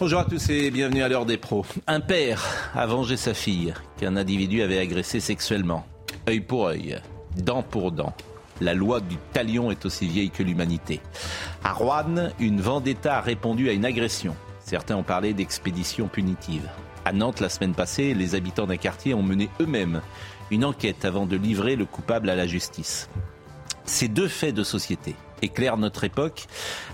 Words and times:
Bonjour 0.00 0.20
à 0.20 0.24
tous 0.24 0.50
et 0.50 0.70
bienvenue 0.70 1.02
à 1.02 1.08
l'heure 1.08 1.26
des 1.26 1.36
pros. 1.36 1.64
Un 1.86 2.00
père 2.00 2.42
a 2.74 2.86
vengé 2.86 3.16
sa 3.16 3.34
fille 3.34 3.74
qu'un 3.98 4.16
individu 4.16 4.62
avait 4.62 4.78
agressée 4.78 5.20
sexuellement. 5.20 5.86
œil 6.28 6.40
pour 6.40 6.66
œil, 6.66 7.00
dent 7.36 7.62
pour 7.62 7.92
dent. 7.92 8.14
La 8.60 8.74
loi 8.74 9.00
du 9.00 9.16
talion 9.32 9.70
est 9.70 9.84
aussi 9.86 10.08
vieille 10.08 10.30
que 10.30 10.42
l'humanité. 10.42 11.00
À 11.62 11.72
Rouen, 11.72 12.30
une 12.40 12.60
vendetta 12.60 13.18
a 13.18 13.20
répondu 13.20 13.68
à 13.68 13.72
une 13.72 13.84
agression. 13.84 14.34
Certains 14.64 14.96
ont 14.96 15.02
parlé 15.02 15.34
d'expédition 15.34 16.08
punitive. 16.08 16.68
À 17.04 17.12
Nantes, 17.12 17.40
la 17.40 17.48
semaine 17.48 17.74
passée, 17.74 18.14
les 18.14 18.34
habitants 18.34 18.66
d'un 18.66 18.78
quartier 18.78 19.14
ont 19.14 19.22
mené 19.22 19.50
eux-mêmes 19.60 20.00
une 20.50 20.64
enquête 20.64 21.04
avant 21.04 21.26
de 21.26 21.36
livrer 21.36 21.76
le 21.76 21.84
coupable 21.84 22.28
à 22.28 22.34
la 22.34 22.46
justice. 22.46 23.08
Ces 23.84 24.08
deux 24.08 24.28
faits 24.28 24.54
de 24.54 24.62
société 24.62 25.16
éclairent 25.42 25.76
notre 25.76 26.04
époque 26.04 26.46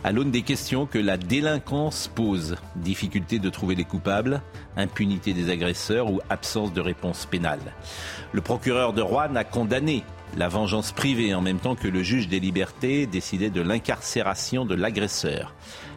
à 0.05 0.12
l'aune 0.12 0.30
des 0.30 0.42
questions 0.42 0.87
que 0.87 0.98
la 0.98 1.16
délinquance 1.16 2.10
pose. 2.15 2.56
Difficulté 2.77 3.38
de 3.38 3.51
trouver 3.51 3.74
les 3.74 3.85
coupables, 3.85 4.40
impunité 4.76 5.35
des 5.35 5.51
agresseurs 5.51 6.10
ou 6.10 6.21
absence 6.30 6.73
de 6.73 6.80
réponse 6.80 7.26
pénale. 7.26 7.60
Le 8.32 8.40
procureur 8.40 8.93
de 8.93 9.02
Rouen 9.02 9.37
a 9.37 9.45
condamné 9.45 10.02
la 10.37 10.48
vengeance 10.48 10.93
privée 10.93 11.35
en 11.35 11.40
même 11.40 11.59
temps 11.59 11.74
que 11.74 11.88
le 11.88 12.02
juge 12.02 12.29
des 12.29 12.40
libertés 12.40 13.07
décidait 13.07 13.51
de 13.51 13.60
l'incarcération 13.60 14.65
de 14.65 14.74
l'agresseur. 14.74 15.54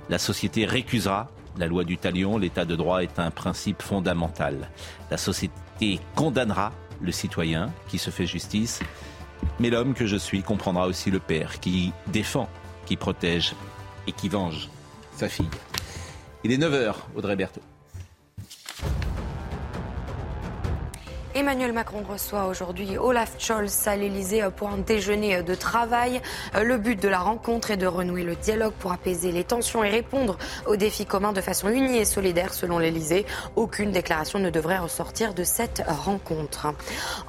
La 0.09 0.19
société 0.19 0.65
récusera 0.65 1.29
la 1.57 1.67
loi 1.67 1.83
du 1.83 1.97
talion, 1.97 2.37
l'état 2.37 2.65
de 2.65 2.75
droit 2.75 3.03
est 3.03 3.19
un 3.19 3.31
principe 3.31 3.81
fondamental. 3.81 4.69
La 5.09 5.17
société 5.17 5.99
condamnera 6.15 6.71
le 7.01 7.11
citoyen 7.11 7.71
qui 7.89 7.97
se 7.97 8.09
fait 8.09 8.25
justice, 8.25 8.79
mais 9.59 9.69
l'homme 9.69 9.93
que 9.93 10.05
je 10.05 10.17
suis 10.17 10.43
comprendra 10.43 10.87
aussi 10.87 11.11
le 11.11 11.19
père 11.19 11.59
qui 11.59 11.93
défend, 12.07 12.49
qui 12.85 12.97
protège 12.97 13.55
et 14.07 14.11
qui 14.11 14.29
venge 14.29 14.69
sa 15.15 15.29
fille. 15.29 15.49
Il 16.43 16.51
est 16.51 16.57
9h, 16.57 16.95
Audrey 17.15 17.35
Berthaud. 17.35 17.61
Emmanuel 21.33 21.71
Macron 21.71 22.03
reçoit 22.03 22.47
aujourd'hui 22.47 22.97
Olaf 22.97 23.35
Scholz 23.39 23.87
à 23.87 23.95
l'Elysée 23.95 24.45
pour 24.57 24.67
un 24.67 24.77
déjeuner 24.77 25.41
de 25.43 25.55
travail. 25.55 26.21
Le 26.61 26.77
but 26.77 27.01
de 27.01 27.07
la 27.07 27.19
rencontre 27.19 27.71
est 27.71 27.77
de 27.77 27.87
renouer 27.87 28.23
le 28.23 28.35
dialogue 28.35 28.73
pour 28.73 28.91
apaiser 28.91 29.31
les 29.31 29.45
tensions 29.45 29.81
et 29.81 29.89
répondre 29.89 30.37
aux 30.67 30.75
défis 30.75 31.05
communs 31.05 31.31
de 31.31 31.39
façon 31.39 31.69
unie 31.69 31.99
et 31.99 32.05
solidaire 32.05 32.53
selon 32.53 32.79
l'Elysée. 32.79 33.25
Aucune 33.55 33.91
déclaration 33.91 34.39
ne 34.39 34.49
devrait 34.49 34.79
ressortir 34.79 35.33
de 35.33 35.45
cette 35.45 35.81
rencontre. 35.87 36.67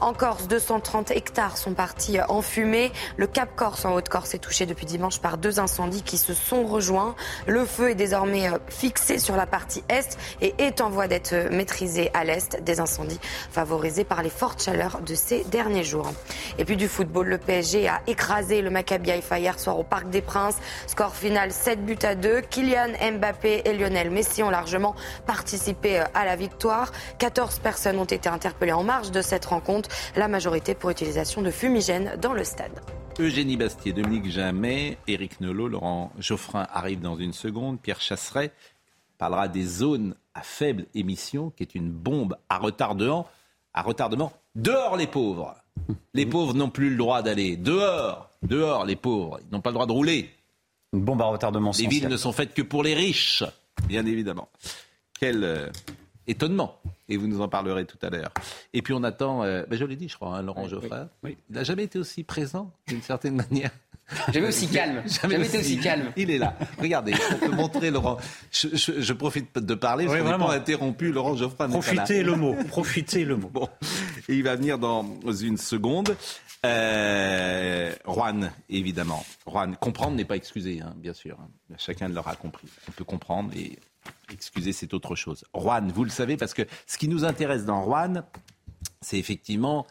En 0.01 0.13
Corse, 0.15 0.49
230 0.49 1.13
hectares 1.13 1.57
sont 1.57 1.75
partis 1.75 2.19
en 2.29 2.43
fumée. 2.43 2.91
Le 3.17 3.29
Cap 3.29 3.55
Corse 3.55 3.85
en 3.85 3.95
Haute-Corse 3.95 4.35
est 4.35 4.39
touché 4.39 4.67
depuis 4.67 4.87
dimanche 4.87 5.21
par 5.21 5.39
deux 5.39 5.61
incendies 5.61 6.03
qui 6.03 6.19
se 6.19 6.35
sont 6.35 6.65
rejoints. 6.65 7.15
Le 7.47 7.65
feu 7.65 7.91
est 7.91 7.95
désormais 7.95 8.51
fixé 8.67 9.21
sur 9.21 9.37
la 9.37 9.47
partie 9.47 9.85
est 9.89 10.19
et 10.41 10.55
est 10.59 10.81
en 10.81 10.91
voie 10.91 11.07
d'être 11.07 11.35
maîtrisé 11.53 12.11
à 12.15 12.25
l'est. 12.25 12.61
Des 12.65 12.81
incendies 12.81 13.21
favorisés 13.53 13.92
par 14.01 14.23
les 14.23 14.31
fortes 14.31 14.63
chaleurs 14.63 15.01
de 15.01 15.15
ces 15.15 15.45
derniers 15.45 15.85
jours. 15.85 16.11
Et 16.59 16.65
puis 16.65 16.77
du 16.77 16.89
football, 16.89 17.29
le 17.29 17.39
PSG 17.39 17.89
a 17.89 18.01
écrasé 18.07 18.63
le 18.63 18.71
Maccabi 18.71 19.11
Haïfa 19.11 19.39
hier 19.39 19.59
soir 19.61 19.79
au 19.79 19.85
Parc 19.85 20.09
des 20.09 20.23
Princes. 20.23 20.57
Score 20.87 21.15
final 21.15 21.53
7 21.53 21.85
buts 21.85 21.99
à 22.03 22.15
2. 22.15 22.41
Kylian 22.41 22.93
Mbappé 23.19 23.63
et 23.65 23.77
Lionel 23.77 24.11
Messi 24.11 24.43
ont 24.43 24.51
largement 24.51 24.95
participé 25.27 26.03
à 26.15 26.25
la 26.25 26.37
victoire. 26.37 26.91
14 27.19 27.59
personnes 27.59 27.99
ont 27.99 28.05
été 28.05 28.29
interpellées 28.29 28.73
en 28.73 28.83
marge 28.83 29.11
de 29.11 29.21
cette 29.21 29.45
rencontre, 29.45 29.89
la 30.17 30.29
majorité 30.29 30.75
pour 30.75 30.91
utilisation 30.91 31.43
de 31.43 31.51
fumigènes 31.51 32.17
dans 32.21 32.33
le 32.33 32.45
stade. 32.45 32.81
Eugénie 33.19 33.59
Bastier, 33.59 33.93
Dominique 33.93 34.31
Jamais, 34.31 34.97
Éric 35.07 35.41
Nolot, 35.41 35.69
Laurent 35.69 36.13
Geoffrin 36.19 36.67
arrivent 36.73 37.03
dans 37.03 37.17
une 37.17 37.35
seconde. 37.35 37.79
Pierre 37.79 38.01
Chasseret 38.01 38.53
parlera 39.19 39.49
des 39.49 39.65
zones 39.65 40.15
à 40.35 40.41
faible 40.41 40.87
émission, 40.95 41.51
qui 41.51 41.63
est 41.63 41.75
une 41.75 41.91
bombe 41.91 42.37
à 42.49 42.59
retardement 42.59 43.29
à 43.75 43.83
retardement. 43.83 44.33
Dehors 44.55 44.97
les 44.97 45.07
pauvres. 45.07 45.55
Les 46.15 46.27
pauvres 46.27 46.55
n'ont 46.55 46.71
plus 46.71 46.91
le 46.91 46.97
droit 46.97 47.23
d'aller. 47.23 47.57
Dehors, 47.57 48.31
dehors 48.43 48.85
les 48.85 48.97
pauvres. 48.97 49.41
Ils 49.43 49.53
n'ont 49.53 49.61
pas 49.61 49.71
le 49.71 49.75
droit 49.75 49.87
de 49.87 49.93
rouler. 49.93 50.31
Une 50.93 51.01
bombe 51.01 51.23
à 51.23 51.27
retardement. 51.27 51.73
Les 51.79 51.87
villes 51.87 52.09
ne 52.09 52.17
sont 52.17 52.33
faites 52.33 52.53
que 52.53 52.63
pour 52.63 52.83
les 52.83 52.95
riches, 52.95 53.45
bien 53.87 54.05
évidemment. 54.05 54.49
Quel 55.19 55.43
euh, 55.43 55.69
étonnement. 56.27 56.79
Et 57.09 57.17
vous 57.17 57.27
nous 57.27 57.41
en 57.41 57.49
parlerez 57.49 57.87
tout 57.87 57.99
à 58.03 58.11
l'heure. 58.11 58.33
Et 58.73 58.83
puis 58.83 58.95
on 58.95 59.03
attend, 59.03 59.43
euh, 59.43 59.65
ben 59.69 59.79
je 59.79 59.85
l'ai 59.85 59.97
dit, 59.97 60.09
je 60.09 60.17
crois, 60.17 60.37
hein, 60.37 60.43
Laurent 60.43 60.69
Geoffrin. 60.69 61.09
Il 61.25 61.37
n'a 61.51 61.65
jamais 61.65 61.85
été 61.85 61.99
aussi 61.99 62.25
présent, 62.25 62.71
d'une 62.87 63.03
certaine 63.03 63.37
manière. 63.51 63.71
Jamais 64.33 64.49
aussi 64.49 64.69
calme. 64.69 65.03
Jamais, 65.07 65.47
été 65.47 65.59
aussi 65.59 65.79
calme. 65.79 66.13
Il 66.17 66.31
est 66.31 66.39
là. 66.39 66.57
Regardez, 66.79 67.13
pour 67.13 67.41
te 67.41 67.55
montrer, 67.55 67.91
Laurent. 67.91 68.19
Je, 68.51 69.13
profite 69.13 69.59
de 69.59 69.75
parler. 69.75 70.07
Je 70.09 70.15
n'ai 70.15 70.23
pas 70.23 70.55
interrompu 70.55 71.13
Laurent 71.13 71.37
Geoffrin. 71.37 71.69
Profitez 71.69 72.23
le 72.23 72.37
mot. 72.37 72.57
Profitez 72.69 73.25
le 73.25 73.37
mot. 73.37 73.49
Bon. 73.49 73.69
Et 74.29 74.35
il 74.35 74.43
va 74.43 74.57
venir 74.57 74.79
dans 74.79 75.05
une 75.33 75.59
seconde. 75.59 76.17
Euh, 76.65 77.93
Juan, 78.07 78.53
évidemment. 78.69 79.25
Juan, 79.47 79.77
comprendre 79.77 80.17
n'est 80.17 80.25
pas 80.25 80.37
excuser, 80.37 80.81
hein, 80.81 80.95
bien 80.97 81.13
sûr. 81.13 81.37
Chacun 81.77 82.09
l'aura 82.09 82.37
compris. 82.37 82.69
On 82.89 82.93
peut 82.93 83.05
comprendre 83.05 83.51
et 83.57 83.79
excuser, 84.33 84.73
c'est 84.73 84.95
autre 84.95 85.17
chose. 85.17 85.45
Juan, 85.55 85.91
vous 85.93 86.05
le 86.05 86.11
savez, 86.11 86.37
parce 86.37 86.55
que 86.55 86.63
ce 86.87 86.99
qui 86.99 87.09
nous 87.09 87.25
intéresse 87.25 87.65
dans 87.65 87.85
Juan, 87.85 88.25
c'est 89.01 89.19
effectivement 89.19 89.87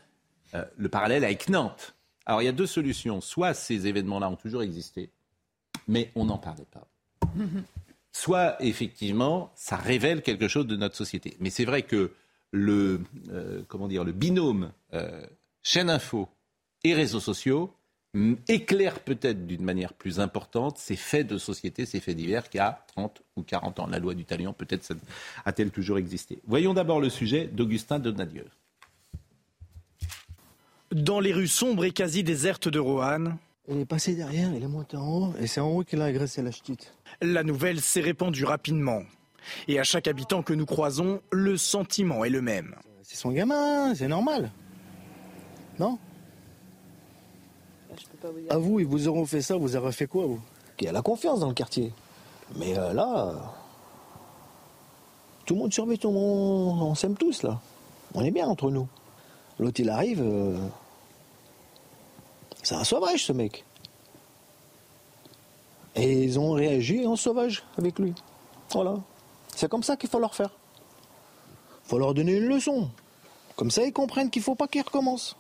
euh, 0.56 0.64
le 0.78 0.88
parallèle 0.88 1.26
avec 1.26 1.50
Nantes. 1.50 1.94
Alors 2.26 2.42
il 2.42 2.46
y 2.46 2.50
a 2.50 2.54
deux 2.54 2.68
solutions. 2.68 3.22
Soit 3.22 3.54
ces 3.54 3.88
événements-là 3.88 4.30
ont 4.30 4.36
toujours 4.36 4.64
existé, 4.64 5.10
mais 5.88 6.12
on 6.16 6.26
n'en 6.26 6.38
parlait 6.38 6.68
pas. 6.72 6.88
Soit 8.12 8.62
effectivement, 8.62 9.52
ça 9.56 9.78
révèle 9.78 10.22
quelque 10.22 10.48
chose 10.48 10.68
de 10.68 10.76
notre 10.76 10.96
société. 10.96 11.38
Mais 11.40 11.50
c'est 11.50 11.66
vrai 11.66 11.84
que 11.84 12.12
le, 12.52 13.02
euh, 13.30 13.64
comment 13.68 13.88
dire, 13.88 14.04
le 14.04 14.12
binôme 14.12 14.72
euh, 14.94 15.26
chaîne 15.64 15.90
info 15.90 16.28
et 16.84 16.94
réseaux 16.94 17.22
sociaux 17.22 17.74
éclaire 18.48 19.00
peut-être 19.00 19.48
d'une 19.48 19.64
manière 19.64 19.94
plus 19.94 20.20
importante 20.20 20.78
ces 20.78 20.96
faits 20.96 21.28
de 21.28 21.38
société, 21.38 21.86
ces 21.86 22.00
faits 22.00 22.18
divers 22.18 22.50
qui 22.50 22.60
a 22.60 22.84
30 22.88 23.22
ou 23.38 23.44
40 23.44 23.80
ans. 23.80 23.88
La 23.88 24.00
loi 24.00 24.14
du 24.14 24.26
talion, 24.26 24.54
peut-être 24.54 24.94
a-t-elle 25.46 25.72
toujours 25.72 25.98
existé. 25.98 26.40
Voyons 26.46 26.74
d'abord 26.74 27.00
le 27.00 27.10
sujet 27.10 27.48
d'Augustin 27.48 28.00
Donadieu. 28.00 28.46
Dans 30.92 31.20
les 31.20 31.32
rues 31.32 31.48
sombres 31.48 31.86
et 31.86 31.92
quasi 31.92 32.24
désertes 32.24 32.68
de 32.68 32.80
Roanne. 32.80 33.38
Il 33.70 33.80
est 33.80 33.86
passé 33.86 34.16
derrière, 34.16 34.54
il 34.54 34.62
est 34.62 34.68
monté 34.68 34.98
en 34.98 35.08
haut, 35.08 35.34
et 35.40 35.48
c'est 35.48 35.62
en 35.62 35.70
haut 35.70 35.84
qu'il 35.84 36.02
a 36.02 36.06
agressé 36.06 36.42
la 36.42 36.52
ch'tite. 36.52 36.94
La 37.22 37.44
nouvelle 37.44 37.80
s'est 37.80 38.02
répandue 38.02 38.44
rapidement. 38.44 39.04
Et 39.68 39.80
à 39.80 39.84
chaque 39.84 40.08
habitant 40.08 40.44
que 40.44 40.54
nous 40.54 40.66
croisons, 40.66 41.22
le 41.32 41.58
sentiment 41.58 42.26
est 42.26 42.30
le 42.30 42.42
même. 42.42 42.76
C'est 43.04 43.16
son 43.16 43.32
gamin, 43.32 43.96
c'est 43.96 44.08
normal. 44.08 44.52
Non 45.80 45.98
À 48.50 48.58
vous, 48.58 48.80
ils 48.80 48.86
vous 48.86 49.08
auront 49.08 49.26
fait 49.26 49.42
ça, 49.42 49.56
vous 49.56 49.76
aurez 49.76 49.92
fait 49.92 50.08
quoi, 50.08 50.26
vous 50.26 50.42
Il 50.80 50.86
y 50.86 50.88
a 50.88 50.92
la 50.92 51.02
confiance 51.02 51.40
dans 51.40 51.48
le 51.48 51.54
quartier. 51.54 51.94
Mais 52.58 52.78
euh, 52.78 52.94
là, 52.94 53.54
tout 55.46 55.54
le 55.54 55.62
monde 55.62 55.74
surveille, 55.74 56.00
tout 56.00 56.10
le 56.10 56.16
monde, 56.16 56.82
on 56.82 56.96
s'aime 56.96 57.16
tous, 57.16 57.44
là. 57.44 57.62
On 58.14 58.24
est 58.24 58.32
bien 58.32 58.48
entre 58.48 58.70
nous. 58.70 58.88
L'autre, 59.60 59.80
il 59.80 59.90
arrive, 59.90 60.22
euh, 60.22 60.58
c'est 62.64 62.76
un 62.76 62.84
sauvage, 62.84 63.26
ce 63.26 63.34
mec. 63.34 63.66
Et 65.96 66.24
ils 66.24 66.40
ont 66.40 66.52
réagi 66.54 67.06
en 67.06 67.16
sauvage 67.16 67.64
avec 67.78 68.00
lui. 68.00 68.14
Voilà. 68.72 68.96
C'est 69.56 69.70
comme 69.70 69.84
ça 69.84 69.98
qu'il 69.98 70.10
faut 70.10 70.20
leur 70.20 70.36
faire. 70.36 70.52
Il 71.86 71.90
faut 71.90 72.00
leur 72.00 72.14
donner 72.14 72.38
une 72.38 72.48
leçon. 72.48 72.90
Comme 73.56 73.72
ça, 73.72 73.84
ils 73.84 73.92
comprennent 73.92 74.30
qu'il 74.30 74.42
ne 74.42 74.46
faut 74.46 74.56
pas 74.56 74.68
qu'ils 74.68 74.84
recommencent. 74.84 75.36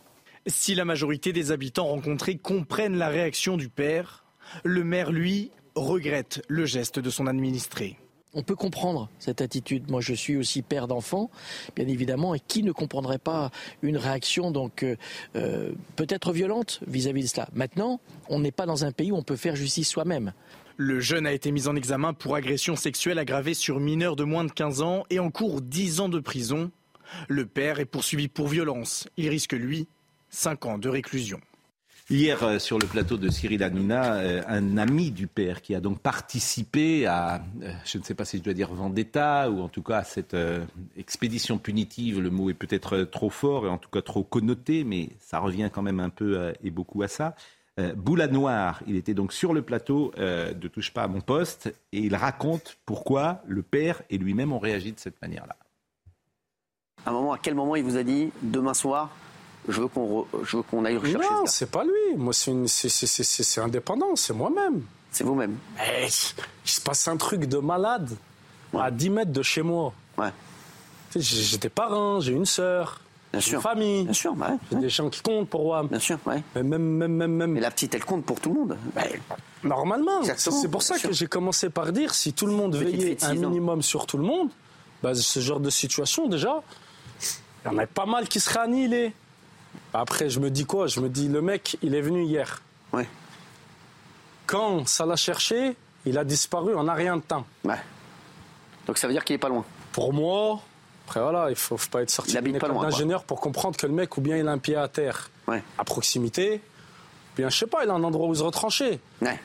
Si 0.47 0.75
la 0.75 0.85
majorité 0.85 1.33
des 1.33 1.51
habitants 1.51 1.87
rencontrés 1.87 2.37
comprennent 2.37 2.97
la 2.97 3.09
réaction 3.09 3.57
du 3.57 3.69
père, 3.69 4.25
le 4.63 4.83
maire, 4.83 5.11
lui, 5.11 5.51
regrette 5.75 6.43
le 6.47 6.65
geste 6.65 6.99
de 6.99 7.09
son 7.09 7.27
administré. 7.27 7.97
On 8.33 8.43
peut 8.43 8.55
comprendre 8.55 9.09
cette 9.19 9.41
attitude. 9.41 9.89
Moi, 9.89 10.01
je 10.01 10.13
suis 10.13 10.37
aussi 10.37 10.61
père 10.61 10.87
d'enfants, 10.87 11.29
bien 11.75 11.87
évidemment, 11.87 12.33
et 12.33 12.39
qui 12.39 12.63
ne 12.63 12.71
comprendrait 12.71 13.17
pas 13.17 13.51
une 13.81 13.97
réaction 13.97 14.51
donc 14.51 14.83
euh, 14.83 14.95
euh, 15.35 15.71
peut-être 15.95 16.31
violente 16.31 16.79
vis-à-vis 16.87 17.23
de 17.23 17.27
cela. 17.27 17.49
Maintenant, 17.53 17.99
on 18.29 18.39
n'est 18.39 18.51
pas 18.51 18.65
dans 18.65 18.85
un 18.85 18.91
pays 18.91 19.11
où 19.11 19.15
on 19.15 19.23
peut 19.23 19.35
faire 19.35 19.55
justice 19.55 19.89
soi-même. 19.89 20.33
Le 20.77 20.99
jeune 20.99 21.27
a 21.27 21.33
été 21.33 21.51
mis 21.51 21.67
en 21.67 21.75
examen 21.75 22.13
pour 22.13 22.35
agression 22.35 22.75
sexuelle 22.75 23.19
aggravée 23.19 23.53
sur 23.53 23.79
mineur 23.79 24.15
de 24.15 24.23
moins 24.23 24.45
de 24.45 24.51
15 24.51 24.81
ans 24.81 25.03
et 25.09 25.19
en 25.19 25.29
cours 25.29 25.61
10 25.61 25.99
ans 25.99 26.09
de 26.09 26.19
prison. 26.19 26.71
Le 27.27 27.45
père 27.45 27.79
est 27.79 27.85
poursuivi 27.85 28.29
pour 28.29 28.47
violence. 28.47 29.07
Il 29.17 29.27
risque, 29.29 29.53
lui, 29.53 29.87
5 30.29 30.65
ans 30.65 30.77
de 30.77 30.89
réclusion. 30.89 31.39
Hier, 32.09 32.43
euh, 32.43 32.59
sur 32.59 32.77
le 32.79 32.87
plateau 32.87 33.17
de 33.17 33.29
Cyril 33.29 33.63
Hanouna, 33.63 34.15
euh, 34.15 34.41
un 34.47 34.77
ami 34.77 35.11
du 35.11 35.27
père 35.27 35.61
qui 35.61 35.75
a 35.75 35.79
donc 35.79 35.99
participé 35.99 37.05
à, 37.05 37.43
euh, 37.61 37.71
je 37.85 37.97
ne 37.97 38.03
sais 38.03 38.15
pas 38.15 38.25
si 38.25 38.37
je 38.37 38.43
dois 38.43 38.53
dire 38.53 38.73
vendetta, 38.73 39.49
ou 39.49 39.61
en 39.61 39.69
tout 39.69 39.83
cas 39.83 39.99
à 39.99 40.03
cette 40.03 40.35
expédition 40.97 41.57
punitive, 41.57 42.19
le 42.19 42.29
mot 42.29 42.49
est 42.49 42.55
peut-être 42.55 43.03
trop 43.03 43.29
fort 43.29 43.65
et 43.65 43.69
en 43.69 43.77
tout 43.77 43.89
cas 43.89 44.01
trop 44.01 44.23
connoté, 44.23 44.83
mais 44.83 45.09
ça 45.19 45.39
revient 45.39 45.69
quand 45.71 45.81
même 45.81 45.99
un 45.99 46.09
peu 46.09 46.53
et 46.63 46.71
beaucoup 46.71 47.01
à 47.03 47.07
ça. 47.07 47.35
Boula 47.95 48.27
Noir, 48.27 48.81
il 48.87 48.95
était 48.95 49.13
donc 49.13 49.31
sur 49.33 49.53
le 49.53 49.61
plateau 49.61 50.11
de 50.17 50.67
Touche 50.67 50.91
pas 50.91 51.03
à 51.03 51.07
mon 51.07 51.21
poste 51.21 51.73
et 51.91 51.99
il 51.99 52.15
raconte 52.15 52.77
pourquoi 52.85 53.41
le 53.47 53.61
père 53.61 54.01
et 54.09 54.17
lui-même 54.17 54.51
ont 54.51 54.59
réagi 54.59 54.91
de 54.91 54.99
cette 54.99 55.21
manière-là. 55.21 55.55
À 57.05 57.37
quel 57.41 57.55
moment 57.55 57.75
il 57.75 57.83
vous 57.83 57.97
a 57.97 58.03
dit 58.03 58.31
demain 58.41 58.73
soir, 58.73 59.09
je 59.67 59.81
veux 59.81 59.87
qu'on 59.87 60.25
qu'on 60.69 60.85
aille 60.85 60.97
rechercher 60.97 61.29
Non, 61.29 61.45
c'est 61.45 61.69
pas 61.69 61.83
lui. 61.83 62.17
Moi, 62.17 62.33
c'est 62.33 63.61
indépendant, 63.61 64.15
c'est 64.15 64.33
moi-même. 64.33 64.81
C'est 65.11 65.23
vous-même. 65.25 65.57
il 66.05 66.09
se 66.11 66.81
passe 66.81 67.07
un 67.07 67.17
truc 67.17 67.45
de 67.45 67.57
malade 67.57 68.09
à 68.77 68.89
10 68.89 69.09
mètres 69.09 69.31
de 69.31 69.43
chez 69.43 69.61
moi. 69.61 69.93
Ouais. 70.17 70.31
J'ai 71.15 71.57
des 71.57 71.69
parents, 71.69 72.21
j'ai 72.21 72.31
une 72.31 72.45
sœur. 72.45 73.01
J'ai 73.33 73.53
une 73.53 73.61
famille. 73.61 74.03
Bien 74.03 74.13
sûr, 74.13 74.35
bah 74.35 74.51
J'ai 74.71 74.77
des 74.79 74.89
gens 74.89 75.09
qui 75.09 75.21
comptent 75.21 75.49
pour 75.49 75.65
moi. 75.65 75.83
Bien 75.83 75.99
sûr, 75.99 76.17
ouais. 76.25 76.43
Mais 76.55 76.63
même, 76.63 76.81
même, 76.81 77.13
même, 77.13 77.33
même. 77.33 77.51
Mais 77.51 77.59
la 77.59 77.71
petite, 77.71 77.95
elle 77.95 78.03
compte 78.03 78.25
pour 78.25 78.39
tout 78.39 78.53
le 78.53 78.59
monde. 78.59 78.77
normalement. 79.63 80.21
C'est 80.23 80.71
pour 80.71 80.83
ça 80.83 80.97
que 80.97 81.11
j'ai 81.11 81.27
commencé 81.27 81.69
par 81.69 81.91
dire 81.91 82.13
si 82.13 82.33
tout 82.33 82.45
le 82.45 82.53
monde 82.53 82.75
veillait 82.75 83.23
un 83.23 83.33
minimum 83.33 83.81
sur 83.81 84.05
tout 84.05 84.17
le 84.17 84.23
monde, 84.23 84.49
bah, 85.03 85.13
ce 85.15 85.39
genre 85.39 85.59
de 85.59 85.69
situation, 85.69 86.27
déjà, 86.27 86.61
il 87.65 87.71
y 87.71 87.75
en 87.75 87.77
a 87.77 87.87
pas 87.87 88.05
mal 88.05 88.27
qui 88.27 88.39
seraient 88.39 88.61
annihilés. 88.61 89.13
Après, 89.93 90.29
je 90.29 90.39
me 90.39 90.49
dis 90.49 90.65
quoi? 90.65 90.87
Je 90.87 90.99
me 90.99 91.09
dis, 91.09 91.27
le 91.27 91.41
mec, 91.41 91.77
il 91.81 91.95
est 91.95 92.01
venu 92.01 92.23
hier. 92.23 92.61
Ouais. 92.93 93.07
Quand 94.45 94.87
ça 94.87 95.05
l'a 95.05 95.15
cherché, 95.15 95.75
il 96.05 96.17
a 96.17 96.23
disparu 96.23 96.75
en 96.75 96.93
rien 96.93 97.17
de 97.17 97.21
temps. 97.21 97.45
Ouais. 97.63 97.79
Donc 98.87 98.97
ça 98.97 99.07
veut 99.07 99.13
dire 99.13 99.23
qu'il 99.23 99.35
est 99.35 99.39
pas 99.39 99.49
loin. 99.49 99.63
Pour 99.91 100.13
moi, 100.13 100.61
après 101.07 101.21
voilà, 101.21 101.49
il 101.49 101.55
faut, 101.55 101.77
faut 101.77 101.89
pas 101.89 102.01
être 102.01 102.09
sorti 102.09 102.37
d'une 102.41 102.55
école 102.55 102.73
d'ingénieur 102.79 103.23
pour 103.23 103.39
comprendre 103.39 103.77
que 103.77 103.85
le 103.85 103.93
mec, 103.93 104.17
ou 104.17 104.21
bien 104.21 104.37
il 104.37 104.47
a 104.47 104.51
un 104.51 104.57
pied 104.57 104.75
à 104.75 104.87
terre, 104.87 105.29
ouais. 105.47 105.63
à 105.77 105.83
proximité, 105.83 106.55
ou 106.55 107.37
bien 107.37 107.49
je 107.49 107.57
sais 107.57 107.67
pas, 107.67 107.83
il 107.83 107.89
a 107.89 107.93
un 107.93 108.03
endroit 108.03 108.27
où 108.27 108.35
se 108.35 108.43
retrancher. 108.43 108.99
Ouais. 109.21 109.39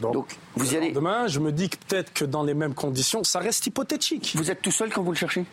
Donc, 0.00 0.36
vous 0.54 0.74
y 0.74 0.76
allez. 0.76 0.92
Demain, 0.92 1.26
je 1.26 1.40
me 1.40 1.50
dis 1.50 1.68
que 1.68 1.76
peut-être 1.76 2.12
que 2.12 2.24
dans 2.24 2.44
les 2.44 2.54
mêmes 2.54 2.74
conditions, 2.74 3.24
ça 3.24 3.40
reste 3.40 3.66
hypothétique. 3.66 4.34
Vous 4.36 4.50
êtes 4.50 4.62
tout 4.62 4.70
seul 4.70 4.92
quand 4.92 5.02
vous 5.02 5.10
le 5.10 5.16
cherchez? 5.16 5.44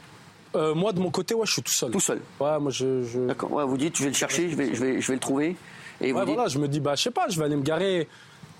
Euh, 0.55 0.73
moi, 0.73 0.93
de 0.93 0.99
mon 0.99 1.11
côté, 1.11 1.33
ouais, 1.33 1.45
je 1.45 1.53
suis 1.53 1.61
tout 1.61 1.71
seul. 1.71 1.91
Tout 1.91 1.99
seul 1.99 2.19
Ouais, 2.39 2.59
moi, 2.59 2.71
je. 2.71 3.27
D'accord, 3.27 3.51
ouais, 3.51 3.65
vous 3.65 3.77
dites, 3.77 3.97
je 3.97 4.03
vais 4.03 4.09
le 4.09 4.15
chercher, 4.15 4.49
je 4.49 4.55
vais, 4.55 4.73
je 4.73 4.83
vais, 4.83 5.01
je 5.01 5.07
vais 5.07 5.13
le 5.13 5.19
trouver. 5.19 5.55
Et 6.01 6.11
ouais, 6.13 6.25
voilà, 6.25 6.47
je 6.47 6.59
me 6.59 6.67
dis, 6.67 6.79
bah, 6.79 6.95
je 6.95 7.03
sais 7.03 7.11
pas, 7.11 7.27
je 7.29 7.39
vais 7.39 7.45
aller 7.45 7.55
me 7.55 7.63
garer 7.63 8.07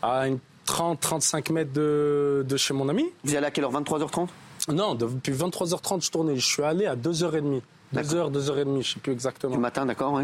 à 0.02 0.28
une 0.28 0.40
30-35 0.68 1.52
mètres 1.52 1.74
de, 1.74 2.46
de, 2.48 2.58
chez 2.58 2.74
mon 2.74 2.90
ami. 2.90 3.06
Vous 3.24 3.36
allez 3.36 3.46
à 3.46 3.52
quelle 3.52 3.64
heure? 3.64 3.74
23h30 3.74 4.28
Non, 4.70 4.96
depuis 4.96 5.32
23h30, 5.32 6.04
je 6.04 6.12
tournais. 6.12 6.36
Je 6.36 6.46
suis 6.46 6.64
allé 6.64 6.86
à 6.86 6.96
2h30. 6.96 7.62
2h, 7.94 8.32
2h30, 8.32 8.82
je 8.82 8.94
sais 8.94 9.00
plus 9.00 9.12
exactement. 9.14 9.54
Du 9.54 9.60
matin, 9.60 9.86
d'accord, 9.86 10.14
oui. 10.14 10.24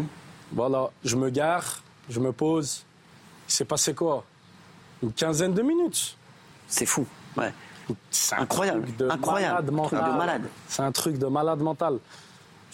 Voilà, 0.52 0.90
je 1.04 1.16
me 1.16 1.30
gare, 1.30 1.82
je 2.10 2.20
me 2.20 2.32
pose. 2.32 2.84
Il 3.48 3.52
s'est 3.52 3.64
passé 3.64 3.94
quoi? 3.94 4.24
Une 5.02 5.12
quinzaine 5.12 5.54
de 5.54 5.62
minutes. 5.62 6.16
C'est 6.68 6.86
fou, 6.86 7.06
ouais. 7.36 7.52
C'est 8.10 8.36
incroyable, 8.36 8.88
incroyable, 9.10 9.70
malade 9.70 9.70
mental. 9.72 10.12
de 10.12 10.18
malade. 10.18 10.42
C'est 10.68 10.82
un 10.82 10.92
truc 10.92 11.18
de 11.18 11.26
malade 11.26 11.60
mental. 11.60 11.98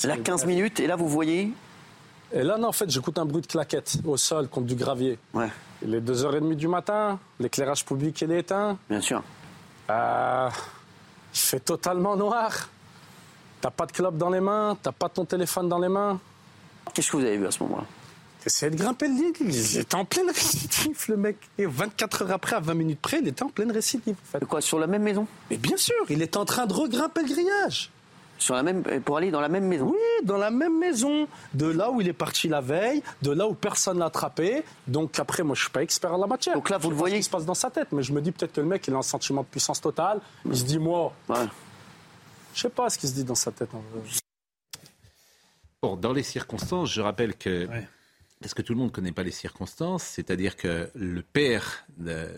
Là, 0.05 0.17
15 0.17 0.47
minutes, 0.47 0.81
et 0.81 0.87
là, 0.87 0.97
vous 0.97 1.09
voyez 1.09 1.53
Et 2.32 2.43
là, 2.43 2.56
non, 2.56 2.69
en 2.69 2.73
fait, 2.73 2.88
j'écoute 2.88 3.19
un 3.19 3.25
bruit 3.25 3.43
de 3.43 3.47
claquette 3.47 3.99
au 4.05 4.17
sol 4.17 4.49
contre 4.49 4.67
du 4.67 4.75
gravier. 4.76 5.19
Ouais. 5.35 5.49
Il 5.82 5.94
est 5.94 6.00
2h30 6.00 6.55
du 6.55 6.69
matin, 6.69 7.19
l'éclairage 7.41 7.85
public 7.85 8.23
est 8.23 8.38
éteint. 8.38 8.76
Bien 8.88 9.00
sûr. 9.00 9.23
Euh, 9.91 10.49
il 11.35 11.38
fait 11.38 11.61
totalement 11.61 12.17
noir. 12.17 12.69
T'as 13.61 13.70
pas 13.70 13.87
de 13.87 13.93
clope 13.93 14.17
dans 14.17 14.31
les 14.31 14.41
mains, 14.41 14.76
t'as 14.81 14.93
pas 14.93 15.09
ton 15.09 15.25
téléphone 15.25 15.69
dans 15.69 15.79
les 15.79 15.88
mains. 15.88 16.20
Qu'est-ce 16.94 17.11
que 17.11 17.17
vous 17.17 17.25
avez 17.25 17.37
vu 17.37 17.47
à 17.47 17.50
ce 17.50 17.62
moment-là? 17.65 17.85
Essayez 18.46 18.70
de 18.70 18.76
grimper 18.76 19.08
le 19.08 19.14
lit. 19.14 19.32
Il 19.40 19.79
était 19.79 19.94
en 19.94 20.05
pleine 20.05 20.29
récidive, 20.29 21.05
le 21.08 21.17
mec. 21.17 21.37
Et 21.58 21.67
24 21.67 22.23
heures 22.23 22.32
après, 22.32 22.56
à 22.56 22.61
20 22.61 22.75
minutes 22.75 23.00
près, 23.00 23.19
il 23.20 23.29
était 23.29 23.43
en 23.43 23.49
pleine 23.49 23.70
récidive. 23.70 24.17
En 24.35 24.46
Quoi, 24.46 24.61
sur 24.61 24.79
la 24.79 24.87
même 24.87 25.02
maison? 25.02 25.26
Mais 25.50 25.56
bien 25.56 25.76
sûr, 25.76 25.96
il 26.08 26.23
était 26.23 26.37
en 26.37 26.44
train 26.44 26.67
de 26.67 26.73
regrimper 26.73 27.23
le 27.23 27.29
grillage. 27.29 27.90
Sur 28.38 28.55
la 28.55 28.62
même, 28.62 28.85
pour 29.05 29.17
aller 29.17 29.32
dans 29.32 29.40
la 29.40 29.49
même 29.49 29.67
maison? 29.67 29.87
Oui, 29.90 30.25
dans 30.25 30.38
la 30.38 30.50
même 30.50 30.79
maison. 30.79 31.26
De 31.55 31.67
là 31.67 31.90
où 31.90 32.00
il 32.00 32.06
est 32.06 32.12
parti 32.12 32.46
la 32.46 32.61
veille, 32.61 33.02
de 33.23 33.32
là 33.32 33.49
où 33.49 33.55
personne 33.55 33.99
l'a 33.99 34.06
attrapé. 34.06 34.62
Donc 34.87 35.19
après, 35.19 35.43
moi, 35.43 35.56
je 35.56 35.62
suis 35.62 35.70
pas 35.70 35.82
expert 35.82 36.14
en 36.14 36.19
la 36.19 36.29
matière. 36.29 36.55
Donc 36.55 36.70
là, 36.70 36.79
vous 36.79 36.91
le 36.91 36.96
voyez. 36.96 37.17
Ce 37.17 37.20
qui 37.20 37.25
se 37.25 37.31
passe 37.31 37.44
dans 37.44 37.55
sa 37.55 37.70
tête. 37.70 37.88
Mais 37.91 38.05
je 38.05 38.12
me 38.12 38.20
dis 38.20 38.31
peut-être 38.31 38.52
que 38.52 38.61
le 38.61 38.69
mec, 38.69 38.87
il 38.87 38.94
a 38.94 38.99
un 38.99 39.02
sentiment 39.02 39.43
de 39.43 39.49
puissance 39.49 39.81
totale. 39.81 40.20
Il 40.46 40.56
se 40.56 40.64
dit, 40.64 40.79
moi. 40.79 41.12
Ouais. 41.29 41.37
Je 42.55 42.62
sais 42.62 42.69
pas 42.69 42.88
ce 42.88 42.99
qui 42.99 43.08
se 43.08 43.14
dit 43.14 43.25
dans 43.25 43.34
sa 43.34 43.50
tête. 43.50 43.70
Bon, 45.82 45.96
dans 45.96 46.12
les 46.12 46.23
circonstances, 46.23 46.93
je 46.93 47.00
rappelle 47.00 47.34
que. 47.37 47.67
Ouais 47.67 47.88
parce 48.40 48.55
que 48.55 48.62
tout 48.62 48.73
le 48.73 48.79
monde 48.79 48.88
ne 48.88 48.94
connaît 48.94 49.12
pas 49.12 49.23
les 49.23 49.31
circonstances, 49.31 50.02
c'est-à-dire 50.02 50.56
que 50.56 50.90
le 50.94 51.23
père 51.23 51.85
de, 51.96 52.29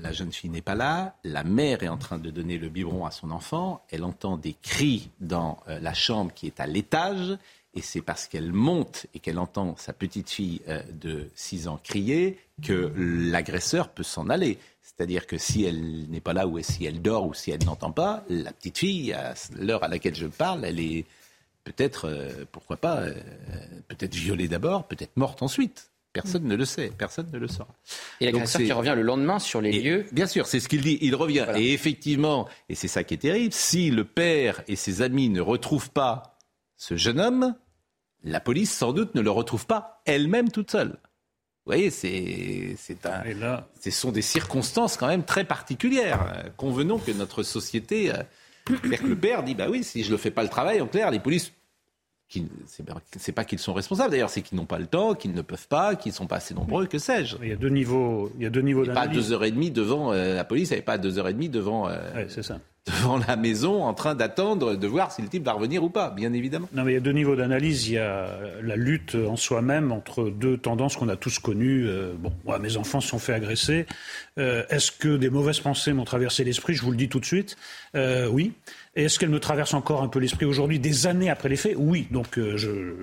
la 0.00 0.12
jeune 0.12 0.32
fille 0.32 0.50
n'est 0.50 0.62
pas 0.62 0.74
là, 0.74 1.16
la 1.24 1.44
mère 1.44 1.82
est 1.82 1.88
en 1.88 1.96
train 1.96 2.18
de 2.18 2.30
donner 2.30 2.58
le 2.58 2.68
biberon 2.68 3.04
à 3.04 3.10
son 3.10 3.30
enfant, 3.30 3.84
elle 3.90 4.04
entend 4.04 4.36
des 4.36 4.54
cris 4.62 5.10
dans 5.20 5.58
euh, 5.68 5.80
la 5.80 5.94
chambre 5.94 6.32
qui 6.32 6.46
est 6.46 6.60
à 6.60 6.66
l'étage, 6.66 7.36
et 7.74 7.82
c'est 7.82 8.02
parce 8.02 8.26
qu'elle 8.26 8.52
monte 8.52 9.06
et 9.14 9.18
qu'elle 9.18 9.38
entend 9.38 9.76
sa 9.76 9.92
petite 9.92 10.30
fille 10.30 10.62
euh, 10.68 10.82
de 10.92 11.30
6 11.34 11.68
ans 11.68 11.80
crier 11.82 12.38
que 12.62 12.92
l'agresseur 12.96 13.88
peut 13.88 14.02
s'en 14.02 14.28
aller. 14.28 14.58
C'est-à-dire 14.82 15.26
que 15.26 15.38
si 15.38 15.64
elle 15.64 16.08
n'est 16.08 16.20
pas 16.20 16.32
là 16.32 16.46
ou 16.48 16.60
si 16.60 16.84
elle 16.84 17.02
dort 17.02 17.26
ou 17.26 17.34
si 17.34 17.50
elle 17.50 17.64
n'entend 17.64 17.92
pas, 17.92 18.24
la 18.28 18.52
petite 18.52 18.78
fille, 18.78 19.12
à 19.12 19.34
l'heure 19.56 19.84
à 19.84 19.88
laquelle 19.88 20.14
je 20.14 20.26
parle, 20.26 20.64
elle 20.64 20.80
est 20.80 21.04
peut-être, 21.68 22.08
euh, 22.08 22.44
pourquoi 22.50 22.76
pas, 22.76 22.98
euh, 23.00 23.14
peut-être 23.88 24.14
violée 24.14 24.48
d'abord, 24.48 24.88
peut-être 24.88 25.16
morte 25.16 25.42
ensuite. 25.42 25.90
Personne 26.14 26.44
ne 26.44 26.56
le 26.56 26.64
sait, 26.64 26.90
personne 26.96 27.28
ne 27.32 27.38
le 27.38 27.48
saura. 27.48 27.68
Et 28.20 28.24
l'agresseur 28.24 28.62
qui 28.62 28.72
revient 28.72 28.94
le 28.96 29.02
lendemain 29.02 29.38
sur 29.38 29.60
les 29.60 29.72
lieux. 29.78 30.06
Bien 30.10 30.26
sûr, 30.26 30.46
c'est 30.46 30.58
ce 30.58 30.68
qu'il 30.68 30.80
dit. 30.80 30.98
Il 31.02 31.14
revient. 31.14 31.46
Et 31.56 31.74
effectivement, 31.74 32.48
et 32.68 32.74
c'est 32.74 32.88
ça 32.88 33.04
qui 33.04 33.14
est 33.14 33.18
terrible, 33.18 33.52
si 33.52 33.90
le 33.90 34.04
père 34.04 34.62
et 34.66 34.74
ses 34.74 35.02
amis 35.02 35.28
ne 35.28 35.40
retrouvent 35.40 35.90
pas 35.90 36.38
ce 36.76 36.96
jeune 36.96 37.20
homme, 37.20 37.54
la 38.24 38.40
police 38.40 38.72
sans 38.72 38.92
doute 38.92 39.14
ne 39.14 39.20
le 39.20 39.30
retrouve 39.30 39.66
pas 39.66 40.02
elle-même 40.06 40.50
toute 40.50 40.70
seule. 40.70 40.98
Vous 41.66 41.74
voyez, 41.74 41.90
c'est, 41.90 42.74
c'est 42.78 43.04
un, 43.04 43.22
là... 43.34 43.68
ce 43.78 43.90
sont 43.90 44.10
des 44.10 44.22
circonstances 44.22 44.96
quand 44.96 45.08
même 45.08 45.24
très 45.24 45.44
particulières. 45.44 46.50
Convenons 46.56 46.98
que 46.98 47.12
notre 47.12 47.42
société, 47.42 48.10
euh, 48.10 48.22
que 48.64 49.06
le 49.06 49.16
père 49.16 49.42
dit, 49.42 49.54
bah 49.54 49.66
oui, 49.68 49.84
si 49.84 50.02
je 50.02 50.10
ne 50.10 50.16
fais 50.16 50.30
pas 50.30 50.42
le 50.42 50.48
travail, 50.48 50.80
en 50.80 50.86
clair, 50.86 51.10
les 51.10 51.20
polices 51.20 51.52
c'est 53.16 53.32
pas 53.32 53.44
qu'ils 53.44 53.58
sont 53.58 53.72
responsables 53.72 54.10
d'ailleurs, 54.10 54.30
c'est 54.30 54.42
qu'ils 54.42 54.58
n'ont 54.58 54.66
pas 54.66 54.78
le 54.78 54.86
temps, 54.86 55.14
qu'ils 55.14 55.32
ne 55.32 55.42
peuvent 55.42 55.68
pas, 55.68 55.96
qu'ils 55.96 56.12
ne 56.12 56.16
sont 56.16 56.26
pas 56.26 56.36
assez 56.36 56.54
nombreux, 56.54 56.86
que 56.86 56.98
sais-je. 56.98 57.36
Il 57.42 57.48
y 57.48 57.52
a 57.52 57.56
deux 57.56 57.70
niveaux, 57.70 58.30
il 58.36 58.42
y 58.42 58.46
a 58.46 58.50
deux 58.50 58.60
niveaux 58.60 58.84
Pas 58.84 59.08
deux 59.08 59.32
heures 59.32 59.44
et 59.44 59.50
demie 59.50 59.70
devant 59.70 60.12
euh, 60.12 60.34
la 60.34 60.44
police, 60.44 60.72
avait 60.72 60.82
pas 60.82 60.98
deux 60.98 61.18
heures 61.18 61.28
et 61.28 61.32
demie 61.32 61.48
devant. 61.48 61.88
Euh, 61.88 62.26
c'est 62.28 62.42
ça 62.42 62.60
devant 62.88 63.18
la 63.18 63.36
maison 63.36 63.84
en 63.84 63.94
train 63.94 64.14
d'attendre 64.14 64.74
de 64.74 64.86
voir 64.86 65.12
si 65.12 65.22
le 65.22 65.28
type 65.28 65.44
va 65.44 65.52
revenir 65.52 65.82
ou 65.82 65.90
pas, 65.90 66.10
bien 66.10 66.32
évidemment. 66.32 66.68
Non, 66.72 66.84
mais 66.84 66.92
il 66.92 66.94
y 66.94 66.98
a 66.98 67.00
deux 67.00 67.12
niveaux 67.12 67.36
d'analyse. 67.36 67.88
Il 67.88 67.94
y 67.94 67.98
a 67.98 68.28
la 68.62 68.76
lutte 68.76 69.14
en 69.14 69.36
soi-même 69.36 69.92
entre 69.92 70.30
deux 70.30 70.56
tendances 70.56 70.96
qu'on 70.96 71.08
a 71.08 71.16
tous 71.16 71.38
connues. 71.38 71.86
Euh, 71.86 72.12
bon, 72.18 72.32
moi, 72.44 72.58
mes 72.58 72.76
enfants 72.76 73.00
se 73.00 73.08
sont 73.08 73.18
fait 73.18 73.34
agresser. 73.34 73.86
Euh, 74.38 74.64
est-ce 74.70 74.90
que 74.92 75.16
des 75.16 75.30
mauvaises 75.30 75.60
pensées 75.60 75.92
m'ont 75.92 76.04
traversé 76.04 76.44
l'esprit? 76.44 76.74
Je 76.74 76.82
vous 76.82 76.90
le 76.90 76.96
dis 76.96 77.08
tout 77.08 77.20
de 77.20 77.24
suite. 77.24 77.56
Euh, 77.94 78.28
oui. 78.28 78.52
Et 78.96 79.04
est-ce 79.04 79.18
qu'elles 79.18 79.28
me 79.30 79.40
traversent 79.40 79.74
encore 79.74 80.02
un 80.02 80.08
peu 80.08 80.18
l'esprit 80.18 80.46
aujourd'hui, 80.46 80.78
des 80.78 81.06
années 81.06 81.30
après 81.30 81.48
les 81.48 81.56
faits? 81.56 81.74
Oui. 81.76 82.08
Donc, 82.10 82.40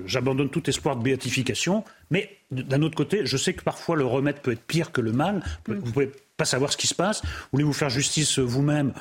j'abandonne 0.05 0.49
tout 0.49 0.69
espoir 0.69 0.97
de 0.97 1.03
béatification. 1.03 1.83
Mais 2.11 2.37
d'un 2.51 2.81
autre 2.81 2.95
côté, 2.95 3.25
je 3.25 3.37
sais 3.37 3.53
que 3.53 3.63
parfois 3.63 3.95
le 3.95 4.05
remède 4.05 4.39
peut 4.41 4.51
être 4.51 4.63
pire 4.63 4.91
que 4.91 4.99
le 4.99 5.13
mal. 5.13 5.41
Vous 5.67 5.91
pouvez 5.91 6.11
pas 6.35 6.45
savoir 6.45 6.71
ce 6.73 6.77
qui 6.77 6.87
se 6.87 6.95
passe. 6.95 7.21
Voulez-vous 7.53 7.71
faire 7.71 7.89
justice 7.89 8.39
vous-même? 8.39 8.93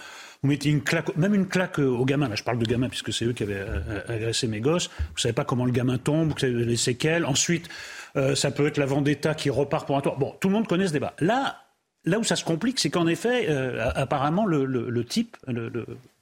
Vous 0.45 0.51
mettez 0.51 0.69
une 0.69 0.83
claque, 0.83 1.17
même 1.17 1.35
une 1.35 1.49
claque 1.49 1.79
aux 1.79 2.05
gamins. 2.05 2.29
Là, 2.29 2.35
je 2.35 2.43
parle 2.43 2.59
de 2.59 2.67
gamins 2.67 2.91
puisque 2.91 3.15
c'est 3.15 3.25
eux 3.25 3.33
qui 3.33 3.45
avaient 3.45 3.65
euh, 3.67 4.01
agressé 4.09 4.47
mes 4.47 4.61
gosses. 4.61 4.91
Vous 5.15 5.19
savez 5.19 5.33
pas 5.33 5.45
comment 5.45 5.65
le 5.65 5.73
gamin 5.73 5.97
tombe, 5.97 6.33
vous 6.33 6.39
savez 6.39 6.53
les 6.67 6.77
séquelles. 6.77 7.25
Ensuite, 7.25 7.71
euh, 8.17 8.35
ça 8.35 8.51
peut 8.51 8.67
être 8.67 8.77
la 8.77 8.85
vendetta 8.85 9.35
qui 9.35 9.49
repart 9.49 9.87
pour 9.87 9.97
un 9.97 10.03
tour. 10.03 10.19
Bon, 10.19 10.35
tout 10.39 10.49
le 10.49 10.55
monde 10.55 10.69
connaît 10.69 10.87
ce 10.87 10.93
débat. 10.93 11.15
Là, 11.19 11.65
Là 12.07 12.19
où 12.19 12.25
ça 12.25 12.37
se 12.37 12.45
complique, 12.45 12.79
c'est 12.81 12.91
qu'en 12.91 13.07
effet, 13.07 13.47
euh, 13.49 13.91
apparemment, 13.95 14.45
le, 14.45 15.05
type, 15.05 15.39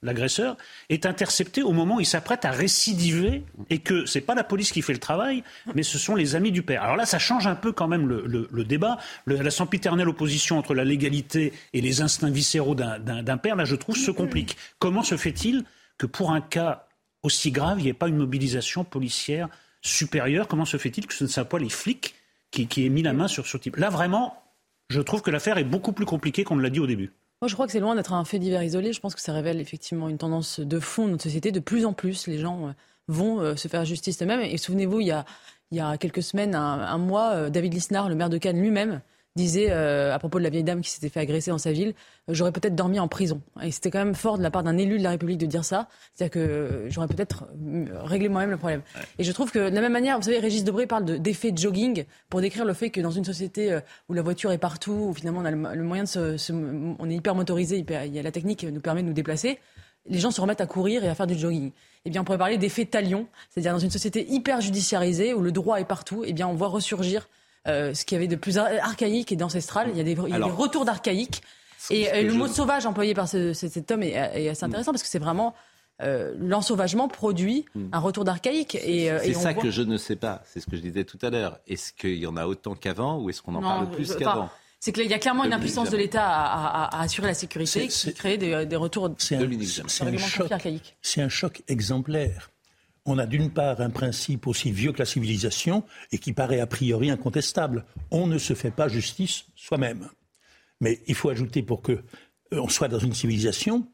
l'agresseur, 0.03 0.57
est 0.89 1.05
intercepté 1.05 1.63
au 1.63 1.71
moment 1.71 1.95
où 1.95 1.99
il 1.99 2.05
s'apprête 2.05 2.45
à 2.45 2.51
récidiver 2.51 3.43
et 3.69 3.79
que 3.79 4.05
c'est 4.05 4.21
pas 4.21 4.35
la 4.35 4.43
police 4.43 4.71
qui 4.71 4.81
fait 4.81 4.93
le 4.93 4.99
travail, 4.99 5.43
mais 5.73 5.83
ce 5.83 5.97
sont 5.97 6.15
les 6.15 6.35
amis 6.35 6.51
du 6.51 6.61
père. 6.61 6.83
Alors 6.83 6.95
là, 6.95 7.05
ça 7.05 7.19
change 7.19 7.47
un 7.47 7.55
peu 7.55 7.71
quand 7.71 7.87
même 7.87 8.07
le, 8.07 8.63
débat. 8.63 8.97
la 9.25 9.51
sempiternelle 9.51 10.09
opposition 10.09 10.57
entre 10.57 10.73
la 10.73 10.83
légalité 10.83 11.53
et 11.73 11.81
les 11.81 12.01
instincts 12.01 12.29
viscéraux 12.29 12.75
d'un 12.75 13.37
père, 13.37 13.55
là, 13.55 13.65
je 13.65 13.75
trouve, 13.75 13.97
se 13.97 14.11
complique. 14.11 14.57
Comment 14.79 15.03
se 15.03 15.17
fait-il 15.17 15.63
que 15.97 16.05
pour 16.05 16.31
un 16.31 16.41
cas 16.41 16.87
aussi 17.23 17.51
grave, 17.51 17.79
il 17.79 17.83
n'y 17.83 17.89
ait 17.89 17.93
pas 17.93 18.09
une 18.09 18.17
mobilisation 18.17 18.83
policière 18.83 19.47
supérieure? 19.81 20.47
Comment 20.47 20.65
se 20.65 20.77
fait-il 20.77 21.07
que 21.07 21.13
ce 21.13 21.23
ne 21.23 21.29
soit 21.29 21.45
pas 21.45 21.59
les 21.59 21.69
flics 21.69 22.15
qui, 22.51 22.67
qui 22.67 22.85
aient 22.85 22.89
mis 22.89 23.03
la 23.03 23.13
main 23.13 23.27
sur 23.27 23.47
ce 23.47 23.57
type? 23.57 23.77
Là, 23.77 23.89
vraiment, 23.89 24.43
je 24.89 25.01
trouve 25.01 25.21
que 25.21 25.31
l'affaire 25.31 25.57
est 25.57 25.63
beaucoup 25.63 25.93
plus 25.93 26.05
compliquée 26.05 26.43
qu'on 26.43 26.55
ne 26.55 26.61
l'a 26.61 26.69
dit 26.69 26.79
au 26.79 26.87
début. 26.87 27.11
Moi, 27.41 27.49
je 27.49 27.53
crois 27.55 27.65
que 27.65 27.71
c'est 27.71 27.79
loin 27.79 27.95
d'être 27.95 28.13
un 28.13 28.23
fait 28.23 28.39
divers 28.39 28.63
isolé. 28.63 28.93
Je 28.93 29.01
pense 29.01 29.15
que 29.15 29.21
ça 29.21 29.33
révèle 29.33 29.59
effectivement 29.59 30.07
une 30.09 30.17
tendance 30.17 30.59
de 30.59 30.79
fond 30.79 31.05
de 31.05 31.11
notre 31.11 31.23
société. 31.23 31.51
De 31.51 31.59
plus 31.59 31.85
en 31.85 31.93
plus, 31.93 32.27
les 32.27 32.39
gens 32.39 32.67
euh, 32.67 32.71
vont 33.07 33.41
euh, 33.41 33.55
se 33.55 33.67
faire 33.67 33.83
justice 33.85 34.21
eux-mêmes. 34.21 34.41
Et 34.41 34.57
souvenez-vous, 34.57 35.01
il 35.01 35.07
y 35.07 35.11
a, 35.11 35.25
il 35.71 35.77
y 35.77 35.81
a 35.81 35.97
quelques 35.97 36.23
semaines, 36.23 36.55
un, 36.55 36.97
mois, 36.97 37.31
euh, 37.33 37.49
David 37.49 37.73
Lisnard, 37.73 38.07
le 38.07 38.15
maire 38.15 38.29
de 38.29 38.37
Cannes 38.37 38.61
lui-même, 38.61 39.01
disait 39.35 39.67
euh, 39.71 40.13
à 40.13 40.19
propos 40.19 40.37
de 40.37 40.43
la 40.43 40.49
vieille 40.49 40.63
dame 40.63 40.81
qui 40.81 40.91
s'était 40.91 41.09
fait 41.09 41.19
agresser 41.19 41.49
dans 41.49 41.57
sa 41.57 41.71
ville, 41.71 41.93
euh, 42.29 42.33
j'aurais 42.33 42.51
peut-être 42.51 42.75
dormi 42.75 42.99
en 42.99 43.07
prison. 43.07 43.41
Et 43.63 43.71
c'était 43.71 43.89
quand 43.89 43.99
même 43.99 44.13
fort 44.13 44.37
de 44.37 44.43
la 44.43 44.51
part 44.51 44.63
d'un 44.63 44.77
élu 44.77 44.99
de 44.99 45.03
la 45.03 45.09
République 45.11 45.39
de 45.39 45.47
dire 45.47 45.65
ça. 45.65 45.87
C'est-à-dire 46.13 46.33
que 46.33 46.39
euh, 46.39 46.89
j'aurais 46.91 47.07
peut-être 47.07 47.47
réglé 48.03 48.29
moi-même 48.29 48.51
le 48.51 48.57
problème. 48.57 48.81
Et 49.17 49.23
je 49.23 49.31
trouve 49.31 49.51
que 49.51 49.69
de 49.69 49.75
la 49.75 49.81
même 49.81 49.91
manière, 49.91 50.17
vous 50.17 50.25
savez, 50.25 50.39
Régis 50.39 50.63
Debré 50.63 50.85
parle 50.85 51.05
d'effet 51.19 51.51
de, 51.51 51.57
jogging 51.57 52.05
pour 52.29 52.41
décrire 52.41 52.65
le 52.65 52.73
fait 52.73 52.91
que 52.91 53.01
dans 53.01 53.11
une 53.11 53.25
société 53.25 53.79
où 54.09 54.13
la 54.13 54.21
voiture 54.21 54.51
est 54.51 54.57
partout, 54.57 55.07
où 55.09 55.13
finalement 55.13 55.39
on 55.41 55.45
a 55.45 55.51
le, 55.75 55.83
moyen 55.83 56.03
de 56.03 56.09
se, 56.09 56.51
on 56.53 57.09
est 57.09 57.15
hyper 57.15 57.35
motorisé, 57.35 57.85
il 57.87 58.13
y 58.13 58.19
a 58.19 58.23
la 58.23 58.31
technique 58.31 58.59
qui 58.59 58.71
nous 58.71 58.81
permet 58.81 59.01
de 59.01 59.07
nous 59.07 59.13
déplacer. 59.13 59.59
Les 60.07 60.19
gens 60.19 60.31
se 60.31 60.41
remettent 60.41 60.61
à 60.61 60.65
courir 60.65 61.03
et 61.03 61.09
à 61.09 61.15
faire 61.15 61.27
du 61.27 61.35
jogging. 61.35 61.71
Eh 62.05 62.09
bien, 62.09 62.21
on 62.21 62.23
pourrait 62.25 62.37
parler 62.37 62.57
d'effet 62.57 62.85
talion, 62.85 63.27
c'est-à-dire 63.49 63.71
dans 63.71 63.79
une 63.79 63.89
société 63.89 64.27
hyper 64.29 64.59
judiciarisée 64.59 65.33
où 65.33 65.41
le 65.41 65.53
droit 65.53 65.79
est 65.79 65.85
partout, 65.85 66.23
eh 66.25 66.33
bien, 66.33 66.47
on 66.47 66.53
voit 66.53 66.67
ressurgir 66.67 67.29
euh, 67.67 67.93
ce 67.93 68.03
qu'il 68.05 68.15
y 68.15 68.19
avait 68.19 68.27
de 68.27 68.35
plus 68.35 68.57
archaïque 68.57 69.31
et 69.31 69.35
d'ancestral. 69.35 69.89
Il 69.91 69.97
y 69.97 70.01
a 70.01 70.03
des, 70.03 70.11
il 70.11 70.29
y 70.29 70.35
a 70.35 70.39
des 70.39 70.51
retours 70.51 70.85
d'archaïque. 70.85 71.41
Et, 71.89 72.11
euh, 72.11 72.23
le 72.23 72.33
mot 72.33 72.47
sauvage 72.47 72.85
employé 72.85 73.13
par 73.13 73.27
ce, 73.27 73.53
cet 73.53 73.91
homme 73.91 74.03
est, 74.03 74.11
est 74.11 74.49
assez 74.49 74.63
intéressant 74.63 74.91
parce 74.91 75.03
que 75.03 75.09
c'est 75.09 75.19
vraiment 75.19 75.53
euh, 76.01 76.33
l'ensauvagement 76.39 77.07
produit 77.07 77.65
hmm. 77.75 77.87
un 77.91 77.99
retour 77.99 78.23
d'archaïque. 78.23 78.75
Et, 78.75 79.11
c'est 79.23 79.33
ça 79.33 79.53
que 79.53 79.69
je 79.69 79.81
ne 79.81 79.97
sais 79.97 80.15
pas. 80.15 80.41
C'est 80.45 80.59
ce 80.59 80.65
que 80.65 80.75
je 80.75 80.81
disais 80.81 81.03
tout 81.03 81.19
à 81.21 81.29
l'heure. 81.29 81.59
Est-ce 81.67 81.93
qu'il 81.93 82.17
y 82.17 82.27
en 82.27 82.37
a 82.37 82.47
autant 82.47 82.75
qu'avant 82.75 83.19
ou 83.19 83.29
est-ce 83.29 83.41
qu'on 83.41 83.55
en 83.55 83.61
parle 83.61 83.89
plus 83.91 84.15
qu'avant 84.15 84.49
c'est 84.79 84.91
qu'il 84.91 85.09
y 85.09 85.13
a 85.13 85.17
clairement 85.17 85.45
une 85.45 85.53
impuissance 85.53 85.91
de 85.91 85.95
l'État 85.95 86.27
à, 86.27 87.01
assurer 87.03 87.27
la 87.27 87.33
sécurité 87.33 87.87
qui 87.87 88.13
crée 88.13 88.37
des, 88.37 88.65
des 88.65 88.75
retours 88.75 89.09
c'est 89.17 89.37
un, 89.37 89.43
un, 89.43 90.17
choc, 90.17 90.51
c'est 91.01 91.21
un 91.21 91.29
choc 91.29 91.63
exemplaire 91.69 92.49
on 93.05 93.17
a 93.17 93.25
d'une 93.25 93.51
part 93.51 93.81
un 93.81 93.89
principe 93.89 94.47
aussi 94.47 94.71
vieux 94.71 94.93
que 94.93 94.99
la 94.99 95.05
civilisation 95.05 95.83
et 96.11 96.17
qui 96.17 96.33
paraît 96.33 96.59
a 96.59 96.67
priori 96.67 97.09
incontestable. 97.09 97.85
On 98.11 98.27
ne 98.27 98.37
se 98.37 98.53
fait 98.53 98.71
pas 98.71 98.87
justice 98.87 99.45
soi-même. 99.55 100.09
Mais 100.79 101.01
il 101.07 101.15
faut 101.15 101.29
ajouter 101.29 101.63
pour 101.63 101.81
que 101.81 101.91
euh, 101.91 102.01
on 102.51 102.69
soit 102.69 102.87
dans 102.87 102.99
une 102.99 103.13
civilisation, 103.13 103.87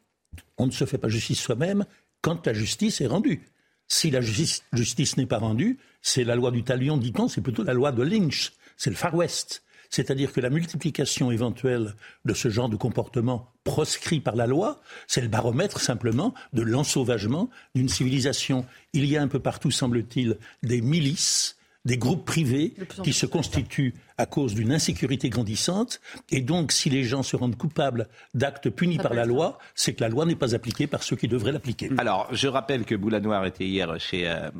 on 0.58 0.66
ne 0.66 0.72
se 0.72 0.84
fait 0.84 0.98
pas 0.98 1.08
justice 1.08 1.40
soi-même 1.40 1.84
quand 2.20 2.46
la 2.46 2.52
justice 2.52 3.00
est 3.00 3.06
rendue. 3.06 3.42
Si 3.88 4.10
la 4.10 4.20
justice, 4.20 4.62
justice 4.72 5.16
n'est 5.16 5.26
pas 5.26 5.38
rendue, 5.38 5.78
c'est 6.02 6.24
la 6.24 6.36
loi 6.36 6.50
du 6.50 6.62
talion, 6.62 6.96
dit-on, 6.96 7.28
c'est 7.28 7.40
plutôt 7.40 7.64
la 7.64 7.74
loi 7.74 7.90
de 7.90 8.02
Lynch, 8.02 8.52
c'est 8.76 8.90
le 8.90 8.96
Far 8.96 9.14
West. 9.14 9.64
C'est-à-dire 9.90 10.32
que 10.32 10.40
la 10.40 10.50
multiplication 10.50 11.30
éventuelle 11.30 11.94
de 12.24 12.34
ce 12.34 12.48
genre 12.48 12.68
de 12.68 12.76
comportement 12.76 13.52
proscrit 13.64 14.20
par 14.20 14.36
la 14.36 14.46
loi, 14.46 14.80
c'est 15.06 15.20
le 15.20 15.28
baromètre 15.28 15.80
simplement 15.80 16.32
de 16.52 16.62
l'ensauvagement 16.62 17.50
d'une 17.74 17.88
civilisation. 17.88 18.64
Il 18.92 19.04
y 19.04 19.16
a 19.16 19.22
un 19.22 19.28
peu 19.28 19.40
partout, 19.40 19.70
semble-t-il, 19.70 20.38
des 20.62 20.80
milices 20.80 21.56
des 21.84 21.96
groupes 21.96 22.24
privés 22.24 22.74
qui 23.02 23.12
se 23.12 23.26
constituent 23.26 23.94
à 24.18 24.26
cause 24.26 24.54
d'une 24.54 24.72
insécurité 24.72 25.30
grandissante. 25.30 26.00
Et 26.30 26.42
donc, 26.42 26.72
si 26.72 26.90
les 26.90 27.04
gens 27.04 27.22
se 27.22 27.36
rendent 27.36 27.56
coupables 27.56 28.08
d'actes 28.34 28.68
punis 28.68 28.98
par 28.98 29.14
la 29.14 29.24
loi, 29.24 29.58
c'est 29.74 29.94
que 29.94 30.02
la 30.02 30.10
loi 30.10 30.26
n'est 30.26 30.36
pas 30.36 30.54
appliquée 30.54 30.86
par 30.86 31.02
ceux 31.02 31.16
qui 31.16 31.26
devraient 31.26 31.52
l'appliquer. 31.52 31.90
Alors, 31.96 32.28
je 32.32 32.48
rappelle 32.48 32.84
que 32.84 32.94
Boulanoir 32.94 33.46
était 33.46 33.66
hier 33.66 33.98
chez 33.98 34.28
euh, 34.28 34.50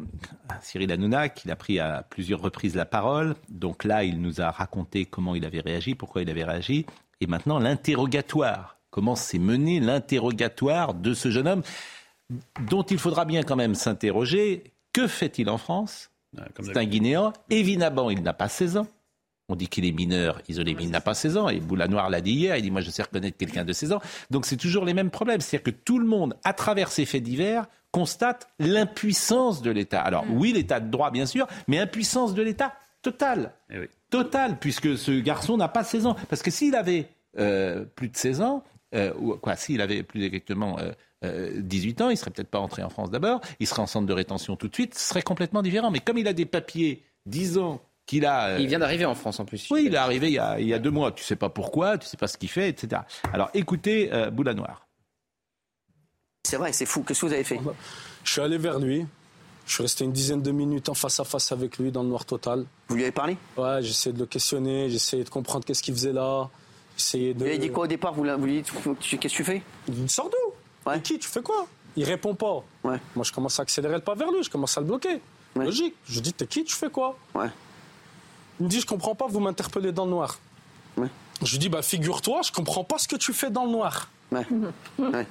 Cyril 0.62 0.90
Hanouna, 0.90 1.28
qu'il 1.28 1.50
a 1.50 1.56
pris 1.56 1.78
à 1.78 2.06
plusieurs 2.08 2.40
reprises 2.40 2.74
la 2.74 2.86
parole. 2.86 3.34
Donc 3.50 3.84
là, 3.84 4.02
il 4.02 4.20
nous 4.20 4.40
a 4.40 4.50
raconté 4.50 5.04
comment 5.04 5.34
il 5.34 5.44
avait 5.44 5.60
réagi, 5.60 5.94
pourquoi 5.94 6.22
il 6.22 6.30
avait 6.30 6.44
réagi. 6.44 6.86
Et 7.20 7.26
maintenant, 7.26 7.58
l'interrogatoire. 7.58 8.78
Comment 8.90 9.14
s'est 9.14 9.38
mené 9.38 9.78
l'interrogatoire 9.78 10.94
de 10.94 11.14
ce 11.14 11.30
jeune 11.30 11.46
homme 11.46 11.62
dont 12.68 12.82
il 12.82 12.98
faudra 12.98 13.24
bien 13.24 13.42
quand 13.42 13.56
même 13.56 13.74
s'interroger. 13.74 14.72
Que 14.92 15.06
fait-il 15.06 15.48
en 15.48 15.58
France? 15.58 16.09
C'est 16.60 16.76
un 16.76 16.84
Guinéen. 16.84 17.32
Évidemment, 17.50 18.10
il 18.10 18.22
n'a 18.22 18.32
pas 18.32 18.48
16 18.48 18.76
ans. 18.78 18.86
On 19.48 19.56
dit 19.56 19.66
qu'il 19.66 19.84
est 19.84 19.92
mineur, 19.92 20.40
isolé, 20.48 20.74
mais 20.74 20.84
il 20.84 20.90
n'a 20.90 21.00
pas 21.00 21.14
16 21.14 21.36
ans. 21.36 21.48
Et 21.48 21.58
Boulanoir 21.58 22.08
l'a 22.08 22.20
dit 22.20 22.32
hier, 22.32 22.56
il 22.56 22.62
dit 22.62 22.70
Moi, 22.70 22.82
je 22.82 22.90
sais 22.90 23.02
reconnaître 23.02 23.36
quelqu'un 23.36 23.64
de 23.64 23.72
16 23.72 23.92
ans. 23.92 24.00
Donc, 24.30 24.46
c'est 24.46 24.56
toujours 24.56 24.84
les 24.84 24.94
mêmes 24.94 25.10
problèmes. 25.10 25.40
C'est-à-dire 25.40 25.72
que 25.72 25.76
tout 25.76 25.98
le 25.98 26.06
monde, 26.06 26.36
à 26.44 26.52
travers 26.52 26.92
ces 26.92 27.04
faits 27.04 27.22
divers, 27.22 27.66
constate 27.90 28.48
l'impuissance 28.60 29.60
de 29.62 29.70
l'État. 29.72 30.00
Alors, 30.00 30.24
mm. 30.24 30.38
oui, 30.38 30.52
l'État 30.52 30.78
de 30.78 30.88
droit, 30.88 31.10
bien 31.10 31.26
sûr, 31.26 31.48
mais 31.66 31.78
impuissance 31.78 32.34
de 32.34 32.42
l'État 32.42 32.74
totale. 33.02 33.52
Eh 33.70 33.88
totale, 34.10 34.58
puisque 34.58 34.98
ce 34.98 35.12
garçon 35.20 35.56
n'a 35.56 35.68
pas 35.68 35.84
16 35.84 36.06
ans. 36.06 36.16
Parce 36.28 36.42
que 36.42 36.50
s'il 36.50 36.74
avait 36.74 37.08
euh, 37.38 37.84
plus 37.84 38.08
de 38.08 38.16
16 38.16 38.40
ans, 38.40 38.64
euh, 38.94 39.12
ou 39.18 39.36
quoi, 39.36 39.56
s'il 39.56 39.80
avait 39.80 40.02
plus 40.02 40.24
exactement. 40.24 40.78
Euh, 40.78 40.92
18 41.22 42.00
euh, 42.00 42.04
ans, 42.04 42.10
il 42.10 42.16
serait 42.16 42.30
peut-être 42.30 42.48
pas 42.48 42.60
entré 42.60 42.82
en 42.82 42.90
France 42.90 43.10
d'abord, 43.10 43.40
il 43.58 43.66
serait 43.66 43.82
en 43.82 43.86
centre 43.86 44.06
de 44.06 44.12
rétention 44.12 44.56
tout 44.56 44.68
de 44.68 44.74
suite, 44.74 44.94
ce 44.94 45.08
serait 45.08 45.22
complètement 45.22 45.62
différent. 45.62 45.90
Mais 45.90 46.00
comme 46.00 46.18
il 46.18 46.28
a 46.28 46.32
des 46.32 46.46
papiers 46.46 47.02
10 47.26 47.58
ans 47.58 47.82
qu'il 48.06 48.26
a. 48.26 48.48
Euh, 48.48 48.58
il 48.58 48.66
vient 48.66 48.78
d'arriver 48.78 49.04
en 49.04 49.14
France 49.14 49.38
en 49.40 49.44
plus. 49.44 49.68
Oui, 49.70 49.84
il 49.86 49.94
est 49.94 49.98
arrivé 49.98 50.28
il 50.28 50.34
y, 50.34 50.38
a, 50.38 50.58
il 50.58 50.66
y 50.66 50.74
a 50.74 50.78
deux 50.78 50.90
mois. 50.90 51.12
Tu 51.12 51.22
sais 51.22 51.36
pas 51.36 51.48
pourquoi, 51.48 51.98
tu 51.98 52.06
sais 52.06 52.16
pas 52.16 52.26
ce 52.26 52.36
qu'il 52.36 52.48
fait, 52.48 52.68
etc. 52.68 53.02
Alors 53.32 53.50
écoutez 53.54 54.12
euh, 54.12 54.30
Boula 54.30 54.54
Noir. 54.54 54.86
C'est 56.44 56.56
vrai, 56.56 56.72
c'est 56.72 56.86
fou. 56.86 57.02
Qu'est-ce 57.02 57.20
que 57.20 57.26
vous 57.26 57.32
avez 57.32 57.44
fait? 57.44 57.60
Je 58.24 58.32
suis 58.32 58.40
allé 58.40 58.58
vers 58.58 58.78
lui. 58.78 59.06
Je 59.66 59.74
suis 59.74 59.82
resté 59.82 60.04
une 60.04 60.12
dizaine 60.12 60.42
de 60.42 60.50
minutes 60.50 60.88
en 60.88 60.94
face 60.94 61.20
à 61.20 61.24
face 61.24 61.52
avec 61.52 61.78
lui 61.78 61.92
dans 61.92 62.02
le 62.02 62.08
noir 62.08 62.24
total. 62.24 62.64
Vous 62.88 62.96
lui 62.96 63.02
avez 63.02 63.12
parlé? 63.12 63.36
Ouais, 63.56 63.78
j'ai 63.82 63.90
essayé 63.90 64.12
de 64.12 64.18
le 64.18 64.26
questionner, 64.26 64.88
j'ai 64.88 64.96
essayé 64.96 65.22
de 65.22 65.28
comprendre 65.28 65.64
qu'est-ce 65.64 65.82
qu'il 65.82 65.94
faisait 65.94 66.12
là. 66.12 66.50
De... 67.14 67.32
Vous 67.34 67.44
avez 67.44 67.58
dit 67.58 67.70
quoi 67.70 67.84
au 67.84 67.86
départ? 67.86 68.12
Vous, 68.12 68.24
lui 68.24 68.62
dites 68.62 68.72
qu'est-ce 68.72 69.16
que 69.16 69.28
tu 69.28 69.44
fais? 69.44 69.62
Il 69.88 70.10
sort 70.10 70.28
d'où 70.28 70.39
Ouais. 70.86 71.00
qui 71.00 71.18
Tu 71.18 71.28
fais 71.28 71.42
quoi? 71.42 71.66
Il 71.96 72.04
répond 72.04 72.34
pas. 72.34 72.62
Ouais. 72.84 73.00
Moi, 73.14 73.24
je 73.24 73.32
commence 73.32 73.58
à 73.58 73.62
accélérer 73.62 73.94
le 73.94 74.00
pas 74.00 74.14
vers 74.14 74.30
lui, 74.30 74.42
je 74.42 74.50
commence 74.50 74.76
à 74.76 74.80
le 74.80 74.86
bloquer. 74.86 75.20
Logique. 75.56 75.94
Je 76.08 76.20
dis, 76.20 76.32
t'es 76.32 76.46
qui? 76.46 76.64
Tu 76.64 76.74
fais 76.74 76.90
quoi? 76.90 77.18
Ouais. 77.34 77.50
Il 78.60 78.64
me 78.66 78.70
dit, 78.70 78.80
je 78.80 78.86
comprends 78.86 79.14
pas, 79.14 79.26
vous 79.26 79.40
m'interpellez 79.40 79.90
dans 79.92 80.04
le 80.04 80.10
noir. 80.10 80.38
Ouais. 80.96 81.08
Je 81.42 81.52
lui 81.52 81.58
dis, 81.58 81.68
bah 81.68 81.82
figure-toi, 81.82 82.42
je 82.44 82.52
comprends 82.52 82.84
pas 82.84 82.98
ce 82.98 83.08
que 83.08 83.16
tu 83.16 83.32
fais 83.32 83.50
dans 83.50 83.64
le 83.64 83.70
noir. 83.70 84.08
Ouais. 84.30 84.46
ouais. 84.98 85.26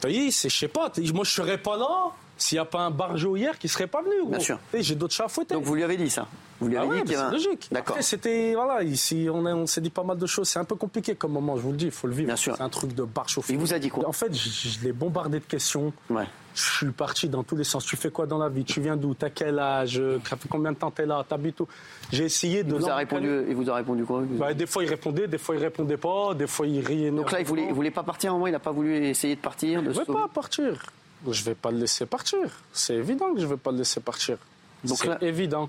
Vous 0.00 0.08
voyez, 0.08 0.30
c'est, 0.30 0.48
je 0.48 0.56
sais 0.56 0.68
pas, 0.68 0.92
moi 1.12 1.24
je 1.24 1.30
serais 1.30 1.58
pas 1.58 1.76
là 1.76 2.12
s'il 2.36 2.56
n'y 2.56 2.60
a 2.60 2.64
pas 2.64 2.80
un 2.80 2.90
barjo 2.90 3.36
hier 3.36 3.58
qui 3.58 3.68
serait 3.68 3.86
pas 3.86 4.02
venu. 4.02 4.26
Bien 4.26 4.40
sûr. 4.40 4.58
J'ai 4.72 4.94
d'autres 4.94 5.14
chats 5.14 5.24
à 5.24 5.28
fouetter. 5.28 5.54
Donc 5.54 5.64
vous 5.64 5.74
lui 5.74 5.82
avez 5.82 5.96
dit 5.96 6.08
ça? 6.08 6.26
Vous 6.60 6.68
lui 6.68 6.76
avez 6.76 7.00
ah 7.00 7.04
dit 7.04 7.14
C'est 7.14 7.30
logique. 7.30 7.68
D'accord. 7.72 7.96
C'était 8.00 8.54
voilà, 8.54 8.82
ici 8.82 9.28
on, 9.32 9.44
on 9.46 9.66
s'est 9.66 9.80
dit 9.80 9.90
pas 9.90 10.02
mal 10.02 10.18
de 10.18 10.26
choses. 10.26 10.48
C'est 10.48 10.58
un 10.58 10.64
peu 10.64 10.74
compliqué 10.74 11.14
comme 11.14 11.32
moment, 11.32 11.56
je 11.56 11.62
vous 11.62 11.70
le 11.70 11.76
dis, 11.76 11.86
il 11.86 11.90
faut 11.90 12.06
le 12.06 12.12
vivre. 12.12 12.26
Bien 12.26 12.36
sûr. 12.36 12.54
C'est 12.56 12.62
un 12.62 12.68
truc 12.68 12.94
de 12.94 13.02
bar 13.02 13.28
chauffé. 13.28 13.54
Il 13.54 13.58
vous 13.58 13.72
a 13.72 13.78
dit 13.78 13.88
quoi 13.88 14.06
En 14.06 14.12
fait, 14.12 14.32
je, 14.34 14.84
l'ai 14.84 14.92
bombardé 14.92 15.40
de 15.40 15.44
questions. 15.44 15.92
Ouais. 16.10 16.24
Je 16.54 16.62
suis 16.62 16.90
parti 16.90 17.28
dans 17.28 17.44
tous 17.44 17.56
les 17.56 17.64
sens. 17.64 17.84
Tu 17.86 17.96
fais 17.96 18.10
quoi 18.10 18.26
dans 18.26 18.36
la 18.36 18.48
vie? 18.48 18.64
Tu 18.64 18.80
viens 18.80 18.96
d'où? 18.96 19.14
T'as 19.14 19.30
quel 19.30 19.58
âge? 19.58 20.02
Ça 20.28 20.36
fait 20.36 20.48
combien 20.48 20.72
de 20.72 20.76
temps 20.76 20.90
t'es 20.90 21.06
là? 21.06 21.24
T'habites 21.26 21.60
où? 21.60 21.68
J'ai 22.12 22.24
essayé 22.24 22.62
de. 22.62 22.74
Il 22.74 22.80
vous 22.80 22.88
a 22.88 22.96
répondu. 22.96 23.44
Il 23.48 23.54
vous 23.54 23.70
a 23.70 23.74
répondu 23.76 24.04
quoi? 24.04 24.22
Bah, 24.28 24.52
Des 24.52 24.66
fois 24.66 24.84
il 24.84 24.88
répondait, 24.88 25.28
des 25.28 25.38
fois 25.38 25.54
il 25.54 25.62
répondait 25.62 25.96
pas, 25.96 26.34
des 26.34 26.46
fois 26.46 26.66
il 26.66 26.84
riait. 26.84 27.10
Donc 27.10 27.32
là 27.32 27.40
il 27.40 27.46
voulait, 27.46 27.66
il 27.68 27.72
voulait 27.72 27.90
pas 27.90 28.02
partir. 28.02 28.36
Moi, 28.36 28.50
il 28.50 28.52
n'a 28.52 28.58
pas 28.58 28.72
voulu 28.72 29.06
essayer 29.06 29.36
de 29.36 29.40
partir. 29.40 29.82
De 29.82 29.92
je 29.92 30.00
ne 30.00 30.04
veux 30.04 30.12
pas 30.12 30.28
partir. 30.28 30.82
Je 31.28 31.44
vais 31.44 31.54
pas 31.54 31.70
le 31.70 31.78
laisser 31.78 32.06
partir. 32.06 32.40
C'est 32.72 32.94
évident 32.94 33.32
que 33.34 33.40
je 33.40 33.46
vais 33.46 33.56
pas 33.56 33.70
le 33.70 33.78
laisser 33.78 34.00
partir. 34.00 34.38
C'est 34.84 35.22
évident. 35.22 35.68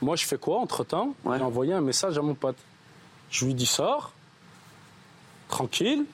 Moi, 0.00 0.16
je 0.16 0.24
fais 0.24 0.38
quoi 0.38 0.58
entre-temps? 0.58 1.14
J'ai 1.24 1.42
envoyé 1.42 1.72
un 1.72 1.80
message 1.80 2.18
à 2.18 2.22
mon 2.22 2.34
pote. 2.34 2.56
Je 3.30 3.44
lui 3.44 3.54
dis 3.54 3.66
sors, 3.66 4.12
tranquille, 5.48 6.04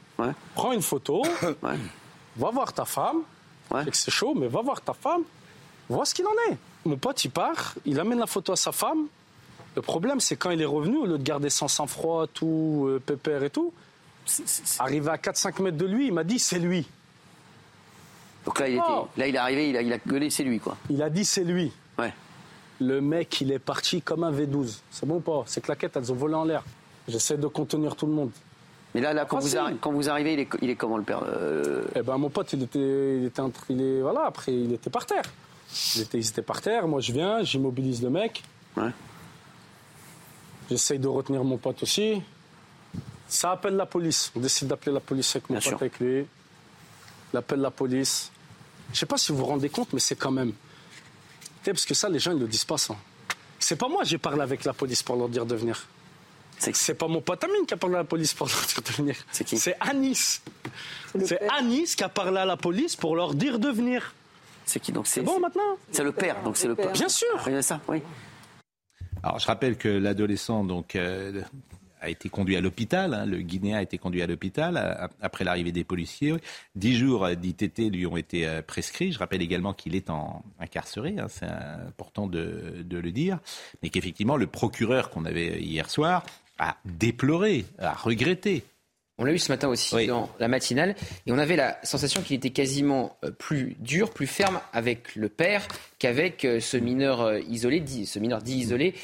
prends 0.54 0.72
une 0.72 0.82
photo, 0.82 1.22
va 2.36 2.50
voir 2.50 2.72
ta 2.72 2.84
femme. 2.84 3.22
C'est 3.92 4.10
chaud, 4.10 4.34
mais 4.34 4.46
va 4.48 4.62
voir 4.62 4.80
ta 4.80 4.92
femme, 4.92 5.22
vois 5.88 6.04
ce 6.04 6.14
qu'il 6.14 6.26
en 6.26 6.52
est. 6.52 6.56
Mon 6.84 6.96
pote, 6.96 7.24
il 7.24 7.30
part, 7.30 7.74
il 7.86 7.98
amène 7.98 8.18
la 8.18 8.26
photo 8.26 8.52
à 8.52 8.56
sa 8.56 8.72
femme. 8.72 9.06
Le 9.74 9.82
problème, 9.82 10.20
c'est 10.20 10.36
quand 10.36 10.50
il 10.50 10.60
est 10.60 10.66
revenu, 10.66 10.98
au 10.98 11.06
lieu 11.06 11.18
de 11.18 11.22
garder 11.22 11.50
son 11.50 11.66
sang-froid, 11.66 12.26
tout, 12.26 12.84
euh, 12.86 13.00
pépère 13.04 13.42
et 13.42 13.50
tout, 13.50 13.72
arrivé 14.78 15.08
à 15.08 15.16
4-5 15.16 15.62
mètres 15.62 15.76
de 15.76 15.86
lui, 15.86 16.08
il 16.08 16.12
m'a 16.12 16.24
dit 16.24 16.38
c'est 16.38 16.58
lui. 16.58 16.86
Donc 18.44 18.60
là, 18.60 18.68
il, 18.68 18.74
était, 18.74 18.86
là, 19.16 19.26
il 19.26 19.34
est 19.34 19.38
arrivé, 19.38 19.70
il 19.70 19.76
a, 19.76 19.82
il 19.82 19.92
a 19.92 19.98
gueulé, 19.98 20.30
c'est 20.30 20.44
lui, 20.44 20.60
quoi. 20.60 20.76
Il 20.90 21.02
a 21.02 21.08
dit 21.08 21.24
c'est 21.24 21.44
lui. 21.44 21.72
Ouais. 21.98 22.12
Le 22.84 23.00
mec, 23.00 23.40
il 23.40 23.50
est 23.50 23.58
parti 23.58 24.02
comme 24.02 24.24
un 24.24 24.32
V12. 24.32 24.80
C'est 24.90 25.06
bon 25.06 25.16
ou 25.16 25.20
pas? 25.20 25.44
Ces 25.46 25.60
claquettes, 25.60 25.96
elles 25.96 26.12
ont 26.12 26.16
volé 26.16 26.34
en 26.34 26.44
l'air. 26.44 26.62
J'essaie 27.08 27.38
de 27.38 27.46
contenir 27.46 27.96
tout 27.96 28.06
le 28.06 28.12
monde. 28.12 28.30
Mais 28.94 29.00
là, 29.00 29.12
là 29.12 29.24
quand, 29.24 29.38
vous 29.38 29.56
quand, 29.80 29.92
vous 29.92 30.08
arrivez, 30.10 30.34
il 30.34 30.40
est, 30.40 30.48
il 30.60 30.70
est 30.70 30.76
comment 30.76 30.98
le 30.98 31.02
père 31.02 31.22
euh? 31.26 31.84
Eh 31.96 32.02
ben, 32.02 32.18
mon 32.18 32.28
pote, 32.28 32.52
il 32.52 32.62
était, 32.62 33.18
il 33.18 33.24
était, 33.24 33.42
il 33.70 33.80
est, 33.80 34.00
voilà, 34.00 34.26
après, 34.26 34.52
il 34.52 34.72
était 34.72 34.90
par 34.90 35.06
terre. 35.06 35.24
Il 35.96 36.02
était, 36.02 36.18
il 36.18 36.28
était 36.28 36.42
par 36.42 36.60
terre. 36.60 36.86
Moi, 36.86 37.00
je 37.00 37.12
viens, 37.12 37.42
j'immobilise 37.42 38.02
le 38.02 38.10
mec. 38.10 38.42
Ouais. 38.76 38.90
J'essaye 40.70 40.98
de 40.98 41.08
retenir 41.08 41.42
mon 41.42 41.56
pote 41.56 41.82
aussi. 41.82 42.22
Ça 43.28 43.52
appelle 43.52 43.76
la 43.76 43.86
police. 43.86 44.30
On 44.36 44.40
décide 44.40 44.68
d'appeler 44.68 44.92
la 44.92 45.00
police 45.00 45.34
avec 45.34 45.48
mon 45.50 45.58
pote 45.58 45.72
avec 45.72 45.98
lui. 45.98 46.26
Il 47.32 47.36
appelle 47.36 47.60
la 47.60 47.70
police. 47.70 48.30
Je 48.92 48.98
sais 48.98 49.06
pas 49.06 49.16
si 49.16 49.32
vous 49.32 49.38
vous 49.38 49.46
rendez 49.46 49.70
compte, 49.70 49.92
mais 49.92 50.00
c'est 50.00 50.16
quand 50.16 50.30
même. 50.30 50.52
Parce 51.72 51.86
que 51.86 51.94
ça, 51.94 52.08
les 52.08 52.18
gens, 52.18 52.32
ils 52.32 52.38
ne 52.38 52.42
le 52.42 52.48
disent 52.48 52.64
pas, 52.64 52.78
ça. 52.78 52.96
C'est 53.58 53.76
pas 53.76 53.88
moi, 53.88 54.04
j'ai 54.04 54.18
parlé 54.18 54.42
avec 54.42 54.64
la 54.64 54.72
police 54.72 55.02
pour 55.02 55.16
leur 55.16 55.28
dire 55.28 55.46
de 55.46 55.54
venir. 55.54 55.86
C'est 56.58 56.94
pas 56.94 57.08
mon 57.08 57.20
pote 57.20 57.42
Amine 57.44 57.66
qui 57.66 57.74
a 57.74 57.76
parlé 57.76 57.96
à 57.96 57.98
la 57.98 58.04
police 58.04 58.32
pour 58.34 58.46
leur 58.48 58.64
dire 58.66 58.82
de 58.82 58.90
venir. 58.92 59.16
C'est 59.32 59.44
qui? 59.44 59.58
C'est 59.58 59.76
Anis. 59.80 60.42
C'est 61.24 61.40
Anis 61.50 61.94
qui 61.96 62.04
a 62.04 62.08
parlé 62.08 62.38
à 62.38 62.44
la 62.44 62.56
police 62.56 62.96
pour 62.96 63.16
leur 63.16 63.34
dire 63.34 63.58
de 63.58 63.68
venir. 63.68 64.14
C'est 64.64 64.80
qui 64.80 64.92
donc? 64.92 65.06
C'est 65.06 65.20
bon 65.20 65.40
maintenant? 65.40 65.76
C'est 65.92 66.04
le 66.04 66.12
père, 66.12 66.42
donc 66.42 66.56
c'est 66.56 66.68
le 66.68 66.74
père. 66.74 66.92
Bien 66.92 67.08
sûr. 67.08 67.28
Ça, 67.60 67.80
oui. 67.88 68.02
Alors 69.22 69.38
je 69.38 69.46
rappelle 69.46 69.76
que 69.76 69.88
l'adolescent 69.88 70.64
donc 70.64 70.96
euh, 70.96 71.42
a 72.04 72.10
été 72.10 72.28
conduit 72.28 72.56
à 72.56 72.60
l'hôpital. 72.60 73.14
Hein. 73.14 73.26
le 73.26 73.38
Guinéen 73.38 73.78
a 73.78 73.82
été 73.82 73.98
conduit 73.98 74.22
à 74.22 74.26
l'hôpital 74.26 75.08
après 75.20 75.44
l'arrivée 75.44 75.72
des 75.72 75.84
policiers. 75.84 76.34
Dix 76.76 76.96
jours 76.96 77.24
euh, 77.24 77.34
d'ITT 77.34 77.90
lui 77.90 78.06
ont 78.06 78.16
été 78.16 78.46
euh, 78.46 78.62
prescrits. 78.62 79.12
Je 79.12 79.18
rappelle 79.18 79.42
également 79.42 79.72
qu'il 79.72 79.96
est 79.96 80.10
en, 80.10 80.44
incarcéré. 80.60 81.16
Hein. 81.18 81.26
c'est 81.28 81.46
important 81.46 82.26
de, 82.26 82.84
de, 82.84 82.98
le 82.98 83.10
dire, 83.10 83.38
mais 83.82 83.88
qu'effectivement 83.88 84.36
le 84.36 84.46
procureur 84.46 85.10
qu'on 85.10 85.24
avait 85.24 85.60
hier 85.60 85.90
soir 85.90 86.24
a 86.58 86.76
déploré, 86.84 87.64
a 87.78 87.94
regretté 87.94 88.64
on 89.16 89.24
l'a 89.24 89.32
eu 89.32 89.38
ce 89.38 89.52
matin 89.52 89.68
aussi 89.68 90.06
dans 90.06 90.28
la 90.40 90.48
matinale. 90.48 90.96
Et 91.26 91.32
on 91.32 91.38
avait 91.38 91.54
la 91.54 91.78
sensation 91.84 92.20
qu'il 92.20 92.36
était 92.36 92.50
quasiment 92.50 93.16
euh, 93.24 93.30
plus 93.30 93.76
dur, 93.78 94.10
plus 94.10 94.26
ferme 94.26 94.60
avec 94.72 95.14
le 95.14 95.28
père 95.28 95.68
qu'avec 96.00 96.44
euh, 96.44 96.58
ce 96.58 96.76
mineur 96.76 97.20
euh, 97.20 97.38
isolé, 97.48 97.78
dit, 97.78 98.06
ce 98.06 98.18
mineur 98.18 98.42
dit 98.42 98.56
isolé, 98.56 98.94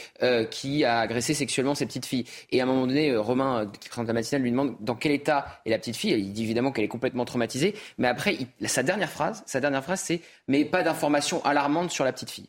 qui 0.50 0.84
a 0.84 0.98
agressé 0.98 1.34
sexuellement 1.34 1.74
ses 1.74 1.86
petites 1.86 2.06
filles. 2.06 2.24
Et 2.50 2.60
à 2.60 2.64
un 2.64 2.66
moment 2.66 2.86
donné, 2.86 3.16
Romain, 3.16 3.70
qui 3.80 3.88
présente 3.88 4.08
la 4.08 4.12
matinale, 4.12 4.42
lui 4.42 4.50
demande 4.50 4.76
dans 4.80 4.94
quel 4.94 5.12
état 5.12 5.60
est 5.64 5.70
la 5.70 5.78
petite 5.78 5.96
fille. 5.96 6.12
Il 6.12 6.32
dit 6.32 6.42
évidemment 6.42 6.72
qu'elle 6.72 6.84
est 6.84 6.88
complètement 6.88 7.24
traumatisée. 7.24 7.74
Mais 7.98 8.08
après, 8.08 8.36
sa 8.64 8.82
dernière 8.82 9.10
phrase, 9.10 9.42
sa 9.46 9.60
dernière 9.60 9.84
phrase, 9.84 10.02
c'est 10.04 10.20
mais 10.48 10.64
pas 10.64 10.82
d'informations 10.82 11.44
alarmantes 11.44 11.90
sur 11.90 12.04
la 12.04 12.12
petite 12.12 12.30
fille. 12.30 12.48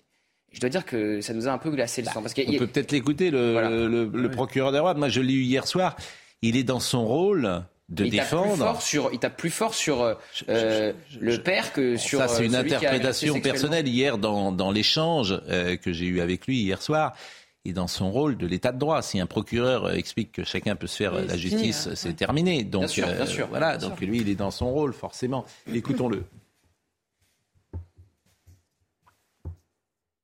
Je 0.51 0.59
dois 0.59 0.69
dire 0.69 0.85
que 0.85 1.21
ça 1.21 1.33
nous 1.33 1.47
a 1.47 1.51
un 1.51 1.57
peu 1.57 1.69
glacé 1.69 2.01
le 2.01 2.07
sang. 2.07 2.21
Parce 2.21 2.33
on 2.37 2.57
peut 2.57 2.67
peut-être 2.67 2.91
l'écouter, 2.91 3.31
le, 3.31 4.27
procureur 4.27 4.71
des 4.71 4.79
rois. 4.79 4.93
Moi, 4.93 5.09
je 5.09 5.21
l'ai 5.21 5.33
eu 5.33 5.43
hier 5.43 5.65
soir 5.67 5.95
il 6.41 6.57
est 6.57 6.63
dans 6.63 6.79
son 6.79 7.05
rôle 7.05 7.63
de 7.89 8.05
défendre. 8.05 8.79
il 9.11 9.19
tape 9.19 9.37
plus 9.37 9.49
fort 9.49 9.73
sur 9.73 10.01
euh, 10.01 10.13
euh, 10.49 10.93
le 11.19 11.37
père 11.37 11.73
que 11.73 11.97
sur. 11.97 12.19
Ça, 12.19 12.27
c'est 12.27 12.45
une 12.45 12.55
interprétation 12.55 13.39
personnelle. 13.41 13.87
Hier, 13.87 14.17
dans, 14.17 14.71
l'échange 14.71 15.39
euh, 15.49 15.75
que 15.75 15.91
j'ai 15.91 16.05
eu 16.05 16.21
avec 16.21 16.47
lui 16.47 16.61
hier 16.61 16.81
soir, 16.81 17.13
et 17.65 17.73
dans 17.73 17.87
son 17.87 18.09
rôle 18.09 18.37
de 18.37 18.47
l'état 18.47 18.71
de 18.71 18.79
droit. 18.79 19.01
Si 19.01 19.19
un 19.19 19.25
procureur 19.25 19.91
explique 19.91 20.31
que 20.31 20.43
chacun 20.43 20.75
peut 20.75 20.87
se 20.87 20.97
faire 20.97 21.13
la 21.13 21.37
justice, 21.37 21.89
c'est 21.95 22.15
terminé. 22.15 22.63
Donc, 22.63 22.93
bien 22.95 23.25
sûr, 23.25 23.47
voilà. 23.47 23.77
donc 23.77 23.99
lui, 23.99 24.21
il 24.21 24.29
est 24.29 24.35
dans 24.35 24.51
son 24.51 24.71
rôle, 24.71 24.93
forcément. 24.93 25.45
Écoutons-le. 25.71 26.23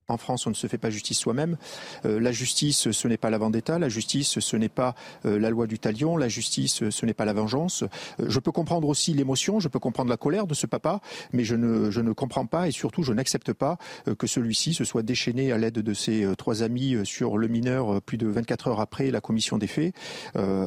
En 0.10 0.16
France, 0.16 0.48
on 0.48 0.52
ne 0.52 0.56
se 0.56 0.68
fait 0.68 0.78
pas 0.78 0.90
justice 0.90 1.20
soi-même. 1.20 1.58
Euh, 2.06 2.22
la 2.22 2.32
justice, 2.32 2.92
ce 2.92 3.08
n'est 3.10 3.18
pas 3.18 3.30
la 3.30 3.38
vendetta. 3.38 3.78
La 3.78 3.90
justice, 3.90 4.40
ce 4.40 4.56
n'est 4.56 4.70
pas 4.70 4.96
euh, 5.26 5.38
la 5.38 5.50
loi 5.50 5.68
du 5.68 5.80
talion. 5.80 6.16
La 6.16 6.30
justice, 6.30 6.90
ce 6.90 7.06
n'est 7.06 7.14
pas 7.14 7.26
la 7.26 7.34
vengeance. 7.34 7.84
Euh, 8.22 8.26
je 8.30 8.40
peux 8.40 8.54
comprendre 8.54 8.88
aussi 8.88 9.14
l'émotion, 9.14 9.60
je 9.60 9.68
peux 9.68 9.80
comprendre 9.80 10.10
la 10.10 10.16
colère 10.16 10.48
de 10.48 10.54
ce 10.54 10.66
papa, 10.66 11.02
mais 11.34 11.44
je 11.44 11.56
ne, 11.56 11.92
je 11.92 12.00
ne 12.00 12.14
comprends 12.14 12.46
pas 12.46 12.70
et 12.70 12.72
surtout, 12.72 13.04
je 13.04 13.12
n'accepte 13.12 13.52
pas 13.52 13.78
que 14.18 14.28
celui-ci 14.28 14.74
se 14.74 14.86
soit 14.86 15.04
déchaîné 15.04 15.52
à 15.52 15.58
l'aide 15.58 15.74
de 15.80 15.94
ses 15.94 16.26
trois 16.38 16.64
amis 16.64 16.96
sur 17.04 17.38
le 17.38 17.50
mineur 17.50 18.02
plus 18.02 18.18
de 18.18 18.28
24 18.28 18.70
heures 18.70 18.80
après 18.80 19.12
la 19.12 19.20
commission 19.20 19.58
des 19.58 19.68
faits, 19.68 19.94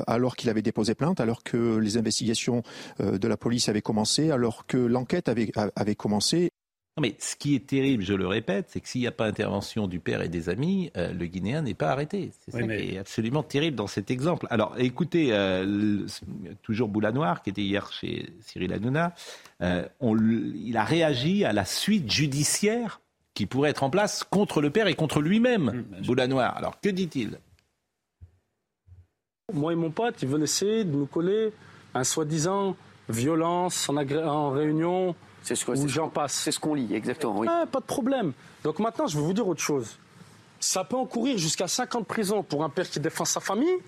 alors 0.06 0.36
qu'il 0.36 0.50
avait 0.50 0.62
déposé 0.62 0.94
plainte, 0.94 1.20
alors 1.20 1.42
que 1.42 1.78
les 1.78 1.96
investigations 1.96 2.62
de 2.98 3.28
la 3.28 3.36
police 3.36 3.68
avaient 3.68 3.82
commencé, 3.82 4.30
alors 4.30 4.66
que 4.66 4.76
l'enquête 4.76 5.28
avait, 5.28 5.50
avait 5.76 5.94
commencé 5.94 6.52
mais 6.98 7.14
ce 7.18 7.36
qui 7.36 7.54
est 7.54 7.66
terrible, 7.66 8.02
je 8.02 8.14
le 8.14 8.26
répète, 8.26 8.66
c'est 8.68 8.80
que 8.80 8.88
s'il 8.88 9.00
n'y 9.02 9.06
a 9.06 9.12
pas 9.12 9.26
intervention 9.26 9.86
du 9.86 10.00
père 10.00 10.22
et 10.22 10.28
des 10.28 10.48
amis, 10.48 10.90
euh, 10.96 11.12
le 11.12 11.26
Guinéen 11.26 11.62
n'est 11.62 11.74
pas 11.74 11.90
arrêté. 11.90 12.32
C'est 12.40 12.50
ça 12.50 12.62
qui 12.62 12.94
est 12.94 12.98
absolument 12.98 13.42
terrible 13.42 13.76
dans 13.76 13.86
cet 13.86 14.10
exemple. 14.10 14.46
Alors, 14.50 14.74
écoutez, 14.78 15.28
euh, 15.32 16.06
toujours 16.62 16.88
Boulanoir, 16.88 17.42
qui 17.42 17.50
était 17.50 17.62
hier 17.62 17.92
chez 17.92 18.30
Cyril 18.40 18.72
Hanouna, 18.72 19.14
euh, 19.62 19.86
il 20.02 20.76
a 20.76 20.84
réagi 20.84 21.44
à 21.44 21.52
la 21.52 21.64
suite 21.64 22.10
judiciaire 22.10 23.00
qui 23.34 23.46
pourrait 23.46 23.70
être 23.70 23.84
en 23.84 23.90
place 23.90 24.24
contre 24.24 24.60
le 24.60 24.70
père 24.70 24.88
et 24.88 24.94
contre 24.94 25.20
lui-même, 25.20 25.84
mmh, 26.00 26.06
Boulanoir. 26.06 26.56
Alors, 26.56 26.80
que 26.80 26.88
dit-il? 26.88 27.38
Moi 29.52 29.72
et 29.72 29.76
mon 29.76 29.90
pote, 29.90 30.16
ils 30.22 30.28
veulent 30.28 30.42
essayer 30.42 30.84
de 30.84 30.90
nous 30.90 31.06
coller 31.06 31.52
un 31.94 32.04
soi-disant 32.04 32.76
violence 33.08 33.88
en, 33.88 33.96
en 33.96 34.50
réunion 34.50 35.14
c'est 35.42 35.56
ce, 35.56 35.86
j'en 35.86 36.08
passe. 36.08 36.34
C'est 36.34 36.52
ce 36.52 36.60
qu'on 36.60 36.74
lit, 36.74 36.94
exactement. 36.94 37.38
Oui. 37.38 37.46
Ah, 37.50 37.64
pas 37.70 37.80
de 37.80 37.84
problème. 37.84 38.32
Donc 38.62 38.78
maintenant, 38.78 39.06
je 39.06 39.16
vais 39.16 39.22
vous 39.22 39.32
dire 39.32 39.46
autre 39.46 39.62
chose. 39.62 39.98
Ça 40.58 40.84
peut 40.84 40.96
encourir 40.96 41.38
jusqu'à 41.38 41.68
5 41.68 41.94
ans 41.94 42.00
de 42.00 42.04
prison 42.04 42.42
pour 42.42 42.62
un 42.64 42.68
père 42.68 42.88
qui 42.88 43.00
défend 43.00 43.24
sa 43.24 43.40
famille 43.40 43.78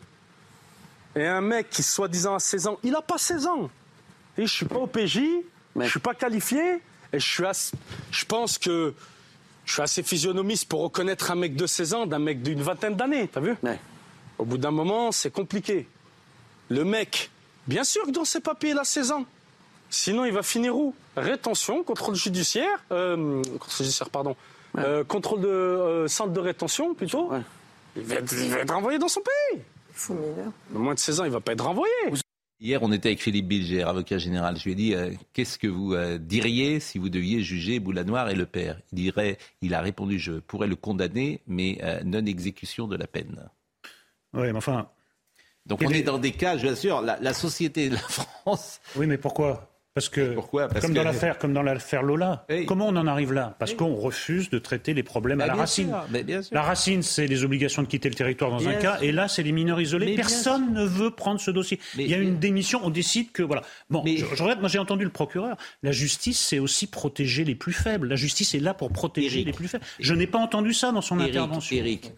et 1.15 1.27
un 1.27 1.43
mec 1.43 1.69
qui, 1.69 1.83
soi-disant, 1.83 2.35
a 2.35 2.38
16 2.38 2.67
ans. 2.67 2.79
Il 2.83 2.93
n'a 2.93 3.03
pas 3.03 3.19
16 3.19 3.47
ans. 3.47 3.71
Et 4.38 4.47
je 4.47 4.53
suis 4.53 4.67
pas 4.67 4.79
au 4.79 4.87
PJ, 4.87 5.21
je 5.77 5.87
suis 5.87 6.01
pas 6.01 6.15
qualifié 6.15 6.81
et 7.12 7.21
je, 7.21 7.27
suis 7.27 7.45
je 8.11 8.25
pense 8.25 8.57
que 8.57 8.95
je 9.67 9.73
suis 9.75 9.83
assez 9.83 10.03
physionomiste 10.03 10.69
pour 10.69 10.83
reconnaître 10.83 11.31
un 11.31 11.35
mec 11.35 11.55
de 11.55 11.67
16 11.67 11.95
ans 11.95 12.07
d'un 12.07 12.19
mec 12.19 12.43
d'une 12.43 12.62
vingtaine 12.62 12.97
d'années. 12.97 13.29
T'as 13.29 13.41
vu? 13.41 13.57
Au 14.38 14.47
bout 14.47 14.57
d'un 14.57 14.71
moment, 14.71 15.12
c'est 15.12 15.31
compliqué. 15.31 15.87
Le 16.71 16.85
mec, 16.85 17.31
bien 17.67 17.85
sûr 17.85 18.07
que 18.07 18.11
dans 18.11 18.25
ses 18.25 18.41
papiers, 18.41 18.71
il 18.71 18.79
a 18.79 18.85
16 18.85 19.12
ans. 19.12 19.27
Sinon, 19.91 20.25
il 20.25 20.33
va 20.33 20.43
finir 20.43 20.75
où? 20.75 20.95
Rétention, 21.16 21.83
contrôle 21.83 22.14
judiciaire, 22.14 22.85
euh, 22.90 23.42
contrôle 23.42 23.77
judiciaire, 23.77 24.09
pardon, 24.09 24.35
euh, 24.79 25.05
contrôle 25.05 25.42
de 25.42 25.48
euh, 25.48 26.09
centre 26.09 26.33
de 26.33 26.40
rétention 26.40 26.94
plutôt. 26.94 27.31
Il, 27.96 28.03
va 28.05 28.14
être, 28.16 28.72
renvoyé 28.72 28.98
dans 28.98 29.09
son 29.09 29.20
pays. 29.20 29.61
Fou 29.92 30.14
mineur. 30.14 30.53
Moins 30.70 30.94
de 30.94 30.98
16 30.98 31.20
ans, 31.20 31.25
il 31.25 31.31
va 31.31 31.40
pas 31.40 31.53
être 31.53 31.64
renvoyé. 31.64 31.92
Hier, 32.61 32.83
on 32.83 32.92
était 32.92 33.11
avec 33.11 33.20
Philippe 33.20 33.48
Bilger, 33.48 33.83
avocat 33.83 34.16
général. 34.16 34.57
Je 34.57 34.64
lui 34.64 34.72
ai 34.72 34.75
dit 34.75 34.94
Qu'est-ce 35.35 35.59
que 35.59 35.66
vous 35.66 35.94
diriez 36.18 36.81
si 36.81 36.98
vous 36.98 37.09
deviez 37.09 37.42
juger 37.42 37.81
Boulanoir 37.81 38.31
et 38.31 38.35
le 38.35 38.46
père? 38.46 38.79
Il, 38.92 38.96
dirait, 38.96 39.37
il 39.61 39.75
a 39.75 39.81
répondu 39.81 40.18
Je 40.18 40.33
pourrais 40.35 40.68
le 40.68 40.77
condamner, 40.77 41.42
mais 41.46 41.81
non 42.05 42.25
exécution 42.25 42.87
de 42.87 42.96
la 42.96 43.09
peine. 43.09 43.51
Oui, 44.33 44.44
mais 44.53 44.57
enfin. 44.57 44.88
Donc 45.66 45.83
on 45.85 45.90
est... 45.90 46.03
dans 46.03 46.18
des 46.18 46.33
cas, 46.33 46.57
je 46.57 46.66
vous 46.66 46.72
assure, 46.72 47.03
la, 47.03 47.18
la 47.20 47.35
société 47.35 47.88
de 47.90 47.96
la 47.96 48.01
France. 48.44 48.81
Oui, 48.96 49.07
mais 49.07 49.18
pourquoi? 49.18 49.72
Parce 49.95 50.09
que, 50.09 50.35
Pourquoi 50.35 50.69
comme, 50.69 50.95
dans 50.95 51.03
l'affaire, 51.03 51.39
comme 51.39 51.53
dans 51.53 51.63
l'affaire 51.63 52.03
Lola, 52.03 52.47
comment 52.67 52.89
on 52.89 52.97
en 52.97 53.07
arrive 53.07 53.33
là? 53.33 53.55
Parce 53.59 53.75
qu'on 53.75 53.95
refuse 53.95 54.49
de 54.49 54.59
traiter 54.59 54.95
les 54.95 55.03
problèmes 55.03 55.41
à 55.41 55.47
la 55.47 55.55
racine. 55.55 55.95
La 56.51 56.63
racine, 56.63 57.03
c'est 57.03 57.27
les 57.27 57.45
obligations 57.45 57.83
de 57.83 57.89
quitter 57.89 58.09
le 58.09 58.15
territoire 58.15 58.51
dans 58.51 58.67
un 58.67 58.75
cas, 58.75 58.99
et 59.01 59.13
là, 59.13 59.29
c'est 59.29 59.43
les 59.43 59.53
mineurs 59.53 59.81
isolés. 59.81 60.15
Personne 60.15 60.73
ne 60.73 60.85
veut 60.85 61.11
prendre 61.11 61.41
ce 61.41 61.51
dossier. 61.51 61.79
Il 61.97 62.09
y 62.09 62.15
a 62.15 62.19
une 62.19 62.39
démission, 62.39 62.81
on 62.83 62.91
décide 62.91 63.33
que 63.33 63.43
voilà. 63.43 63.63
Bon, 63.91 64.05
je, 64.07 64.25
regrette, 64.25 64.61
moi 64.61 64.69
j'ai 64.69 64.79
entendu 64.79 65.05
le 65.05 65.11
procureur. 65.11 65.57
La 65.83 65.93
justice, 65.93 66.41
c'est 66.41 66.59
aussi 66.59 66.87
protéger 66.87 67.45
les 67.45 67.55
plus 67.55 67.73
faibles. 67.73 68.09
La 68.09 68.17
justice 68.17 68.55
est 68.55 68.61
là 68.61 68.75
pour 68.75 68.91
protéger 68.93 69.45
les 69.45 69.53
plus 69.53 69.69
faibles. 69.69 69.85
Je 70.01 70.15
n'ai 70.15 70.27
pas 70.27 70.39
entendu 70.39 70.73
ça 70.73 70.93
dans 70.93 71.03
son 71.03 71.21
intervention. 71.21 71.77
Eric, 71.77 72.13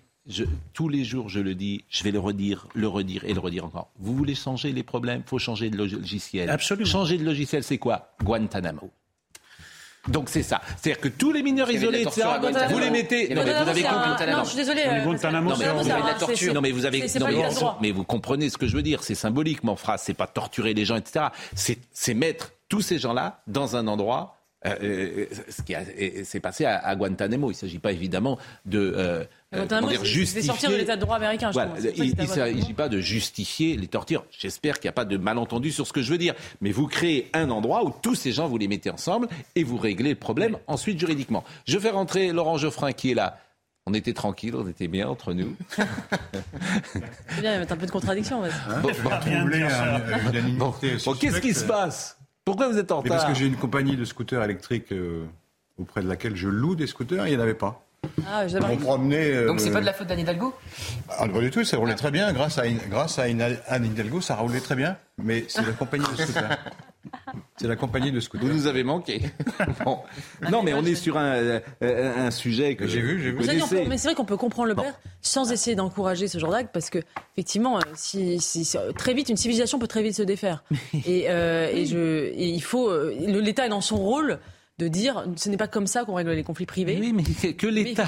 tous 0.72 0.88
les 0.88 1.04
jours, 1.04 1.28
je 1.28 1.40
le 1.40 1.54
dis, 1.54 1.84
je 1.88 2.02
vais 2.02 2.10
le 2.10 2.18
redire, 2.18 2.66
le 2.74 2.88
redire 2.88 3.24
et 3.24 3.34
le 3.34 3.40
redire 3.40 3.64
encore. 3.64 3.90
Vous 3.98 4.14
voulez 4.14 4.34
changer 4.34 4.72
les 4.72 4.82
problèmes, 4.82 5.22
il 5.24 5.28
faut 5.28 5.38
changer 5.38 5.70
de 5.70 5.76
logiciel. 5.76 6.48
Absolument. 6.50 6.88
Changer 6.88 7.18
de 7.18 7.24
logiciel, 7.24 7.62
c'est 7.62 7.78
quoi? 7.78 8.14
Guantanamo. 8.22 8.90
Donc 10.08 10.28
c'est 10.28 10.42
ça. 10.42 10.60
C'est-à-dire 10.76 11.00
que 11.00 11.08
tous 11.08 11.32
les 11.32 11.42
mineurs 11.42 11.70
isolés, 11.70 12.02
etc., 12.02 12.28
vous 12.70 12.78
les 12.78 12.90
mettez. 12.90 13.34
Non, 13.34 13.42
mais 13.44 13.52
vous 13.52 13.68
avez 13.68 13.82
compris. 13.82 14.26
Non, 14.30 14.44
je 14.44 14.48
suis 14.48 14.56
désolé. 14.56 14.82
Guantanamo, 15.02 15.54
c'est 15.54 15.88
la 15.88 16.14
torture. 16.18 16.54
Non, 16.54 16.60
mais 16.60 16.72
vous 16.72 16.86
avez. 16.86 17.04
mais 17.80 17.90
vous 17.90 18.04
comprenez 18.04 18.50
ce 18.50 18.58
que 18.58 18.66
je 18.66 18.76
veux 18.76 18.82
dire. 18.82 19.02
C'est 19.02 19.14
symbolique, 19.14 19.64
mon 19.64 19.76
phrase. 19.76 20.02
C'est 20.04 20.14
pas 20.14 20.26
torturer 20.26 20.74
les 20.74 20.84
gens, 20.84 20.96
etc. 20.96 21.26
C'est 21.54 22.14
mettre 22.14 22.52
tous 22.68 22.80
ces 22.80 22.98
gens-là 22.98 23.42
dans 23.46 23.76
un 23.76 23.86
endroit 23.86 24.36
euh, 24.66 24.74
euh, 24.82 25.26
ce 25.50 25.60
qui 25.60 25.74
s'est 26.24 26.40
passé 26.40 26.64
à, 26.64 26.94
Guantanamo. 26.96 27.48
Il 27.50 27.54
ne 27.54 27.58
s'agit 27.58 27.78
pas 27.78 27.92
évidemment 27.92 28.38
de 28.64 29.26
euh, 29.54 30.04
justifier. 30.04 30.42
sortir 30.42 30.70
de 30.70 30.76
l'état 30.76 30.96
de 30.96 31.00
droit 31.00 31.16
américain. 31.16 31.50
Je 31.52 31.58
pense. 31.58 31.78
Il 31.96 32.16
ne 32.16 32.26
s'agit 32.26 32.72
pas 32.72 32.88
de 32.88 33.00
justifier 33.00 33.76
les 33.76 33.86
tortures. 33.86 34.24
J'espère 34.30 34.80
qu'il 34.80 34.88
n'y 34.88 34.90
a 34.90 34.94
pas 34.94 35.04
de 35.04 35.16
malentendu 35.16 35.70
sur 35.70 35.86
ce 35.86 35.92
que 35.92 36.02
je 36.02 36.10
veux 36.10 36.18
dire. 36.18 36.34
Mais 36.60 36.72
vous 36.72 36.86
créez 36.86 37.30
un 37.32 37.50
endroit 37.50 37.84
où 37.84 37.92
tous 38.02 38.14
ces 38.14 38.32
gens, 38.32 38.48
vous 38.48 38.58
les 38.58 38.68
mettez 38.68 38.90
ensemble 38.90 39.28
et 39.54 39.64
vous 39.64 39.76
réglez 39.76 40.10
le 40.10 40.18
problème 40.18 40.58
ensuite 40.66 40.98
juridiquement. 40.98 41.44
Je 41.66 41.78
fais 41.78 41.90
rentrer 41.90 42.32
Laurent 42.32 42.58
Geoffrin 42.58 42.92
qui 42.92 43.12
est 43.12 43.14
là. 43.14 43.38
On 43.86 43.92
était 43.92 44.14
tranquille, 44.14 44.54
on 44.56 44.66
était 44.66 44.88
bien 44.88 45.08
entre 45.08 45.34
nous. 45.34 45.54
C'est 45.68 45.82
bien, 47.40 47.40
il 47.40 47.44
y 47.44 47.46
avait 47.48 47.70
un 47.70 47.76
peu 47.76 47.84
de 47.84 47.90
contradiction. 47.90 48.42
Hein 48.42 48.50
bon, 50.58 50.72
qu'est-ce 51.20 51.40
qui 51.40 51.52
se 51.52 51.64
passe? 51.64 52.16
Pourquoi 52.46 52.68
vous 52.68 52.78
êtes 52.78 52.90
en 52.92 53.00
retard 53.00 53.18
Parce 53.18 53.30
que 53.30 53.34
j'ai 53.38 53.46
une 53.46 53.56
compagnie 53.56 53.96
de 53.96 54.04
scooters 54.04 54.42
électriques 54.42 54.92
euh, 54.92 55.26
auprès 55.78 56.02
de 56.02 56.08
laquelle 56.08 56.36
je 56.36 56.48
loue 56.48 56.74
des 56.76 56.86
scooters, 56.86 57.26
il 57.26 57.30
n'y 57.30 57.36
en 57.36 57.40
avait 57.40 57.54
pas. 57.54 57.83
Ah, 58.28 58.44
on 58.70 58.76
promenait, 58.76 59.32
euh, 59.32 59.46
Donc 59.46 59.60
c'est 59.60 59.70
pas 59.70 59.80
de 59.80 59.86
la 59.86 59.92
faute 59.92 60.06
d'Anne 60.06 60.20
Hidalgo 60.20 60.54
ah, 61.08 61.26
Pas 61.28 61.40
du 61.40 61.50
tout, 61.50 61.64
ça 61.64 61.76
roulait 61.76 61.94
très 61.94 62.10
bien. 62.10 62.32
Grâce 62.32 62.58
à, 62.58 62.68
grâce 62.68 63.18
à 63.18 63.24
Anne 63.24 63.84
Hidalgo, 63.84 64.20
ça 64.20 64.36
roulait 64.36 64.60
très 64.60 64.74
bien. 64.74 64.96
Mais 65.18 65.44
c'est 65.48 65.64
la 65.64 65.72
compagnie 65.72 66.04
de 66.04 66.22
scooters. 66.22 66.58
C'est 67.56 67.68
la 67.68 67.76
compagnie 67.76 68.10
de 68.10 68.18
scooters. 68.18 68.48
Vous 68.48 68.54
nous 68.54 68.66
avez 68.66 68.82
manqué. 68.82 69.20
Non, 70.50 70.62
mais 70.62 70.72
on 70.74 70.84
est 70.84 70.94
sur 70.94 71.18
un, 71.18 71.60
un 71.80 72.30
sujet 72.30 72.76
que 72.76 72.86
j'ai 72.86 73.00
vu, 73.00 73.22
j'ai 73.22 73.30
vu. 73.30 73.38
Mais 73.88 73.98
c'est 73.98 74.08
vrai 74.08 74.14
qu'on 74.14 74.24
peut 74.24 74.36
comprendre 74.36 74.68
le 74.68 74.74
père 74.74 74.94
sans 75.20 75.52
essayer 75.52 75.76
d'encourager 75.76 76.28
ce 76.28 76.38
genre 76.38 76.50
d'acte 76.50 76.70
parce 76.72 76.90
que 76.90 76.98
effectivement, 77.34 77.76
euh, 77.76 77.80
si, 77.94 78.40
très 78.96 79.14
vite 79.14 79.28
une 79.28 79.36
civilisation 79.36 79.78
peut 79.78 79.86
très 79.86 80.02
vite 80.02 80.16
se 80.16 80.22
défaire. 80.22 80.64
Et, 81.06 81.26
euh, 81.28 81.70
et, 81.72 81.86
je, 81.86 82.24
et 82.26 82.48
il 82.48 82.62
faut 82.62 82.90
l'État 83.18 83.66
est 83.66 83.70
dans 83.70 83.80
son 83.80 83.96
rôle 83.96 84.38
de 84.78 84.88
dire 84.88 85.24
ce 85.36 85.48
n'est 85.48 85.56
pas 85.56 85.68
comme 85.68 85.86
ça 85.86 86.04
qu'on 86.04 86.14
règle 86.14 86.32
les 86.32 86.42
conflits 86.42 86.66
privés. 86.66 86.98
Oui, 87.00 87.12
mais 87.12 87.54
que 87.54 87.66
l'État. 87.66 88.06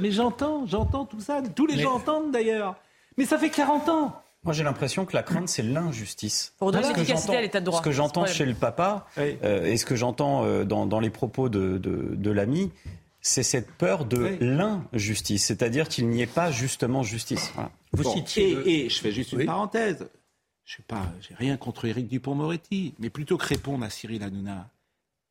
Mais, 0.00 0.10
j'entends, 0.10 0.66
j'entends 0.66 1.04
tout 1.04 1.20
ça. 1.20 1.42
Tous 1.54 1.66
les 1.66 1.78
gens 1.78 1.94
entendent 1.94 2.32
d'ailleurs. 2.32 2.76
Mais 3.18 3.24
ça 3.24 3.38
fait 3.38 3.50
40 3.50 3.88
ans. 3.88 4.22
Moi, 4.44 4.52
j'ai 4.52 4.62
l'impression 4.62 5.04
que 5.04 5.16
la 5.16 5.24
crainte, 5.24 5.48
c'est 5.48 5.62
l'injustice. 5.62 6.54
Pour 6.58 6.70
donner 6.70 6.86
l'efficacité 6.88 7.36
à 7.36 7.40
l'état 7.40 7.58
de 7.58 7.64
droit. 7.64 7.78
Ce 7.80 7.84
que 7.84 7.90
j'entends 7.90 8.26
chez 8.26 8.46
le 8.46 8.54
papa 8.54 9.08
euh, 9.18 9.64
et 9.64 9.76
ce 9.76 9.84
que 9.84 9.96
j'entends 9.96 10.44
euh, 10.44 10.64
dans, 10.64 11.00
les 11.00 11.10
propos 11.10 11.48
de, 11.48 11.78
de, 11.78 12.30
l'ami, 12.30 12.70
c'est 13.20 13.42
cette 13.42 13.72
peur 13.72 14.04
de 14.04 14.36
l'injustice, 14.40 15.44
c'est-à-dire 15.46 15.88
qu'il 15.88 16.08
n'y 16.08 16.22
ait 16.22 16.28
pas 16.28 16.52
justement 16.52 17.02
justice. 17.02 17.52
Vous 17.92 18.04
et, 18.36 18.88
je 18.88 19.00
fais 19.00 19.10
juste 19.10 19.32
une 19.32 19.46
parenthèse. 19.46 20.08
Je 20.64 20.76
sais 20.76 20.84
pas, 20.86 21.06
j'ai 21.20 21.34
rien 21.34 21.56
contre 21.56 21.84
Éric 21.84 22.08
Dupont-Moretti, 22.08 22.94
mais 22.98 23.10
plutôt 23.10 23.36
que 23.38 23.46
répondre 23.46 23.84
à 23.84 23.90
Cyril 23.90 24.22
Hanouna, 24.22 24.68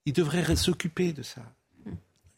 il 0.05 0.13
devrait 0.13 0.55
s'occuper 0.55 1.13
de 1.13 1.23
ça. 1.23 1.41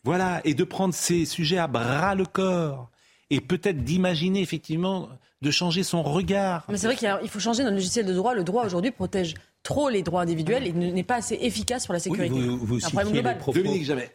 Voilà, 0.04 0.42
et 0.46 0.54
de 0.54 0.64
prendre 0.64 0.94
ces 0.94 1.26
sujets 1.26 1.58
à 1.58 1.68
bras 1.68 2.16
le 2.16 2.26
corps. 2.26 2.90
Et 3.30 3.42
peut-être 3.42 3.84
d'imaginer 3.84 4.42
effectivement 4.42 5.10
de 5.42 5.52
changer 5.52 5.84
son 5.84 6.02
regard. 6.02 6.66
Mais 6.70 6.78
c'est 6.78 6.88
vrai 6.88 6.96
qu'il 6.96 7.30
faut 7.30 7.40
changer 7.40 7.64
notre 7.64 7.76
logiciel 7.76 8.06
de 8.06 8.14
droit. 8.14 8.34
Le 8.34 8.46
droit 8.46 8.66
aujourd'hui 8.66 8.92
protège 8.92 9.36
trop 9.64 9.90
les 9.90 10.02
droits 10.02 10.22
individuels 10.22 10.66
et 10.66 10.72
n'est 10.72 11.04
pas 11.04 11.16
assez 11.18 11.38
efficace 11.42 11.86
pour 11.86 11.94
la 11.94 12.00
sécurité. 12.00 12.40
vous, 12.40 12.80
citiez 12.80 13.22
les 13.22 13.36
propos, 13.36 13.60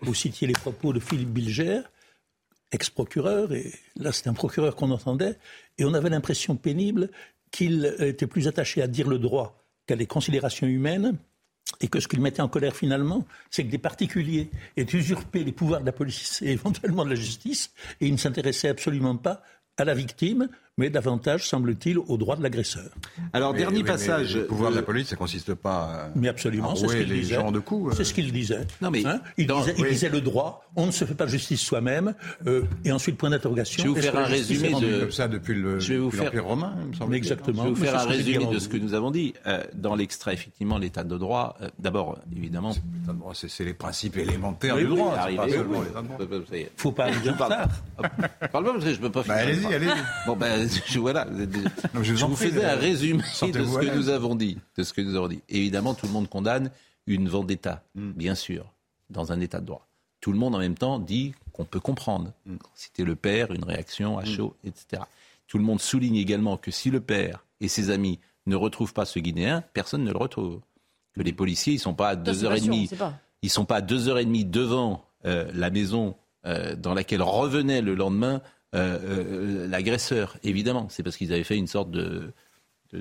vous, 0.01 0.15
citiez 0.15 0.47
les 0.47 0.55
propos, 0.55 0.95
de 0.95 1.01
Philippe 1.01 1.29
Bilger, 1.29 1.83
ex-procureur, 2.71 3.53
et 3.53 3.71
là 3.97 4.13
c'est 4.13 4.29
un 4.29 4.33
procureur 4.33 4.75
qu'on 4.77 4.91
entendait, 4.91 5.37
et 5.77 5.85
on 5.85 5.93
avait 5.93 6.09
l'impression 6.09 6.57
pénible 6.57 7.11
qu'il 7.51 7.95
était 7.99 8.27
plus 8.27 8.49
attaché 8.49 8.81
à 8.81 8.87
dire 8.87 9.09
le 9.09 9.19
droit 9.19 9.63
qu'à 9.87 9.95
les 9.95 10.07
considérations 10.07 10.67
humaines 10.67 11.19
et 11.81 11.89
que 11.89 12.01
ce 12.01 12.09
qu'il 12.09 12.21
mettait 12.21 12.43
en 12.43 12.49
colère 12.49 12.77
finalement, 12.77 13.27
c'est 13.51 13.65
que 13.65 13.71
des 13.71 13.79
particuliers 13.79 14.51
aient 14.77 14.87
usurpé 14.93 15.45
les 15.45 15.53
pouvoirs 15.53 15.81
de 15.81 15.87
la 15.87 15.93
police 15.93 16.41
et 16.43 16.53
éventuellement 16.53 17.05
de 17.05 17.11
la 17.11 17.17
justice, 17.17 17.73
et 18.01 18.07
il 18.07 18.13
ne 18.13 18.19
s'intéressait 18.19 18.69
absolument 18.69 19.17
pas 19.17 19.43
à 19.77 19.85
la 19.85 19.95
victime, 19.95 20.49
mais 20.79 20.89
davantage, 20.89 21.47
semble-t-il, 21.47 21.99
au 21.99 22.17
droit 22.17 22.35
de 22.35 22.43
l'agresseur. 22.43 22.91
Alors, 23.35 23.53
dernier 23.53 23.85
passage. 23.85 24.37
le 24.37 24.47
pouvoir 24.47 24.71
de 24.71 24.77
la 24.77 24.83
police, 24.83 25.09
ça 25.09 25.17
consiste 25.17 25.53
pas 25.55 26.07
à. 26.07 26.11
Mais 26.17 26.29
absolument, 26.29 26.75
c'est 26.75 26.89
ce 26.89 26.97
qu'il 26.97 27.13
disait. 27.13 27.37
de 27.53 27.59
coups. 27.59 27.95
C'est 27.97 28.05
ce 28.05 28.15
qu'il 28.15 28.33
disait. 28.33 28.67
Non, 28.81 28.91
mais 28.91 29.05
hein 29.05 29.21
il, 29.37 29.47
disait, 29.47 30.07
il, 30.07 30.13
le 30.13 30.21
droit, 30.23 30.65
on 30.75 30.87
ne 30.87 30.91
se 30.91 31.05
fait 31.05 31.15
pas 31.15 31.27
justice 31.27 31.61
soi-même, 31.61 32.15
euh, 32.47 32.63
et 32.85 32.93
ensuite, 32.93 33.19
point 33.19 33.29
d'interrogation. 33.29 33.83
Je 33.83 33.89
vais 33.89 33.95
vous 33.95 34.01
faire 34.01 34.17
un 34.19 34.25
résumé 34.25 34.81
de. 34.81 35.01
Comme 35.01 35.13
ça 35.13 35.29
depuis 35.29 35.55
le 35.55 35.79
je 35.79 35.93
vais 35.93 35.99
vous 35.99 36.11
faire... 36.11 36.33
romain, 36.43 36.75
il 36.81 36.89
me 36.89 36.95
semble. 36.95 37.15
Exactement. 37.15 37.65
Je 37.65 37.69
vais 37.69 37.75
vous 37.75 37.85
faire 37.85 37.99
un 37.99 38.07
résumé 38.07 38.47
de 38.47 38.59
ce 38.59 38.69
que 38.69 38.79
nous 38.79 38.95
avons 38.95 39.11
dit. 39.11 39.35
Euh, 39.47 39.63
dans 39.75 39.95
l'extrait, 39.95 40.33
effectivement, 40.33 40.79
l'état 40.79 41.05
de 41.05 41.19
droit, 41.19 41.57
euh, 41.61 41.69
d'abord, 41.79 42.19
évidemment. 42.35 42.73
C'est 43.35 43.65
les 43.65 43.75
principes 43.75 44.17
élémentaires 44.17 44.77
du 44.77 44.87
droit. 44.87 45.17
Il 45.29 45.37
ne 45.37 46.65
faut 46.77 46.93
pas 46.93 47.05
arriver 47.05 47.31
en 47.31 47.33
retard. 47.35 47.69
Parle-moi, 48.53 48.73
parce 48.73 48.85
que 48.85 48.93
je 48.93 48.97
ne 48.97 49.03
peux 49.03 49.13
pas 49.13 49.23
bah, 49.23 49.39
finir. 49.39 49.69
Allez-y, 49.69 49.75
allez-y. 49.75 50.27
Bon, 50.27 50.37
ben, 50.37 50.62
voilà 50.97 51.27
je, 52.03 52.15
vous, 52.25 52.37
faisais 52.37 52.65
un 52.65 52.77
résumé 52.77 53.23
de 53.23 53.65
ce 53.65 53.79
que 53.79 53.97
nous 53.97 54.09
avons 54.09 54.35
dit. 54.35 54.59
De 54.77 54.83
ce 54.83 54.93
que 54.93 55.01
nous 55.01 55.17
avons 55.17 55.29
dit. 55.29 55.43
Évidemment, 55.49 55.95
tout 55.95 56.07
le 56.07 56.13
monde 56.13 56.29
condamne 56.29 56.71
une 57.07 57.29
vendetta, 57.29 57.83
mm. 57.95 58.13
bien 58.13 58.35
sûr, 58.35 58.67
dans 59.11 59.33
un 59.33 59.41
état 59.41 59.61
de 59.61 59.67
droit. 59.67 59.87
Tout 60.21 60.33
le 60.33 60.39
monde 60.39 60.55
en 60.55 60.59
même 60.59 60.77
temps 60.77 60.99
dit 60.99 61.35
qu'on 61.53 61.65
peut 61.65 61.81
comprendre. 61.81 62.33
Mm. 62.47 62.57
C'était 62.75 63.05
le 63.05 63.17
père, 63.17 63.53
une 63.53 63.65
réaction 63.65 64.19
à 64.19 64.23
mm. 64.23 64.27
chaud, 64.27 64.57
etc. 64.65 65.03
Tout 65.47 65.59
le 65.59 65.65
monde 65.65 65.81
souligne 65.81 66.17
également 66.17 66.57
que 66.57 66.71
si 66.71 66.91
le 66.91 67.01
père 67.01 67.45
et 67.61 67.69
ses 67.69 67.91
amis 67.91 68.19
ne 68.47 68.57
retrouvent 68.57 68.95
pas 68.95 69.05
ce 69.05 69.19
Guinéen, 69.19 69.63
personne 69.73 70.05
ne 70.05 70.11
le 70.11 70.19
retrouve. 70.19 70.61
Que 71.15 71.23
les 71.23 71.33
policiers, 71.33 71.75
ils 71.75 71.79
sont 71.79 71.95
pas 71.95 72.11
à 72.11 72.17
deux 72.17 72.45
heures 72.45 72.55
et 72.55 72.61
demie. 72.61 72.89
Ils 73.43 73.51
sont 73.51 73.65
pas 73.65 73.77
à 73.77 73.81
deux 73.81 74.09
heures 74.09 74.19
et 74.19 74.25
demie 74.25 74.45
devant 74.45 75.05
euh, 75.25 75.51
la 75.53 75.71
maison 75.71 76.17
euh, 76.47 76.75
dans 76.75 76.95
laquelle 76.95 77.23
revenait 77.23 77.83
le 77.83 77.95
lendemain 77.95 78.41
euh, 78.75 78.99
euh, 79.03 79.69
l'agresseur, 79.69 80.37
évidemment. 80.45 80.87
C'est 80.89 81.03
parce 81.03 81.17
qu'ils 81.17 81.33
avaient 81.33 81.45
fait 81.45 81.57
une 81.57 81.67
sorte 81.67 81.91
de, 81.91 82.33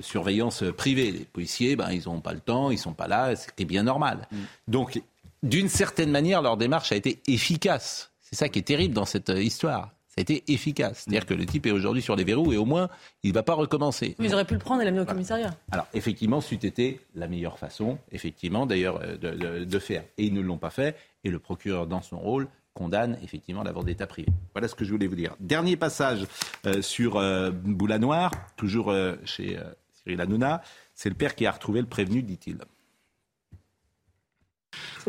surveillance 0.00 0.64
privée. 0.76 1.10
Les 1.10 1.24
policiers, 1.24 1.76
ben, 1.76 1.90
ils 1.90 2.04
n'ont 2.04 2.20
pas 2.20 2.32
le 2.32 2.40
temps, 2.40 2.70
ils 2.70 2.76
ne 2.76 2.80
sont 2.80 2.94
pas 2.94 3.08
là, 3.08 3.34
c'est 3.36 3.64
bien 3.64 3.82
normal. 3.82 4.26
Mm. 4.30 4.36
Donc, 4.68 5.02
d'une 5.42 5.68
certaine 5.68 6.10
manière, 6.10 6.40
leur 6.40 6.56
démarche 6.56 6.92
a 6.92 6.96
été 6.96 7.20
efficace. 7.26 8.10
C'est 8.20 8.36
ça 8.36 8.48
qui 8.48 8.58
est 8.58 8.62
terrible 8.62 8.94
dans 8.94 9.04
cette 9.04 9.30
euh, 9.30 9.42
histoire. 9.42 9.90
Ça 10.08 10.16
a 10.18 10.20
été 10.20 10.44
efficace. 10.48 11.02
C'est-à-dire 11.04 11.24
que 11.24 11.32
le 11.32 11.46
type 11.46 11.66
est 11.66 11.70
aujourd'hui 11.70 12.02
sur 12.02 12.16
les 12.16 12.24
verrous 12.24 12.52
et 12.52 12.58
au 12.58 12.66
moins, 12.66 12.90
il 13.22 13.30
ne 13.30 13.34
va 13.34 13.42
pas 13.42 13.54
recommencer. 13.54 14.14
Mais 14.18 14.28
ils 14.28 14.34
auraient 14.34 14.44
pu 14.44 14.54
le 14.54 14.60
prendre 14.60 14.82
et 14.82 14.84
l'amener 14.84 15.02
au 15.02 15.06
commissariat. 15.06 15.54
Alors, 15.70 15.86
effectivement, 15.94 16.42
c'eût 16.42 16.56
été 16.56 17.00
la 17.14 17.28
meilleure 17.28 17.58
façon, 17.58 17.98
effectivement, 18.10 18.66
d'ailleurs, 18.66 19.00
de, 19.00 19.64
de, 19.64 19.78
faire. 19.78 20.04
Et 20.18 20.24
ils 20.24 20.34
ne 20.34 20.42
l'ont 20.42 20.58
pas 20.58 20.68
fait. 20.68 20.96
Et 21.24 21.30
le 21.30 21.38
procureur, 21.38 21.86
dans 21.86 22.02
son 22.02 22.18
rôle, 22.18 22.48
condamne 22.74 23.18
effectivement 23.22 23.62
la 23.62 23.72
d'état 23.72 24.06
privé. 24.06 24.28
Voilà 24.54 24.68
ce 24.68 24.74
que 24.74 24.84
je 24.84 24.90
voulais 24.90 25.06
vous 25.06 25.14
dire. 25.14 25.34
Dernier 25.40 25.76
passage 25.76 26.26
euh, 26.66 26.82
sur 26.82 27.16
euh, 27.16 27.50
Boula 27.50 27.98
Noir, 27.98 28.30
toujours 28.56 28.90
euh, 28.90 29.16
chez 29.24 29.58
Cyril 29.92 30.20
Hanouna. 30.20 30.62
C'est 30.94 31.08
le 31.08 31.14
père 31.14 31.34
qui 31.34 31.46
a 31.46 31.50
retrouvé 31.50 31.80
le 31.80 31.86
prévenu, 31.86 32.22
dit-il. 32.22 32.58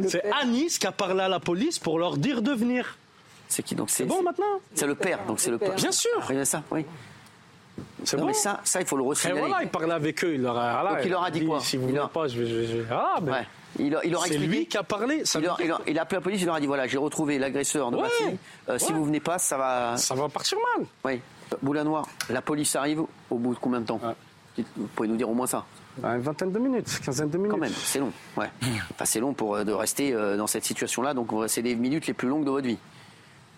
C'est 0.08 0.23
Anis 0.41 0.80
qui 0.80 0.88
a 0.88 0.91
parlé 0.91 1.21
à 1.21 1.30
la 1.30 1.39
police 1.39 1.80
pour 1.80 1.99
leur 1.99 2.17
dire 2.17 2.41
de 2.41 2.52
venir. 2.52 2.97
C'est 3.47 3.62
qui 3.62 3.76
donc 3.76 3.89
C'est 3.91 4.06
bon 4.06 4.23
maintenant 4.23 4.60
C'est 4.73 4.88
le 4.88 4.95
père, 4.95 5.26
donc 5.26 5.39
c'est 5.39 5.52
le 5.52 5.60
père. 5.60 5.76
Bien 5.76 5.91
sûr. 5.91 6.12
Oui, 6.30 6.45
ça, 6.45 6.63
oui. 6.71 6.86
C'est 8.04 8.17
bon. 8.17 8.26
Mais 8.26 8.34
ça, 8.34 8.60
ça, 8.63 8.82
il 8.82 8.88
faut 8.88 8.97
le 8.97 9.04
resignaler. 9.04 9.39
voilà, 9.39 9.63
il 9.63 9.69
parlait 9.69 9.93
avec 9.93 10.23
eux. 10.23 10.34
Il 10.34 10.41
leur 10.41 10.58
a, 10.58 10.95
donc 10.95 11.06
il 11.06 11.12
leur 11.12 11.23
a 11.23 11.32
dit, 11.32 11.45
quoi 11.45 11.60
Si 11.60 11.78
vous 11.78 11.84
ne 11.84 11.91
voulez 11.91 12.04
pas, 12.12 12.28
je 12.28 12.41
vais. 12.41 12.65
Je 12.67 12.78
vais... 12.78 12.86
Ah, 12.91 13.19
mais... 13.21 13.45
Il, 13.80 13.98
il 14.04 14.18
C'est 14.26 14.38
lui 14.38 14.68
qui 14.68 14.78
a 14.78 14.84
parlé. 14.84 15.24
il, 15.36 15.48
a, 15.48 15.58
il, 15.88 15.98
a, 16.00 16.02
appelé 16.04 16.18
la 16.18 16.22
police, 16.22 16.42
il 16.42 16.46
leur 16.46 16.56
a 16.56 16.60
dit 16.60 16.68
voilà, 16.68 16.88
j'ai 16.88 16.98
retrouvé 16.98 17.40
l'agresseur 17.40 17.92
de 17.92 17.98
ma 17.98 18.10
fille. 18.10 18.38
Euh, 18.70 18.78
si 18.78 18.94
vous 18.94 19.06
venez 19.06 19.20
pas, 19.20 19.40
ça 19.40 19.58
va. 19.58 19.98
Ça 19.98 20.16
va 20.16 20.30
partir 20.30 20.58
mal. 20.78 20.86
Oui. 21.04 21.22
Boula 21.62 21.84
Noir, 21.84 22.08
la 22.30 22.42
police 22.42 22.76
arrive 22.76 23.02
au 23.30 23.38
bout 23.38 23.54
de 23.54 23.60
combien 23.60 23.82
de 23.82 23.86
temps 23.86 24.00
Vous 24.58 24.88
pouvez 24.96 25.08
nous 25.08 25.18
dire 25.18 25.30
au 25.30 25.34
moins 25.34 25.48
ça 25.48 25.66
bah, 25.98 26.16
Une 26.16 26.22
vingtaine 26.22 26.52
de 26.52 26.60
minutes, 26.60 27.00
quinzaine 27.04 27.30
de 27.30 27.38
minutes. 27.38 27.52
Quand 27.52 27.58
même, 27.58 27.74
c'est 27.74 28.00
long. 28.00 28.12
Ouais. 28.38 28.50
Enfin, 28.92 29.06
c'est 29.06 29.20
long 29.20 29.34
pour 29.34 29.56
euh, 29.56 29.64
de 29.64 29.72
rester 29.72 30.14
euh, 30.14 30.38
dans 30.38 30.48
cette 30.48 30.66
situation-là. 30.66 31.14
Donc, 31.14 31.30
c'est 31.48 31.62
les 31.62 31.76
minutes 31.76 32.08
les 32.08 32.14
plus 32.14 32.28
longues 32.28 32.46
de 32.46 32.50
votre 32.50 32.68
vie. 32.68 32.78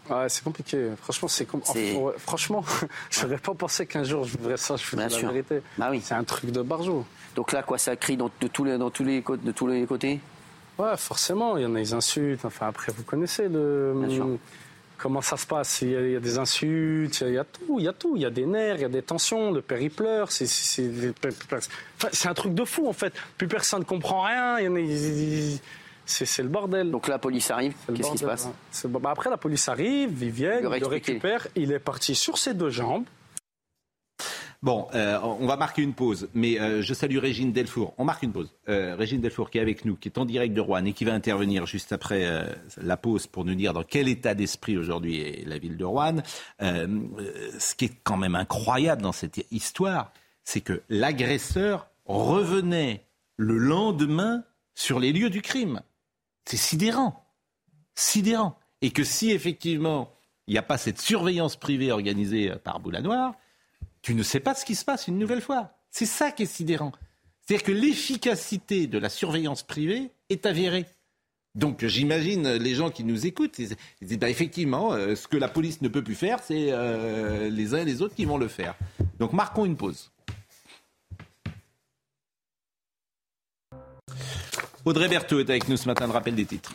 Ouais, 0.10 0.30
c'est 0.30 0.44
compliqué. 0.44 0.90
Franchement, 1.02 1.28
c'est 1.28 1.46
compliqué. 1.46 2.00
franchement, 2.20 2.64
je 3.10 3.24
n'aurais 3.24 3.38
pas 3.38 3.54
pensé 3.54 3.86
qu'un 3.86 4.04
jour 4.04 4.24
je 4.26 4.38
voudrais 4.38 4.58
ça. 4.58 4.76
Je 4.76 4.84
fais 4.84 4.98
la 4.98 5.08
vérité. 5.08 5.62
Bah 5.78 5.88
oui. 5.92 6.02
C'est 6.04 6.14
un 6.14 6.24
truc 6.24 6.52
de 6.52 6.62
barjot. 6.62 7.06
Donc 7.36 7.52
là, 7.52 7.64
quoi, 7.64 7.78
ça 7.78 7.96
crie 7.96 8.18
dans, 8.18 8.30
de 8.40 8.48
tous 8.48 8.64
les, 8.64 8.78
dans 8.78 8.90
tous 8.90 9.04
les, 9.04 9.22
de 9.22 9.52
tous 9.52 9.68
les 9.68 9.86
côtés? 9.86 10.20
Ouais, 10.78 10.96
forcément. 10.98 11.58
Il 11.58 11.64
y 11.64 11.66
en 11.66 11.76
a 11.76 11.80
des 11.80 11.94
insultes. 11.94 12.46
Enfin, 12.46 12.68
après, 12.68 12.92
vous 12.96 13.04
connaissez 13.04 13.48
le. 13.48 14.38
Comment 14.98 15.22
ça 15.22 15.36
se 15.36 15.46
passe? 15.46 15.82
Il 15.82 15.90
y, 15.90 16.16
a, 16.16 16.20
des 16.22 16.38
insultes, 16.38 17.20
il 17.20 17.34
y, 17.34 17.38
a, 17.38 17.44
tout, 17.44 17.80
il 17.80 17.84
y 17.86 17.88
a 17.88 17.94
tout. 17.94 18.16
Il 18.16 18.22
y 18.22 18.26
a 18.26 18.30
des 18.30 18.46
nerfs, 18.46 18.76
il 18.78 18.82
y 18.82 18.86
a 18.86 18.90
des 18.90 19.02
tensions, 19.02 19.52
le 19.52 19.62
père 19.62 19.82
il 19.82 19.92
pleure. 19.92 20.32
C'est 20.32 20.88
un 22.26 22.34
truc 22.34 22.54
de 22.54 22.64
fou 22.64 22.88
en 22.88 22.94
fait. 22.94 23.14
Plus 23.38 23.48
personne 23.48 23.80
ne 23.80 23.86
comprend 23.86 24.22
rien. 24.22 24.58
C'est 26.06 26.44
le 26.44 26.50
bordel. 26.50 26.92
Donc 26.92 27.08
la 27.08 27.20
police 27.20 27.52
arrive, 27.52 27.74
qu'est-ce 27.94 28.12
qui 28.12 28.18
se 28.18 28.26
passe 28.26 28.50
bah, 28.86 29.10
Après 29.12 29.30
la 29.30 29.38
police 29.38 29.68
arrive, 29.68 30.22
ils 30.22 30.30
viennent, 30.30 30.70
ils 30.72 30.80
le 30.80 30.88
récupèrent. 30.88 31.48
Il 31.56 31.72
est 31.72 31.80
parti 31.80 32.16
sur 32.16 32.38
ses 32.38 32.54
deux 32.54 32.70
jambes. 32.70 33.06
Bon, 34.66 34.88
euh, 34.96 35.20
on 35.22 35.46
va 35.46 35.58
marquer 35.58 35.84
une 35.84 35.94
pause, 35.94 36.28
mais 36.34 36.60
euh, 36.60 36.82
je 36.82 36.94
salue 36.96 37.20
Régine 37.20 37.52
Delfour. 37.52 37.94
On 38.00 38.04
marque 38.04 38.24
une 38.24 38.32
pause. 38.32 38.52
Euh, 38.68 38.96
Régine 38.96 39.22
Delfour 39.22 39.52
qui 39.52 39.60
est 39.60 39.62
avec 39.62 39.86
nous, 39.86 39.96
qui 39.96 40.08
est 40.10 40.18
en 40.18 40.26
direct 40.26 40.56
de 40.56 40.62
Rouen 40.62 40.84
et 40.86 40.94
qui 40.94 41.06
va 41.06 41.14
intervenir 41.14 41.68
juste 41.68 41.92
après 41.92 42.26
la 42.82 42.98
pause 42.98 43.28
pour 43.28 43.46
nous 43.46 43.54
dire 43.54 43.74
dans 43.74 43.84
quel 43.84 44.08
état 44.08 44.34
d'esprit 44.34 44.76
aujourd'hui 44.76 45.22
est 45.22 45.48
la 45.48 45.60
ville 45.60 45.78
de 45.78 45.86
Rouen. 45.86 46.24
ce 46.60 47.76
qui 47.76 47.86
est 47.86 47.94
quand 48.04 48.18
même 48.18 48.34
incroyable 48.34 49.04
dans 49.04 49.12
cette 49.12 49.46
histoire, 49.52 50.12
c'est 50.44 50.62
que 50.62 50.82
l'agresseur 50.90 51.88
revenait 52.06 53.06
le 53.38 53.58
lendemain 53.58 54.44
sur 54.74 55.00
les 55.00 55.14
lieux 55.14 55.30
du 55.30 55.44
crime. 55.44 55.82
C'est 56.46 56.58
sidérant. 56.58 57.26
Sidérant. 57.96 58.58
Et 58.82 58.92
que 58.92 59.04
si 59.04 59.32
effectivement 59.32 60.12
il 60.48 60.52
n'y 60.52 60.58
a 60.58 60.64
pas 60.64 60.78
cette 60.78 61.00
surveillance 61.00 61.56
privée 61.56 61.92
organisée 61.92 62.54
par 62.64 62.80
Boulanoir, 62.80 63.34
tu 64.02 64.14
ne 64.14 64.22
sais 64.22 64.40
pas 64.40 64.54
ce 64.54 64.64
qui 64.64 64.76
se 64.76 64.86
passe 64.86 65.08
une 65.08 65.18
nouvelle 65.18 65.42
fois. 65.42 65.72
C'est 65.90 66.06
ça 66.06 66.32
qui 66.32 66.44
est 66.44 66.46
sidérant. 66.46 66.92
C'est-à-dire 67.42 67.66
que 67.66 67.72
l'efficacité 67.72 68.88
de 68.88 68.98
la 68.98 69.10
surveillance 69.10 69.64
privée 69.64 70.12
est 70.30 70.46
avérée. 70.46 70.86
Donc 71.56 71.86
j'imagine 71.86 72.54
les 72.56 72.76
gens 72.76 72.92
qui 72.92 73.04
nous 73.04 73.26
écoutent, 73.26 73.58
ils, 73.60 73.76
disent 74.02 74.20
bah, 74.20 74.30
effectivement, 74.30 74.94
euh, 74.94 75.16
ce 75.16 75.28
que 75.28 75.38
la 75.38 75.48
police 75.48 75.82
ne 75.82 75.88
peut 75.88 76.04
plus 76.04 76.16
faire, 76.16 76.40
c'est 76.44 76.68
euh, 76.72 77.50
les 77.50 77.74
uns 77.74 77.80
et 77.80 77.86
les 77.86 78.02
autres 78.02 78.14
qui 78.14 78.26
vont 78.26 78.38
le 78.38 78.50
faire. 78.50 78.76
Donc 79.20 79.32
marquons 79.32 79.66
une 79.66 79.78
pause. 79.78 80.12
Audrey 84.86 85.08
Berthaud 85.08 85.40
est 85.40 85.50
avec 85.50 85.68
nous 85.68 85.78
ce 85.78 85.88
matin, 85.88 86.08
de 86.08 86.14
rappel 86.14 86.36
des 86.36 86.46
titres. 86.46 86.72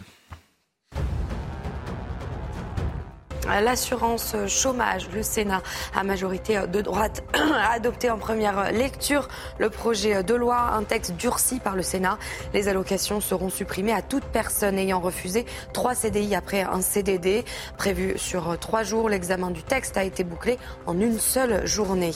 L'assurance 3.59 4.37
chômage. 4.47 5.09
Le 5.13 5.25
Sénat, 5.25 5.63
à 5.97 6.05
majorité 6.05 6.61
de 6.69 6.81
droite, 6.81 7.25
a 7.35 7.73
adopté 7.73 8.09
en 8.11 8.19
première 8.19 8.71
lecture 8.71 9.27
le 9.59 9.71
projet 9.71 10.23
de 10.23 10.35
loi, 10.35 10.57
un 10.73 10.85
texte 10.85 11.17
durci 11.17 11.59
par 11.59 11.75
le 11.75 11.83
Sénat. 11.83 12.19
Les 12.55 12.69
allocations 12.69 13.21
seront 13.21 13.51
supprimées 13.51 13.93
à 13.93 14.03
toute 14.03 14.25
personne 14.25 14.79
ayant 14.79 15.01
refusé 15.01 15.47
trois 15.73 15.97
CDI 15.97 16.37
après 16.37 16.63
un 16.63 16.81
CDD. 16.81 17.45
Prévu 17.77 18.17
sur 18.17 18.57
trois 18.61 18.85
jours, 18.85 19.09
l'examen 19.09 19.51
du 19.51 19.65
texte 19.65 19.97
a 19.97 20.05
été 20.05 20.23
bouclé 20.23 20.57
en 20.87 21.01
une 21.01 21.19
seule 21.19 21.67
journée. 21.67 22.13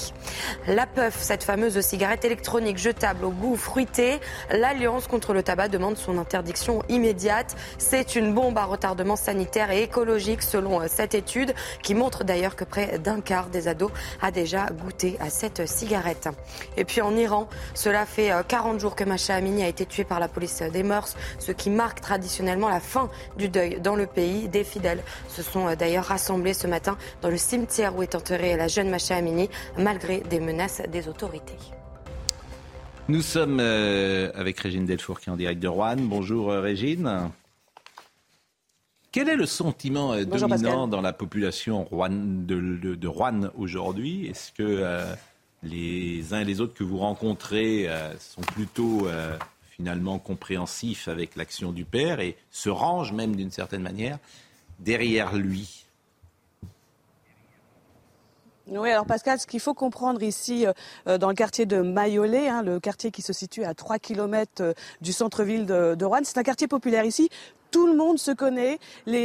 La 0.68 0.87
puff, 0.87 1.16
cette 1.20 1.42
fameuse 1.42 1.81
cigarette 1.81 2.25
électronique 2.25 2.79
jetable 2.79 3.25
au 3.25 3.31
goût 3.31 3.57
fruité, 3.57 4.20
l'Alliance 4.51 5.09
contre 5.09 5.33
le 5.33 5.42
tabac 5.42 5.66
demande 5.68 5.97
son 5.97 6.16
interdiction 6.18 6.83
immédiate. 6.88 7.57
C'est 7.79 8.14
une 8.14 8.33
bombe 8.35 8.57
à 8.57 8.64
retardement 8.64 9.16
sanitaire 9.16 9.73
et 9.73 9.83
écologique 9.83 10.42
selon 10.42 10.87
cette 10.87 11.14
étude 11.14 11.24
qui 11.83 11.95
montre 11.95 12.25
d'ailleurs 12.25 12.57
que 12.57 12.65
près 12.65 12.99
d'un 12.99 13.21
quart 13.21 13.49
des 13.49 13.69
ados 13.69 13.91
a 14.21 14.31
déjà 14.31 14.67
goûté 14.67 15.17
à 15.21 15.31
cette 15.31 15.67
cigarette. 15.67 16.29
Et 16.77 16.85
puis 16.85 17.01
en 17.01 17.17
Iran, 17.17 17.49
cela 17.75 18.07
fait 18.07 18.31
40 18.47 18.77
euh, 18.77 18.79
jours 18.79 18.97
que 18.97 19.05
Masha 19.05 19.35
Amini 19.35 19.63
a 19.63 19.69
été 19.69 19.87
tuée 19.87 20.05
par 20.05 20.21
la 20.21 20.29
police 20.29 20.63
des 20.63 20.83
mœurs, 20.83 21.17
ce 21.39 21.53
qui 21.53 21.71
marque 21.71 22.01
traditionnellement 22.01 22.69
la 22.69 22.81
fin 22.81 23.11
du 23.37 23.49
deuil 23.49 23.81
dans 23.81 23.97
le 23.97 24.07
pays. 24.07 24.49
Des 24.49 24.65
fidèles 24.65 25.03
se 25.29 25.43
sont 25.43 25.69
euh, 25.69 25.77
d'ailleurs 25.77 26.05
rassemblés 26.05 26.55
ce 26.55 26.67
matin 26.67 26.97
dans 27.23 27.31
le 27.31 27.37
cimetière 27.37 27.97
où 27.97 28.03
est 28.03 28.15
enterrée 28.15 28.57
la 28.57 28.69
jeune 28.69 28.91
Masha 28.91 29.17
Amini, 29.17 29.49
malgré 29.79 30.21
des 30.21 30.41
menaces 30.41 30.83
des 30.89 31.09
autorités. 31.09 31.59
Nous 33.09 33.21
sommes 33.21 33.59
euh, 33.61 34.31
avec 34.35 34.59
Régine 34.61 34.87
Delfour 34.87 35.21
qui 35.21 35.29
est 35.29 35.33
en 35.33 35.37
direct 35.37 35.61
de 35.61 35.69
Rouen. 35.69 35.97
Bonjour 35.99 36.51
Régine. 36.51 37.31
Quel 39.14 39.29
est 39.29 39.37
le 39.37 39.46
sentiment 39.46 40.12
euh, 40.12 40.24
dominant 40.24 40.88
dans 40.88 41.00
la 41.00 41.12
population 41.12 41.87
de, 41.92 43.07
Rouen 43.07 43.42
aujourd'hui? 43.57 44.27
Est-ce 44.27 44.50
que 44.50 44.64
euh, 44.64 45.05
les 45.62 46.35
uns 46.35 46.40
et 46.40 46.44
les 46.44 46.61
autres 46.61 46.74
que 46.74 46.83
vous 46.83 46.98
rencontrez 46.98 47.88
euh, 47.88 48.12
sont 48.18 48.40
plutôt 48.40 49.07
finalement 49.70 50.18
compréhensifs 50.18 51.07
avec 51.07 51.37
l'action 51.37 51.70
du 51.70 51.85
père 51.85 52.18
et 52.18 52.37
se 52.50 52.70
rangent 52.70 53.12
même 53.12 53.37
d'une 53.37 53.53
certaine 53.53 53.83
manière 53.83 54.18
derrière 54.81 55.37
lui? 55.37 55.87
Oui, 58.66 58.90
alors 58.90 59.07
Pascal, 59.07 59.38
ce 59.38 59.46
qu'il 59.46 59.61
faut 59.61 59.74
comprendre 59.74 60.24
ici 60.24 60.64
dans 61.07 61.29
le 61.29 61.35
quartier 61.35 61.66
de 61.66 61.83
Mayolet, 61.83 62.48
hein, 62.48 62.62
le 62.62 62.81
quartier 62.81 63.12
qui 63.12 63.22
se 63.22 63.33
situe 63.33 63.62
à 63.62 63.74
3 63.74 64.00
km 64.00 64.74
du 65.03 65.12
centre-ville 65.12 65.66
de, 65.66 65.94
de 65.94 66.05
Rouen, 66.05 66.20
c'est 66.24 66.38
un 66.38 66.42
quartier 66.42 66.66
populaire 66.66 67.05
ici 67.05 67.29
tout 67.75 67.89
le 67.89 67.97
monde 67.97 68.21
se 68.21 68.31
connaît. 68.31 68.79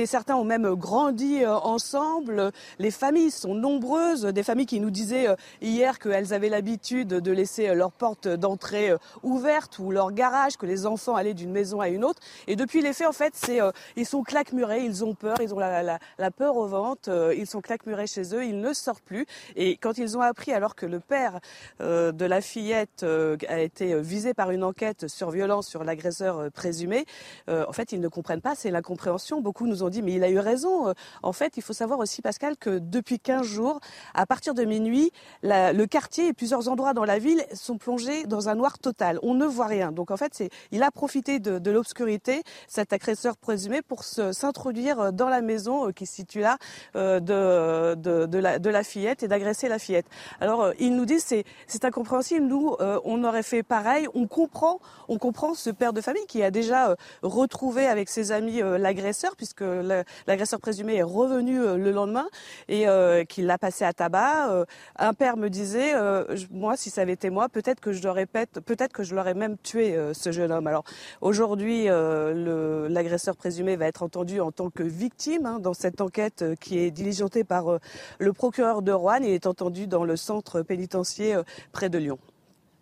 Certains 0.07 0.35
ont 0.35 0.43
même 0.43 0.73
grandi 0.73 1.43
euh, 1.43 1.53
ensemble. 1.53 2.51
Les 2.79 2.89
familles 2.89 3.29
sont 3.29 3.53
nombreuses. 3.53 4.23
Des 4.23 4.41
familles 4.41 4.65
qui 4.65 4.79
nous 4.79 4.89
disaient 4.89 5.27
euh, 5.27 5.35
hier 5.61 5.99
qu'elles 5.99 6.33
avaient 6.33 6.49
l'habitude 6.49 7.09
de 7.09 7.31
laisser 7.31 7.67
euh, 7.67 7.75
leur 7.75 7.91
porte 7.91 8.27
d'entrée 8.27 8.91
ouverte 9.21 9.77
ou 9.77 9.91
leur 9.91 10.11
garage, 10.13 10.57
que 10.57 10.65
les 10.65 10.87
enfants 10.87 11.15
allaient 11.15 11.35
d'une 11.35 11.51
maison 11.51 11.79
à 11.79 11.89
une 11.89 12.03
autre. 12.03 12.21
Et 12.47 12.55
depuis 12.55 12.81
les 12.81 12.91
faits, 12.91 13.05
en 13.05 13.11
fait, 13.11 13.51
ils 13.95 14.05
sont 14.07 14.23
claquemurés, 14.23 14.83
ils 14.83 15.05
ont 15.05 15.13
peur, 15.13 15.37
ils 15.41 15.53
ont 15.53 15.59
la, 15.59 15.99
peur 16.35 16.57
au 16.57 16.65
ventre, 16.65 17.35
ils 17.37 17.45
sont 17.45 17.61
claquemurés 17.61 18.07
chez 18.07 18.33
eux, 18.33 18.43
ils 18.43 18.59
ne 18.59 18.73
sortent 18.73 19.03
plus. 19.03 19.27
Et 19.57 19.77
quand 19.77 19.99
ils 19.99 20.17
ont 20.17 20.21
appris, 20.21 20.53
alors 20.53 20.73
que 20.73 20.87
le 20.87 20.99
père 20.99 21.39
de 21.79 22.25
la 22.25 22.41
fillette 22.41 23.05
a 23.47 23.59
été 23.59 23.99
visé 24.01 24.33
par 24.33 24.49
une 24.49 24.63
enquête 24.63 25.07
sur 25.07 25.29
violence 25.29 25.67
sur 25.67 25.83
l'agresseur 25.83 26.51
présumé, 26.51 27.05
en 27.47 27.73
fait, 27.73 27.91
ils 27.91 28.01
ne 28.01 28.07
comprennent 28.07 28.38
pas, 28.39 28.55
c'est 28.55 28.71
l'incompréhension. 28.71 29.41
Beaucoup 29.41 29.67
nous 29.67 29.83
ont 29.83 29.89
dit, 29.89 30.01
mais 30.01 30.13
il 30.13 30.23
a 30.23 30.29
eu 30.29 30.39
raison. 30.39 30.89
Euh, 30.89 30.93
en 31.23 31.33
fait, 31.33 31.57
il 31.57 31.63
faut 31.63 31.73
savoir 31.73 31.99
aussi, 31.99 32.21
Pascal, 32.21 32.57
que 32.57 32.79
depuis 32.79 33.19
15 33.19 33.43
jours, 33.43 33.79
à 34.13 34.25
partir 34.25 34.53
de 34.53 34.63
minuit, 34.63 35.11
le 35.43 35.85
quartier 35.85 36.27
et 36.27 36.33
plusieurs 36.33 36.69
endroits 36.69 36.93
dans 36.93 37.05
la 37.05 37.19
ville 37.19 37.43
sont 37.53 37.77
plongés 37.77 38.25
dans 38.25 38.49
un 38.49 38.55
noir 38.55 38.79
total. 38.79 39.19
On 39.23 39.33
ne 39.33 39.45
voit 39.45 39.67
rien. 39.67 39.91
Donc 39.91 40.11
en 40.11 40.17
fait, 40.17 40.43
il 40.71 40.83
a 40.83 40.91
profité 40.91 41.39
de, 41.39 41.71
l'obscurité, 41.71 42.43
cet 42.67 42.93
agresseur 42.93 43.37
présumé, 43.37 43.81
pour 43.81 44.03
s'introduire 44.03 45.13
dans 45.13 45.29
la 45.29 45.41
maison 45.41 45.87
euh, 45.87 45.91
qui 45.91 46.05
se 46.05 46.15
situe 46.15 46.39
là 46.39 46.57
euh, 46.95 47.19
de, 47.19 48.69
la, 48.69 48.83
fillette 48.83 49.23
et 49.23 49.27
d'agresser 49.27 49.67
la 49.67 49.79
fillette. 49.79 50.05
Alors, 50.39 50.71
ils 50.79 50.95
nous 50.95 51.05
disent, 51.05 51.23
c'est, 51.23 51.43
c'est 51.67 51.85
incompréhensible. 51.85 52.45
Nous, 52.45 52.75
on 52.79 53.23
aurait 53.23 53.43
fait 53.43 53.63
pareil. 53.63 54.07
On 54.13 54.27
comprend, 54.27 54.79
on 55.07 55.17
comprend 55.17 55.53
ce 55.53 55.69
père 55.69 55.93
de 55.93 56.01
famille 56.01 56.25
qui 56.27 56.43
a 56.43 56.51
déjà 56.51 56.95
retrouvé 57.21 57.87
avec 57.87 58.09
ses 58.09 58.28
amis 58.31 58.61
euh, 58.61 58.77
l'agresseur, 58.77 59.35
puisque 59.35 59.63
l'agresseur 60.27 60.59
présumé 60.59 60.95
est 60.95 61.03
revenu 61.03 61.61
euh, 61.61 61.77
le 61.77 61.91
lendemain 61.91 62.27
et 62.67 62.87
euh, 62.87 63.23
qu'il 63.23 63.45
l'a 63.45 63.57
passé 63.57 63.85
à 63.85 63.93
tabac. 63.93 64.65
un 64.97 65.13
père 65.13 65.37
me 65.37 65.49
disait, 65.49 65.93
moi, 66.51 66.77
si 66.77 66.89
ça 66.89 67.01
avait 67.01 67.13
été 67.13 67.29
moi, 67.29 67.49
peut-être 67.49 67.79
que 67.79 67.91
je 67.91 68.03
l'aurais 68.03 68.25
peut-être 68.25 68.93
que 68.93 69.03
je 69.03 69.15
l'aurais 69.15 69.33
même 69.33 69.57
tué 69.57 69.97
ce 70.13 70.31
jeune 70.31 70.51
homme. 70.51 70.67
Alors 70.67 70.83
aujourd'hui, 71.21 71.85
l'agresseur 71.85 73.35
présumé 73.35 73.75
va 73.75 73.87
être 73.87 74.03
entendu 74.03 74.39
en 74.39 74.51
tant 74.51 74.69
que 74.69 74.83
victime 74.83 75.45
hein, 75.45 75.59
dans 75.59 75.73
cette 75.73 76.01
enquête 76.01 76.43
qui 76.59 76.79
est 76.79 76.91
diligentée 76.91 77.43
par 77.43 77.79
le 78.19 78.33
procureur 78.33 78.81
de 78.81 78.91
Rouen 78.91 79.23
et 79.23 79.33
est 79.33 79.47
entendu 79.47 79.87
dans 79.87 80.03
le 80.03 80.15
centre 80.15 80.61
pénitentiaire 80.61 81.43
près 81.71 81.89
de 81.89 81.97
Lyon. 81.97 82.19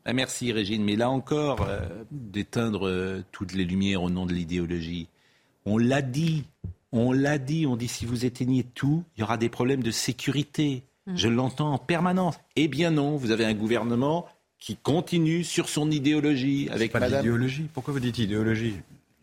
Ah, 0.05 0.13
merci 0.13 0.51
Régine, 0.51 0.83
mais 0.83 0.95
là 0.95 1.09
encore, 1.09 1.67
d'éteindre 2.11 3.21
toutes 3.31 3.53
les 3.53 3.65
lumières 3.65 4.03
au 4.03 4.09
nom 4.09 4.25
de 4.25 4.33
l'idéologie. 4.33 5.09
On 5.69 5.77
l'a 5.77 6.01
dit, 6.01 6.45
on 6.93 7.11
l'a 7.11 7.37
dit, 7.37 7.67
on 7.67 7.75
dit 7.75 7.89
si 7.89 8.05
vous 8.05 8.23
éteignez 8.23 8.63
tout, 8.63 9.03
il 9.15 9.19
y 9.19 9.23
aura 9.23 9.35
des 9.35 9.49
problèmes 9.49 9.83
de 9.83 9.91
sécurité. 9.91 10.83
Mm. 11.07 11.15
Je 11.17 11.27
l'entends 11.27 11.73
en 11.73 11.77
permanence. 11.77 12.39
Eh 12.55 12.69
bien 12.69 12.89
non, 12.89 13.17
vous 13.17 13.31
avez 13.31 13.43
un 13.43 13.53
gouvernement 13.53 14.27
qui 14.59 14.77
continue 14.77 15.43
sur 15.43 15.67
son 15.67 15.91
idéologie. 15.91 16.69
Avec 16.71 16.93
pas 16.93 17.05
l'idéologie. 17.05 17.67
Pourquoi 17.73 17.93
vous 17.93 17.99
dites 17.99 18.17
idéologie? 18.17 18.75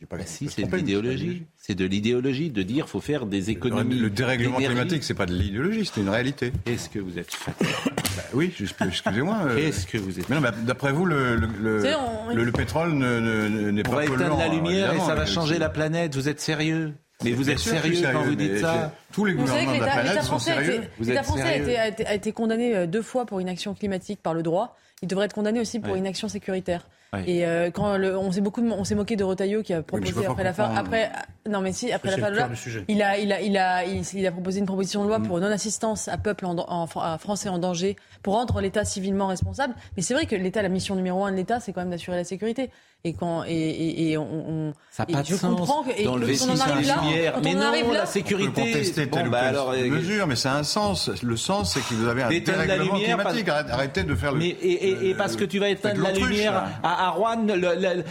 Pas 0.07 0.17
bah 0.17 0.25
si, 0.27 0.49
c'est 0.49 0.65
de 0.65 0.77
l'idéologie. 0.77 1.45
C'est 1.57 1.75
de 1.75 1.85
l'idéologie 1.85 2.51
de 2.51 2.63
dire 2.63 2.85
qu'il 2.85 2.91
faut 2.93 3.01
faire 3.01 3.27
des 3.27 3.51
économies. 3.51 3.99
Le, 3.99 4.11
dérèglement 4.11 4.59
climatique, 4.59 5.05
c'est 5.05 5.15
pas 5.15 5.27
de 5.27 5.35
l'idéologie, 5.35 5.91
c'est 5.93 6.01
une 6.01 6.09
réalité. 6.09 6.53
Est-ce 6.67 6.89
que 6.89 6.99
vous 6.99 7.19
êtes 7.19 7.37
bah 7.47 8.23
Oui, 8.33 8.53
excusez-moi. 8.61 9.39
Euh, 9.47 9.57
Est-ce 9.57 9.87
que 9.87 9.99
vous 9.99 10.19
êtes 10.19 10.27
D'après 10.65 10.93
vous, 10.93 11.07
le, 11.07 11.37
le, 11.37 12.53
pétrole 12.53 12.95
n'est 12.95 13.83
pas 13.83 13.91
polluant. 13.91 14.13
On 14.13 14.17
va 14.17 14.25
éteindre 14.25 14.39
la 14.39 14.49
lumière 14.49 14.95
et 14.95 15.01
ça 15.01 15.15
va 15.15 15.27
changer 15.27 15.59
la 15.59 15.69
planète. 15.69 16.15
Vous 16.15 16.29
êtes 16.29 16.41
sérieux 16.41 16.93
mais 17.23 17.31
vous 17.31 17.49
êtes 17.49 17.61
sérieux, 17.61 18.07
quand 18.13 18.25
vous 18.25 18.35
dites 18.35 18.59
ça 18.59 18.93
Tous 19.13 19.25
les 19.25 19.35
gouvernements 19.35 19.77
de 19.77 19.85
la 19.85 19.93
planète 19.93 20.23
sont 20.23 20.39
sérieux. 20.39 20.83
L'État 21.01 21.23
français 21.23 21.43
a 21.43 21.87
été, 21.89 22.07
a 22.07 22.15
été 22.15 22.33
condamné 22.33 22.87
deux 22.87 23.03
fois 23.03 23.25
pour 23.25 23.41
une 23.41 23.49
action 23.49 23.75
climatique 23.75 24.21
par 24.23 24.35
le 24.35 24.43
droit. 24.43 24.77
Il 25.03 25.09
devrait 25.09 25.27
être 25.27 25.35
condamné 25.35 25.61
aussi 25.61 25.81
pour 25.81 25.95
une 25.95 26.07
action 26.07 26.29
sécuritaire. 26.29 26.89
Et 27.27 27.47
euh, 27.47 27.71
quand 27.71 27.99
on 27.99 28.33
s'est 28.33 28.41
beaucoup, 28.41 28.63
on 28.63 28.85
s'est 28.85 28.95
moqué 28.95 29.17
de 29.17 29.25
Rotaillot 29.25 29.63
qui 29.63 29.73
a 29.73 29.83
proposé 29.83 30.27
après 30.27 30.45
la 30.45 30.53
fin, 30.53 30.75
après, 30.75 31.11
non 31.49 31.61
mais 31.61 31.73
si 31.73 31.93
après 31.93 32.11
la 32.11 32.19
fin 32.19 32.31
de 32.31 32.37
loi, 32.37 32.49
il 32.89 33.03
a, 33.03 33.19
il 33.19 33.33
a, 33.33 33.41
il 33.41 33.57
a, 33.57 33.85
il, 33.85 34.27
a 34.27 34.33
proposé 34.33 34.61
une 34.61 34.67
proposition 34.67 35.03
de 35.03 35.09
loi 35.09 35.19
mm. 35.19 35.27
pour 35.27 35.41
non-assistance 35.41 36.09
à 36.09 36.19
peuple 36.19 36.47
en, 36.47 36.87
français 37.19 37.49
en 37.49 37.59
danger, 37.59 37.97
pour 38.23 38.35
rendre 38.35 38.61
l'État 38.61 38.85
civilement 38.85 39.27
responsable. 39.27 39.75
Mais 39.97 40.03
c'est 40.03 40.15
vrai 40.15 40.27
que 40.27 40.37
l'État, 40.37 40.63
la 40.63 40.69
mission 40.69 40.97
numéro 40.97 41.25
un 41.25 41.33
de 41.33 41.37
l'État, 41.37 41.61
c'est 41.61 41.73
quand 41.73 41.81
même 41.81 41.91
d'assurer 41.91 42.17
la 42.17 42.25
sécurité. 42.25 42.71
Et 43.07 43.13
quand 43.13 43.45
et, 43.47 44.13
et, 44.13 44.17
on, 44.17 44.73
ça 44.91 45.05
n'a 45.05 45.17
pas 45.17 45.23
de 45.23 45.27
je 45.27 45.35
sens 45.35 45.55
comprends 45.55 45.83
que, 45.83 45.91
et, 45.95 46.05
d'enlever 46.05 46.37
six 46.37 46.49
lumière. 46.49 47.39
Mais 47.45 47.53
non, 47.53 47.71
la 47.93 48.07
sécurité. 48.07 48.49
On 48.49 48.53
peut 48.53 48.73
contester 48.73 49.11
telle 49.11 49.25
bon, 49.25 49.31
bah 49.31 49.41
alors, 49.41 49.73
euh, 49.73 49.91
mesure, 49.91 50.27
mais 50.27 50.37
ça 50.37 50.53
a 50.53 50.57
un 50.57 50.63
sens. 50.63 51.11
Le 51.23 51.37
sens, 51.37 51.75
c'est 51.75 51.81
que 51.81 51.93
vous 51.93 52.09
avez 52.09 52.23
un 52.23 52.31
dérèglement 52.31 52.99
climatique. 52.99 53.49
Arrêtez 53.51 54.05
de 54.05 54.15
faire 54.15 54.33
le. 54.33 54.43
Et, 54.43 55.15
parce 55.19 55.37
que 55.37 55.45
tu 55.45 55.59
vas 55.59 55.69
éteindre 55.69 56.01
la 56.01 56.13
lumière 56.13 56.65
à, 57.05 57.09
à 57.09 57.11
Rouen, 57.11 57.47
le, 57.47 58.05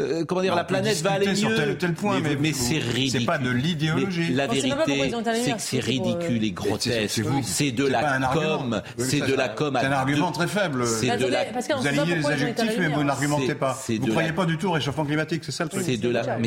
euh, 0.00 0.24
comment 0.24 0.40
dire, 0.40 0.54
la 0.54 0.64
planète 0.64 1.02
va 1.02 1.12
aller 1.12 1.26
mieux. 1.28 1.34
sur 1.34 1.54
tel, 1.54 1.76
tel 1.76 1.94
point, 1.94 2.20
mais, 2.20 2.36
mais, 2.36 2.52
c'est 2.52 2.78
ridicule. 2.78 3.20
C'est 3.20 3.26
pas 3.26 3.38
de 3.38 3.50
l'idéologie. 3.50 4.32
La 4.32 4.46
vérité, 4.46 5.12
c'est 5.34 5.52
que 5.52 5.60
c'est 5.60 5.80
ridicule 5.80 6.44
et 6.44 6.52
grotesque. 6.52 7.22
C'est 7.42 7.72
de 7.72 7.86
la 7.86 8.30
com. 8.32 8.82
C'est 8.98 9.20
de 9.20 9.34
la 9.34 9.48
com. 9.48 9.76
C'est 9.80 9.86
un 9.86 9.92
argument 9.92 10.32
très 10.32 10.48
faible. 10.48 10.86
C'est 10.86 11.16
de 11.16 11.26
la. 11.26 11.44
Vous 11.76 11.86
alignez 11.86 12.16
les 12.16 12.26
adjectifs, 12.26 12.76
mais 12.78 12.88
vous 12.88 13.04
n'argumentez 13.04 13.54
pas. 13.54 13.78
Vous 13.88 14.06
ne 14.06 14.10
croyez 14.10 14.32
pas 14.32 14.46
du 14.46 14.58
tout 14.58 14.68
au 14.68 14.72
réchauffement 14.72 15.04
climatique, 15.04 15.44
c'est 15.44 15.52
ça 15.52 15.64
le 15.64 15.70
truc. 15.70 15.82
C'est 15.84 15.96
de 15.96 16.08
la. 16.08 16.38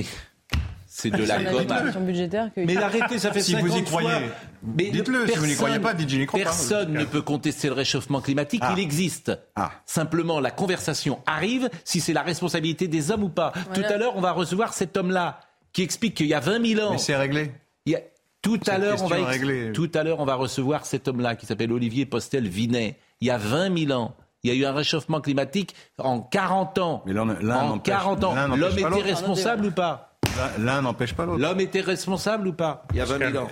Mais 0.93 1.09
c'est 1.09 1.09
de 1.09 1.23
la 1.23 1.43
gomme. 1.43 2.05
budgétaire 2.05 2.49
Mais 2.55 2.77
arrêtez, 2.77 3.19
ça 3.19 3.31
fait 3.31 3.41
si 3.41 3.55
vous 3.55 3.75
y 3.75 3.83
croyez. 3.83 4.09
Dites-le, 4.61 5.27
si 5.27 5.37
vous 5.37 5.47
n'y 5.47 5.55
croyez 5.55 5.79
pas, 5.79 5.93
dites 5.93 6.25
crois 6.27 6.39
Personne 6.39 6.93
ne 6.93 7.05
peut 7.05 7.21
contester 7.21 7.67
le 7.67 7.73
réchauffement 7.73 8.21
climatique, 8.21 8.61
ah. 8.63 8.73
il 8.77 8.81
existe. 8.81 9.31
Ah. 9.55 9.71
Simplement, 9.85 10.39
la 10.39 10.51
conversation 10.51 11.19
arrive 11.25 11.69
si 11.83 11.99
c'est 11.99 12.13
la 12.13 12.21
responsabilité 12.21 12.87
des 12.87 13.11
hommes 13.11 13.23
ou 13.23 13.29
pas. 13.29 13.53
Tout 13.73 13.83
à 13.87 13.97
l'heure, 13.97 14.15
on 14.15 14.21
va 14.21 14.31
recevoir 14.31 14.73
cet 14.73 14.97
homme-là 14.97 15.39
qui 15.71 15.81
explique 15.81 16.15
qu'il 16.15 16.27
y 16.27 16.33
a 16.33 16.39
20 16.39 16.65
000 16.75 16.87
ans. 16.87 16.91
Mais 16.91 16.97
c'est 16.97 17.15
réglé. 17.15 17.51
Tout 18.43 18.59
à 18.67 18.77
l'heure, 18.77 19.01
on 19.01 19.07
va 19.07 19.17
tout 19.73 19.89
à 19.93 20.03
l'heure, 20.03 20.19
on 20.19 20.25
va 20.25 20.35
recevoir 20.35 20.85
cet 20.85 21.07
homme-là 21.07 21.35
qui 21.35 21.45
s'appelle 21.45 21.71
Olivier 21.71 22.05
Postel-Vinet. 22.05 22.97
Il 23.21 23.27
y 23.27 23.31
a 23.31 23.37
20 23.37 23.85
000 23.85 23.97
ans, 23.97 24.15
il 24.43 24.53
y 24.53 24.53
a 24.53 24.59
eu 24.59 24.65
un 24.65 24.73
réchauffement 24.73 25.21
climatique 25.21 25.73
en 25.97 26.19
40 26.19 26.77
ans. 26.79 27.03
Mais 27.05 27.17
en 27.17 27.79
40 27.79 28.23
ans, 28.25 28.35
l'homme 28.55 28.77
était 28.77 29.01
responsable 29.01 29.67
ou 29.67 29.71
pas? 29.71 30.12
L'un 30.59 30.81
n'empêche 30.81 31.13
pas 31.13 31.25
l'autre. 31.25 31.39
L'homme 31.39 31.59
était 31.59 31.81
responsable 31.81 32.47
ou 32.47 32.53
pas 32.53 32.85
Il 32.91 32.97
y 32.97 33.01
a 33.01 33.05
20 33.05 33.31
000 33.31 33.43
ans. 33.43 33.47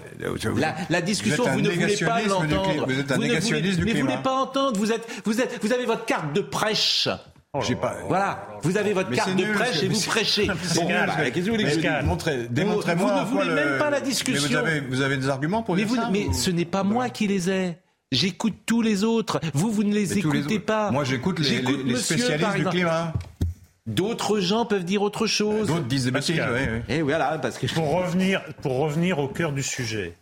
La, 0.89 1.01
discussion, 1.01 1.43
vous, 1.47 1.61
ne 1.61 1.69
voulez 1.69 1.97
pas 1.97 2.21
l'entendre. 2.21 2.85
Vous 2.87 2.99
êtes 2.99 3.11
un 3.11 3.17
négationniste 3.17 3.79
du 3.79 3.85
Mais 3.85 3.91
vous 3.91 3.97
ne 3.97 4.03
voulez 4.03 4.23
pas 4.23 4.33
entendre. 4.33 4.77
Vous, 4.77 4.91
êtes, 4.91 5.07
vous, 5.25 5.41
êtes, 5.41 5.59
vous 5.61 5.71
avez 5.73 5.85
votre 5.85 6.05
carte 6.05 6.33
de 6.33 6.41
prêche. 6.41 7.07
Oh 7.53 7.59
pas... 7.81 7.97
Voilà, 8.07 8.47
vous 8.61 8.77
avez 8.77 8.93
votre 8.93 9.11
carte 9.11 9.35
de 9.35 9.43
prêche 9.53 9.83
et 9.83 9.89
vous 9.89 9.99
prêchez. 10.01 10.47
Bon, 10.75 10.85
bah, 10.87 11.29
qu'est-ce 11.31 11.31
que 11.31 11.39
vous 11.41 11.57
voulez 11.57 11.65
que 11.65 11.69
je 11.71 11.79
dise 11.79 12.47
Démontrez-moi. 12.49 13.23
Vous 13.25 13.37
ne 13.37 13.41
voulez 13.43 13.55
même 13.55 13.77
pas 13.77 13.89
la 13.89 13.99
discussion. 13.99 14.47
Mais 14.49 14.55
vous 14.55 14.55
avez, 14.55 14.79
vous 14.79 15.01
avez 15.01 15.17
des 15.17 15.27
arguments 15.27 15.61
pour 15.61 15.75
mais 15.75 15.83
dire 15.83 15.95
ça 15.95 16.09
Mais 16.11 16.31
ce 16.31 16.49
n'est 16.49 16.65
pas 16.65 16.83
moi 16.83 17.09
qui 17.09 17.27
les 17.27 17.49
ai. 17.49 17.77
J'écoute 18.11 18.55
tous 18.65 18.81
les 18.81 19.03
autres. 19.03 19.39
Vous, 19.53 19.71
vous 19.71 19.83
ne 19.83 19.93
les 19.93 20.17
écoutez 20.17 20.59
pas. 20.59 20.91
Moi, 20.91 21.03
j'écoute 21.03 21.39
les, 21.39 21.61
les, 21.61 21.95
spécialistes 21.95 22.55
du 22.55 22.65
climat. 22.65 23.13
D'autres 23.95 24.39
gens 24.39 24.65
peuvent 24.65 24.85
dire 24.85 25.01
autre 25.01 25.27
chose. 25.27 25.67
D'autres 25.67 25.85
disent 25.85 26.05
des 26.05 26.11
bêtises. 26.11 26.39
Et 26.89 26.97
eh, 26.97 27.01
voilà, 27.01 27.37
parce 27.39 27.57
que 27.57 27.67
pour 27.67 27.91
revenir, 27.91 28.41
pour 28.61 28.77
revenir 28.77 29.19
au 29.19 29.27
cœur 29.27 29.51
du 29.51 29.63
sujet, 29.63 30.15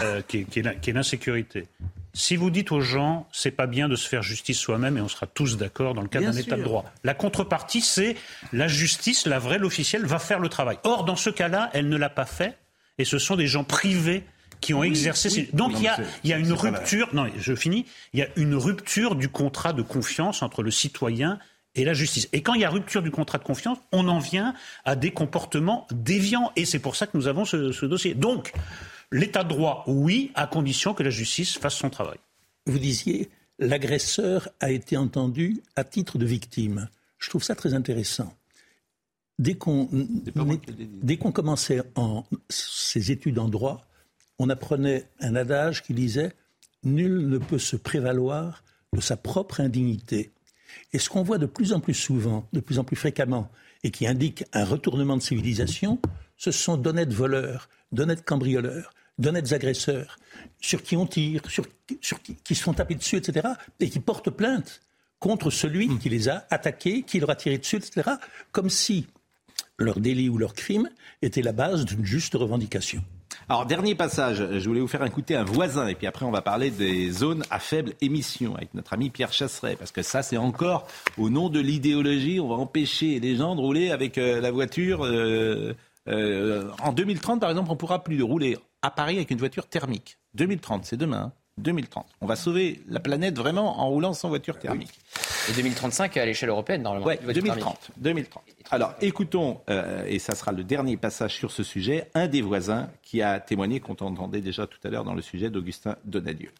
euh, 0.00 0.22
qui, 0.26 0.44
qui 0.44 0.60
est 0.60 0.92
l'insécurité. 0.92 1.66
Si 2.14 2.34
vous 2.36 2.50
dites 2.50 2.72
aux 2.72 2.80
gens, 2.80 3.28
c'est 3.30 3.50
pas 3.50 3.66
bien 3.66 3.90
de 3.90 3.96
se 3.96 4.08
faire 4.08 4.22
justice 4.22 4.58
soi-même, 4.58 4.96
et 4.96 5.02
on 5.02 5.08
sera 5.08 5.26
tous 5.26 5.58
d'accord 5.58 5.92
dans 5.92 6.00
le 6.00 6.08
cadre 6.08 6.24
d'un 6.24 6.36
État 6.36 6.56
de 6.56 6.62
droit. 6.62 6.84
La 7.04 7.12
contrepartie, 7.12 7.82
c'est 7.82 8.16
la 8.54 8.68
justice, 8.68 9.26
la 9.26 9.38
vraie, 9.38 9.58
l'officielle, 9.58 10.06
va 10.06 10.18
faire 10.18 10.38
le 10.38 10.48
travail. 10.48 10.78
Or, 10.84 11.04
dans 11.04 11.16
ce 11.16 11.28
cas-là, 11.28 11.68
elle 11.74 11.90
ne 11.90 11.96
l'a 11.96 12.08
pas 12.08 12.24
fait, 12.24 12.56
et 12.96 13.04
ce 13.04 13.18
sont 13.18 13.36
des 13.36 13.46
gens 13.46 13.64
privés 13.64 14.24
qui 14.60 14.72
ont 14.72 14.82
exercé. 14.82 15.50
Donc 15.52 15.72
il 15.76 15.82
y 15.82 15.88
a, 15.88 15.98
y 16.24 16.32
a 16.32 16.38
une 16.38 16.54
rupture. 16.54 17.08
Non, 17.12 17.26
je 17.38 17.54
finis. 17.54 17.84
Il 18.14 18.20
y 18.20 18.22
a 18.22 18.28
une 18.36 18.54
rupture 18.54 19.14
du 19.14 19.28
contrat 19.28 19.74
de 19.74 19.82
confiance 19.82 20.42
entre 20.42 20.62
le 20.62 20.70
citoyen 20.70 21.38
et 21.76 21.84
la 21.84 21.94
justice. 21.94 22.28
Et 22.32 22.42
quand 22.42 22.54
il 22.54 22.62
y 22.62 22.64
a 22.64 22.70
rupture 22.70 23.02
du 23.02 23.10
contrat 23.10 23.38
de 23.38 23.44
confiance, 23.44 23.78
on 23.92 24.08
en 24.08 24.18
vient 24.18 24.54
à 24.84 24.96
des 24.96 25.12
comportements 25.12 25.86
déviants. 25.92 26.50
Et 26.56 26.64
c'est 26.64 26.78
pour 26.78 26.96
ça 26.96 27.06
que 27.06 27.16
nous 27.16 27.28
avons 27.28 27.44
ce, 27.44 27.86
dossier. 27.86 28.14
Donc, 28.14 28.52
l'état 29.12 29.44
de 29.44 29.50
droit, 29.50 29.84
oui, 29.86 30.32
à 30.34 30.46
condition 30.46 30.94
que 30.94 31.02
la 31.02 31.10
justice 31.10 31.58
fasse 31.58 31.74
son 31.74 31.90
travail. 31.90 32.18
Vous 32.64 32.78
disiez, 32.78 33.28
l'agresseur 33.58 34.48
a 34.60 34.70
été 34.70 34.96
entendu 34.96 35.62
à 35.76 35.84
titre 35.84 36.18
de 36.18 36.26
victime. 36.26 36.88
Je 37.18 37.28
trouve 37.28 37.44
ça 37.44 37.54
très 37.54 37.74
intéressant. 37.74 38.34
Dès 39.38 39.54
qu'on 39.54 39.86
commençait 41.32 41.82
en, 41.94 42.24
ses 42.48 43.12
études 43.12 43.38
en 43.38 43.48
droit, 43.48 43.86
on 44.38 44.48
apprenait 44.48 45.08
un 45.20 45.36
adage 45.36 45.82
qui 45.82 45.92
disait 45.92 46.32
Nul 46.84 47.28
ne 47.28 47.36
peut 47.36 47.58
se 47.58 47.76
prévaloir 47.76 48.64
de 48.94 49.00
sa 49.00 49.16
propre 49.16 49.60
indignité. 49.60 50.32
Et 50.92 50.98
ce 50.98 51.08
qu'on 51.08 51.22
voit 51.22 51.38
de 51.38 51.46
plus 51.46 51.72
en 51.72 51.80
plus 51.80 51.94
souvent, 51.94 52.48
de 52.52 52.60
plus 52.60 52.78
en 52.78 52.84
plus 52.84 52.96
fréquemment, 52.96 53.50
et 53.82 53.90
qui 53.90 54.06
indique 54.06 54.44
un 54.52 54.64
retournement 54.64 55.16
de 55.16 55.22
civilisation, 55.22 56.00
ce 56.36 56.50
sont 56.50 56.76
d'honnêtes 56.76 57.12
voleurs, 57.12 57.68
d'honnêtes 57.92 58.24
cambrioleurs, 58.24 58.92
d'honnêtes 59.18 59.52
agresseurs, 59.52 60.18
sur 60.60 60.82
qui 60.82 60.96
on 60.96 61.06
tire, 61.06 61.42
sur, 61.48 61.66
qui, 62.44 62.54
se 62.54 62.62
font 62.62 62.74
taper 62.74 62.94
dessus, 62.94 63.16
etc., 63.16 63.48
et 63.80 63.88
qui 63.88 64.00
portent 64.00 64.30
plainte 64.30 64.82
contre 65.18 65.50
celui 65.50 65.88
hmm. 65.88 65.98
qui 65.98 66.08
les 66.08 66.28
a 66.28 66.46
attaqués, 66.50 67.02
qui 67.02 67.20
leur 67.20 67.30
a 67.30 67.36
tiré 67.36 67.58
dessus, 67.58 67.76
etc., 67.76 68.10
comme 68.52 68.70
si 68.70 69.06
leur 69.78 70.00
délit 70.00 70.28
ou 70.28 70.38
leur 70.38 70.54
crime 70.54 70.90
était 71.22 71.42
la 71.42 71.52
base 71.52 71.84
d'une 71.84 72.04
juste 72.04 72.34
revendication. 72.34 73.02
Alors, 73.48 73.64
dernier 73.64 73.94
passage, 73.94 74.44
je 74.58 74.68
voulais 74.68 74.80
vous 74.80 74.88
faire 74.88 75.04
écouter 75.04 75.36
un 75.36 75.44
voisin, 75.44 75.86
et 75.86 75.94
puis 75.94 76.08
après, 76.08 76.24
on 76.24 76.32
va 76.32 76.42
parler 76.42 76.72
des 76.72 77.12
zones 77.12 77.44
à 77.48 77.60
faible 77.60 77.92
émission 78.00 78.56
avec 78.56 78.74
notre 78.74 78.92
ami 78.92 79.08
Pierre 79.08 79.32
Chasseret, 79.32 79.76
parce 79.76 79.92
que 79.92 80.02
ça, 80.02 80.24
c'est 80.24 80.36
encore 80.36 80.88
au 81.16 81.30
nom 81.30 81.48
de 81.48 81.60
l'idéologie, 81.60 82.40
on 82.40 82.48
va 82.48 82.56
empêcher 82.56 83.20
les 83.20 83.36
gens 83.36 83.54
de 83.54 83.60
rouler 83.60 83.92
avec 83.92 84.18
euh, 84.18 84.40
la 84.40 84.50
voiture. 84.50 85.04
Euh, 85.04 85.74
euh, 86.08 86.70
en 86.82 86.92
2030, 86.92 87.40
par 87.40 87.50
exemple, 87.50 87.70
on 87.70 87.74
ne 87.74 87.78
pourra 87.78 88.02
plus 88.02 88.20
rouler 88.20 88.58
à 88.82 88.90
Paris 88.90 89.14
avec 89.14 89.30
une 89.30 89.38
voiture 89.38 89.68
thermique. 89.68 90.18
2030, 90.34 90.84
c'est 90.84 90.96
demain. 90.96 91.32
2030. 91.58 92.04
Hein. 92.04 92.14
On 92.20 92.26
va 92.26 92.36
sauver 92.36 92.82
la 92.88 93.00
planète 93.00 93.36
vraiment 93.36 93.80
en 93.80 93.88
roulant 93.88 94.12
sans 94.12 94.28
voiture 94.28 94.58
thermique. 94.58 94.92
Et 95.48 95.52
2035 95.52 96.16
à 96.16 96.26
l'échelle 96.26 96.48
européenne, 96.48 96.82
normalement. 96.82 97.06
Oui, 97.06 97.34
2030. 97.34 97.90
2030. 97.96 98.42
Alors 98.70 98.94
écoutons, 99.00 99.60
euh, 99.70 100.04
et 100.06 100.18
ça 100.18 100.34
sera 100.34 100.52
le 100.52 100.64
dernier 100.64 100.96
passage 100.96 101.34
sur 101.34 101.50
ce 101.50 101.62
sujet, 101.62 102.10
un 102.14 102.26
des 102.26 102.42
voisins 102.42 102.90
qui 103.02 103.22
a 103.22 103.40
témoigné 103.40 103.80
qu'on 103.80 103.94
entendait 103.94 104.40
déjà 104.40 104.66
tout 104.66 104.78
à 104.84 104.90
l'heure 104.90 105.04
dans 105.04 105.14
le 105.14 105.22
sujet 105.22 105.50
d'Augustin 105.50 105.96
Donadieu. 106.04 106.50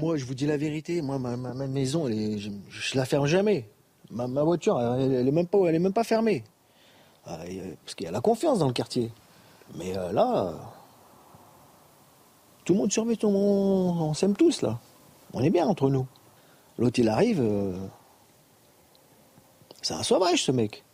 Moi, 0.00 0.16
je 0.16 0.24
vous 0.24 0.34
dis 0.34 0.46
la 0.46 0.56
vérité. 0.56 1.02
Moi, 1.02 1.18
ma, 1.18 1.36
maison, 1.66 2.06
je, 2.08 2.48
ne 2.48 2.98
la 2.98 3.04
ferme 3.04 3.26
jamais. 3.26 3.68
Ma, 4.10 4.26
voiture, 4.42 4.80
elle, 4.80 5.24
n'est 5.24 5.30
même 5.30 5.46
pas, 5.46 5.58
elle 5.68 5.74
est 5.74 5.80
même 5.80 5.92
pas 5.92 6.04
fermée. 6.04 6.44
Euh, 7.28 7.36
parce 7.84 7.94
qu'il 7.94 8.06
y 8.06 8.08
a 8.08 8.12
la 8.12 8.20
confiance 8.20 8.58
dans 8.58 8.66
le 8.66 8.72
quartier. 8.72 9.10
Mais 9.76 9.96
euh, 9.96 10.12
là, 10.12 10.54
tout 12.64 12.74
le 12.74 12.78
monde 12.78 12.92
surveille, 12.92 13.18
on 13.24 14.14
s'aime 14.14 14.36
tous 14.36 14.62
là. 14.62 14.78
On 15.32 15.42
est 15.42 15.50
bien 15.50 15.66
entre 15.66 15.88
nous. 15.88 16.06
L'autre, 16.78 16.98
il 17.00 17.08
arrive. 17.08 17.42
C'est 19.80 19.94
un 19.94 20.02
sauvage, 20.02 20.44
ce 20.44 20.52
mec. 20.52 20.84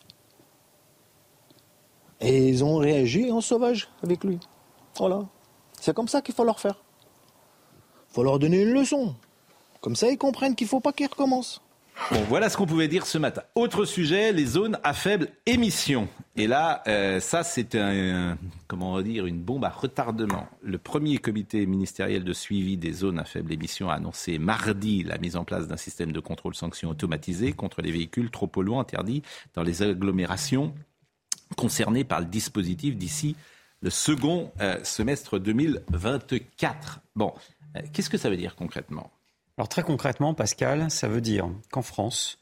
Et 2.20 2.48
ils 2.48 2.64
ont 2.64 2.76
réagi 2.76 3.30
en 3.30 3.40
sauvage 3.40 3.88
avec 4.02 4.24
lui. 4.24 4.40
Voilà. 4.96 5.26
C'est 5.80 5.94
comme 5.94 6.08
ça 6.08 6.22
qu'il 6.22 6.34
faut 6.34 6.44
leur 6.44 6.58
faire. 6.58 6.82
Il 8.10 8.14
faut 8.14 8.22
leur 8.22 8.38
donner 8.38 8.62
une 8.62 8.72
leçon. 8.72 9.14
Comme 9.80 9.94
ça, 9.94 10.08
ils 10.08 10.18
comprennent 10.18 10.56
qu'il 10.56 10.64
ne 10.64 10.70
faut 10.70 10.80
pas 10.80 10.92
qu'ils 10.92 11.06
recommencent. 11.06 11.60
Voilà 12.28 12.48
ce 12.48 12.56
qu'on 12.56 12.66
pouvait 12.66 12.88
dire 12.88 13.06
ce 13.06 13.18
matin. 13.18 13.42
Autre 13.54 13.84
sujet, 13.84 14.32
les 14.32 14.46
zones 14.46 14.78
à 14.82 14.92
faible 14.94 15.28
émission. 15.46 16.08
Et 16.36 16.46
là, 16.46 16.82
euh, 16.86 17.20
ça, 17.20 17.42
c'est 17.42 17.74
un, 17.74 18.38
comment 18.66 19.00
dire, 19.02 19.26
une 19.26 19.40
bombe 19.40 19.64
à 19.64 19.68
retardement. 19.68 20.46
Le 20.62 20.78
premier 20.78 21.18
comité 21.18 21.66
ministériel 21.66 22.24
de 22.24 22.32
suivi 22.32 22.76
des 22.76 22.92
zones 22.92 23.18
à 23.18 23.24
faible 23.24 23.52
émission 23.52 23.90
a 23.90 23.94
annoncé 23.94 24.38
mardi 24.38 25.02
la 25.02 25.18
mise 25.18 25.36
en 25.36 25.44
place 25.44 25.68
d'un 25.68 25.76
système 25.76 26.12
de 26.12 26.20
contrôle 26.20 26.54
sanction 26.54 26.90
automatisé 26.90 27.52
contre 27.52 27.82
les 27.82 27.92
véhicules 27.92 28.30
trop 28.30 28.46
polluants 28.46 28.80
interdits 28.80 29.22
dans 29.54 29.62
les 29.62 29.82
agglomérations 29.82 30.74
concernées 31.56 32.04
par 32.04 32.20
le 32.20 32.26
dispositif 32.26 32.96
d'ici 32.96 33.36
le 33.80 33.90
second 33.90 34.50
euh, 34.60 34.78
semestre 34.82 35.38
2024. 35.38 37.00
Bon, 37.14 37.32
euh, 37.76 37.80
qu'est-ce 37.92 38.10
que 38.10 38.18
ça 38.18 38.30
veut 38.30 38.36
dire 38.36 38.56
concrètement? 38.56 39.10
Alors 39.58 39.68
très 39.68 39.82
concrètement, 39.82 40.34
Pascal, 40.34 40.88
ça 40.88 41.08
veut 41.08 41.20
dire 41.20 41.50
qu'en 41.72 41.82
France, 41.82 42.38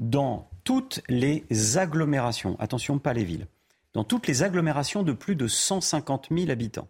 dans 0.00 0.50
toutes 0.64 1.00
les 1.08 1.46
agglomérations, 1.78 2.58
attention 2.58 2.98
pas 2.98 3.12
les 3.12 3.22
villes, 3.22 3.46
dans 3.92 4.02
toutes 4.02 4.26
les 4.26 4.42
agglomérations 4.42 5.04
de 5.04 5.12
plus 5.12 5.36
de 5.36 5.46
150 5.46 6.26
000 6.36 6.50
habitants, 6.50 6.88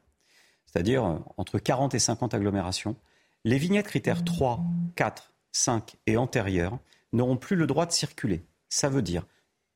c'est-à-dire 0.64 1.04
euh, 1.04 1.18
entre 1.36 1.58
40 1.58 1.94
et 1.94 1.98
50 1.98 2.32
agglomérations, 2.32 2.96
les 3.44 3.58
vignettes 3.58 3.88
critères 3.88 4.24
3, 4.24 4.64
4, 4.94 5.34
5 5.52 5.96
et 6.06 6.16
antérieurs 6.16 6.78
n'auront 7.12 7.36
plus 7.36 7.54
le 7.54 7.66
droit 7.66 7.84
de 7.84 7.92
circuler. 7.92 8.46
Ça 8.70 8.88
veut 8.88 9.02
dire 9.02 9.26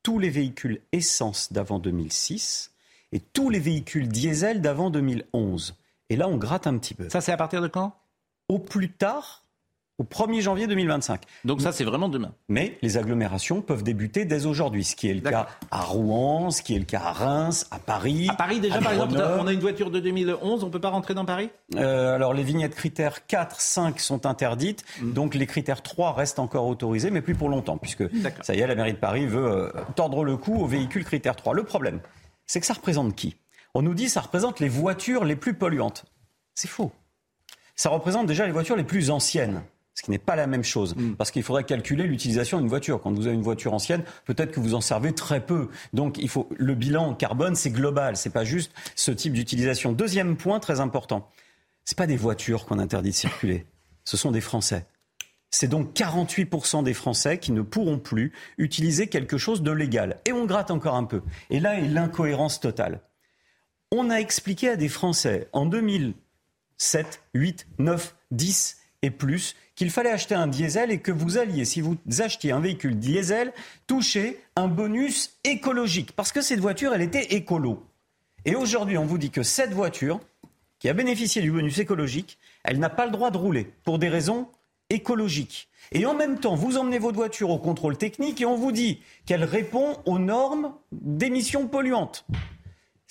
tous 0.01 0.17
les 0.17 0.31
véhicules 0.31 0.81
essence 0.93 1.53
d'avant 1.53 1.77
2006 1.77 2.73
et 3.11 3.19
tous 3.19 3.51
les 3.51 3.59
véhicules 3.59 4.07
diesel 4.07 4.61
d'avant 4.61 4.89
2011. 4.89 5.75
Et 6.09 6.15
là, 6.15 6.27
on 6.27 6.37
gratte 6.37 6.65
un 6.65 6.79
petit 6.79 6.95
peu. 6.95 7.07
Ça, 7.07 7.21
c'est 7.21 7.31
à 7.31 7.37
partir 7.37 7.61
de 7.61 7.67
quand? 7.67 7.95
Au 8.49 8.57
plus 8.57 8.91
tard 8.91 9.40
au 10.01 10.03
1er 10.03 10.41
janvier 10.41 10.65
2025. 10.65 11.21
Donc 11.45 11.61
ça, 11.61 11.71
c'est 11.71 11.83
vraiment 11.83 12.09
demain. 12.09 12.33
Mais 12.49 12.79
les 12.81 12.97
agglomérations 12.97 13.61
peuvent 13.61 13.83
débuter 13.83 14.25
dès 14.25 14.47
aujourd'hui, 14.47 14.83
ce 14.83 14.95
qui 14.95 15.09
est 15.09 15.13
le 15.13 15.21
cas 15.21 15.47
à 15.69 15.81
Rouen, 15.81 16.49
ce 16.49 16.63
qui 16.63 16.75
est 16.75 16.79
le 16.79 16.85
cas 16.85 17.01
à 17.01 17.11
Reims, 17.11 17.67
à 17.69 17.77
Paris. 17.77 18.27
À 18.29 18.33
Paris, 18.33 18.59
déjà, 18.59 18.79
par 18.79 18.93
exemple, 18.93 19.15
on 19.39 19.45
a 19.45 19.53
une 19.53 19.59
voiture 19.59 19.91
de 19.91 19.99
2011, 19.99 20.63
on 20.63 20.67
ne 20.67 20.71
peut 20.71 20.81
pas 20.81 20.89
rentrer 20.89 21.13
dans 21.13 21.25
Paris? 21.25 21.51
Euh, 21.75 22.15
Alors, 22.15 22.33
les 22.33 22.41
vignettes 22.41 22.73
critères 22.73 23.27
4, 23.27 23.61
5 23.61 23.99
sont 23.99 24.25
interdites, 24.25 24.83
mm. 25.01 25.13
donc 25.13 25.35
les 25.35 25.45
critères 25.45 25.83
3 25.83 26.13
restent 26.13 26.39
encore 26.39 26.65
autorisés, 26.65 27.11
mais 27.11 27.21
plus 27.21 27.35
pour 27.35 27.49
longtemps, 27.49 27.77
puisque 27.77 28.03
ça 28.41 28.55
y 28.55 28.59
est, 28.59 28.67
la 28.67 28.75
mairie 28.75 28.93
de 28.93 28.97
Paris 28.97 29.27
veut 29.27 29.45
euh, 29.45 29.71
tordre 29.95 30.23
le 30.23 30.35
cou 30.35 30.55
aux 30.55 30.67
véhicules 30.67 31.05
critères 31.05 31.35
3. 31.35 31.53
Le 31.53 31.63
problème, 31.63 31.99
c'est 32.47 32.59
que 32.59 32.65
ça 32.65 32.73
représente 32.73 33.15
qui? 33.15 33.35
On 33.75 33.83
nous 33.83 33.93
dit 33.93 34.05
que 34.05 34.11
ça 34.11 34.21
représente 34.21 34.59
les 34.59 34.67
voitures 34.67 35.25
les 35.25 35.35
plus 35.35 35.53
polluantes. 35.53 36.05
C'est 36.55 36.67
faux. 36.67 36.91
Ça 37.75 37.89
représente 37.89 38.25
déjà 38.25 38.45
les 38.45 38.51
voitures 38.51 38.75
les 38.75 38.83
plus 38.83 39.11
anciennes 39.11 39.61
ce 39.93 40.03
qui 40.03 40.11
n'est 40.11 40.17
pas 40.17 40.35
la 40.35 40.47
même 40.47 40.63
chose. 40.63 40.95
Mm. 40.95 41.15
Parce 41.15 41.31
qu'il 41.31 41.43
faudrait 41.43 41.63
calculer 41.63 42.05
l'utilisation 42.05 42.59
d'une 42.59 42.69
voiture. 42.69 43.01
Quand 43.01 43.11
vous 43.11 43.27
avez 43.27 43.35
une 43.35 43.41
voiture 43.41 43.73
ancienne, 43.73 44.03
peut-être 44.25 44.51
que 44.51 44.59
vous 44.59 44.73
en 44.73 44.81
servez 44.81 45.13
très 45.13 45.45
peu. 45.45 45.69
Donc 45.93 46.17
il 46.17 46.29
faut 46.29 46.49
le 46.57 46.75
bilan 46.75 47.13
carbone, 47.13 47.55
c'est 47.55 47.71
global, 47.71 48.15
c'est 48.17 48.29
pas 48.29 48.43
juste 48.43 48.71
ce 48.95 49.11
type 49.11 49.33
d'utilisation. 49.33 49.91
Deuxième 49.91 50.37
point 50.37 50.59
très 50.59 50.79
important, 50.79 51.29
c'est 51.85 51.97
pas 51.97 52.07
des 52.07 52.17
voitures 52.17 52.65
qu'on 52.65 52.79
interdit 52.79 53.09
de 53.09 53.15
circuler, 53.15 53.65
ce 54.03 54.17
sont 54.17 54.31
des 54.31 54.41
Français. 54.41 54.85
C'est 55.53 55.67
donc 55.67 55.93
48% 55.93 56.83
des 56.83 56.93
Français 56.93 57.37
qui 57.37 57.51
ne 57.51 57.61
pourront 57.61 57.99
plus 57.99 58.31
utiliser 58.57 59.07
quelque 59.07 59.37
chose 59.37 59.61
de 59.61 59.71
légal. 59.71 60.21
Et 60.25 60.31
on 60.31 60.45
gratte 60.45 60.71
encore 60.71 60.95
un 60.95 61.03
peu. 61.03 61.21
Et 61.49 61.59
là 61.59 61.77
est 61.77 61.87
l'incohérence 61.87 62.61
totale. 62.61 63.01
On 63.91 64.09
a 64.09 64.15
expliqué 64.15 64.69
à 64.69 64.77
des 64.77 64.87
Français 64.87 65.49
en 65.51 65.65
2007, 65.65 67.23
8, 67.33 67.67
9, 67.79 68.15
10 68.31 68.77
et 69.01 69.11
plus 69.11 69.57
qu'il 69.81 69.89
fallait 69.89 70.11
acheter 70.11 70.35
un 70.35 70.45
diesel 70.45 70.91
et 70.91 70.99
que 70.99 71.11
vous 71.11 71.39
alliez, 71.39 71.65
si 71.65 71.81
vous 71.81 71.97
achetiez 72.19 72.51
un 72.51 72.59
véhicule 72.59 72.99
diesel, 72.99 73.51
toucher 73.87 74.39
un 74.55 74.67
bonus 74.67 75.39
écologique. 75.43 76.11
Parce 76.11 76.31
que 76.31 76.41
cette 76.41 76.59
voiture, 76.59 76.93
elle 76.93 77.01
était 77.01 77.33
écolo. 77.33 77.83
Et 78.45 78.53
aujourd'hui, 78.53 78.99
on 78.99 79.07
vous 79.07 79.17
dit 79.17 79.31
que 79.31 79.41
cette 79.41 79.73
voiture, 79.73 80.19
qui 80.77 80.87
a 80.87 80.93
bénéficié 80.93 81.41
du 81.41 81.51
bonus 81.51 81.79
écologique, 81.79 82.37
elle 82.63 82.77
n'a 82.77 82.91
pas 82.91 83.07
le 83.07 83.11
droit 83.11 83.31
de 83.31 83.39
rouler 83.39 83.73
pour 83.83 83.97
des 83.97 84.07
raisons 84.07 84.49
écologiques. 84.91 85.67
Et 85.91 86.05
en 86.05 86.13
même 86.13 86.37
temps, 86.37 86.53
vous 86.53 86.77
emmenez 86.77 86.99
votre 86.99 87.15
voiture 87.15 87.49
au 87.49 87.57
contrôle 87.57 87.97
technique 87.97 88.39
et 88.39 88.45
on 88.45 88.57
vous 88.57 88.71
dit 88.71 89.01
qu'elle 89.25 89.43
répond 89.43 89.97
aux 90.05 90.19
normes 90.19 90.75
d'émissions 90.91 91.67
polluantes 91.67 92.27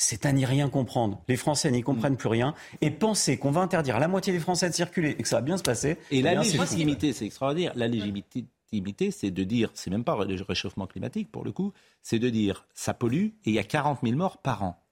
c'est 0.01 0.25
à 0.25 0.33
n'y 0.33 0.47
rien 0.47 0.71
comprendre. 0.71 1.23
Les 1.29 1.37
Français 1.37 1.71
n'y 1.71 1.83
comprennent 1.83 2.17
plus 2.17 2.29
rien. 2.29 2.55
Et 2.81 2.91
penser 2.91 3.37
qu'on 3.37 3.51
va 3.51 3.61
interdire 3.61 3.97
à 3.97 3.99
la 3.99 4.09
moitié 4.09 4.33
des 4.33 4.41
Français 4.41 4.71
de 4.71 4.75
circuler 4.75 5.11
et 5.11 5.23
que 5.23 5.29
ça 5.29 5.37
va 5.37 5.43
bien 5.43 5.59
se 5.59 5.63
passer. 5.63 5.99
Et 6.11 6.23
la 6.23 6.35
légitimité, 6.35 7.13
c'est 7.13 7.27
extraordinaire. 7.27 7.73
La 7.77 7.87
légitimité, 7.87 9.11
c'est 9.11 9.31
de 9.31 9.45
dire, 9.45 9.71
c'est 9.75 9.91
même 9.91 10.05
pas 10.05 10.25
le 10.25 10.43
réchauffement 10.43 10.87
climatique 10.87 11.31
pour 11.31 11.45
le 11.45 11.53
coup, 11.53 11.73
c'est 12.03 12.19
de 12.19 12.31
dire 12.31 12.67
ça 12.73 12.95
pollue 12.95 13.27
et 13.27 13.51
il 13.51 13.53
y 13.53 13.59
a 13.59 13.65
40 13.65 13.99
000 14.03 14.17
morts 14.17 14.39
par 14.39 14.63
an. 14.63 14.83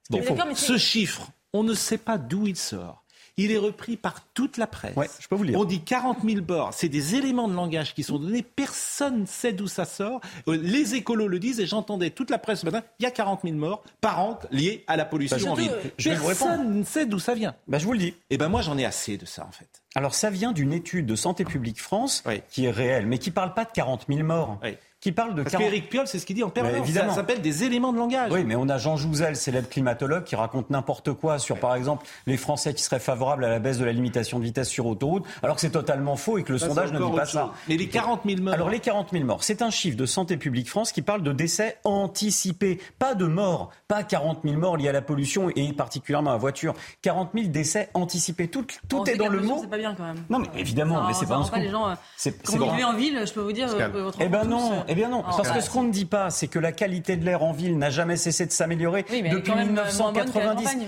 ce 0.55 0.77
chiffre, 0.77 1.31
on 1.55 1.63
ne 1.63 1.73
sait 1.73 1.99
pas 1.99 2.19
d'où 2.19 2.47
il 2.47 2.57
sort. 2.57 3.03
Il 3.39 3.53
est 3.53 3.59
repris 3.59 3.97
par 3.97 4.27
toute 4.35 4.57
la 4.57 4.67
presse. 4.67 4.95
je 5.21 5.29
peux 5.29 5.37
vous 5.37 5.45
lire. 5.45 5.59
On 5.59 5.65
dit 5.65 5.81
40 5.81 6.19
000 6.25 6.45
morts. 6.47 6.75
C'est 6.75 6.89
des 6.89 7.15
éléments 7.15 7.47
de 7.47 7.55
langage 7.55 7.95
qui 7.95 8.03
sont 8.03 8.19
donnés. 8.19 8.43
Personne 8.43 9.21
ne 9.21 9.27
sait 9.27 9.53
d'où 9.53 9.69
ça 9.69 9.85
sort. 9.85 10.21
Euh, 10.49 10.59
les 10.61 10.97
écolos 10.97 11.29
le 11.29 11.39
disent 11.39 11.61
et 11.61 11.67
j'entendais 11.67 12.11
toute 12.11 12.31
la 12.31 12.39
presse 12.39 12.61
ce 12.61 12.67
matin. 12.67 12.83
Il 12.99 13.05
y 13.05 13.07
a 13.07 13.13
40 13.13 13.43
000 13.45 13.55
morts 13.57 13.85
par 14.01 14.21
an 14.21 14.39
liés 14.51 14.85
à 14.89 14.97
la 14.97 15.05
pollution 15.05 15.39
bah, 15.39 15.51
en 15.53 15.55
ville. 15.55 15.73
Personne 15.97 16.81
ne 16.81 16.85
sait 16.85 17.07
d'où 17.07 17.21
ça 17.21 17.35
vient. 17.35 17.55
Bah, 17.69 17.79
je 17.79 17.87
vous 17.87 17.93
le 17.93 17.99
dis. 17.99 18.09
Et 18.09 18.15
eh 18.31 18.39
ben 18.39 18.49
moi 18.49 18.61
j'en 18.61 18.77
ai 18.77 18.85
assez 18.85 19.17
de 19.17 19.25
ça 19.25 19.47
en 19.47 19.53
fait. 19.53 19.69
Alors 19.95 20.15
ça 20.15 20.31
vient 20.31 20.53
d'une 20.53 20.73
étude 20.73 21.07
de 21.07 21.17
Santé 21.17 21.45
publique 21.45 21.81
France 21.81 22.25
qui 22.51 22.67
est 22.67 22.71
réelle, 22.71 23.07
mais 23.07 23.19
qui 23.19 23.31
ne 23.31 23.35
parle 23.35 23.55
pas 23.55 23.65
de 23.65 23.71
40 23.73 24.07
000 24.09 24.23
morts 24.23 24.59
qui 25.01 25.13
parle 25.13 25.35
de 25.35 25.45
Parce 25.45 25.57
qu'Éric 25.57 25.89
Piolle, 25.89 26.09
c'est 26.09 26.19
ce 26.19 26.27
qu'il 26.27 26.35
dit 26.35 26.43
en 26.43 26.51
permanence. 26.51 26.81
Évidemment. 26.81 27.11
Ça 27.11 27.17
s'appelle 27.17 27.41
des 27.41 27.63
éléments 27.63 27.93
de 27.93 27.99
langage. 27.99 28.33
Oui, 28.33 28.43
mais 28.45 28.57
on 28.57 28.69
a 28.69 28.79
Jean 28.79 28.97
Jouzel, 28.97 29.37
célèbre 29.37 29.69
climatologue, 29.69 30.25
qui 30.25 30.35
raconte 30.35 30.71
n'importe 30.71 31.13
quoi 31.13 31.39
sur, 31.39 31.59
par 31.61 31.77
exemple, 31.77 32.05
les 32.27 32.37
Français 32.37 32.75
qui 32.75 32.83
seraient 32.83 32.99
favorables 32.99 33.45
à 33.45 33.49
la 33.49 33.59
baisse 33.61 33.79
de 33.79 33.85
la 33.85 33.93
limitation 33.93 34.41
de 34.41 34.45
vitesse 34.45 34.69
sur 34.69 34.87
autoroute, 34.87 35.25
alors 35.43 35.55
que 35.55 35.61
c'est 35.61 35.71
totalement 35.71 36.17
faux 36.17 36.39
et 36.39 36.43
que 36.43 36.53
le 36.53 36.59
sondage 36.59 36.93
ne 36.93 36.99
dit 36.99 37.17
pas 37.17 37.27
ça. 37.27 37.53
Mais 37.69 37.77
les 37.77 37.89
40 37.89 38.23
000 38.27 38.43
morts. 38.43 38.55
Alors 38.55 38.71
les 38.71 38.81
40 38.81 39.11
000 39.13 39.25
morts, 39.25 39.45
c'est 39.45 39.63
un 39.63 39.71
chiffre 39.71 39.97
de 39.97 40.07
Santé 40.07 40.37
publique 40.37 40.69
France 40.69 40.91
qui 40.91 41.03
parle 41.03 41.23
de 41.23 41.33
décès 41.33 41.79
anticipés, 41.85 42.81
pas 42.99 43.15
de 43.15 43.27
morts, 43.27 43.71
pas 43.87 44.03
40 44.03 44.41
000 44.45 44.57
morts 44.57 44.77
liés 44.77 44.89
à 44.89 44.93
la 44.93 45.03
pollution 45.03 45.51
et 45.55 45.73
particulièrement 45.73 46.31
à 46.31 46.35
la 46.35 46.39
voiture. 46.39 46.75
40 47.03 47.31
000 47.35 47.49
décès 47.49 47.89
anticipés. 47.95 48.49
Tout, 48.49 48.67
tout 48.89 49.09
est 49.09 49.17
dans 49.17 49.29
le 49.29 49.41
mot. 49.41 49.59
C'est 49.61 49.71
pas 49.71 49.79
bien 49.79 49.95
quand 49.95 50.05
même. 50.05 50.25
Non, 50.29 50.41
mais 50.41 50.49
évidemment, 50.57 51.07
mais 51.07 51.15
c'est 51.15 51.27
pas 51.27 51.37
un 51.37 51.59
les 51.59 51.71
gens. 51.71 51.89
Euh, 51.89 51.95
quand 52.45 52.57
vous 52.57 52.71
vivez 52.71 52.85
en 52.85 52.95
ville, 52.95 53.23
je 53.25 53.33
peux 53.33 53.41
vous 53.41 53.53
dire. 53.53 53.69
Eh 54.21 54.29
ben 54.29 54.45
non, 54.45 54.85
eh 54.89 54.95
bien 54.95 55.09
non, 55.09 55.23
parce 55.23 55.51
que 55.51 55.61
ce 55.61 55.71
qu'on 55.71 55.83
ne 55.83 55.93
dit 55.93 56.05
pas, 56.05 56.31
c'est 56.31 56.49
que 56.49 56.59
la 56.59 56.73
qualité 56.73 57.17
de 57.17 57.25
l'air 57.25 57.43
en 57.43 57.53
ville 57.53 57.79
n'a 57.79 57.91
jamais 57.91 58.17
cessé 58.17 58.47
de 58.47 58.53
s'améliorer 58.53 59.03
depuis 59.03 59.23
1990. 59.23 60.79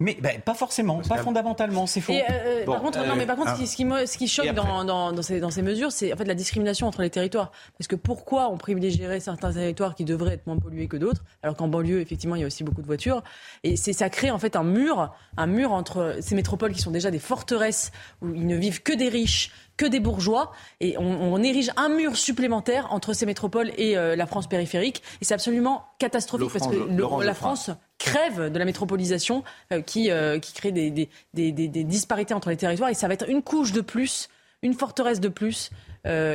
mais 0.00 0.18
ben, 0.20 0.40
pas 0.40 0.54
forcément, 0.54 1.00
pas 1.00 1.18
fondamentalement, 1.18 1.86
c'est 1.86 2.00
faux. 2.00 2.12
Euh, 2.12 2.64
par 2.64 2.80
contre, 2.80 3.04
non, 3.06 3.16
mais 3.16 3.26
par 3.26 3.36
contre, 3.36 3.56
ce, 3.56 3.58
qui, 3.58 3.66
ce, 3.66 4.18
qui, 4.18 4.28
choque 4.28 4.52
dans, 4.52 4.84
dans, 4.84 5.22
ces, 5.22 5.40
dans, 5.40 5.50
ces, 5.50 5.62
mesures, 5.62 5.92
c'est 5.92 6.12
en 6.12 6.16
fait 6.16 6.24
la 6.24 6.34
discrimination 6.34 6.86
entre 6.86 7.02
les 7.02 7.10
territoires. 7.10 7.52
Parce 7.78 7.88
que 7.88 7.96
pourquoi 7.96 8.50
on 8.50 8.56
privilégierait 8.56 9.20
certains 9.20 9.52
territoires 9.52 9.94
qui 9.94 10.04
devraient 10.04 10.34
être 10.34 10.46
moins 10.46 10.58
pollués 10.58 10.88
que 10.88 10.96
d'autres, 10.96 11.24
alors 11.42 11.56
qu'en 11.56 11.68
banlieue, 11.68 12.00
effectivement, 12.00 12.36
il 12.36 12.40
y 12.40 12.44
a 12.44 12.46
aussi 12.46 12.64
beaucoup 12.64 12.82
de 12.82 12.86
voitures? 12.86 13.22
Et 13.64 13.76
c'est 13.76 13.92
ça 13.92 14.10
crée 14.10 14.30
en 14.30 14.38
fait 14.38 14.56
un 14.56 14.64
mur, 14.64 15.12
un 15.36 15.46
mur 15.46 15.72
entre 15.72 16.16
ces 16.20 16.34
métropoles 16.34 16.72
qui 16.72 16.80
sont 16.80 16.90
déjà 16.90 17.10
des 17.10 17.18
forteresses 17.18 17.92
où 18.22 18.34
ils 18.34 18.46
ne 18.46 18.56
vivent 18.56 18.82
que 18.82 18.92
des 18.92 19.08
riches, 19.08 19.50
que 19.78 19.86
des 19.86 20.00
bourgeois. 20.00 20.52
Et 20.80 20.98
on, 20.98 21.42
érige 21.42 21.70
un 21.76 21.88
mur 21.88 22.16
supplémentaire 22.16 22.92
entre 22.92 23.14
ces 23.14 23.24
métropoles 23.24 23.70
et 23.78 23.96
euh, 23.96 24.16
la 24.16 24.26
France 24.26 24.46
périphérique. 24.46 25.02
Et 25.22 25.24
c'est 25.24 25.32
absolument 25.32 25.86
catastrophique 25.98 26.50
parce 26.52 26.66
que 26.66 27.24
la 27.24 27.34
France 27.34 27.70
crève 27.96 28.52
de 28.52 28.58
la 28.58 28.66
métropolisation 28.66 29.44
euh, 29.72 29.80
qui, 29.80 30.10
euh, 30.10 30.38
qui 30.38 30.52
crée 30.52 30.72
des, 30.72 30.90
des, 30.90 31.08
des, 31.32 31.52
des, 31.52 31.84
disparités 31.84 32.34
entre 32.34 32.50
les 32.50 32.56
territoires. 32.56 32.90
Et 32.90 32.94
ça 32.94 33.08
va 33.08 33.14
être 33.14 33.28
une 33.30 33.42
couche 33.42 33.72
de 33.72 33.80
plus, 33.80 34.28
une 34.62 34.74
forteresse 34.74 35.20
de 35.20 35.28
plus 35.28 35.70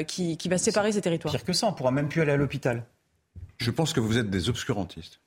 qui, 0.07 0.37
qui 0.37 0.49
va 0.49 0.59
séparer 0.59 0.91
ces 0.91 1.01
territoires. 1.01 1.33
Pire 1.33 1.43
que 1.43 1.53
ça, 1.53 1.67
on 1.67 1.73
pourra 1.73 1.91
même 1.91 2.07
plus 2.07 2.21
aller 2.21 2.31
à 2.31 2.37
l'hôpital. 2.37 2.85
Je 3.57 3.71
pense 3.71 3.91
que 3.91 3.99
vous 3.99 4.19
êtes 4.19 4.29
des 4.29 4.49
obscurantistes. 4.49 5.19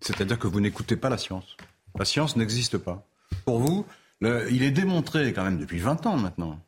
C'est-à-dire 0.00 0.38
que 0.38 0.48
vous 0.48 0.60
n'écoutez 0.60 0.96
pas 0.96 1.08
la 1.08 1.16
science. 1.16 1.56
La 1.96 2.04
science 2.04 2.36
n'existe 2.36 2.76
pas. 2.76 3.06
Pour 3.44 3.60
vous, 3.60 3.86
il 4.20 4.62
est 4.62 4.70
démontré 4.72 5.32
quand 5.32 5.44
même 5.44 5.58
depuis 5.58 5.78
20 5.78 6.06
ans 6.06 6.16
maintenant. 6.16 6.58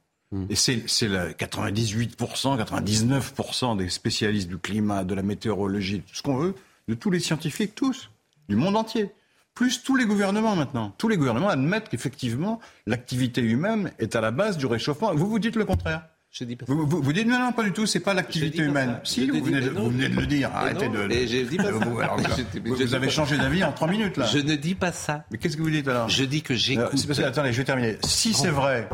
Et 0.51 0.57
c'est 0.57 0.77
98%, 0.77 2.17
99% 2.17 3.77
des 3.79 3.89
spécialistes 3.89 4.49
du 4.49 4.59
climat, 4.59 5.05
de 5.05 5.15
la 5.15 5.23
météorologie, 5.23 6.01
tout 6.01 6.15
ce 6.15 6.23
qu'on 6.23 6.37
veut, 6.37 6.55
de 6.89 6.95
tous 6.95 7.11
les 7.11 7.21
scientifiques, 7.21 7.75
tous, 7.75 8.11
du 8.49 8.57
monde 8.57 8.77
entier. 8.77 9.11
Plus 9.55 9.83
tous 9.83 9.97
les 9.97 10.05
gouvernements 10.05 10.55
maintenant. 10.55 10.95
Tous 10.99 11.09
les 11.09 11.17
gouvernements 11.17 11.49
admettent 11.49 11.89
qu'effectivement, 11.89 12.61
l'activité 12.87 13.41
humaine 13.41 13.91
est 13.99 14.15
à 14.15 14.21
la 14.21 14.31
base 14.31 14.57
du 14.57 14.67
réchauffement. 14.67 15.15
Vous 15.15 15.29
vous 15.29 15.39
dites 15.39 15.57
le 15.57 15.65
contraire. 15.65 16.03
Je 16.31 16.45
dis 16.45 16.57
pas 16.57 16.67
vous, 16.69 16.87
vous, 16.87 17.13
dites 17.13 17.27
non, 17.27 17.39
non, 17.39 17.53
pas 17.53 17.65
du 17.65 17.73
tout, 17.73 17.87
c'est 17.87 18.01
pas 18.01 18.13
l'activité 18.13 18.63
humaine. 18.63 19.01
Si, 19.03 19.27
vous 19.27 19.43
venez, 19.43 19.61
vous 19.61 19.91
venez, 19.91 20.11
de 20.11 20.21
le 20.21 20.27
dire, 20.27 20.51
arrêtez 20.55 20.89
de. 20.89 21.07
Dit 21.49 21.57
pas 21.57 21.65
ça. 21.65 21.71
Vous, 21.87 21.99
alors, 21.99 22.21
vous 22.67 22.95
avez 22.95 23.09
changé 23.09 23.39
d'avis 23.39 23.65
en 23.65 23.73
trois 23.73 23.89
minutes 23.89 24.19
là. 24.19 24.27
Je 24.27 24.39
ne 24.39 24.55
dis 24.55 24.75
pas 24.75 24.93
ça. 24.93 25.25
Mais 25.31 25.39
qu'est-ce 25.39 25.57
que 25.57 25.63
vous 25.63 25.71
dites 25.71 25.89
alors? 25.89 26.09
Je 26.09 26.25
dis 26.25 26.43
que 26.43 26.55
j'écoute. 26.55 26.85
Euh, 26.85 27.07
parce 27.07 27.19
que, 27.19 27.25
attendez, 27.25 27.53
je 27.53 27.59
vais 27.59 27.65
terminer. 27.65 27.97
Si 28.05 28.35
c'est 28.35 28.51
vrai 28.51 28.89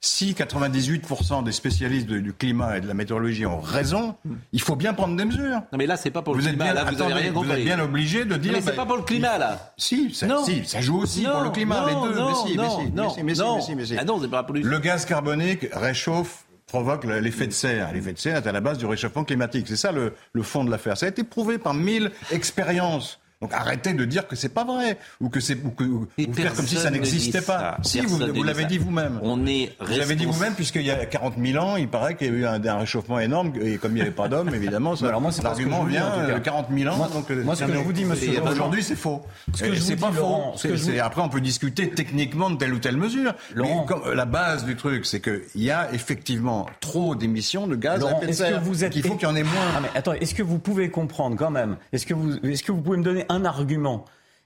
si 0.00 0.32
98% 0.32 1.42
des 1.42 1.52
spécialistes 1.52 2.06
du 2.06 2.32
climat 2.32 2.78
et 2.78 2.80
de 2.80 2.86
la 2.86 2.94
météorologie 2.94 3.46
ont 3.46 3.60
raison, 3.60 4.14
il 4.52 4.60
faut 4.60 4.76
bien 4.76 4.94
prendre 4.94 5.16
des 5.16 5.24
mesures. 5.24 5.62
Non 5.72 5.78
mais 5.78 5.86
là 5.86 5.96
c'est 5.96 6.10
pas 6.10 6.22
pour 6.22 6.34
le 6.36 6.42
climat, 6.42 6.72
là, 6.72 6.84
vous, 6.84 7.02
avez 7.02 7.14
rien 7.14 7.32
vous 7.32 7.50
êtes 7.50 7.64
bien 7.64 7.80
obligé 7.80 8.24
de 8.24 8.36
dire. 8.36 8.52
Mais 8.52 8.60
c'est 8.60 8.76
pas 8.76 8.86
pour 8.86 8.96
le 8.96 9.02
climat 9.02 9.38
là. 9.38 9.72
Si, 9.76 10.14
ça, 10.14 10.26
si, 10.44 10.64
ça 10.64 10.80
joue 10.80 10.98
aussi 11.00 11.24
pour 11.24 11.40
le 11.40 11.50
climat, 11.50 11.86
les 11.86 11.94
deux. 11.94 12.14
mais 12.14 12.34
si, 12.34 12.56
mais 12.56 12.68
si, 12.68 13.22
mais 13.24 13.34
si, 13.60 13.74
mais 13.74 13.84
si, 13.86 13.98
Ah 13.98 14.04
non, 14.04 14.20
c'est 14.20 14.28
pas 14.28 14.46
Le 14.52 14.78
gaz 14.78 15.04
carbonique 15.04 15.66
réchauffe 15.72 16.44
provoque 16.68 17.04
l'effet 17.04 17.46
de 17.46 17.52
serre. 17.52 17.92
L'effet 17.92 18.12
de 18.12 18.18
serre 18.18 18.36
est 18.36 18.46
à 18.46 18.52
la 18.52 18.60
base 18.60 18.78
du 18.78 18.86
réchauffement 18.86 19.24
climatique. 19.24 19.66
C'est 19.68 19.76
ça 19.76 19.90
le, 19.90 20.14
le 20.32 20.42
fond 20.42 20.64
de 20.64 20.70
l'affaire. 20.70 20.96
Ça 20.96 21.06
a 21.06 21.08
été 21.08 21.24
prouvé 21.24 21.58
par 21.58 21.74
mille 21.74 22.12
expériences. 22.30 23.18
Donc 23.40 23.52
arrêtez 23.54 23.92
de 23.92 24.04
dire 24.04 24.26
que 24.26 24.34
c'est 24.34 24.48
pas 24.48 24.64
vrai 24.64 24.98
ou 25.20 25.28
que 25.28 25.38
c'est 25.38 25.56
ou, 25.64 25.70
que, 25.70 25.84
ou 25.84 26.08
faire 26.32 26.52
comme 26.54 26.66
si 26.66 26.76
ça 26.76 26.90
n'existait 26.90 27.40
pas. 27.40 27.78
Si 27.82 28.00
vous, 28.00 28.18
vous 28.18 28.42
l'avez 28.42 28.64
dit 28.64 28.78
vous-même. 28.78 29.20
On 29.22 29.46
est 29.46 29.76
vous 29.80 29.96
l'avez 29.96 30.16
dit 30.16 30.26
vous-même 30.26 30.54
puisqu'il 30.54 30.82
y 30.82 30.90
a 30.90 31.06
40 31.06 31.34
000 31.38 31.64
ans, 31.64 31.76
il 31.76 31.88
paraît 31.88 32.16
qu'il 32.16 32.26
y 32.26 32.30
a 32.30 32.32
eu 32.32 32.46
un, 32.46 32.64
un 32.64 32.78
réchauffement 32.78 33.20
énorme 33.20 33.52
et 33.60 33.78
comme 33.78 33.92
il 33.92 33.96
n'y 33.96 34.00
avait 34.00 34.10
pas 34.10 34.28
d'hommes, 34.28 34.52
évidemment, 34.52 34.96
ça, 34.96 35.08
alors 35.08 35.20
moi 35.20 35.30
c'est 35.30 35.42
l'argument 35.42 35.84
vient 35.84 36.26
de 36.26 36.38
40 36.38 36.66
000 36.76 36.92
ans. 36.92 36.96
Moi, 36.96 37.08
donc, 37.12 37.30
moi 37.30 37.54
ce 37.54 37.64
que 37.64 37.72
je 37.72 37.78
vous 37.78 37.92
dis, 37.92 38.04
monsieur, 38.04 38.42
aujourd'hui 38.42 38.82
c'est 38.82 38.96
faux. 38.96 39.22
Ce 39.54 39.64
que 39.64 39.76
c'est 39.76 39.96
pas 39.96 40.10
faux. 40.10 40.54
Après 41.00 41.22
on 41.22 41.28
peut 41.28 41.40
discuter 41.40 41.90
techniquement 41.90 42.50
de 42.50 42.56
telle 42.56 42.74
ou 42.74 42.78
telle 42.78 42.96
mesure. 42.96 43.34
Mais 43.54 43.84
la 44.14 44.24
base 44.24 44.64
du 44.64 44.74
truc, 44.74 45.06
c'est 45.06 45.20
qu'il 45.20 45.62
y 45.62 45.70
a 45.70 45.92
effectivement 45.92 46.66
trop 46.80 47.14
d'émissions 47.14 47.66
de 47.66 47.76
gaz 47.76 48.04
à 48.04 48.16
effet 48.16 48.26
de 48.26 48.32
serre. 48.32 48.62
Il 48.94 49.02
faut 49.02 49.14
qu'il 49.14 49.28
y 49.28 49.30
en 49.30 49.36
ait 49.36 49.42
moins. 49.42 49.52
Ah, 49.76 49.80
mais 49.80 49.88
attends, 49.94 50.12
est-ce 50.14 50.34
que 50.34 50.42
vous 50.42 50.58
pouvez 50.58 50.90
comprendre 50.90 51.36
quand 51.36 51.50
même 51.50 51.76
Est-ce 51.92 52.06
que 52.06 52.14
vous, 52.14 52.36
est-ce 52.42 52.62
que 52.62 52.72
vous 52.72 52.80
pouvez 52.80 52.98
me 52.98 53.04
donner 53.04 53.24
un 53.28 53.44
argument 53.44 54.04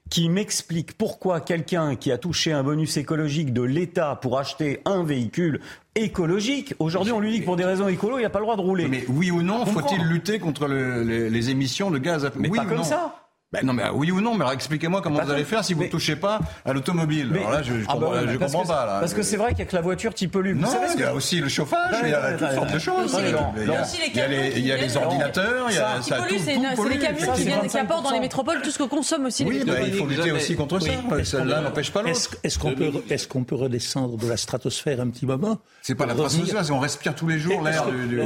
qui 0.09 0.29
m'explique 0.29 0.97
pourquoi 0.97 1.39
quelqu'un 1.39 1.95
qui 1.95 2.11
a 2.11 2.17
touché 2.17 2.51
un 2.51 2.63
bonus 2.63 2.97
écologique 2.97 3.53
de 3.53 3.61
l'État 3.61 4.17
pour 4.21 4.37
acheter 4.37 4.81
un 4.85 5.03
véhicule 5.03 5.61
écologique, 5.95 6.75
aujourd'hui 6.79 7.13
on 7.13 7.19
lui 7.19 7.31
dit 7.31 7.39
que 7.39 7.45
pour 7.45 7.55
des 7.55 7.65
raisons 7.65 7.87
écolo, 7.87 8.19
il 8.19 8.23
n'a 8.23 8.29
pas 8.29 8.39
le 8.39 8.45
droit 8.45 8.55
de 8.55 8.61
rouler. 8.61 8.87
Mais 8.87 9.05
oui 9.07 9.31
ou 9.31 9.41
non, 9.41 9.65
faut-il 9.65 10.03
lutter 10.03 10.39
contre 10.39 10.67
les, 10.67 11.49
émissions 11.49 11.91
de 11.91 11.97
gaz 11.97 12.25
à 12.25 12.31
Mais 12.37 12.49
pas 12.49 12.65
comme 12.65 12.83
ça 12.83 13.22
Ben 13.53 13.63
non, 13.63 13.73
mais 13.73 13.83
oui 13.93 14.09
ou 14.09 14.19
non, 14.19 14.33
mais 14.33 14.45
expliquez-moi 14.51 15.01
comment 15.03 15.21
vous 15.21 15.31
allez 15.31 15.43
faire 15.43 15.63
si 15.63 15.75
vous 15.75 15.83
ne 15.83 15.87
touchez 15.87 16.15
pas 16.15 16.39
à 16.65 16.73
l'automobile. 16.73 17.31
Alors 17.35 17.51
là, 17.51 17.61
je, 17.61 17.81
je 17.81 17.85
ah 17.87 17.93
bah 17.93 18.07
comprends, 18.07 18.27
je 18.27 18.37
comprends 18.39 18.63
que, 18.63 18.67
pas. 18.67 18.85
Là. 18.87 18.99
Parce 18.99 19.13
que 19.13 19.21
c'est 19.21 19.37
vrai 19.37 19.49
qu'il 19.49 19.59
y 19.59 19.61
a 19.61 19.65
que 19.65 19.75
la 19.75 19.81
voiture 19.83 20.15
qui 20.15 20.27
pollue. 20.27 20.55
Non, 20.55 20.69
il 20.95 20.99
y 20.99 21.03
a 21.03 21.13
aussi 21.13 21.39
le 21.39 21.49
chauffage, 21.49 21.95
il 22.01 22.09
y 22.09 22.13
a 22.15 22.33
toutes 22.33 22.51
sortes 22.51 22.73
de 22.73 22.79
choses. 22.79 23.15
Il 23.55 24.17
y 24.17 24.21
a 24.21 24.27
les, 24.27 24.53
il 24.57 24.65
y 24.65 24.71
a 24.71 24.77
les 24.77 24.97
ordinateurs, 24.97 25.67
il 25.69 25.75
y 25.75 25.77
a 25.77 26.01
ça. 26.01 26.25
C'est 26.27 26.89
les 26.89 26.97
camions 26.97 27.33
qui, 27.67 27.77
apportent 27.77 28.03
dans 28.05 28.11
les 28.11 28.19
métropoles 28.19 28.61
tout 28.63 28.71
ce 28.71 28.79
que 28.79 28.83
consomment 28.83 29.25
aussi 29.25 29.43
oui, 29.43 29.59
les 29.59 29.65
métropoles. 29.65 29.87
il 29.87 29.93
faut 29.93 30.07
lutter 30.07 30.31
aussi 30.31 30.55
contre 30.55 30.79
ça. 31.23 31.43
L'un 31.43 31.61
n'empêche 31.61 31.91
pas 31.91 32.01
l'autre. 32.01 32.37
Est-ce 32.43 32.57
qu'on 32.57 32.73
peut, 32.73 32.91
est 33.09 33.27
qu'on 33.27 33.43
peut 33.43 33.55
redescendre 33.55 34.17
de 34.17 34.27
la 34.27 34.37
stratosphère 34.37 34.99
un 34.99 35.09
petit 35.09 35.27
moment 35.27 35.59
C'est 35.83 35.93
pas 35.93 36.07
la 36.07 36.15
stratosphère, 36.15 36.63
on 36.71 36.79
respire 36.79 37.13
tous 37.13 37.27
les 37.27 37.37
jours 37.37 37.61
l'air 37.61 37.85
du. 37.85 38.19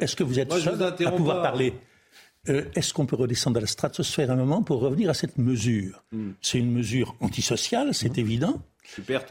Est-ce 0.00 0.14
que 0.14 0.22
vous 0.22 0.38
êtes 0.38 0.52
seul 0.52 0.80
à 0.82 1.10
pouvoir 1.10 1.42
parler 1.42 1.74
euh, 2.48 2.64
est-ce 2.74 2.92
qu'on 2.92 3.06
peut 3.06 3.16
redescendre 3.16 3.58
à 3.58 3.60
la 3.60 3.66
stratosphère 3.66 4.30
un 4.30 4.36
moment 4.36 4.62
pour 4.62 4.80
revenir 4.80 5.10
à 5.10 5.14
cette 5.14 5.38
mesure? 5.38 6.02
Hmm. 6.12 6.32
C'est 6.40 6.58
une 6.58 6.72
mesure 6.72 7.14
antisociale, 7.20 7.94
c'est 7.94 8.16
hmm. 8.16 8.20
évident. 8.20 8.62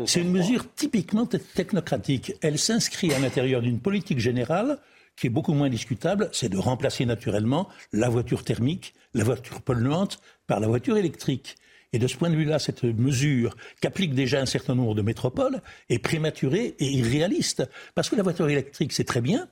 C'est 0.05 0.21
une 0.21 0.31
mesure 0.31 0.65
typiquement 0.73 1.25
technocratique. 1.25 2.33
Elle 2.41 2.57
s'inscrit 2.57 3.13
à 3.13 3.19
l'intérieur 3.19 3.61
d'une 3.61 3.79
politique 3.79 4.19
générale 4.19 4.79
qui 5.17 5.27
est 5.27 5.29
beaucoup 5.29 5.53
moins 5.53 5.69
discutable, 5.69 6.29
c'est 6.31 6.49
de 6.49 6.57
remplacer 6.57 7.05
naturellement 7.05 7.67
la 7.91 8.09
voiture 8.09 8.43
thermique, 8.43 8.93
la 9.13 9.25
voiture 9.25 9.61
polluante, 9.61 10.19
par 10.47 10.61
la 10.61 10.67
voiture 10.67 10.97
électrique. 10.97 11.57
Et 11.93 11.99
de 11.99 12.07
ce 12.07 12.15
point 12.15 12.29
de 12.29 12.35
vue-là, 12.35 12.59
cette 12.59 12.83
mesure 12.83 13.55
qu'applique 13.81 14.15
déjà 14.15 14.39
un 14.39 14.45
certain 14.45 14.73
nombre 14.73 14.95
de 14.95 15.01
métropoles 15.01 15.61
est 15.89 15.99
prématurée 15.99 16.75
et 16.79 16.87
irréaliste. 16.87 17.69
Parce 17.93 18.09
que 18.09 18.15
la 18.15 18.23
voiture 18.23 18.49
électrique, 18.49 18.93
c'est 18.93 19.03
très 19.03 19.21
bien 19.21 19.49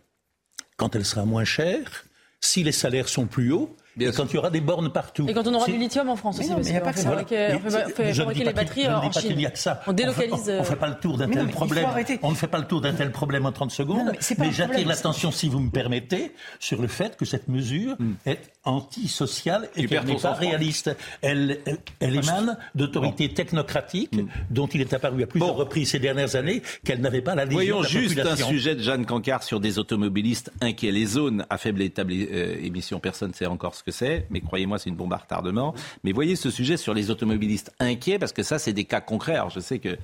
quand 0.78 0.96
elle 0.96 1.06
sera 1.06 1.26
moins 1.26 1.44
chère, 1.44 2.06
si 2.42 2.64
les 2.64 2.72
salaires 2.72 3.10
sont 3.10 3.26
plus 3.26 3.52
hauts, 3.52 3.76
et 4.00 4.12
quand 4.12 4.26
il 4.32 4.36
y 4.36 4.38
aura 4.38 4.50
des 4.50 4.62
bornes 4.62 4.92
partout. 4.92 5.26
Et 5.28 5.34
quand 5.34 5.46
on 5.48 5.54
aura 5.54 5.66
du 5.66 5.78
lithium 5.78 6.10
en 6.10 6.16
France 6.16 6.40
aussi, 6.40 6.50
parce 6.50 7.04
qu'on 7.04 7.12
fait 7.12 8.14
fabriquer, 8.14 8.44
les 8.46 8.54
batteries 8.54 8.88
en 8.88 9.12
Chine. 9.12 9.32
Il 9.32 9.42
y 9.42 9.46
a 9.46 9.52
que 9.52 9.60
ça. 9.60 9.82
On 9.88 9.94
délocalise. 9.94 10.50
On 10.50 10.60
ne 10.60 10.64
fait 10.64 10.76
pas 10.76 10.88
le 10.88 10.96
tour 10.96 11.18
d'un 11.18 11.30
tel 11.30 11.48
problème. 11.48 11.88
On 12.22 12.32
ne 12.32 12.36
fait 12.36 12.48
pas 12.48 12.60
le 12.60 12.66
tour 12.66 12.82
d'un 12.82 12.94
tel 12.94 13.12
problème 13.12 13.46
en 13.46 13.52
30 13.52 13.72
secondes. 13.72 14.12
mais, 14.38 14.52
j'attire 14.52 14.88
l'attention, 14.88 15.32
si 15.32 15.50
vous 15.50 15.60
me 15.60 15.70
permettez, 15.70 16.34
sur 16.60 16.82
le 16.82 16.88
fait 16.88 17.18
que 17.18 17.26
cette 17.26 17.48
mesure 17.48 17.96
hmm. 18.00 18.14
est 18.26 18.40
antisociale 18.70 19.70
et 19.76 19.86
qu'elle 19.86 20.06
n'est 20.06 20.16
pas 20.16 20.34
réaliste. 20.34 20.96
Elle, 21.22 21.60
elle, 22.00 22.16
émane 22.16 22.58
d'autorités 22.76 23.34
technocratiques 23.34 24.16
hmm. 24.16 24.28
dont 24.50 24.68
il 24.68 24.82
est 24.82 24.94
apparu 24.94 25.24
à 25.24 25.28
plusieurs 25.28 25.56
reprises 25.56 25.92
ces 25.92 26.00
dernières 26.00 26.36
années 26.36 26.62
qu'elle 26.84 27.02
n'avait 27.02 27.22
pas 27.22 27.36
la 27.36 27.46
Voyons 27.46 27.84
juste 27.84 28.20
un 28.20 28.36
sujet 28.36 28.76
de 28.76 28.82
Jeanne 28.82 29.06
Cancard 29.06 29.44
sur 29.44 29.60
des 29.60 29.80
automobilistes 29.80 30.52
inquiets. 30.62 30.92
Les 30.92 31.06
zones 31.06 31.46
à 31.50 31.58
faible 31.58 31.82
euh, 31.82 32.56
émission, 32.62 33.00
personne 33.00 33.30
ne 33.30 33.36
sait 33.36 33.46
encore 33.46 33.76
ce 33.76 33.84
que 33.84 33.92
c'est, 33.92 34.28
mais 34.30 34.42
croyez-moi, 34.42 34.80
c'est 34.80 34.90
une 34.90 34.96
bombe 34.96 35.14
à 35.14 35.18
retardement. 35.18 35.74
Mais 36.04 36.12
voyez 36.12 36.36
ce 36.36 36.52
sujet 36.52 36.78
sur 36.78 36.94
les 36.94 37.10
automobilistes 37.10 37.74
inquiets, 37.80 38.20
parce 38.20 38.34
que 38.34 38.44
ça, 38.44 38.60
c'est 38.60 38.74
des 38.74 38.86
cas 38.86 39.02
concrets. 39.02 39.36
Alors, 39.36 39.50
je 39.50 39.60
sais 39.60 39.80
que 39.80 39.98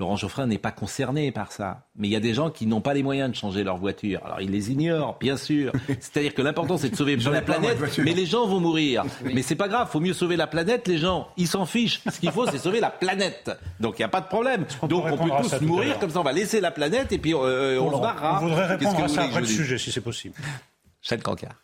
Laurent 0.00 0.16
Geoffrin 0.16 0.46
n'est 0.46 0.56
pas 0.56 0.72
concerné 0.72 1.30
par 1.30 1.52
ça. 1.52 1.86
Mais 1.94 2.08
il 2.08 2.10
y 2.10 2.16
a 2.16 2.20
des 2.20 2.32
gens 2.32 2.48
qui 2.48 2.66
n'ont 2.66 2.80
pas 2.80 2.94
les 2.94 3.02
moyens 3.02 3.30
de 3.30 3.36
changer 3.36 3.62
leur 3.62 3.76
voiture. 3.76 4.20
Alors 4.24 4.40
ils 4.40 4.50
les 4.50 4.72
ignorent, 4.72 5.18
bien 5.20 5.36
sûr. 5.36 5.72
C'est-à-dire 6.00 6.32
que 6.32 6.40
l'important 6.40 6.78
c'est 6.78 6.88
de 6.88 6.96
sauver 6.96 7.16
la 7.16 7.42
planète, 7.42 7.78
mais 7.98 8.14
les 8.14 8.24
gens 8.24 8.46
vont 8.46 8.60
mourir. 8.60 9.04
Mais 9.22 9.42
c'est 9.42 9.56
pas 9.56 9.68
grave, 9.68 9.90
faut 9.90 10.00
mieux 10.00 10.14
sauver 10.14 10.36
la 10.36 10.46
planète. 10.46 10.88
Les 10.88 10.96
gens, 10.96 11.28
ils 11.36 11.46
s'en 11.46 11.66
fichent. 11.66 12.00
Ce 12.10 12.18
qu'il 12.18 12.32
faut, 12.32 12.46
c'est 12.46 12.56
sauver 12.56 12.80
la 12.80 12.90
planète. 12.90 13.50
Donc 13.78 13.98
il 13.98 14.00
n'y 14.00 14.06
a 14.06 14.08
pas 14.08 14.22
de 14.22 14.28
problème. 14.28 14.64
Donc 14.88 15.04
on 15.04 15.18
peut 15.18 15.30
tous 15.42 15.60
mourir 15.60 15.98
comme 15.98 16.08
ça. 16.08 16.20
On 16.20 16.24
va 16.24 16.32
laisser 16.32 16.62
la 16.62 16.70
planète 16.70 17.12
et 17.12 17.18
puis 17.18 17.34
euh, 17.34 17.78
on 17.78 17.94
se 17.94 18.00
barrera. 18.00 18.40
On 18.42 18.46
voudrait 18.46 18.66
répondre 18.68 19.04
à 19.04 19.08
ça 19.08 19.24
après 19.24 19.40
le 19.40 19.46
sujet, 19.46 19.76
si 19.76 19.92
c'est 19.92 20.00
possible. 20.00 20.34
Chad 21.02 21.22
Cancard. 21.22 21.56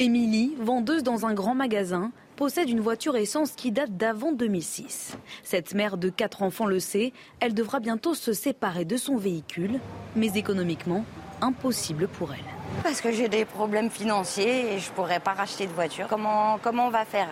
Émilie, 0.00 0.56
vendeuse 0.58 1.04
dans 1.04 1.26
un 1.26 1.34
grand 1.34 1.54
magasin, 1.54 2.10
possède 2.40 2.70
une 2.70 2.80
voiture 2.80 3.16
essence 3.16 3.50
qui 3.50 3.70
date 3.70 3.98
d'avant 3.98 4.32
2006. 4.32 5.18
Cette 5.42 5.74
mère 5.74 5.98
de 5.98 6.08
quatre 6.08 6.42
enfants 6.42 6.64
le 6.64 6.80
sait, 6.80 7.12
elle 7.38 7.52
devra 7.52 7.80
bientôt 7.80 8.14
se 8.14 8.32
séparer 8.32 8.86
de 8.86 8.96
son 8.96 9.18
véhicule, 9.18 9.78
mais 10.16 10.28
économiquement, 10.28 11.04
impossible 11.42 12.08
pour 12.08 12.32
elle. 12.32 12.82
Parce 12.82 13.02
que 13.02 13.12
j'ai 13.12 13.28
des 13.28 13.44
problèmes 13.44 13.90
financiers 13.90 14.72
et 14.72 14.78
je 14.78 14.88
ne 14.88 14.94
pourrais 14.94 15.20
pas 15.20 15.34
racheter 15.34 15.66
de 15.66 15.72
voiture. 15.72 16.06
Comment, 16.08 16.58
comment 16.62 16.86
on 16.86 16.90
va 16.90 17.04
faire? 17.04 17.28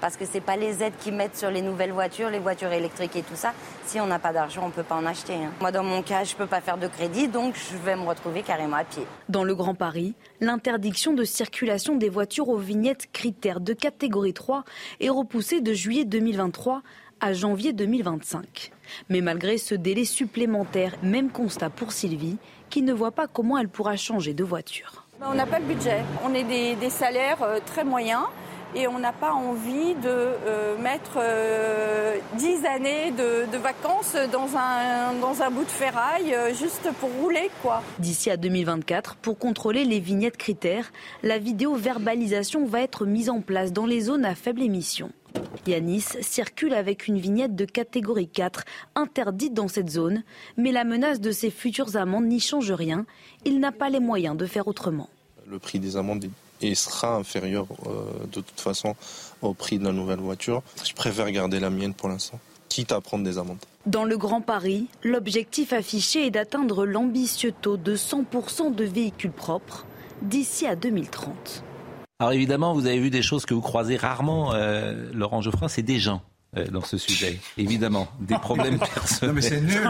Parce 0.00 0.16
que 0.16 0.24
ce 0.24 0.34
n'est 0.34 0.40
pas 0.40 0.56
les 0.56 0.82
aides 0.82 0.94
qui 1.00 1.12
mettent 1.12 1.36
sur 1.36 1.50
les 1.50 1.62
nouvelles 1.62 1.92
voitures, 1.92 2.30
les 2.30 2.38
voitures 2.38 2.72
électriques 2.72 3.16
et 3.16 3.22
tout 3.22 3.36
ça. 3.36 3.52
Si 3.86 4.00
on 4.00 4.06
n'a 4.06 4.18
pas 4.18 4.32
d'argent, 4.32 4.62
on 4.64 4.68
ne 4.68 4.72
peut 4.72 4.82
pas 4.82 4.96
en 4.96 5.06
acheter. 5.06 5.34
Hein. 5.34 5.50
Moi, 5.60 5.72
dans 5.72 5.84
mon 5.84 6.02
cas, 6.02 6.24
je 6.24 6.34
ne 6.34 6.38
peux 6.38 6.46
pas 6.46 6.60
faire 6.60 6.78
de 6.78 6.86
crédit, 6.86 7.28
donc 7.28 7.54
je 7.54 7.76
vais 7.78 7.96
me 7.96 8.06
retrouver 8.06 8.42
carrément 8.42 8.76
à 8.76 8.84
pied. 8.84 9.04
Dans 9.28 9.44
le 9.44 9.54
Grand 9.54 9.74
Paris, 9.74 10.14
l'interdiction 10.40 11.12
de 11.12 11.24
circulation 11.24 11.96
des 11.96 12.08
voitures 12.08 12.48
aux 12.48 12.58
vignettes 12.58 13.10
critères 13.12 13.60
de 13.60 13.72
catégorie 13.72 14.34
3 14.34 14.64
est 15.00 15.10
repoussée 15.10 15.60
de 15.60 15.72
juillet 15.72 16.04
2023 16.04 16.82
à 17.20 17.32
janvier 17.32 17.72
2025. 17.72 18.72
Mais 19.08 19.20
malgré 19.20 19.58
ce 19.58 19.74
délai 19.74 20.04
supplémentaire, 20.04 20.94
même 21.02 21.30
constat 21.30 21.70
pour 21.70 21.92
Sylvie, 21.92 22.38
qui 22.70 22.82
ne 22.82 22.92
voit 22.92 23.12
pas 23.12 23.26
comment 23.26 23.58
elle 23.58 23.68
pourra 23.68 23.96
changer 23.96 24.34
de 24.34 24.44
voiture. 24.44 25.06
On 25.20 25.34
n'a 25.34 25.46
pas 25.46 25.58
le 25.58 25.64
budget. 25.64 26.02
On 26.24 26.32
est 26.32 26.44
des, 26.44 26.76
des 26.76 26.90
salaires 26.90 27.42
euh, 27.42 27.58
très 27.66 27.82
moyens 27.82 28.22
et 28.74 28.86
on 28.86 28.98
n'a 28.98 29.12
pas 29.12 29.32
envie 29.32 29.94
de 29.94 30.08
euh, 30.08 30.78
mettre 30.78 31.18
euh, 31.18 32.16
dix 32.36 32.64
années 32.66 33.12
de, 33.12 33.56
vacances 33.56 34.16
dans 34.32 34.56
un, 34.56 35.14
dans 35.20 35.42
un 35.42 35.50
bout 35.50 35.64
de 35.64 35.70
ferraille 35.70 36.34
euh, 36.34 36.54
juste 36.54 36.88
pour 37.00 37.10
rouler. 37.20 37.50
quoi. 37.62 37.82
D'ici 37.98 38.30
à 38.30 38.36
2024, 38.36 39.16
pour 39.16 39.38
contrôler 39.38 39.84
les 39.84 40.00
vignettes 40.00 40.36
critères, 40.36 40.92
la 41.22 41.38
vidéo-verbalisation 41.38 42.66
va 42.66 42.82
être 42.82 43.06
mise 43.06 43.30
en 43.30 43.40
place 43.40 43.72
dans 43.72 43.86
les 43.86 44.02
zones 44.02 44.24
à 44.24 44.34
faible 44.34 44.62
émission. 44.62 45.10
Yanis 45.66 46.04
circule 46.20 46.74
avec 46.74 47.08
une 47.08 47.18
vignette 47.18 47.54
de 47.54 47.64
catégorie 47.64 48.28
4 48.28 48.64
interdite 48.94 49.54
dans 49.54 49.68
cette 49.68 49.90
zone, 49.90 50.22
mais 50.56 50.72
la 50.72 50.84
menace 50.84 51.20
de 51.20 51.30
ses 51.30 51.50
futures 51.50 51.96
amendes 51.96 52.26
n'y 52.26 52.40
change 52.40 52.72
rien. 52.72 53.06
Il 53.44 53.60
n'a 53.60 53.72
pas 53.72 53.88
les 53.88 54.00
moyens 54.00 54.36
de 54.36 54.46
faire 54.46 54.68
autrement. 54.68 55.08
Le 55.46 55.58
prix 55.58 55.78
des 55.78 55.96
amendes 55.96 56.28
et 56.60 56.74
sera 56.74 57.16
inférieur 57.16 57.66
euh, 57.86 58.26
de 58.26 58.40
toute 58.40 58.60
façon 58.60 58.94
au 59.42 59.54
prix 59.54 59.78
de 59.78 59.84
la 59.84 59.92
nouvelle 59.92 60.20
voiture. 60.20 60.62
Je 60.84 60.92
préfère 60.92 61.30
garder 61.30 61.60
la 61.60 61.70
mienne 61.70 61.94
pour 61.94 62.08
l'instant, 62.08 62.38
quitte 62.68 62.92
à 62.92 63.00
prendre 63.00 63.24
des 63.24 63.38
amendes. 63.38 63.58
Dans 63.86 64.04
le 64.04 64.18
Grand 64.18 64.40
Paris, 64.40 64.86
l'objectif 65.02 65.72
affiché 65.72 66.26
est 66.26 66.30
d'atteindre 66.30 66.84
l'ambitieux 66.84 67.52
taux 67.52 67.76
de 67.76 67.96
100% 67.96 68.74
de 68.74 68.84
véhicules 68.84 69.32
propres 69.32 69.86
d'ici 70.22 70.66
à 70.66 70.76
2030. 70.76 71.62
Alors 72.20 72.32
évidemment, 72.32 72.74
vous 72.74 72.86
avez 72.86 72.98
vu 72.98 73.10
des 73.10 73.22
choses 73.22 73.46
que 73.46 73.54
vous 73.54 73.60
croisez 73.60 73.96
rarement, 73.96 74.52
euh, 74.52 75.10
Laurent 75.12 75.40
Geoffrin, 75.40 75.68
c'est 75.68 75.82
des 75.82 76.00
gens. 76.00 76.20
Euh, 76.56 76.66
dans 76.68 76.80
ce 76.80 76.96
sujet. 76.96 77.38
Évidemment, 77.58 78.08
des 78.20 78.38
problèmes 78.38 78.78
personnels. 78.94 79.28
Non 79.28 79.34
mais 79.34 79.42
c'est 79.42 79.60
nul. 79.60 79.82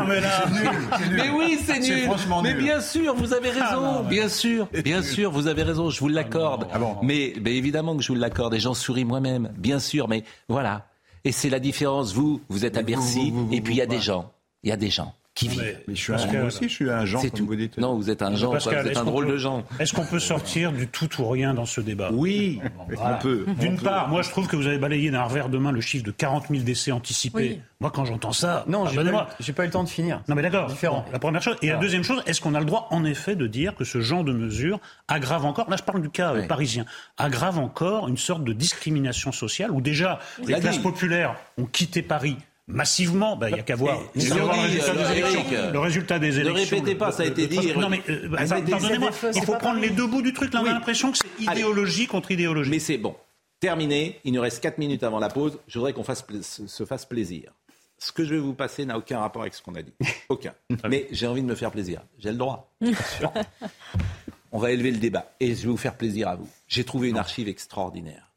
mais, 1.12 1.30
oui, 1.30 1.56
c'est 1.64 1.78
nul. 1.78 2.10
Mais 2.42 2.54
bien 2.54 2.80
sûr, 2.80 3.14
vous 3.14 3.32
avez 3.32 3.50
raison. 3.50 4.02
bien 4.02 4.28
sûr, 4.28 4.66
bien 4.82 5.00
sûr, 5.02 5.30
vous 5.30 5.46
avez 5.46 5.62
raison. 5.62 5.88
Je 5.88 6.00
vous 6.00 6.08
l'accorde. 6.08 6.66
Ah 6.72 6.80
mais, 7.02 7.34
mais 7.40 7.54
évidemment 7.56 7.96
que 7.96 8.02
je 8.02 8.08
vous 8.08 8.18
l'accorde. 8.18 8.54
Et 8.54 8.60
j'en 8.60 8.74
souris 8.74 9.04
moi-même. 9.04 9.52
Bien 9.56 9.78
sûr, 9.78 10.08
mais 10.08 10.24
voilà. 10.48 10.88
Et 11.24 11.30
c'est 11.30 11.48
la 11.48 11.60
différence. 11.60 12.12
Vous, 12.12 12.40
vous 12.48 12.64
êtes 12.64 12.76
à 12.76 12.82
Bercy, 12.82 13.32
et 13.52 13.60
puis 13.60 13.74
il 13.74 13.78
y 13.78 13.82
a 13.82 13.86
des 13.86 14.00
gens. 14.00 14.32
Il 14.64 14.70
y 14.70 14.72
a 14.72 14.76
des 14.76 14.90
gens 14.90 15.14
mais, 15.46 15.76
je 15.88 15.94
suis 15.94 16.12
un, 16.12 16.46
aussi, 16.46 16.64
je 16.64 16.74
suis 16.74 16.90
un 16.90 17.04
genre, 17.04 17.22
comme 17.30 17.46
vous 17.46 17.56
dites. 17.56 17.78
Non, 17.78 17.94
vous 17.96 18.10
êtes 18.10 18.22
un 18.22 18.34
genre, 18.34 18.56
vous 18.56 18.68
êtes 18.68 18.96
un 18.96 19.04
drôle 19.04 19.26
de 19.26 19.36
genre. 19.36 19.62
Est-ce 19.78 19.92
qu'on 19.92 20.04
peut 20.04 20.18
sortir 20.18 20.72
du 20.72 20.88
tout 20.88 21.08
ou 21.20 21.28
rien 21.28 21.54
dans 21.54 21.66
ce 21.66 21.80
débat? 21.80 22.10
Oui, 22.12 22.60
on 22.98 23.18
peut. 23.18 23.46
D'une 23.60 23.78
part, 23.78 24.08
moi 24.08 24.22
je 24.22 24.30
trouve 24.30 24.48
que 24.48 24.56
vous 24.56 24.66
avez 24.66 24.78
balayé 24.78 25.10
d'un 25.10 25.22
revers 25.22 25.48
de 25.48 25.58
main 25.58 25.72
le 25.72 25.80
chiffre 25.80 26.04
de 26.04 26.10
40 26.10 26.48
000 26.48 26.62
décès 26.62 26.92
anticipés. 26.92 27.60
Moi, 27.80 27.92
quand 27.92 28.04
j'entends 28.04 28.32
ça, 28.32 28.64
non, 28.66 28.86
j'ai 28.86 28.96
pas, 28.96 29.28
pas, 29.54 29.62
eu 29.62 29.66
le 29.66 29.70
temps 29.70 29.84
de 29.84 29.88
finir. 29.88 30.20
Non, 30.26 30.34
mais 30.34 30.42
d'accord. 30.42 30.66
Différent. 30.66 31.04
La 31.12 31.20
première 31.20 31.42
chose. 31.42 31.56
Et 31.62 31.68
la 31.68 31.76
deuxième 31.76 32.02
chose, 32.02 32.22
est-ce 32.26 32.40
qu'on 32.40 32.54
a 32.54 32.60
le 32.60 32.66
droit, 32.66 32.88
en 32.90 33.04
effet, 33.04 33.36
de 33.36 33.46
dire 33.46 33.76
que 33.76 33.84
ce 33.84 34.00
genre 34.00 34.24
de 34.24 34.32
mesure 34.32 34.80
aggrave 35.06 35.44
encore, 35.44 35.70
là 35.70 35.76
je 35.76 35.84
parle 35.84 36.02
du 36.02 36.10
cas 36.10 36.34
euh, 36.34 36.46
parisien, 36.46 36.84
aggrave 37.16 37.58
encore 37.58 38.08
une 38.08 38.16
sorte 38.16 38.42
de 38.42 38.52
discrimination 38.52 39.32
sociale 39.32 39.70
où 39.70 39.80
déjà 39.80 40.18
les 40.44 40.58
classes 40.58 40.78
populaires 40.78 41.36
ont 41.56 41.66
quitté 41.66 42.02
Paris 42.02 42.36
massivement, 42.68 43.36
ben, 43.36 43.48
il 43.48 43.54
n'y 43.54 43.60
a 43.60 43.62
qu'à 43.62 43.74
voir, 43.74 44.00
le, 44.14 45.78
résultat 45.78 46.18
des 46.18 46.38
élections. 46.38 46.54
Ne 46.54 46.58
répétez 46.58 46.94
pas, 46.94 47.10
ça 47.10 47.24
a 47.24 47.26
été 47.26 47.46
dit. 47.46 47.72
Non, 47.74 47.88
mais 47.88 48.02
euh, 48.08 48.28
bah, 48.28 48.38
pardonnez-moi, 48.46 49.10
il 49.34 49.42
faut 49.42 49.56
prendre 49.56 49.80
les 49.80 49.90
deux 49.90 50.06
bouts 50.06 50.22
du 50.22 50.32
truc. 50.32 50.52
Là, 50.52 50.60
on 50.62 50.66
a 50.66 50.72
l'impression 50.72 51.10
que 51.10 51.18
c'est 51.18 51.42
idéologie 51.42 52.06
contre 52.06 52.30
idéologie. 52.30 52.70
Mais 52.70 52.78
c'est 52.78 52.98
bon. 52.98 53.16
Terminé. 53.58 54.20
Il 54.24 54.34
nous 54.34 54.40
reste 54.40 54.62
4 54.62 54.78
minutes 54.78 55.02
avant 55.02 55.18
la 55.18 55.28
pause. 55.28 55.58
Je 55.66 55.78
voudrais 55.78 55.92
qu'on 55.92 56.04
fasse, 56.04 56.24
se 56.42 56.84
fasse 56.84 57.06
plaisir. 57.06 57.52
Ce 57.98 58.12
que 58.12 58.24
je 58.24 58.34
vais 58.34 58.40
vous 58.40 58.54
passer 58.54 58.84
n'a 58.84 58.96
aucun 58.96 59.18
rapport 59.18 59.42
avec 59.42 59.54
ce 59.54 59.62
qu'on 59.62 59.74
a 59.74 59.82
dit. 59.82 59.92
Aucun. 60.28 60.54
Mais 60.88 61.08
j'ai 61.10 61.26
envie 61.26 61.42
de 61.42 61.48
me 61.48 61.56
faire 61.56 61.72
plaisir. 61.72 62.02
J'ai 62.18 62.30
le 62.30 62.36
droit. 62.36 62.72
on 64.52 64.58
va 64.58 64.70
élever 64.70 64.92
le 64.92 64.98
débat. 64.98 65.32
Et 65.40 65.56
je 65.56 65.62
vais 65.62 65.68
vous 65.68 65.76
faire 65.76 65.96
plaisir 65.96 66.28
à 66.28 66.36
vous. 66.36 66.48
J'ai 66.68 66.84
trouvé 66.84 67.08
une 67.08 67.18
archive 67.18 67.48
extraordinaire 67.48 68.32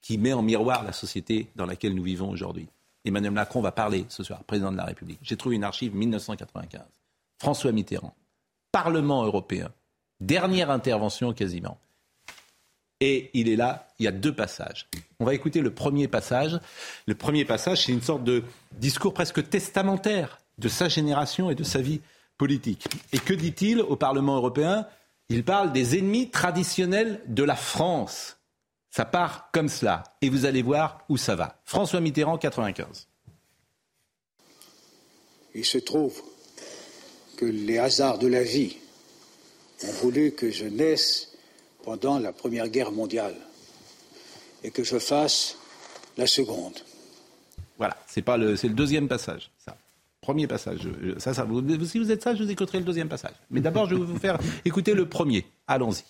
qui 0.00 0.16
met 0.16 0.32
en 0.32 0.42
miroir 0.42 0.84
la 0.84 0.92
société 0.92 1.48
dans 1.56 1.66
laquelle 1.66 1.94
nous 1.94 2.04
vivons 2.04 2.30
aujourd'hui. 2.30 2.68
Emmanuel 3.04 3.32
Macron 3.32 3.60
va 3.60 3.72
parler 3.72 4.04
ce 4.08 4.22
soir, 4.22 4.44
président 4.44 4.72
de 4.72 4.76
la 4.76 4.84
République. 4.84 5.18
J'ai 5.22 5.36
trouvé 5.36 5.56
une 5.56 5.64
archive 5.64 5.94
1995. 5.94 6.82
François 7.38 7.72
Mitterrand, 7.72 8.14
Parlement 8.72 9.24
européen, 9.24 9.70
dernière 10.20 10.70
intervention 10.70 11.32
quasiment. 11.32 11.78
Et 13.00 13.30
il 13.32 13.48
est 13.48 13.56
là, 13.56 13.88
il 13.98 14.04
y 14.04 14.08
a 14.08 14.12
deux 14.12 14.34
passages. 14.34 14.86
On 15.18 15.24
va 15.24 15.32
écouter 15.32 15.62
le 15.62 15.72
premier 15.72 16.06
passage. 16.06 16.60
Le 17.06 17.14
premier 17.14 17.46
passage, 17.46 17.86
c'est 17.86 17.92
une 17.92 18.02
sorte 18.02 18.24
de 18.24 18.44
discours 18.72 19.14
presque 19.14 19.48
testamentaire 19.48 20.38
de 20.58 20.68
sa 20.68 20.88
génération 20.88 21.50
et 21.50 21.54
de 21.54 21.64
sa 21.64 21.80
vie 21.80 22.02
politique. 22.36 22.86
Et 23.12 23.18
que 23.18 23.32
dit-il 23.32 23.80
au 23.80 23.96
Parlement 23.96 24.36
européen? 24.36 24.86
Il 25.30 25.44
parle 25.44 25.72
des 25.72 25.96
ennemis 25.96 26.28
traditionnels 26.28 27.22
de 27.26 27.42
la 27.42 27.56
France. 27.56 28.39
Ça 28.90 29.04
part 29.04 29.50
comme 29.52 29.68
cela. 29.68 30.02
Et 30.20 30.28
vous 30.28 30.44
allez 30.44 30.62
voir 30.62 31.04
où 31.08 31.16
ça 31.16 31.36
va. 31.36 31.60
François 31.64 32.00
Mitterrand, 32.00 32.38
95. 32.38 33.06
Il 35.54 35.64
se 35.64 35.78
trouve 35.78 36.22
que 37.36 37.44
les 37.44 37.78
hasards 37.78 38.18
de 38.18 38.26
la 38.26 38.42
vie 38.42 38.76
ont 39.84 39.92
voulu 39.92 40.32
que 40.32 40.50
je 40.50 40.66
naisse 40.66 41.32
pendant 41.84 42.18
la 42.18 42.32
Première 42.32 42.68
Guerre 42.68 42.92
mondiale 42.92 43.34
et 44.62 44.70
que 44.70 44.84
je 44.84 44.98
fasse 44.98 45.56
la 46.16 46.26
seconde. 46.26 46.78
Voilà, 47.78 47.96
c'est 48.06 48.22
pas 48.22 48.36
le, 48.36 48.56
c'est 48.56 48.68
le 48.68 48.74
deuxième 48.74 49.08
passage. 49.08 49.50
Ça. 49.64 49.76
Premier 50.20 50.46
passage. 50.46 50.80
Ça, 51.16 51.32
ça, 51.32 51.46
si 51.86 51.98
vous 51.98 52.12
êtes 52.12 52.22
ça, 52.22 52.34
je 52.34 52.42
vous 52.44 52.50
écouterai 52.50 52.78
le 52.78 52.84
deuxième 52.84 53.08
passage. 53.08 53.32
Mais 53.50 53.60
d'abord, 53.60 53.88
je 53.88 53.94
vais 53.94 54.04
vous 54.04 54.18
faire 54.18 54.38
écouter 54.66 54.92
le 54.92 55.08
premier. 55.08 55.46
Allons-y. 55.66 56.04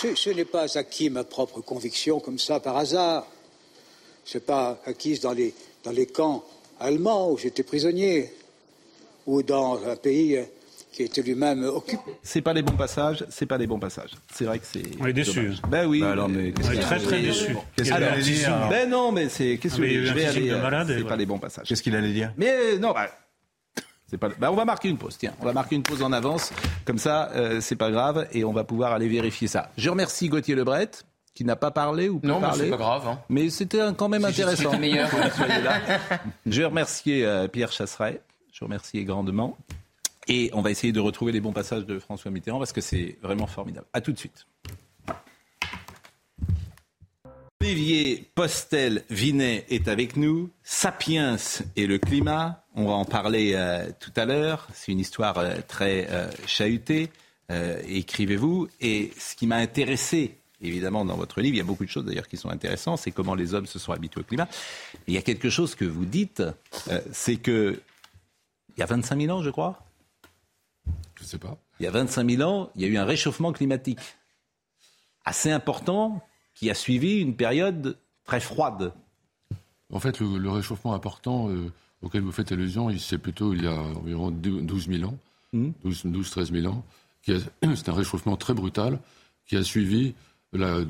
Ce, 0.00 0.30
n'est 0.30 0.46
pas 0.46 0.78
acquis 0.78 1.10
ma 1.10 1.24
propre 1.24 1.60
conviction 1.60 2.20
comme 2.20 2.38
ça 2.38 2.58
par 2.58 2.76
hasard. 2.76 3.26
Ce 4.24 4.38
n'est 4.38 4.44
pas 4.44 4.80
acquise 4.86 5.20
dans 5.20 5.32
les, 5.32 5.54
dans 5.84 5.90
les 5.90 6.06
camps 6.06 6.42
allemands 6.78 7.30
où 7.30 7.36
j'étais 7.36 7.62
prisonnier 7.62 8.32
ou 9.26 9.42
dans 9.42 9.84
un 9.86 9.96
pays 9.96 10.40
qui 10.90 11.02
était 11.02 11.20
lui-même 11.20 11.64
occupé. 11.64 12.12
C'est 12.22 12.40
pas 12.40 12.54
les 12.54 12.62
bons 12.62 12.76
passages, 12.76 13.26
c'est 13.28 13.44
pas 13.44 13.58
les 13.58 13.66
bons 13.66 13.78
passages. 13.78 14.12
C'est 14.32 14.44
vrai 14.44 14.58
que 14.58 14.66
c'est. 14.66 14.82
On 15.00 15.06
est 15.06 15.12
déçus. 15.12 15.52
Ben 15.68 15.86
oui. 15.86 16.00
Bah 16.00 16.12
alors, 16.12 16.30
mais 16.30 16.54
on 16.64 16.72
est 16.72 16.80
très 16.80 16.98
très 16.98 17.20
déçus. 17.20 17.54
Qu'est-ce 17.76 17.90
qu'il 17.90 18.02
allait 18.02 18.22
dire 18.22 18.68
Ben 18.70 18.88
non, 18.88 19.12
mais 19.12 19.28
c'est. 19.28 19.58
Qu'est-ce 19.58 19.76
que 19.76 19.86
je 19.86 20.12
vais 20.14 20.24
aller 20.24 20.50
C'est 20.88 21.04
pas 21.04 21.16
les 21.16 21.26
bons 21.26 21.38
passages. 21.38 21.66
Qu'est-ce 21.68 21.82
qu'il 21.82 21.94
allait 21.94 22.12
dire 22.12 22.32
Mais 22.38 22.50
euh, 22.50 22.78
non, 22.78 22.92
bah, 22.92 23.10
pas. 24.18 24.28
Ben, 24.38 24.50
on 24.50 24.56
va 24.56 24.64
marquer 24.64 24.88
une 24.88 24.98
pause. 24.98 25.16
Tiens, 25.18 25.34
on 25.40 25.44
va 25.44 25.52
marquer 25.52 25.76
une 25.76 25.82
pause 25.82 26.02
en 26.02 26.12
avance. 26.12 26.52
Comme 26.84 26.98
ça, 26.98 27.30
euh, 27.32 27.60
c'est 27.60 27.76
pas 27.76 27.90
grave 27.90 28.26
et 28.32 28.44
on 28.44 28.52
va 28.52 28.64
pouvoir 28.64 28.92
aller 28.92 29.08
vérifier 29.08 29.48
ça. 29.48 29.70
Je 29.76 29.90
remercie 29.90 30.28
Gauthier 30.28 30.54
Lebret 30.54 30.90
qui 31.34 31.44
n'a 31.44 31.56
pas 31.56 31.70
parlé 31.70 32.08
ou 32.08 32.18
pas 32.18 32.28
non, 32.28 32.40
parlé. 32.40 32.58
Non, 32.58 32.64
c'est 32.64 32.70
pas 32.70 32.76
grave. 32.76 33.08
Hein. 33.08 33.20
Mais 33.28 33.50
c'était 33.50 33.80
quand 33.96 34.08
même 34.08 34.24
intéressant. 34.24 34.76
meilleur. 34.78 35.08
Je 36.46 36.60
vais 36.60 36.66
remercier 36.66 37.46
Pierre 37.52 37.72
Chasseret. 37.72 38.20
Je 38.52 38.64
remercie 38.64 39.04
grandement. 39.04 39.56
Et 40.28 40.50
on 40.52 40.60
va 40.60 40.70
essayer 40.70 40.92
de 40.92 41.00
retrouver 41.00 41.32
les 41.32 41.40
bons 41.40 41.52
passages 41.52 41.86
de 41.86 41.98
François 41.98 42.30
Mitterrand 42.30 42.58
parce 42.58 42.72
que 42.72 42.80
c'est 42.80 43.18
vraiment 43.22 43.46
formidable. 43.46 43.86
A 43.92 44.00
tout 44.00 44.12
de 44.12 44.18
suite. 44.18 44.46
Olivier 47.62 48.30
Postel-Vinet 48.34 49.66
est 49.68 49.88
avec 49.88 50.16
nous. 50.16 50.50
Sapiens 50.62 51.36
et 51.76 51.86
le 51.86 51.98
climat. 51.98 52.59
On 52.74 52.86
va 52.86 52.92
en 52.92 53.04
parler 53.04 53.52
euh, 53.54 53.90
tout 53.98 54.12
à 54.16 54.24
l'heure. 54.24 54.68
C'est 54.72 54.92
une 54.92 55.00
histoire 55.00 55.38
euh, 55.38 55.56
très 55.66 56.08
euh, 56.10 56.30
chahutée. 56.46 57.10
Écrivez-vous. 57.88 58.68
Et 58.80 59.10
ce 59.18 59.34
qui 59.34 59.48
m'a 59.48 59.56
intéressé, 59.56 60.38
évidemment, 60.60 61.04
dans 61.04 61.16
votre 61.16 61.40
livre, 61.40 61.56
il 61.56 61.58
y 61.58 61.60
a 61.60 61.64
beaucoup 61.64 61.84
de 61.84 61.90
choses 61.90 62.04
d'ailleurs 62.04 62.28
qui 62.28 62.36
sont 62.36 62.48
intéressantes, 62.48 63.00
c'est 63.00 63.10
comment 63.10 63.34
les 63.34 63.54
hommes 63.54 63.66
se 63.66 63.80
sont 63.80 63.90
habitués 63.90 64.20
au 64.20 64.24
climat. 64.24 64.46
il 65.08 65.14
y 65.14 65.18
a 65.18 65.22
quelque 65.22 65.50
chose 65.50 65.74
que 65.74 65.84
vous 65.84 66.04
dites, 66.04 66.44
c'est 67.10 67.38
que 67.38 67.82
il 68.76 68.80
y 68.80 68.84
a 68.84 68.86
25 68.86 69.20
000 69.20 69.36
ans, 69.36 69.42
je 69.42 69.50
crois, 69.50 69.82
je 71.16 71.24
sais 71.24 71.38
pas. 71.38 71.58
Il 71.80 71.84
y 71.84 71.86
a 71.88 71.90
25 71.90 72.30
000 72.30 72.48
ans, 72.48 72.70
il 72.76 72.82
y 72.82 72.84
a 72.84 72.88
eu 72.88 72.96
un 72.98 73.04
réchauffement 73.04 73.52
climatique 73.52 73.98
assez 75.24 75.50
important 75.50 76.22
qui 76.54 76.70
a 76.70 76.74
suivi 76.74 77.18
une 77.18 77.34
période 77.34 77.98
très 78.24 78.40
froide. 78.40 78.92
En 79.92 79.98
fait, 79.98 80.20
le, 80.20 80.50
réchauffement 80.50 80.94
important 80.94 81.48
euh, 81.48 81.72
auquel 82.02 82.22
vous 82.22 82.32
faites 82.32 82.52
allusion, 82.52 82.90
c'est 82.98 83.18
plutôt 83.18 83.52
il 83.52 83.64
y 83.64 83.66
a 83.66 83.74
environ 83.74 84.30
12 84.30 84.88
000 84.88 85.04
ans, 85.10 85.18
12-13 85.54 86.52
000 86.60 86.72
ans. 86.72 86.84
C'est 87.26 87.88
un 87.88 87.92
réchauffement 87.92 88.36
très 88.36 88.54
brutal 88.54 88.98
qui 89.46 89.56
a 89.56 89.62
suivi, 89.62 90.14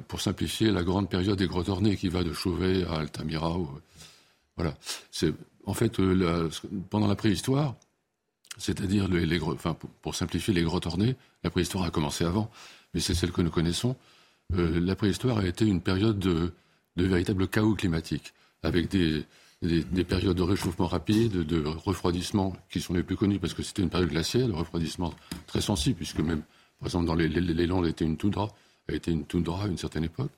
pour 0.09 0.21
simplifier, 0.21 0.71
la 0.71 0.85
grande 0.85 1.11
période 1.11 1.37
des 1.37 1.47
grottes 1.47 1.69
ornées 1.69 1.97
qui 1.97 2.09
va 2.09 2.23
de 2.23 2.33
Chauvet 2.33 2.85
à 2.85 3.01
Altamira. 3.01 3.57
voilà. 4.57 4.75
En 5.67 5.75
fait, 5.75 6.01
euh, 6.01 6.49
pendant 6.89 7.07
la 7.07 7.17
préhistoire, 7.17 7.75
c'est-à-dire 8.57 9.09
les, 9.09 9.41
enfin, 9.41 9.77
pour, 10.03 10.15
simplifier 10.15 10.55
les 10.55 10.63
grottes 10.63 10.87
ornées, 10.87 11.17
la 11.45 11.51
préhistoire 11.51 11.85
a 11.85 11.91
commencé 11.91 12.25
avant, 12.25 12.51
mais 12.95 13.01
c'est 13.01 13.15
celle 13.15 13.33
que 13.33 13.43
nous 13.43 13.51
connaissons. 13.51 13.97
Euh, 14.55 14.81
la 14.81 14.97
préhistoire 14.97 15.39
a 15.39 15.47
été 15.47 15.67
une 15.67 15.81
période 15.81 16.19
de, 16.19 16.53
véritable 16.97 17.49
chaos 17.49 17.75
climatique, 17.75 18.33
avec 18.63 18.89
des, 18.89 19.25
périodes 20.05 20.37
de 20.37 20.43
réchauffement 20.43 20.87
rapide, 20.87 21.33
de 21.33 21.63
refroidissement 21.67 22.57
qui 22.71 22.81
sont 22.81 22.95
les 22.95 23.03
plus 23.03 23.17
connues 23.17 23.39
parce 23.39 23.55
que 23.55 23.63
c'était 23.63 23.83
une 23.83 23.91
période 23.91 24.09
glaciaire, 24.09 24.49
de 24.49 24.53
refroidissement 24.53 25.13
très 25.47 25.61
sensible, 25.61 25.97
puisque 25.97 26.21
même, 26.21 26.43
par 26.79 26.87
exemple, 26.87 27.07
dans 27.07 27.15
les, 27.15 27.29
les, 27.29 27.67
Landes, 27.67 27.87
était 27.87 28.05
une 28.05 28.17
toundra, 28.17 28.49
a 28.89 28.95
été 28.95 29.11
une 29.11 29.25
toundra 29.25 29.65
à 29.65 29.69
une 29.69 29.77
certaine 29.79 30.05
époque. 30.05 30.33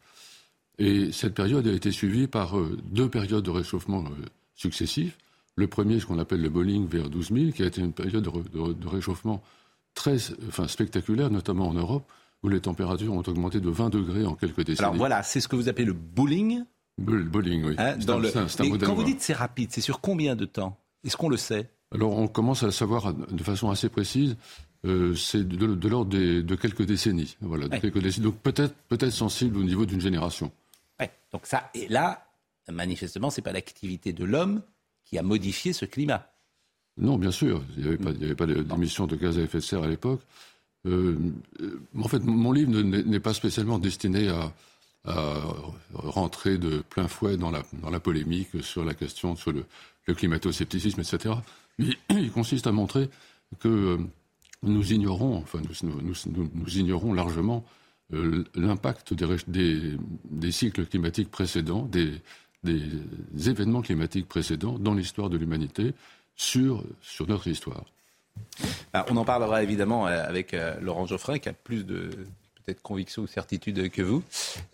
Et 0.79 1.12
cette 1.12 1.35
période 1.35 1.66
a 1.66 1.73
été 1.73 1.93
suivie 1.93 2.27
par 2.27 2.59
euh, 2.59 2.77
deux 2.85 3.09
périodes 3.09 3.45
de 3.45 3.51
réchauffement 3.51 4.05
euh, 4.05 4.25
successifs 4.55 5.16
le 5.57 5.66
premier, 5.66 6.01
ce 6.01 6.07
qu'on 6.07 6.18
appelle 6.18 6.41
le 6.41 6.49
bowling 6.49 6.87
vers 6.89 7.09
12 7.09 7.33
000, 7.33 7.53
qui 7.53 7.62
a 7.62 7.66
été 7.66 7.81
une 7.81 7.93
période 7.93 8.25
de, 8.25 8.89
réchauffement 8.89 9.43
très 9.95 10.16
enfin, 10.49 10.66
spectaculaire, 10.66 11.31
notamment 11.31 11.68
en 11.68 11.75
Europe, 11.75 12.11
où 12.43 12.49
les 12.49 12.61
températures 12.61 13.12
ont 13.12 13.23
augmenté 13.27 13.61
de 13.61 13.68
20 13.68 13.91
degrés 13.91 14.25
en 14.25 14.35
quelques 14.35 14.64
décennies. 14.64 14.87
Alors 14.87 14.95
voilà, 14.95 15.23
c'est 15.23 15.41
ce 15.41 15.49
que 15.49 15.57
vous 15.57 15.68
appelez 15.68 15.85
le 15.85 15.93
bowling 15.93 16.64
bowling, 16.99 17.64
oui. 17.64 17.74
Hein, 17.78 17.97
dans 17.97 18.18
le... 18.18 18.30
quand 18.78 18.95
vous 18.95 19.05
dites 19.05 19.22
c'est 19.22 19.32
rapide, 19.32 19.70
c'est 19.72 19.80
sur 19.80 20.01
combien 20.01 20.36
de 20.36 20.45
temps? 20.45 20.78
Est-ce 21.05 21.16
qu'on 21.16 21.28
le 21.28 21.36
sait? 21.36 21.68
Alors 21.95 22.16
on 22.16 22.28
commence 22.28 22.62
à 22.62 22.66
le 22.66 22.72
savoir 22.72 23.12
de 23.14 23.43
façon 23.43 23.70
assez 23.70 23.88
précise. 23.88 24.36
Euh, 24.84 25.14
c'est 25.14 25.47
de, 25.47 25.88
l'ordre 25.88 26.11
de 26.16 26.55
quelques 26.57 26.84
décennies. 26.84 27.36
Voilà, 27.40 27.68
quelques 27.78 28.01
décennies. 28.01 28.26
Donc 28.26 28.38
peut-être 28.38 28.74
peut 28.88 29.11
sensible 29.11 29.59
au 29.59 29.62
niveau 29.62 29.86
d'une 29.86 30.01
génération. 30.01 30.51
Donc 31.32 31.47
ça, 31.47 31.70
et 31.74 31.88
là, 31.88 32.26
manifestement, 32.70 33.30
c'est 33.30 33.43
pas 33.43 33.53
l'activité 33.53 34.12
de 34.12 34.24
l'homme 34.24 34.62
qui 35.05 35.18
a 35.18 35.22
modifié 35.22 35.72
ce 35.72 35.84
climat. 35.84 36.28
Non, 36.99 37.16
bien 37.16 37.30
sûr. 37.30 37.62
Il 37.76 37.84
n'y 37.84 38.24
avait 38.24 38.34
pas, 38.34 38.47
d'émission 38.47 39.07
de 39.07 39.16
gaz 39.16 39.38
à 39.38 39.43
effet 39.43 39.59
de 39.59 39.62
serre 39.62 39.82
à 39.82 39.88
l'époque. 39.88 40.20
Euh, 40.86 41.16
en 41.99 42.09
fait, 42.09 42.20
mon 42.20 42.53
livre 42.53 42.70
n'est 42.70 43.20
pas 43.20 43.32
spécialement 43.32 43.78
destiné 43.78 44.28
à, 44.28 44.53
rentrer 45.05 46.59
de 46.59 46.78
plein 46.80 47.09
fouet 47.09 47.36
dans 47.36 47.50
la, 47.50 47.62
dans 47.82 47.90
la, 47.90 48.00
polémique 48.00 48.62
sur 48.62 48.84
la 48.84 48.94
question, 48.94 49.36
sur 49.36 49.53
le, 49.53 49.64
climato-scepticisme, 50.14 51.00
etc. 51.00 51.34
Mais 51.78 51.96
il 52.11 52.30
consiste 52.30 52.66
à 52.66 52.72
montrer 52.72 53.09
que 53.59 53.68
euh, 53.68 53.98
nous 54.62 54.92
ignorons, 54.92 55.36
enfin, 55.38 55.61
nous, 55.82 56.78
ignorons 56.78 57.12
largement 57.12 57.64
euh, 58.12 58.44
l'impact 58.55 59.14
des, 59.14 59.96
des, 60.24 60.53
cycles 60.53 60.86
climatiques 60.86 61.30
précédents, 61.30 61.82
des, 61.82 62.12
des 62.62 63.48
événements 63.48 63.82
climatiques 63.82 64.28
précédents 64.28 64.78
dans 64.78 64.94
l'histoire 64.94 65.30
de 65.30 65.36
l'humanité 65.36 65.94
sur, 66.36 66.84
sur 67.00 67.26
notre 67.28 67.48
histoire. 67.48 67.84
Ah, 68.92 69.05
on 69.11 69.16
en 69.16 69.24
parlera 69.24 69.62
évidemment 69.62 70.07
euh, 70.07 70.24
avec 70.26 70.55
euh, 70.55 70.78
Laurent 70.80 71.07
Geoffrin 71.07 71.38
qui 71.38 71.48
a 71.48 71.53
plus 71.53 71.84
de 71.84 72.11
peut-être 72.64 72.82
conviction 72.82 73.22
ou 73.22 73.26
certitude 73.26 73.90
que 73.90 74.02
vous. 74.02 74.22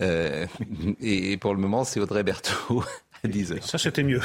Euh, 0.00 0.46
et, 1.00 1.36
pour 1.36 1.54
le 1.54 1.60
moment, 1.60 1.84
c'est 1.84 2.00
Audrey 2.00 2.22
Berthaud 2.22 2.84
à 3.24 3.28
10h. 3.28 3.62
Ça, 3.62 3.78
c'était 3.78 4.02
mieux. 4.02 4.20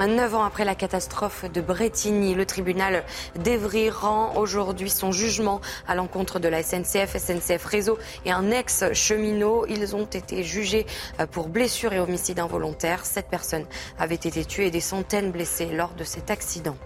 Neuf 0.00 0.34
ans 0.34 0.44
après 0.44 0.64
la 0.64 0.74
catastrophe 0.74 1.50
de 1.50 1.60
Bretigny, 1.60 2.34
le 2.34 2.44
tribunal 2.44 3.04
d'Evry 3.36 3.90
rend 3.90 4.36
aujourd'hui 4.36 4.90
son 4.90 5.12
jugement 5.12 5.60
à 5.86 5.94
l'encontre 5.94 6.40
de 6.40 6.48
la 6.48 6.62
SNCF, 6.62 7.16
SNCF 7.16 7.64
Réseau 7.64 7.96
et 8.26 8.32
un 8.32 8.50
ex-cheminot. 8.50 9.66
Ils 9.68 9.94
ont 9.94 10.04
été 10.04 10.42
jugés 10.42 10.84
pour 11.30 11.48
blessures 11.48 11.92
et 11.92 12.00
homicide 12.00 12.40
involontaire. 12.40 13.06
Sept 13.06 13.28
personnes 13.28 13.66
avaient 13.98 14.14
été 14.16 14.44
tuées 14.44 14.66
et 14.66 14.70
des 14.70 14.80
centaines 14.80 15.30
blessées 15.30 15.70
lors 15.72 15.94
de 15.94 16.04
cet 16.04 16.30
accident. 16.30 16.76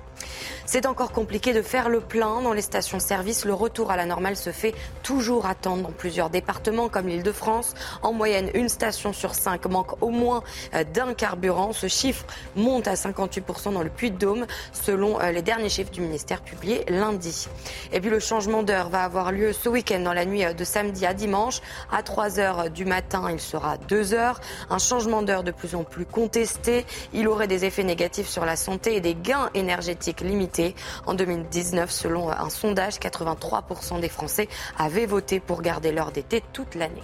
C'est 0.71 0.85
encore 0.85 1.12
compliqué 1.12 1.55
de 1.55 1.62
faire 1.62 1.89
le 1.89 2.01
plein 2.01 2.43
dans 2.43 2.53
les 2.53 2.61
stations-service. 2.61 3.47
Le 3.47 3.55
retour 3.55 3.91
à 3.91 3.97
la 3.97 4.05
normale 4.05 4.37
se 4.37 4.51
fait 4.51 4.75
toujours 5.03 5.47
attendre 5.47 5.85
dans 5.85 5.93
plusieurs 5.93 6.29
départements 6.29 6.91
comme 6.91 7.07
l'Île-de-France. 7.07 7.73
En 8.03 8.12
moyenne, 8.12 8.51
une 8.53 8.69
station 8.69 9.14
sur 9.14 9.35
cinq 9.35 9.64
manque 9.64 10.03
au 10.03 10.11
moins 10.11 10.43
euh, 10.75 10.85
d'un 10.85 11.14
carburant. 11.14 11.73
Ce 11.73 11.87
chiffre 11.87 12.27
monte 12.55 12.87
à 12.87 12.97
58% 12.97 13.73
dans 13.73 13.83
le 13.83 13.89
Puy-de-Dôme 13.89 14.45
selon 14.73 15.19
euh, 15.19 15.33
les 15.33 15.41
derniers 15.41 15.71
chiffres 15.71 15.91
du 15.91 16.03
ministère 16.03 16.43
publiés 16.43 16.85
lundi. 16.89 17.49
Et 17.95 18.01
puis 18.03 18.11
le 18.11 18.21
changement 18.21 18.62
d'heure 18.62 18.91
va 18.91 19.05
avoir 19.05 19.33
lieu 19.33 19.55
ce 19.55 19.71
week-end 19.71 20.01
dans 20.01 20.12
la 20.12 20.27
nuit 20.27 20.45
euh, 20.45 20.53
de 20.53 20.64
samedi 20.64 21.07
à 21.07 21.14
dimanche. 21.14 21.62
À 21.91 22.03
3 22.03 22.41
heures 22.41 22.69
du 22.69 22.85
matin, 22.85 23.31
il 23.33 23.41
sera 23.41 23.79
2 23.79 24.12
heures. 24.12 24.39
Un 24.69 24.77
changement 24.77 25.23
d'heure 25.23 25.45
de 25.45 25.51
plus 25.51 25.75
en 25.75 25.85
plus 25.85 26.05
contesté. 26.05 26.85
Il 27.14 27.27
aurait 27.27 27.49
des 27.49 27.64
effets 27.64 27.85
négatifs 27.85 28.29
sur 28.29 28.45
la 28.45 28.57
santé 28.57 28.97
et 28.97 29.01
des 29.01 29.14
gains 29.14 29.49
énergétiques 29.55 30.21
limités 30.21 30.58
En 31.07 31.15
2019, 31.15 31.91
selon 31.91 32.31
un 32.31 32.51
sondage, 32.51 32.99
83% 32.99 34.01
des 34.01 34.09
Français 34.09 34.49
avaient 34.79 35.07
voté 35.07 35.41
pour 35.41 35.63
garder 35.63 35.93
l'heure 35.93 36.13
d'été 36.13 36.43
toute 36.53 36.75
l'année. 36.75 37.03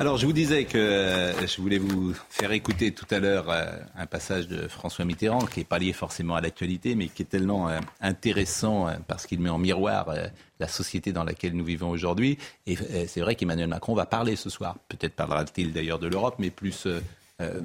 Alors, 0.00 0.16
je 0.16 0.24
vous 0.24 0.32
disais 0.32 0.64
que 0.64 0.78
euh, 0.78 1.46
je 1.46 1.60
voulais 1.60 1.76
vous 1.76 2.14
faire 2.30 2.52
écouter 2.52 2.92
tout 2.92 3.06
à 3.10 3.18
l'heure 3.18 3.50
euh, 3.50 3.66
un 3.94 4.06
passage 4.06 4.48
de 4.48 4.66
François 4.66 5.04
Mitterrand 5.04 5.40
qui 5.40 5.60
n'est 5.60 5.64
pas 5.66 5.78
lié 5.78 5.92
forcément 5.92 6.36
à 6.36 6.40
l'actualité, 6.40 6.94
mais 6.94 7.08
qui 7.08 7.20
est 7.20 7.26
tellement 7.26 7.68
euh, 7.68 7.78
intéressant 8.00 8.88
parce 9.08 9.26
qu'il 9.26 9.40
met 9.40 9.50
en 9.50 9.58
miroir 9.58 10.14
la 10.58 10.68
société 10.68 11.12
dans 11.12 11.24
laquelle 11.24 11.52
nous 11.52 11.66
vivons 11.66 11.90
aujourd'hui. 11.90 12.38
Et 12.66 12.76
c'est 13.08 13.20
vrai 13.20 13.34
qu'Emmanuel 13.34 13.68
Macron 13.68 13.94
va 13.94 14.06
parler 14.06 14.36
ce 14.36 14.48
soir. 14.48 14.76
Peut-être 14.88 15.14
parlera-t-il 15.14 15.74
d'ailleurs 15.74 15.98
de 15.98 16.06
l'Europe, 16.06 16.36
mais 16.38 16.48
plus 16.48 16.88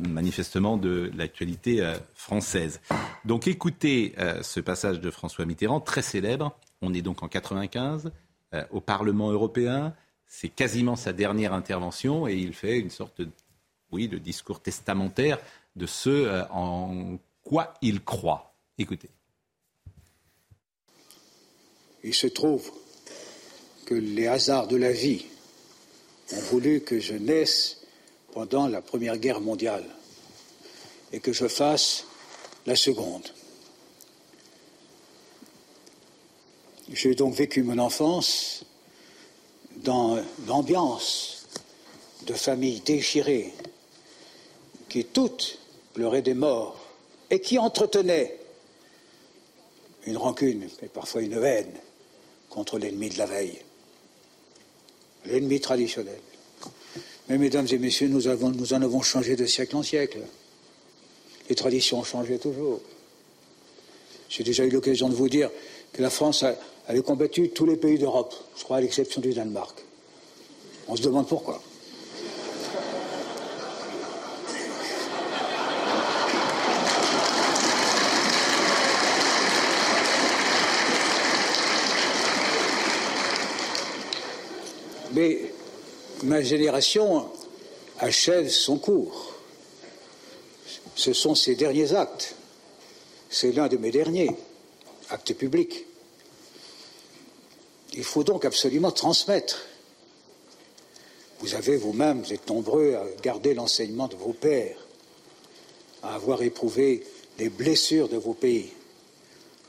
manifestement 0.07 0.78
de 0.78 1.11
l'actualité 1.15 1.93
française. 2.13 2.80
Donc, 3.26 3.47
écoutez 3.47 4.15
ce 4.41 4.59
passage 4.59 4.99
de 4.99 5.11
François 5.11 5.45
Mitterrand, 5.45 5.80
très 5.82 6.01
célèbre. 6.01 6.57
On 6.82 6.93
est 6.93 7.01
donc 7.01 7.23
en 7.23 7.28
95 7.28 8.11
au 8.71 8.80
Parlement 8.80 9.32
européen. 9.32 9.93
C'est 10.28 10.49
quasiment 10.49 10.95
sa 10.95 11.13
dernière 11.13 11.53
intervention 11.53 12.28
et 12.28 12.36
il 12.36 12.53
fait 12.53 12.80
une 12.80 12.89
sorte 12.89 13.21
de, 13.21 13.30
oui, 13.91 14.07
de 14.07 14.17
discours 14.17 14.61
testamentaire 14.61 15.39
de 15.76 15.86
ce 15.86 16.09
euh, 16.09 16.43
en 16.49 17.17
quoi 17.43 17.73
il 17.82 18.03
croit. 18.03 18.53
Écoutez. 18.78 19.09
Il 22.03 22.13
se 22.13 22.28
trouve 22.28 22.71
que 23.86 23.95
les 23.95 24.28
hasards 24.28 24.67
de 24.67 24.78
la 24.78 24.91
vie 24.91 25.26
ont 26.34 26.39
voulu 26.51 26.82
que 26.82 26.99
je 26.99 27.13
naisse 27.13 27.84
pendant 28.36 28.67
la 28.67 28.81
Première 28.81 29.17
Guerre 29.17 29.39
mondiale 29.39 29.86
et 31.13 31.21
que 31.21 31.31
je 31.31 31.47
fasse 31.47 32.03
la 32.65 32.75
Seconde. 32.75 33.25
J'ai 36.91 37.15
donc 37.15 37.33
vécu 37.33 37.63
mon 37.63 37.79
enfance 37.79 38.65
dans 39.77 40.21
l'ambiance 40.47 41.47
de 42.27 42.33
familles 42.33 42.81
déchirées 42.81 43.53
qui 44.89 45.05
toutes 45.05 45.57
pleuraient 45.93 46.21
des 46.21 46.33
morts 46.33 46.77
et 47.29 47.39
qui 47.39 47.57
entretenaient 47.57 48.38
une 50.07 50.17
rancune 50.17 50.67
et 50.81 50.88
parfois 50.88 51.21
une 51.21 51.41
haine 51.41 51.73
contre 52.49 52.79
l'ennemi 52.79 53.07
de 53.07 53.17
la 53.17 53.27
veille, 53.27 53.61
l'ennemi 55.25 55.61
traditionnel. 55.61 56.19
Mais 57.28 57.38
mesdames 57.38 57.67
et 57.71 57.78
messieurs, 57.78 58.07
nous, 58.07 58.28
en 58.28 58.82
avons 58.82 59.01
changé 59.01 59.36
de 59.36 59.45
siècle 59.45 59.76
en 59.76 59.84
siècle. 59.84 60.19
Les 61.49 61.55
traditions 61.55 61.99
ont 61.99 62.03
changé 62.03 62.38
toujours. 62.38 62.82
J'ai 64.30 64.43
déjà 64.43 64.65
eu 64.65 64.69
l'occasion 64.69 65.09
de 65.09 65.15
vous 65.15 65.30
dire 65.30 65.49
que 65.91 66.01
la 66.01 66.09
France 66.09 66.43
a, 66.43 66.55
avait 66.88 67.01
combattu 67.01 67.49
tous 67.49 67.65
les 67.65 67.78
pays 67.78 67.97
d'Europe, 67.97 68.34
je 68.57 68.63
crois 68.63 68.78
à 68.78 68.82
l'exception 68.82 69.21
du 69.21 69.34
Danemark. 69.34 69.84
On 70.88 70.95
se 70.95 71.01
demande 71.01 71.28
pourquoi. 71.28 71.61
Mais 85.13 85.54
ma 86.26 86.41
génération 86.41 87.30
achève 87.99 88.49
son 88.49 88.78
cours. 88.78 89.34
Ce 90.95 91.13
sont 91.13 91.36
ses 91.36 91.55
derniers 91.55 91.93
actes. 91.93 92.36
C'est 93.30 93.51
l'un 93.51 93.67
de 93.67 93.78
mes 93.78 93.91
derniers 93.91 94.32
actes 95.09 95.34
publics. 95.34 95.86
Il 97.93 98.03
faut 98.03 98.23
donc 98.23 98.43
absolument 98.45 98.91
transmettre. 98.91 99.65
Vous 101.39 101.53
avez 101.53 101.78
vous-même, 101.78 102.21
vous 102.21 102.34
êtes 102.34 102.49
nombreux 102.49 102.95
à 102.95 103.05
garder 103.21 103.53
l'enseignement 103.53 104.07
de 104.07 104.15
vos 104.15 104.34
pères, 104.34 104.78
à 106.01 106.15
avoir 106.15 106.41
éprouvé 106.41 107.05
les 107.38 107.49
blessures 107.49 108.09
de 108.09 108.17
vos 108.17 108.34
pays, 108.34 108.71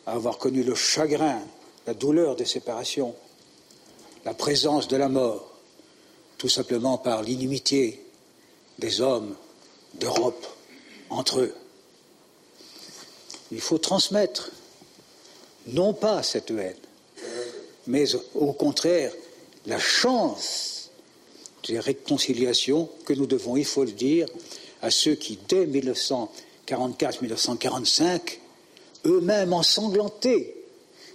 à 0.06 0.12
avoir 0.12 0.38
connu 0.38 0.62
le 0.62 0.74
chagrin, 0.74 1.42
la 1.86 1.94
douleur 1.94 2.36
des 2.36 2.44
séparations, 2.44 3.14
la 4.24 4.34
présence 4.34 4.88
de 4.88 4.96
la 4.96 5.08
mort, 5.08 5.55
tout 6.38 6.48
simplement 6.48 6.98
par 6.98 7.22
l'inimitié 7.22 8.02
des 8.78 9.00
hommes 9.00 9.34
d'Europe 9.94 10.46
entre 11.10 11.40
eux. 11.40 11.54
Il 13.52 13.60
faut 13.60 13.78
transmettre, 13.78 14.50
non 15.68 15.94
pas 15.94 16.22
cette 16.22 16.50
haine, 16.50 16.74
mais 17.86 18.04
au 18.34 18.52
contraire 18.52 19.12
la 19.66 19.78
chance 19.78 20.90
des 21.66 21.80
réconciliations 21.80 22.88
que 23.04 23.12
nous 23.12 23.26
devons, 23.26 23.56
il 23.56 23.64
faut 23.64 23.84
le 23.84 23.92
dire, 23.92 24.28
à 24.82 24.90
ceux 24.90 25.14
qui, 25.14 25.38
dès 25.48 25.66
1944-1945, 25.66 28.38
eux-mêmes 29.06 29.52
ensanglantés, 29.52 30.54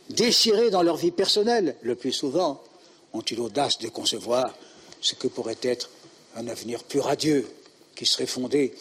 déchirés 0.10 0.70
dans 0.70 0.84
leur 0.84 0.98
vie 0.98 1.12
personnelle, 1.12 1.78
le 1.82 1.96
plus 1.96 2.12
souvent, 2.12 2.62
ont 3.14 3.24
eu 3.30 3.36
l'audace 3.36 3.80
de 3.80 3.88
concevoir 3.88 4.54
ce 5.02 5.16
que 5.16 5.28
pourrait 5.28 5.58
être 5.62 5.90
un 6.36 6.48
avenir 6.48 6.84
plus 6.84 7.00
radieux, 7.00 7.48
qui 7.96 8.06
serait 8.06 8.26
fondé 8.26 8.74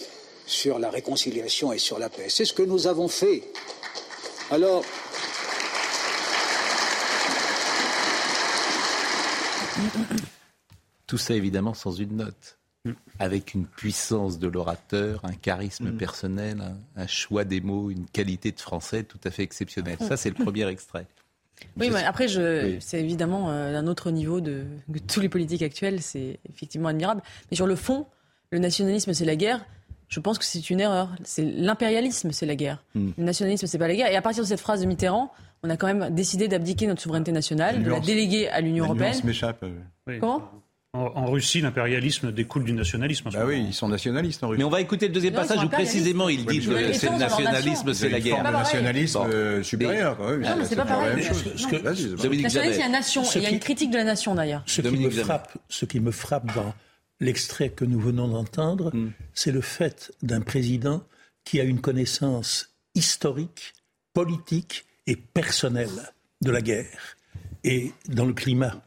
sur 0.47 0.79
la 0.79 0.91
réconciliation 0.91 1.73
et 1.73 1.79
sur 1.79 1.99
la 1.99 2.09
paix. 2.09 2.29
C'est 2.29 2.45
ce 2.45 2.53
que 2.53 2.63
nous 2.63 2.87
avons 2.87 3.09
fait. 3.09 3.43
Alors, 4.51 4.85
Tout 11.07 11.19
ça 11.19 11.35
évidemment 11.35 11.75
sans 11.75 11.93
une 11.93 12.17
note, 12.17 12.59
avec 13.19 13.55
une 13.55 13.67
puissance 13.67 14.39
de 14.39 14.47
l'orateur, 14.47 15.21
un 15.25 15.33
charisme 15.33 15.91
mm. 15.91 15.97
personnel, 15.97 16.63
un, 16.97 17.07
choix 17.07 17.45
des 17.45 17.61
mots, 17.61 17.91
une 17.91 18.07
qualité 18.07 18.53
de 18.53 18.61
français 18.61 19.03
tout 19.03 19.19
à 19.25 19.31
fait 19.31 19.43
exceptionnelle. 19.43 19.99
Ça, 20.01 20.17
c'est 20.17 20.29
le 20.29 20.37
premier 20.45 20.69
extrait. 20.69 21.07
Oui, 21.79 21.91
mais 21.91 22.05
après, 22.05 22.29
je, 22.29 22.77
c'est 22.81 23.01
évidemment 23.01 23.51
euh, 23.51 23.77
un 23.77 23.87
autre 23.87 24.11
niveau 24.11 24.41
de, 24.41 24.65
tous 25.07 25.21
les 25.21 25.29
politiques 25.29 25.63
actuels, 25.63 26.03
c'est 26.03 26.39
effectivement 26.53 26.89
admirable. 26.89 27.23
Mais 27.51 27.57
sur 27.57 27.67
le 27.67 27.77
fond, 27.77 28.07
le 28.51 28.59
nationalisme, 28.59 29.13
c'est 29.13 29.25
la 29.25 29.37
guerre. 29.37 29.65
Je 30.09 30.19
pense 30.21 30.39
que 30.39 30.45
c'est 30.45 30.71
une 30.71 30.81
erreur. 30.81 31.11
C'est 31.23 31.45
l'impérialisme, 31.45 32.33
c'est 32.33 32.47
la 32.47 32.57
guerre. 32.57 32.83
Mm. 32.95 33.11
Le 33.17 33.25
nationalisme, 33.25 33.67
c'est 33.67 33.79
pas 33.79 33.89
la 33.89 33.95
guerre. 33.95 34.11
Et 34.11 34.17
à 34.17 34.23
partir 34.23 34.43
de 34.43 34.49
cette 34.49 34.61
phrase 34.61 34.81
de 34.81 34.87
Mitterrand, 34.87 35.33
on 35.63 35.71
a 35.71 35.77
quand 35.77 35.87
même 35.87 36.15
décidé 36.15 36.49
d'abdiquer 36.49 36.87
notre 36.87 37.03
souveraineté 37.03 37.33
nationale, 37.33 37.83
de 37.83 37.91
la 37.91 38.01
déléguer 38.01 38.49
à 38.49 38.61
l'Union 38.61 38.85
européenne. 38.85 39.15
m'échappe. 39.25 39.63
Euh. 39.63 40.19
Comment? 40.19 40.51
En, 40.93 41.31
Russie, 41.31 41.61
l'impérialisme 41.61 42.33
découle 42.33 42.65
du 42.65 42.73
nationalisme. 42.73 43.31
Bah 43.33 43.45
oui, 43.47 43.65
ils 43.69 43.75
sont 43.75 43.89
nationalistes 43.89 44.43
en 44.43 44.49
Russie. 44.49 44.59
Mais 44.59 44.65
on 44.65 44.71
va 44.71 44.81
écouter 44.81 45.07
le 45.07 45.15
deuxième 45.15 45.35
passage 45.35 45.63
où 45.63 45.69
précisément 45.69 46.29
il 46.29 46.45
dit 46.45 46.59
que 46.59 46.93
c'est 46.93 47.11
le 47.11 47.19
nationalisme, 47.19 47.95
c'est 47.95 48.09
la 48.09 48.21
guerre. 48.21 48.43
Le 48.43 48.51
nationalisme 48.51 49.21
euh, 49.21 49.63
supérieur. 49.63 50.19
Non, 50.19 50.57
mais 50.59 50.65
c'est 50.65 50.77
pas 50.77 50.85
pareil. 50.85 51.17
Nationalisme, 51.17 52.61
il 52.65 52.79
y 52.79 52.83
a 52.83 52.89
nation. 52.89 53.23
Il 53.37 53.43
y 53.43 53.47
a 53.47 53.51
une 53.51 53.61
critique 53.61 53.91
de 53.91 53.97
la 53.97 54.05
nation 54.05 54.35
d'ailleurs. 54.35 54.63
Ce, 54.67 54.81
qui 54.81 54.97
me 54.97 55.11
frappe, 55.11 55.59
ce 55.69 55.85
qui 55.85 56.01
me 56.01 56.11
frappe 56.11 56.55
dans 56.55 56.75
l'extrait 57.21 57.69
que 57.69 57.85
nous 57.85 58.01
venons 58.01 58.27
d'entendre, 58.27 58.91
hmm. 58.95 59.13
c'est 59.33 59.53
le 59.53 59.61
fait 59.61 60.13
d'un 60.23 60.41
président 60.41 61.03
qui 61.45 61.61
a 61.61 61.65
une 61.65 61.81
connaissance 61.81 62.75
historique, 62.95 63.75
politique 64.13 64.87
et 65.07 65.17
personnelle 65.17 66.13
de 66.43 66.51
la 66.51 66.63
guerre. 66.63 67.17
Et 67.63 67.93
dans 68.09 68.25
le 68.25 68.33
climat 68.33 68.83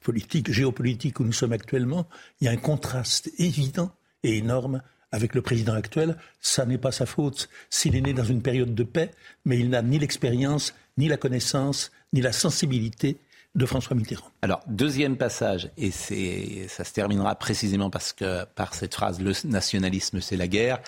politique, 0.00 0.52
géopolitique 0.52 1.20
où 1.20 1.24
nous 1.24 1.32
sommes 1.32 1.52
actuellement, 1.52 2.08
il 2.40 2.44
y 2.44 2.48
a 2.48 2.52
un 2.52 2.56
contraste 2.56 3.30
évident 3.38 3.90
et 4.22 4.38
énorme 4.38 4.82
avec 5.12 5.34
le 5.34 5.42
président 5.42 5.74
actuel. 5.74 6.16
Ça 6.40 6.66
n'est 6.66 6.78
pas 6.78 6.92
sa 6.92 7.06
faute 7.06 7.48
s'il 7.70 7.96
est 7.96 8.00
né 8.00 8.12
dans 8.12 8.24
une 8.24 8.42
période 8.42 8.74
de 8.74 8.82
paix, 8.82 9.10
mais 9.44 9.58
il 9.58 9.70
n'a 9.70 9.82
ni 9.82 9.98
l'expérience, 9.98 10.74
ni 10.98 11.08
la 11.08 11.16
connaissance, 11.16 11.92
ni 12.12 12.20
la 12.20 12.32
sensibilité 12.32 13.18
de 13.54 13.64
François 13.64 13.96
Mitterrand. 13.96 14.30
Alors, 14.42 14.60
deuxième 14.66 15.16
passage, 15.16 15.70
et 15.78 15.90
ça 15.90 16.84
se 16.84 16.92
terminera 16.92 17.34
précisément 17.36 17.88
parce 17.88 18.12
que, 18.12 18.44
par 18.54 18.74
cette 18.74 18.94
phrase, 18.94 19.20
le 19.20 19.32
nationalisme, 19.44 20.20
c'est 20.20 20.36
la 20.36 20.46
guerre. 20.46 20.80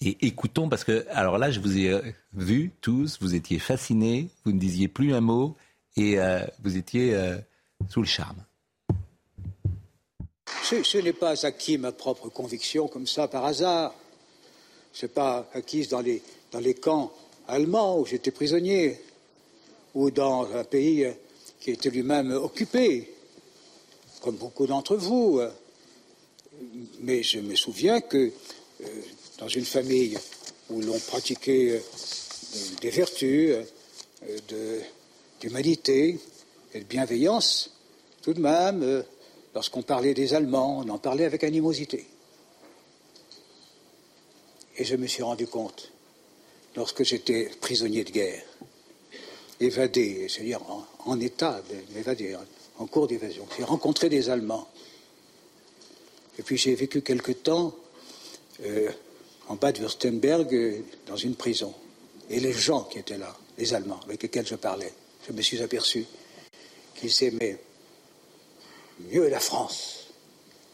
Et 0.00 0.26
écoutons, 0.26 0.68
parce 0.68 0.84
que, 0.84 1.06
alors 1.10 1.38
là, 1.38 1.50
je 1.50 1.60
vous 1.60 1.76
ai 1.76 2.00
vu 2.32 2.72
tous, 2.80 3.18
vous 3.20 3.34
étiez 3.34 3.58
fascinés, 3.58 4.30
vous 4.44 4.52
ne 4.52 4.58
disiez 4.58 4.88
plus 4.88 5.14
un 5.14 5.20
mot, 5.20 5.56
et 5.96 6.18
euh, 6.18 6.40
vous 6.62 6.76
étiez 6.76 7.14
euh, 7.14 7.36
sous 7.88 8.00
le 8.00 8.06
charme. 8.06 8.44
Ce, 10.62 10.98
n'est 10.98 11.12
pas 11.12 11.44
acquis 11.44 11.76
ma 11.76 11.92
propre 11.92 12.28
conviction 12.28 12.88
comme 12.88 13.06
ça 13.06 13.28
par 13.28 13.44
hasard. 13.44 13.94
Ce 14.92 15.04
n'est 15.04 15.12
pas 15.12 15.48
acquis 15.52 15.86
dans 15.86 16.00
les, 16.00 16.74
camps 16.74 17.12
allemands 17.48 17.98
où 17.98 18.06
j'étais 18.06 18.30
prisonnier, 18.30 18.98
ou 19.94 20.10
dans 20.10 20.50
un 20.54 20.64
pays 20.64 21.06
qui 21.60 21.72
était 21.72 21.90
lui-même 21.90 22.32
occupé, 22.32 23.12
comme 24.22 24.36
beaucoup 24.36 24.66
d'entre 24.66 24.96
vous. 24.96 25.40
Mais 27.00 27.22
je 27.22 27.40
me 27.40 27.54
souviens 27.56 28.00
que 28.00 28.30
euh, 28.82 28.86
dans 29.38 29.48
une 29.48 29.64
famille 29.64 30.16
où 30.70 30.80
l'on 30.80 30.98
pratiquait 30.98 31.72
euh, 31.72 31.80
des 32.80 32.90
vertus, 32.90 33.56
d'humanité 35.40 36.18
de 36.80 36.84
bienveillance. 36.84 37.70
Tout 38.22 38.34
de 38.34 38.40
même, 38.40 39.04
lorsqu'on 39.54 39.82
parlait 39.82 40.14
des 40.14 40.34
Allemands, 40.34 40.78
on 40.84 40.88
en 40.88 40.98
parlait 40.98 41.24
avec 41.24 41.44
animosité. 41.44 42.06
Et 44.76 44.84
je 44.84 44.96
me 44.96 45.06
suis 45.06 45.22
rendu 45.22 45.46
compte, 45.46 45.92
lorsque 46.74 47.04
j'étais 47.04 47.50
prisonnier 47.60 48.04
de 48.04 48.10
guerre, 48.10 48.42
évadé, 49.60 50.28
c'est-à-dire 50.28 50.60
en, 51.06 51.20
état 51.20 51.62
d'évader, 51.94 52.36
en 52.78 52.86
cours 52.86 53.06
d'évasion, 53.06 53.46
j'ai 53.56 53.64
rencontré 53.64 54.08
des 54.08 54.30
Allemands. 54.30 54.68
Et 56.38 56.42
puis 56.42 56.56
j'ai 56.56 56.74
vécu 56.74 57.02
quelque 57.02 57.30
temps 57.30 57.72
euh, 58.64 58.90
en 59.46 59.54
bas 59.54 59.70
de 59.70 59.80
Württemberg, 59.80 60.52
euh, 60.52 60.80
dans 61.06 61.16
une 61.16 61.36
prison. 61.36 61.72
Et 62.28 62.40
les 62.40 62.52
gens 62.52 62.82
qui 62.82 62.98
étaient 62.98 63.18
là, 63.18 63.36
les 63.58 63.74
Allemands 63.74 64.00
avec 64.04 64.24
lesquels 64.24 64.46
je 64.46 64.56
parlais, 64.56 64.92
je 65.28 65.32
me 65.32 65.42
suis 65.42 65.62
aperçu 65.62 66.04
qu'ils 66.94 67.24
aimaient 67.24 67.58
mieux 69.10 69.28
la 69.28 69.40
France 69.40 70.08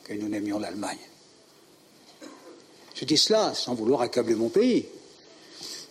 que 0.05 0.15
nous 0.15 0.29
n'aimions 0.29 0.59
l'Allemagne. 0.59 0.99
Je 2.95 3.05
dis 3.05 3.17
cela 3.17 3.55
sans 3.55 3.75
vouloir 3.75 4.03
accabler 4.03 4.35
mon 4.35 4.49
pays, 4.49 4.87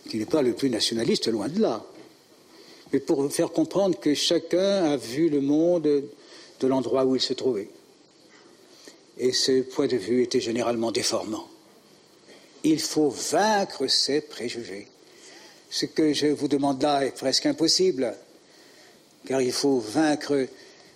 qui 0.08 0.18
n'est 0.18 0.26
pas 0.26 0.42
le 0.42 0.54
plus 0.54 0.70
nationaliste, 0.70 1.28
loin 1.28 1.48
de 1.48 1.60
là, 1.60 1.84
mais 2.92 3.00
pour 3.00 3.30
faire 3.32 3.50
comprendre 3.50 3.98
que 3.98 4.14
chacun 4.14 4.84
a 4.84 4.96
vu 4.96 5.28
le 5.28 5.40
monde 5.40 5.82
de 6.60 6.66
l'endroit 6.66 7.04
où 7.04 7.16
il 7.16 7.20
se 7.20 7.32
trouvait. 7.32 7.68
Et 9.18 9.32
ce 9.32 9.62
point 9.62 9.86
de 9.86 9.96
vue 9.96 10.22
était 10.22 10.40
généralement 10.40 10.92
déformant. 10.92 11.46
Il 12.64 12.80
faut 12.80 13.10
vaincre 13.10 13.86
ces 13.86 14.20
préjugés. 14.20 14.88
Ce 15.70 15.86
que 15.86 16.12
je 16.12 16.26
vous 16.26 16.48
demande 16.48 16.82
là 16.82 17.04
est 17.04 17.16
presque 17.16 17.46
impossible, 17.46 18.16
car 19.26 19.40
il 19.40 19.52
faut 19.52 19.78
vaincre 19.78 20.46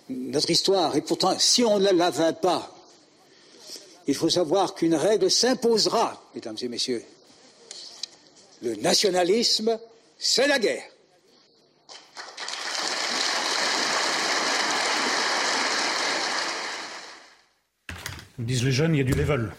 notre 0.09 0.49
histoire. 0.49 0.95
Et 0.95 1.01
pourtant, 1.01 1.37
si 1.39 1.63
on 1.63 1.79
ne 1.79 1.91
la 1.91 2.09
vainc 2.09 2.41
pas, 2.41 2.71
il 4.07 4.15
faut 4.15 4.29
savoir 4.29 4.75
qu'une 4.75 4.95
règle 4.95 5.31
s'imposera, 5.31 6.21
mesdames 6.35 6.57
et 6.61 6.67
messieurs. 6.67 7.03
Le 8.61 8.75
nationalisme, 8.75 9.79
c'est 10.17 10.47
la 10.47 10.59
guerre. 10.59 10.83
disent 18.37 18.65
les 18.65 18.71
jeunes, 18.71 18.95
il 18.95 18.97
y 18.99 19.01
a 19.01 19.03
du 19.03 19.13
level. 19.13 19.51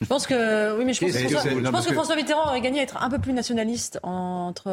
Je 0.00 0.06
pense 0.06 0.26
que 0.26 0.78
oui, 0.78 0.86
mais 0.86 0.94
je 0.94 1.00
pense, 1.00 1.12
que, 1.12 1.18
François, 1.18 1.50
je 1.50 1.70
pense 1.70 1.86
que, 1.86 1.92
François 1.92 2.16
Mitterrand 2.16 2.46
aurait 2.46 2.62
gagné 2.62 2.80
à 2.80 2.82
être 2.84 3.02
un 3.02 3.10
peu 3.10 3.18
plus 3.18 3.34
nationaliste 3.34 4.00
entre 4.02 4.70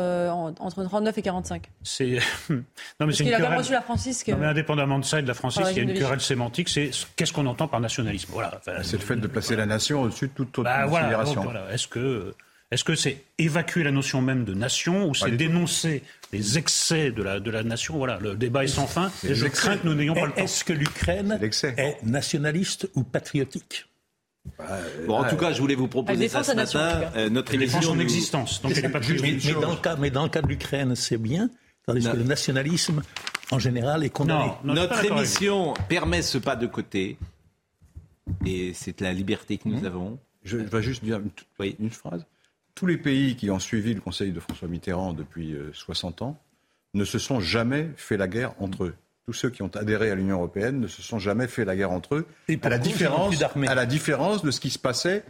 entre 0.59 0.83
39 0.83 1.17
et 1.17 1.21
45. 1.21 1.69
C'est 1.83 2.19
non 2.49 2.63
mais 3.01 3.07
Parce 3.07 3.17
qu'il 3.17 3.33
a 3.33 3.39
même 3.39 3.57
reçu 3.57 3.73
la 3.73 3.81
Francis. 3.81 4.25
Non, 4.27 4.37
mais 4.37 4.45
indépendamment 4.45 4.99
de 4.99 5.05
ça 5.05 5.19
et 5.19 5.21
de 5.23 5.27
la 5.27 5.33
Francis, 5.33 5.65
il 5.71 5.77
y 5.77 5.79
a 5.81 5.83
une 5.83 5.93
querelle 5.93 6.21
sémantique. 6.21 6.69
C'est 6.69 6.91
qu'est-ce 7.17 7.33
qu'on 7.33 7.45
entend 7.45 7.67
par 7.67 7.81
nationalisme? 7.81 8.29
Voilà. 8.31 8.61
c'est 8.83 8.93
le 8.93 9.03
fait 9.03 9.17
de 9.17 9.27
placer 9.27 9.57
la 9.57 9.65
nation 9.65 10.03
au-dessus 10.03 10.27
de 10.27 10.33
toute 10.33 10.59
autre 10.59 10.69
bah, 10.69 10.87
considération. 10.87 11.41
Voilà, 11.41 11.73
Est-ce 11.73 11.87
que 11.87 12.33
est-ce 12.69 12.83
que 12.83 12.95
c'est 12.95 13.23
évacuer 13.37 13.83
la 13.83 13.91
notion 13.91 14.21
même 14.21 14.43
de 14.43 14.53
nation 14.53 15.07
ou 15.07 15.15
c'est 15.15 15.31
dénoncer 15.31 16.03
les 16.33 16.57
excès 16.57 17.11
de 17.11 17.23
la, 17.23 17.39
de 17.39 17.51
la 17.51 17.63
nation? 17.63 17.97
Voilà, 17.97 18.17
le 18.19 18.35
débat 18.35 18.63
est 18.65 18.67
sans 18.67 18.87
fin 18.87 19.11
et 19.27 19.35
je 19.35 19.47
crains 19.47 19.77
que 19.77 19.87
nous 19.87 19.93
n'ayons 19.93 20.15
pas 20.15 20.25
le 20.25 20.31
temps. 20.33 20.41
Est-ce 20.41 20.63
que 20.63 20.73
l'Ukraine 20.73 21.39
est 21.41 22.03
nationaliste 22.03 22.89
ou 22.95 23.03
patriotique? 23.03 23.87
Bah, 24.57 24.65
bon, 25.07 25.17
en 25.17 25.29
tout 25.29 25.37
cas, 25.37 25.51
je 25.51 25.61
voulais 25.61 25.75
vous 25.75 25.87
proposer 25.87 26.27
ça 26.27 26.43
ce 26.43 26.53
matin. 26.53 27.11
Euh, 27.15 27.29
notre 27.29 27.53
émission 27.53 27.81
son 27.81 27.99
existence. 27.99 28.61
Donc 28.61 28.73
elle 28.75 28.91
pas 28.91 28.99
mais, 28.99 29.37
mais, 29.43 29.53
dans 29.53 29.71
le 29.71 29.77
cas, 29.77 29.95
mais 29.95 30.09
dans 30.09 30.23
le 30.23 30.29
cas 30.29 30.41
de 30.41 30.47
l'Ukraine, 30.47 30.95
c'est 30.95 31.17
bien. 31.17 31.49
Tandis 31.85 32.09
que 32.09 32.17
le 32.17 32.23
nationalisme, 32.23 33.01
en 33.51 33.59
général, 33.59 34.03
est 34.03 34.09
condamné. 34.09 34.51
notre 34.63 35.03
émission 35.05 35.73
permet 35.87 36.21
ce 36.21 36.37
pas 36.37 36.55
de 36.55 36.67
côté. 36.67 37.17
Et 38.45 38.73
c'est 38.73 38.99
la 38.99 39.13
liberté 39.13 39.57
que 39.57 39.69
nous 39.69 39.81
mmh. 39.81 39.85
avons. 39.85 40.19
Je, 40.43 40.57
vais 40.57 40.81
juste 40.81 41.03
dire 41.03 41.19
une, 41.19 41.73
une, 41.79 41.89
phrase. 41.89 42.25
Tous 42.75 42.85
les 42.85 42.97
pays 42.97 43.35
qui 43.37 43.49
ont 43.49 43.59
suivi 43.59 43.93
le 43.93 44.01
conseil 44.01 44.31
de 44.31 44.39
François 44.39 44.67
Mitterrand 44.67 45.13
depuis 45.13 45.55
60 45.73 46.21
euh, 46.21 46.25
ans 46.25 46.37
ne 46.93 47.05
se 47.05 47.19
sont 47.19 47.39
jamais 47.39 47.89
fait 47.95 48.17
la 48.17 48.27
guerre 48.27 48.53
entre 48.59 48.85
eux 48.85 48.95
tous 49.27 49.33
ceux 49.33 49.49
qui 49.49 49.61
ont 49.61 49.71
adhéré 49.75 50.09
à 50.09 50.15
l'Union 50.15 50.37
européenne 50.37 50.79
ne 50.79 50.87
se 50.87 51.01
sont 51.01 51.19
jamais 51.19 51.47
fait 51.47 51.65
la 51.65 51.75
guerre 51.75 51.91
entre 51.91 52.15
eux, 52.15 52.27
à, 52.63 52.69
la 52.69 52.77
différence, 52.77 53.35
à 53.67 53.75
la 53.75 53.85
différence 53.85 54.41
de 54.41 54.51
ce 54.51 54.61
qui 54.61 54.69
se 54.69 54.79
passait 54.79 55.25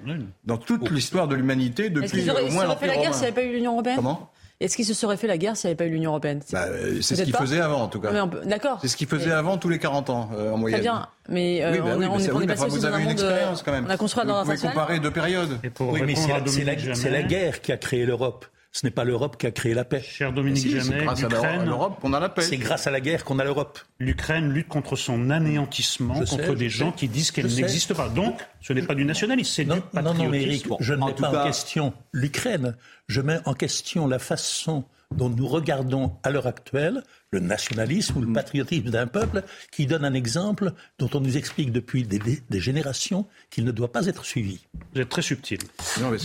dans 0.46 0.58
toute 0.58 0.92
l'histoire 0.92 1.28
de 1.28 1.34
l'humanité 1.34 1.90
depuis 1.90 2.30
au 2.30 2.52
moins 2.52 2.66
l'Empire 2.66 2.78
fait 2.78 2.96
la 2.96 3.02
guerre 3.02 3.14
s'il 3.16 3.22
n'y 3.22 3.28
avait 3.30 3.42
pas 3.42 3.44
eu 3.44 3.54
l'Union 3.54 3.72
européenne 3.74 3.96
Comment? 3.96 4.32
Est-ce 4.60 4.76
qu'il 4.76 4.86
se 4.86 4.94
serait 4.94 5.18
fait 5.18 5.26
la 5.26 5.40
guerre 5.40 5.58
s'il 5.58 5.68
n'y 5.68 5.72
avait 5.72 5.78
pas 5.78 5.86
eu 5.86 5.92
l'Union 5.92 6.12
européenne 6.12 6.42
bah, 6.52 6.66
euh, 6.68 7.02
C'est 7.02 7.16
ce 7.16 7.24
qu'il 7.24 7.36
faisait 7.36 7.60
avant, 7.60 7.82
en 7.82 7.88
tout 7.88 8.00
cas. 8.00 8.12
D'accord. 8.46 8.78
C'est 8.82 8.88
ce 8.88 8.98
qu'il 8.98 9.08
faisait 9.08 9.32
avant 9.32 9.58
tous 9.58 9.70
les 9.70 9.80
40 9.80 10.12
ans, 10.12 10.30
euh, 10.36 10.52
en 10.52 10.58
moyenne. 10.58 10.80
Très 10.80 10.90
bien, 10.90 11.08
mais 11.30 11.64
euh, 11.64 11.78
bah 11.80 11.94
on, 11.96 12.02
est, 12.02 12.32
on 12.32 12.42
est 12.42 12.48
passé 12.48 12.68
vous 12.68 12.86
avez 12.86 13.04
une 13.04 13.10
expérience 13.10 13.64
quand 13.64 13.72
même. 13.72 13.86
On 13.88 13.90
a 13.90 13.98
construit 13.98 14.26
dans 14.26 14.44
Vous 14.44 14.52
pouvez 14.52 14.68
comparer 14.68 15.00
deux 15.00 15.12
périodes. 15.12 15.60
Oui, 15.80 16.02
mais 16.06 16.14
c'est 16.16 17.10
la 17.10 17.24
guerre 17.24 17.62
qui 17.62 17.72
a 17.72 17.78
créé 17.78 18.06
l'Europe. 18.06 18.46
Ce 18.78 18.86
n'est 18.86 18.92
pas 18.92 19.06
l'Europe 19.06 19.38
qui 19.38 19.48
a 19.48 19.52
créé 19.52 19.74
la 19.74 19.86
paix. 19.86 20.04
Cher 20.04 20.32
Dominique 20.32 20.70
Jamais, 20.70 21.04
c'est 21.16 21.28
grâce 21.28 21.44
à 21.44 21.66
l'Europe 21.66 22.00
qu'on 22.00 22.14
a 22.14 22.20
la 22.20 22.30
paix. 22.30 22.44
C'est 22.44 22.58
grâce 22.58 22.86
à 22.86 22.92
la 22.92 23.02
guerre 23.02 23.24
qu'on 23.24 23.40
a 23.40 23.44
l'Europe. 23.44 23.80
L'Ukraine 23.98 24.52
lutte 24.52 24.68
contre 24.68 24.96
son 24.96 25.32
anéantissement, 25.32 26.14
contre 26.14 26.54
des 26.54 26.70
gens 26.70 26.92
qui 26.92 27.08
disent 27.08 27.32
qu'elle 27.32 27.48
n'existe 27.48 27.96
pas. 27.96 28.08
Donc, 28.08 28.40
ce 28.62 28.74
n'est 28.74 28.84
pas 28.84 28.94
du 28.94 29.04
nationalisme, 29.04 29.52
c'est 29.52 29.64
du 29.64 29.82
patriotisme. 29.82 30.04
Non, 30.04 30.14
non, 30.26 30.30
mais 30.30 30.44
Eric, 30.44 30.68
je 30.80 30.94
ne 30.94 31.04
mets 31.04 31.14
pas 31.14 31.42
en 31.42 31.48
question 31.48 31.92
l'Ukraine. 32.12 32.78
Je 33.08 33.22
mets 33.22 33.40
en 33.46 33.56
question 33.56 34.06
la 34.06 34.20
façon 34.20 34.86
dont 35.10 35.30
nous 35.30 35.48
regardons 35.48 36.16
à 36.22 36.30
l'heure 36.30 36.46
actuelle 36.46 37.02
le 37.40 37.48
nationalisme 37.48 38.18
ou 38.18 38.22
le 38.22 38.34
patriotisme 38.34 38.90
d'un 38.90 39.08
peuple 39.08 39.44
qui 39.72 39.86
donne 39.86 40.06
un 40.06 40.14
exemple 40.14 40.74
dont 41.00 41.10
on 41.14 41.20
nous 41.20 41.38
explique 41.38 41.72
depuis 41.72 42.04
des, 42.04 42.60
générations 42.60 43.26
qu'il 43.50 43.64
ne 43.66 43.72
doit 43.72 43.92
pas 43.92 44.08
être 44.08 44.26
suivi. 44.26 44.60
Vous 44.94 45.02
êtes 45.02 45.10
très 45.10 45.22
subtil. 45.22 45.60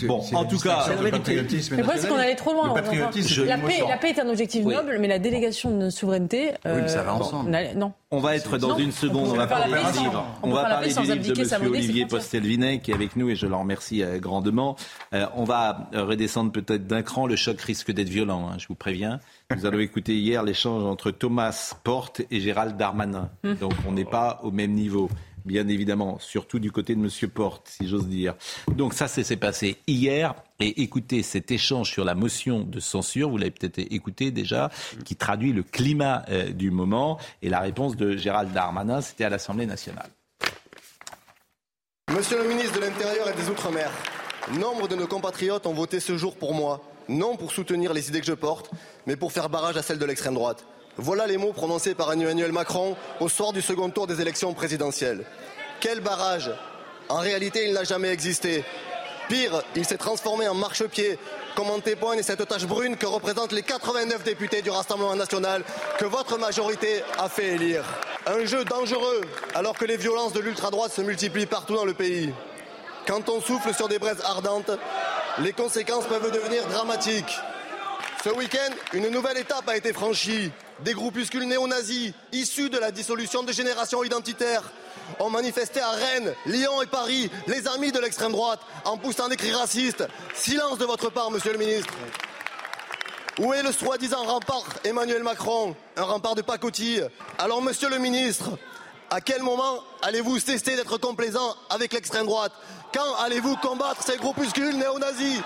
bon, 0.07 0.23
en 0.33 0.45
tout 0.45 0.57
cas, 0.57 0.85
c'est 0.87 1.75
Le 1.75 1.83
c'est 1.97 2.07
qu'on 2.07 2.15
allait 2.15 2.35
trop 2.35 2.53
loin. 2.53 2.73
la, 2.73 2.81
paix, 2.81 3.83
la, 3.87 3.97
paix, 3.97 4.09
est 4.09 4.19
un 4.19 4.29
objectif 4.29 4.65
noble, 4.65 4.97
mais 4.99 5.07
la 5.07 5.19
délégation 5.19 5.77
de 5.77 5.89
souveraineté. 5.89 6.51
oui, 6.65 6.71
mais 6.81 6.87
ça 6.87 7.03
va 7.03 7.11
euh, 7.11 7.15
ensemble. 7.15 7.51
non. 7.75 7.93
On 8.11 8.19
va 8.19 8.35
être 8.35 8.57
dans 8.57 8.77
une 8.77 8.91
seconde, 8.91 9.29
on, 9.29 9.35
va 9.35 9.47
parler 9.47 9.73
du 9.73 9.99
livre. 9.99 10.25
On, 10.43 10.51
va 10.51 10.63
parler 10.63 10.93
du 10.93 10.99
livre 10.99 11.33
de 11.33 11.55
M. 11.55 11.71
Olivier 11.71 12.05
Postelvinet 12.05 12.79
qui 12.79 12.91
est 12.91 12.93
avec 12.93 13.15
nous 13.15 13.29
et 13.29 13.35
je 13.35 13.47
l'en 13.47 13.61
remercie 13.61 14.03
euh, 14.03 14.19
grandement. 14.19 14.75
Euh, 15.13 15.25
on 15.35 15.43
va 15.43 15.89
redescendre 15.93 16.51
peut-être 16.51 16.85
d'un 16.85 17.01
cran. 17.01 17.25
Le 17.25 17.35
choc 17.35 17.59
risque 17.61 17.91
d'être 17.91 18.09
violent, 18.09 18.49
hein, 18.49 18.57
je 18.59 18.67
vous 18.67 18.75
préviens. 18.75 19.19
Nous 19.55 19.65
allons 19.65 19.79
écouter 19.79 20.15
hier 20.15 20.43
l'échange 20.43 20.83
entre 20.83 21.11
Thomas 21.11 21.75
Porte 21.83 22.21
et 22.31 22.39
Gérald 22.39 22.77
Darmanin. 22.77 23.29
Donc 23.59 23.73
on 23.87 23.91
n'est 23.91 24.05
pas 24.05 24.39
au 24.43 24.51
même 24.51 24.71
niveau 24.71 25.09
bien 25.45 25.67
évidemment, 25.67 26.19
surtout 26.19 26.59
du 26.59 26.71
côté 26.71 26.95
de 26.95 27.01
M. 27.01 27.29
Porte, 27.29 27.67
si 27.67 27.87
j'ose 27.87 28.07
dire. 28.07 28.35
Donc 28.69 28.93
ça, 28.93 29.07
s'est 29.07 29.35
passé 29.35 29.77
hier. 29.87 30.35
Et 30.59 30.81
écoutez 30.81 31.23
cet 31.23 31.51
échange 31.51 31.91
sur 31.91 32.05
la 32.05 32.15
motion 32.15 32.61
de 32.61 32.79
censure, 32.79 33.29
vous 33.29 33.37
l'avez 33.37 33.51
peut-être 33.51 33.79
écouté 33.79 34.31
déjà, 34.31 34.71
qui 35.03 35.15
traduit 35.15 35.51
le 35.51 35.63
climat 35.63 36.23
euh, 36.29 36.51
du 36.51 36.71
moment. 36.71 37.19
Et 37.41 37.49
la 37.49 37.59
réponse 37.59 37.97
de 37.97 38.15
Gérald 38.15 38.53
Darmanin, 38.53 39.01
c'était 39.01 39.25
à 39.25 39.29
l'Assemblée 39.29 39.65
nationale. 39.65 40.09
Monsieur 42.15 42.41
le 42.41 42.47
ministre 42.47 42.79
de 42.79 42.85
l'Intérieur 42.85 43.29
et 43.29 43.33
des 43.33 43.49
Outre-mer, 43.49 43.91
nombre 44.59 44.87
de 44.87 44.95
nos 44.95 45.07
compatriotes 45.07 45.65
ont 45.65 45.73
voté 45.73 45.99
ce 45.99 46.17
jour 46.17 46.35
pour 46.35 46.53
moi, 46.53 46.81
non 47.09 47.35
pour 47.35 47.51
soutenir 47.51 47.93
les 47.93 48.09
idées 48.09 48.19
que 48.21 48.25
je 48.25 48.33
porte, 48.33 48.69
mais 49.05 49.15
pour 49.15 49.31
faire 49.31 49.49
barrage 49.49 49.77
à 49.77 49.81
celles 49.81 49.99
de 49.99 50.05
l'extrême 50.05 50.35
droite. 50.35 50.65
Voilà 50.97 51.25
les 51.25 51.37
mots 51.37 51.53
prononcés 51.53 51.95
par 51.95 52.11
Emmanuel 52.13 52.51
Macron 52.51 52.95
au 53.19 53.27
soir 53.27 53.51
du 53.51 53.61
second 53.61 53.89
tour 53.89 54.05
des 54.05 54.21
élections 54.21 54.53
présidentielles. 54.53 55.25
Quel 55.79 56.01
barrage 56.01 56.51
En 57.09 57.17
réalité, 57.17 57.67
il 57.67 57.73
n'a 57.73 57.83
jamais 57.83 58.09
existé. 58.09 58.63
Pire, 59.27 59.63
il 59.75 59.85
s'est 59.85 59.97
transformé 59.97 60.47
en 60.47 60.53
marchepied, 60.53 61.17
comme 61.55 61.69
en 61.69 61.79
témoigne 61.79 62.21
cette 62.21 62.47
tache 62.47 62.65
brune 62.65 62.97
que 62.97 63.05
représentent 63.05 63.53
les 63.53 63.63
89 63.63 64.23
députés 64.23 64.61
du 64.61 64.69
Rassemblement 64.69 65.15
national 65.15 65.63
que 65.97 66.05
votre 66.05 66.37
majorité 66.37 67.03
a 67.17 67.29
fait 67.29 67.55
élire. 67.55 67.85
Un 68.25 68.45
jeu 68.45 68.63
dangereux 68.63 69.21
alors 69.55 69.77
que 69.77 69.85
les 69.85 69.97
violences 69.97 70.33
de 70.33 70.39
l'ultra-droite 70.39 70.91
se 70.91 71.01
multiplient 71.01 71.45
partout 71.45 71.75
dans 71.75 71.85
le 71.85 71.93
pays. 71.93 72.33
Quand 73.07 73.27
on 73.29 73.41
souffle 73.41 73.73
sur 73.73 73.87
des 73.87 73.99
braises 73.99 74.21
ardentes, 74.23 74.71
les 75.39 75.53
conséquences 75.53 76.05
peuvent 76.05 76.31
devenir 76.31 76.67
dramatiques. 76.67 77.39
Ce 78.23 78.29
week-end, 78.29 78.73
une 78.93 79.09
nouvelle 79.09 79.37
étape 79.37 79.67
a 79.67 79.75
été 79.75 79.91
franchie. 79.93 80.51
Des 80.81 80.93
groupuscules 80.93 81.47
néo-nazis, 81.47 82.13
issus 82.31 82.69
de 82.69 82.77
la 82.77 82.91
dissolution 82.91 83.43
des 83.43 83.53
générations 83.53 84.03
identitaires, 84.03 84.63
ont 85.19 85.29
manifesté 85.29 85.81
à 85.81 85.91
Rennes, 85.91 86.33
Lyon 86.45 86.81
et 86.81 86.85
Paris, 86.85 87.29
les 87.47 87.67
amis 87.67 87.91
de 87.91 87.99
l'extrême 87.99 88.31
droite, 88.31 88.59
en 88.85 88.97
poussant 88.97 89.27
des 89.27 89.35
cris 89.35 89.51
racistes. 89.51 90.05
Silence 90.33 90.77
de 90.77 90.85
votre 90.85 91.09
part, 91.09 91.31
monsieur 91.31 91.51
le 91.51 91.57
ministre. 91.57 91.93
Où 93.39 93.53
est 93.53 93.63
le 93.63 93.71
soi-disant 93.71 94.23
rempart 94.23 94.65
Emmanuel 94.83 95.23
Macron 95.23 95.75
Un 95.97 96.03
rempart 96.03 96.35
de 96.35 96.41
pacotille 96.41 97.05
Alors, 97.39 97.61
monsieur 97.61 97.89
le 97.89 97.97
ministre, 97.97 98.51
à 99.09 99.21
quel 99.21 99.41
moment 99.41 99.83
allez-vous 100.01 100.39
cesser 100.39 100.75
d'être 100.75 100.97
complaisant 100.97 101.55
avec 101.69 101.93
l'extrême 101.93 102.25
droite 102.25 102.53
Quand 102.93 103.15
allez-vous 103.23 103.55
combattre 103.55 104.03
ces 104.03 104.17
groupuscules 104.17 104.77
néo-nazis 104.77 105.41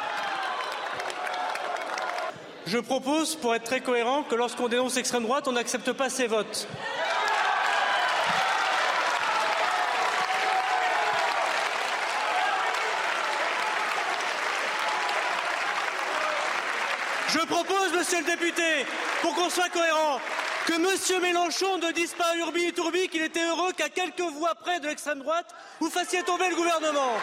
Je 2.66 2.78
propose, 2.78 3.36
pour 3.36 3.56
être 3.56 3.64
très 3.64 3.80
cohérent, 3.80 4.24
que 4.24 4.36
lorsqu'on 4.36 4.68
dénonce 4.68 4.96
l'extrême 4.96 5.24
droite, 5.24 5.48
on 5.48 5.54
n'accepte 5.54 5.94
pas 5.94 6.10
ses 6.10 6.28
votes. 6.28 6.68
Je 17.30 17.40
propose, 17.40 17.94
monsieur 17.94 18.20
le 18.20 18.26
député, 18.26 18.86
pour 19.22 19.34
qu'on 19.36 19.50
soit 19.50 19.70
cohérent, 19.70 20.20
que 20.68 20.74
M. 20.74 21.22
Mélenchon 21.22 21.78
ne 21.78 21.92
dise 21.94 22.14
pas 22.14 22.26
à 22.26 22.36
Urbi 22.36 22.66
et 22.66 22.74
Tourbi 22.74 23.08
qu'il 23.08 23.22
était 23.22 23.48
heureux 23.48 23.72
qu'à 23.72 23.88
quelques 23.88 24.20
voix 24.20 24.54
près 24.54 24.82
de 24.82 24.88
l'extrême 24.88 25.20
droite, 25.20 25.56
vous 25.80 25.90
fassiez 25.90 26.22
tomber 26.24 26.50
le 26.50 26.56
gouvernement. 26.58 27.14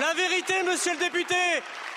La 0.00 0.12
vérité, 0.14 0.64
monsieur 0.64 0.94
le 0.94 0.98
député, 0.98 1.36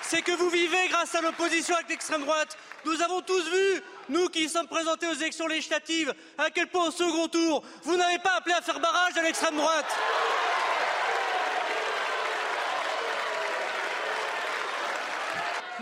c'est 0.03 0.22
que 0.22 0.32
vous 0.32 0.49
vivez 0.49 0.89
grâce 0.89 1.16
à 1.16 1.22
l'opposition 1.22 1.74
avec 1.74 1.89
l'extrême 1.89 2.22
droite. 2.22 2.55
Nous 2.86 3.01
avons 3.01 3.22
tous 3.22 3.49
vu, 3.49 3.82
nous 4.09 4.28
qui 4.28 4.47
sommes 4.47 4.68
présentés 4.68 5.07
aux 5.07 5.16
élections 5.16 5.47
législatives, 5.47 6.14
à 6.38 6.51
quel 6.51 6.68
point 6.68 6.89
au 6.89 6.91
second 6.91 7.28
tour, 7.28 7.64
vous 7.82 7.97
n'avez 7.97 8.20
pas 8.20 8.36
appelé 8.38 8.53
à 8.53 8.61
faire 8.61 8.80
barrage 8.80 9.18
à 9.18 9.24
l'extrême 9.24 9.55
droite. 9.55 9.91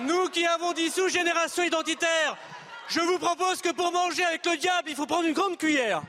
Nous 0.03 0.29
qui 0.29 0.45
avons 0.45 0.73
dissous 0.73 1.09
Génération 1.09 1.63
Identitaire, 1.63 2.35
je 2.87 3.01
vous 3.01 3.19
propose 3.19 3.61
que 3.61 3.69
pour 3.69 3.91
manger 3.91 4.23
avec 4.25 4.45
le 4.45 4.57
diable, 4.57 4.89
il 4.89 4.95
faut 4.95 5.05
prendre 5.05 5.27
une 5.27 5.33
grande 5.33 5.57
cuillère. 5.57 6.01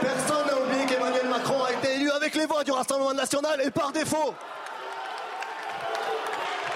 Personne 0.00 0.46
n'a 0.46 0.60
oublié 0.60 0.86
qu'Emmanuel 0.86 1.28
Macron 1.28 1.64
a 1.64 1.72
été 1.72 1.94
élu 1.94 2.10
avec 2.10 2.34
les 2.34 2.46
voix 2.46 2.62
du 2.62 2.72
Rassemblement 2.72 3.14
national 3.14 3.60
et 3.64 3.70
par 3.70 3.92
défaut. 3.92 4.34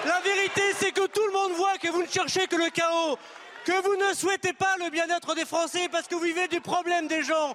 La 0.07 0.21
vérité, 0.21 0.63
c'est 0.79 0.93
que 0.93 1.07
tout 1.07 1.27
le 1.27 1.33
monde 1.33 1.53
voit 1.53 1.77
que 1.79 1.89
vous 1.89 2.03
ne 2.03 2.09
cherchez 2.09 2.47
que 2.47 2.57
le 2.57 2.71
chaos, 2.71 3.19
que 3.65 3.83
vous 3.83 3.97
ne 3.97 4.15
souhaitez 4.15 4.53
pas 4.53 4.77
le 4.79 4.89
bien-être 4.89 5.35
des 5.35 5.45
Français 5.45 5.89
parce 5.91 6.07
que 6.07 6.15
vous 6.15 6.23
vivez 6.23 6.49
du 6.49 6.61
problème 6.61 7.07
des 7.07 7.23
gens. 7.23 7.55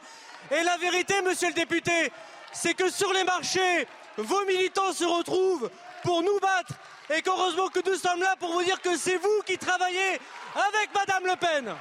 Et 0.52 0.62
la 0.64 0.78
vérité, 0.78 1.22
monsieur 1.24 1.48
le 1.48 1.54
député, 1.54 2.12
c'est 2.52 2.74
que 2.74 2.90
sur 2.92 3.12
les 3.14 3.24
marchés, 3.24 3.88
vos 4.18 4.46
militants 4.46 4.94
se 4.94 5.06
retrouvent 5.06 5.72
pour 6.04 6.22
nous 6.22 6.40
battre 6.40 6.74
et 7.18 7.22
qu'heureusement 7.22 7.68
que 7.68 7.80
nous 7.88 7.96
sommes 7.98 8.20
là 8.20 8.36
pour 8.40 8.52
vous 8.54 8.64
dire 8.64 8.82
que 8.82 8.96
c'est 8.98 9.18
vous 9.18 9.42
qui 9.46 9.58
travaillez 9.58 10.20
avec 10.56 10.90
Madame 10.94 11.24
Le 11.26 11.36
Pen. 11.40 11.74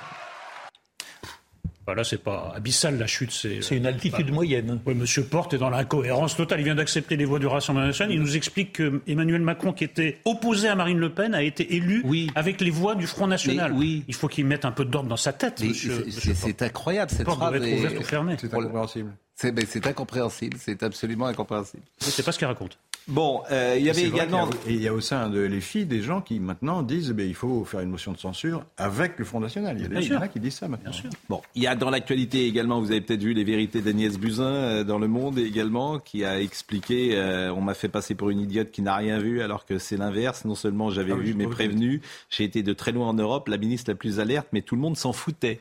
Bah 1.86 1.94
là, 1.94 2.04
c'est 2.04 2.22
pas 2.22 2.52
abyssal 2.54 2.98
la 2.98 3.06
chute. 3.06 3.32
C'est 3.32 3.76
une 3.76 3.86
altitude 3.86 4.30
moyenne. 4.30 4.80
Oui, 4.86 4.94
Monsieur 4.94 5.24
Porte 5.24 5.54
est 5.54 5.58
dans 5.58 5.70
l'incohérence 5.70 6.36
totale. 6.36 6.60
Il 6.60 6.64
vient 6.64 6.74
d'accepter 6.74 7.16
les 7.16 7.24
voix 7.24 7.38
du 7.38 7.46
Rassemblement 7.46 7.86
national. 7.86 8.14
Il 8.14 8.20
nous 8.20 8.36
explique 8.36 8.74
que 8.74 9.00
Emmanuel 9.08 9.40
Macron, 9.40 9.72
qui 9.72 9.84
était 9.84 10.18
opposé 10.24 10.68
à 10.68 10.74
Marine 10.74 10.98
Le 10.98 11.12
Pen, 11.12 11.34
a 11.34 11.42
été 11.42 11.74
élu 11.74 12.04
avec 12.34 12.60
les 12.60 12.70
voix 12.70 12.94
du 12.94 13.06
Front 13.06 13.26
National. 13.26 13.72
oui. 13.72 14.04
Il 14.08 14.14
faut 14.14 14.28
qu'il 14.28 14.44
mette 14.44 14.64
un 14.64 14.72
peu 14.72 14.84
d'ordre 14.84 15.08
dans 15.08 15.16
sa 15.16 15.32
tête. 15.32 15.62
C'est 15.72 16.62
incroyable 16.62 17.10
cette 17.10 17.24
porte 17.24 17.38
phrase. 17.38 18.04
fermée. 18.04 18.36
C'est 18.38 18.54
incompréhensible. 18.54 19.12
C'est 19.34 19.86
incompréhensible. 19.86 20.56
C'est 20.60 20.82
absolument 20.82 21.26
incompréhensible. 21.26 21.82
C'est 21.98 22.22
pas 22.22 22.32
ce 22.32 22.38
qu'il 22.38 22.46
raconte. 22.46 22.78
Bon, 23.08 23.42
euh, 23.50 23.74
il 23.78 23.84
y 23.84 23.90
avait 23.90 24.02
également. 24.04 24.46
qu'il 24.48 24.56
y 24.56 24.68
a- 24.68 24.70
Et 24.70 24.74
il 24.76 24.82
y 24.82 24.88
a 24.88 24.94
au 24.94 25.00
sein 25.00 25.28
de 25.28 25.40
l'EFI 25.40 25.84
des 25.84 26.00
gens 26.02 26.20
qui 26.20 26.38
maintenant 26.38 26.82
disent 26.82 27.12
eh 27.18 27.26
il 27.26 27.34
faut 27.34 27.64
faire 27.64 27.80
une 27.80 27.90
motion 27.90 28.12
de 28.12 28.18
censure 28.18 28.64
avec 28.76 29.18
le 29.18 29.24
Front 29.24 29.40
National. 29.40 29.76
Il 29.78 29.82
y 29.82 29.84
a 29.86 29.88
des 29.88 30.02
gens 30.02 30.20
qui 30.28 30.38
disent 30.38 30.54
ça 30.54 30.68
maintenant. 30.68 30.92
Bon, 31.28 31.42
il 31.54 31.62
y 31.62 31.66
a 31.66 31.74
dans 31.74 31.90
l'actualité 31.90 32.46
également, 32.46 32.80
vous 32.80 32.90
avez 32.92 33.00
peut-être 33.00 33.22
vu 33.22 33.32
les 33.32 33.42
vérités 33.44 33.80
d'Agnès 33.80 34.16
Buzyn 34.18 34.44
euh, 34.44 34.84
dans 34.84 34.98
Le 34.98 35.08
Monde 35.08 35.38
également, 35.38 35.98
qui 35.98 36.24
a 36.24 36.40
expliqué, 36.40 37.16
euh, 37.16 37.52
on 37.52 37.60
m'a 37.60 37.74
fait 37.74 37.88
passer 37.88 38.14
pour 38.14 38.30
une 38.30 38.40
idiote 38.40 38.70
qui 38.70 38.82
n'a 38.82 38.94
rien 38.94 39.18
vu, 39.18 39.42
alors 39.42 39.64
que 39.66 39.78
c'est 39.78 39.96
l'inverse. 39.96 40.44
Non 40.44 40.54
seulement 40.54 40.90
j'avais 40.90 41.12
Ah 41.12 41.16
oui, 41.16 41.22
vu, 41.22 41.26
j'ai 41.28 41.34
mais 41.34 41.44
pas 41.44 41.50
vu. 41.50 41.54
prévenu. 41.56 42.02
J'ai 42.28 42.44
été 42.44 42.62
de 42.62 42.72
très 42.72 42.92
loin 42.92 43.08
en 43.08 43.14
Europe, 43.14 43.48
la 43.48 43.56
ministre 43.58 43.90
la 43.90 43.96
plus 43.96 44.20
alerte, 44.20 44.46
mais 44.52 44.62
tout 44.62 44.76
le 44.76 44.80
monde 44.82 44.96
s'en 44.96 45.12
foutait. 45.12 45.60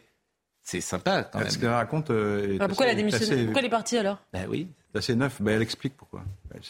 C'est 0.61 0.81
sympa 0.81 1.23
quand 1.23 1.39
même. 1.39 1.49
Ce 1.49 1.57
qu'elle 1.57 1.69
raconte 1.69 2.11
euh, 2.11 2.55
est 2.55 2.57
Ah, 2.59 2.67
pourquoi 2.67 2.85
elle 2.85 2.91
a 2.91 2.95
démissionné 2.95 3.25
assez- 3.25 3.43
Pourquoi 3.45 3.61
elle 3.61 3.65
est 3.65 3.69
partie 3.69 3.97
alors? 3.97 4.19
Ben 4.33 4.45
oui. 4.47 4.67
C'est 4.91 4.97
assez 4.97 5.15
neuf. 5.15 5.41
Ben, 5.41 5.55
elle 5.55 5.61
explique 5.61 5.95
pourquoi. 5.95 6.23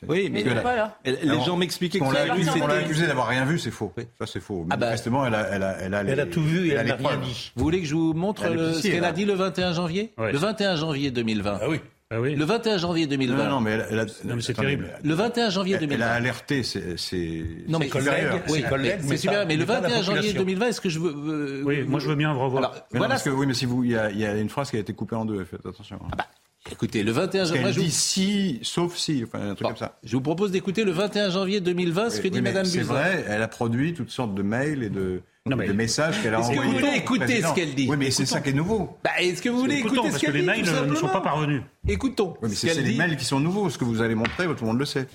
Oui, 0.08 0.30
mais 0.32 0.44
pourquoi, 0.44 0.64
la- 0.64 0.70
alors 0.84 0.90
Elle- 1.06 1.20
les 1.24 1.30
Alors, 1.30 1.46
gens 1.46 1.56
m'expliquaient 1.58 2.00
que 2.00 2.04
qu'on 2.04 2.12
ça 2.12 2.20
l'a 2.20 2.24
lui, 2.26 2.32
accusé, 2.32 2.48
c'était- 2.50 2.60
qu'on 2.60 2.68
l'a 2.68 2.74
accusé 2.76 3.08
d'avoir 3.08 3.28
rien 3.28 3.46
vu, 3.46 3.58
c'est 3.60 3.72
faux. 3.72 3.94
Ça, 4.20 4.26
c'est 4.28 4.40
faux. 4.42 4.66
Ah 4.70 4.76
bah- 4.76 4.88
Manifestement, 4.88 5.26
elle 5.26 5.36
a, 5.36 5.48
elle 5.52 5.64
a, 5.64 5.78
elle 5.80 5.94
a, 5.94 6.04
les- 6.04 6.12
Elle 6.12 6.20
a 6.20 6.26
tout 6.26 6.44
vu 6.44 6.68
et 6.68 6.74
elle 6.74 6.88
n'a 6.88 6.96
rien 6.96 7.18
dit. 7.18 7.52
Vous 7.56 7.64
voulez 7.64 7.80
que 7.80 7.88
je 7.88 7.96
vous 7.96 8.14
montre 8.14 8.48
le- 8.50 8.58
ce 8.58 8.70
officielle, 8.72 8.94
qu'elle 8.96 9.06
a 9.06 9.10
hein. 9.10 9.12
dit 9.14 9.26
le 9.26 9.34
21 9.36 9.72
janvier 9.74 10.12
Ouais. 10.18 10.32
Le 10.34 10.38
21 10.38 10.76
janvier 10.76 11.12
2020. 11.12 11.60
Ah 11.62 11.70
oui. 11.70 11.80
Ah 12.12 12.20
oui. 12.20 12.36
Le 12.36 12.44
21 12.44 12.78
janvier 12.80 13.06
2020. 13.06 13.38
Non, 13.44 13.50
non, 13.52 13.62
mais 13.62 13.72
elle, 13.72 13.86
elle 13.92 14.00
a, 14.00 14.06
Non, 14.26 14.36
mais 14.36 14.42
c'est 14.42 14.54
terrible. 14.56 14.90
Le 15.04 15.14
21 15.14 15.50
janvier 15.52 15.76
Elle, 15.76 15.84
elle 15.84 15.90
2020. 15.90 16.08
a 16.08 16.12
alerté 16.14 16.64
ses, 16.64 16.98
ses, 16.98 17.46
Non, 17.68 17.78
mais 17.80 17.86
ses 17.86 17.92
collègues, 17.92 18.42
Oui, 18.50 18.64
collègues, 18.64 18.96
mais 18.98 19.04
mais 19.04 19.10
c'est 19.10 19.18
super. 19.18 19.46
Mais 19.46 19.54
le 19.54 19.60
mais 19.60 19.66
pas 19.68 19.74
la 19.76 19.80
21 19.82 20.02
janvier 20.02 20.14
population. 20.34 20.40
2020, 20.40 20.68
est-ce 20.68 20.82
que 20.82 20.90
je 20.90 21.00
veux. 21.00 21.14
euh, 21.16 21.64
Oui, 21.64 21.84
moi 21.84 22.00
je 22.00 22.08
veux 22.10 22.16
bien 22.16 22.32
revoir. 22.34 22.58
Alors, 22.64 22.72
Mais 22.74 22.80
non, 22.80 22.86
voilà. 22.98 23.08
parce 23.14 23.24
que, 23.24 23.30
oui, 23.30 23.46
mais 23.46 23.54
si 23.54 23.66
vous, 23.66 23.84
il 23.84 23.92
y 23.92 23.94
y 23.94 24.26
a 24.26 24.36
une 24.38 24.50
phrase 24.50 24.72
qui 24.72 24.78
a 24.78 24.80
été 24.80 24.92
coupée 24.94 25.16
en 25.16 25.24
deux. 25.26 25.46
Faites 25.46 25.64
attention. 25.66 26.00
Ah 26.12 26.16
bah, 26.18 26.26
écoutez, 26.72 27.04
le 27.04 27.12
21 27.12 27.40
Parce 27.40 27.50
janvier. 27.50 27.54
qu'elle 27.54 27.62
moi, 27.64 27.72
je, 27.72 27.80
dit 27.80 27.86
vous... 27.86 27.92
si, 27.92 28.60
sauf 28.64 28.96
si, 28.96 29.24
enfin 29.26 29.40
un 29.40 29.56
truc 29.56 29.62
Bon, 29.64 29.68
comme 29.70 29.78
ça. 29.78 29.98
je 30.04 30.16
vous 30.16 30.22
propose 30.22 30.52
d'écouter 30.52 30.84
le 30.84 30.92
21 30.92 31.30
janvier 31.30 31.62
2020 31.62 32.10
ce 32.10 32.16
Oui, 32.18 32.24
que 32.24 32.28
dit 32.28 32.36
oui, 32.38 32.42
mais 32.42 32.50
Madame 32.52 32.66
C'est 32.66 32.80
Buzyn. 32.80 32.94
vrai, 32.94 33.26
elle 33.28 33.42
a 33.42 33.48
produit 33.48 33.94
toutes 33.94 34.10
sortes 34.12 34.34
de 34.36 34.42
mails 34.44 34.84
et 34.84 34.90
de, 34.90 35.22
Non, 35.46 35.56
mais- 35.56 35.68
de 35.68 35.74
messages 35.74 36.22
qu'elle 36.22 36.34
a 36.36 36.42
envoyés. 36.42 36.60
au 36.62 36.94
écoutez 36.94 37.26
président. 37.26 37.50
ce 37.50 37.56
qu'elle 37.56 37.76
dit. 37.76 37.88
Oui, 37.90 37.98
mais 37.98 38.12
c'est 38.12 38.26
ça 38.26 38.42
qui 38.42 38.50
est 38.50 38.54
nouveau. 38.54 38.98
Bah, 39.04 39.12
est-ce 39.20 39.42
que 39.42 39.50
vous 39.50 39.60
voulez 39.60 39.76
Écoutons, 39.78 39.94
écouter 39.96 40.10
parce 40.10 40.16
ce 40.16 40.20
que 40.22 40.26
qu'elle 40.32 40.36
les 40.36 40.42
dit 40.42 40.48
mails 40.48 40.64
tout 40.66 40.70
euh, 40.84 40.86
ne 40.86 40.96
sont 40.96 41.08
pas 41.08 41.22
parvenus. 41.22 41.62
Écoutons. 41.88 42.34
Oui, 42.42 42.50
mais 42.50 42.56
ce 42.56 42.68
c'est 42.68 42.74
c'est 42.74 42.82
les 42.82 42.92
dit. 42.92 42.98
mails 42.98 43.18
qui 43.18 43.26
sont 43.26 43.40
nouveaux. 43.40 43.70
Ce 43.70 43.78
que 43.78 43.86
vous 43.86 44.02
allez 44.02 44.16
montrer, 44.16 44.46
tout 44.46 44.56
le 44.62 44.66
monde 44.68 44.80
le 44.80 44.86
sait. 44.86 45.08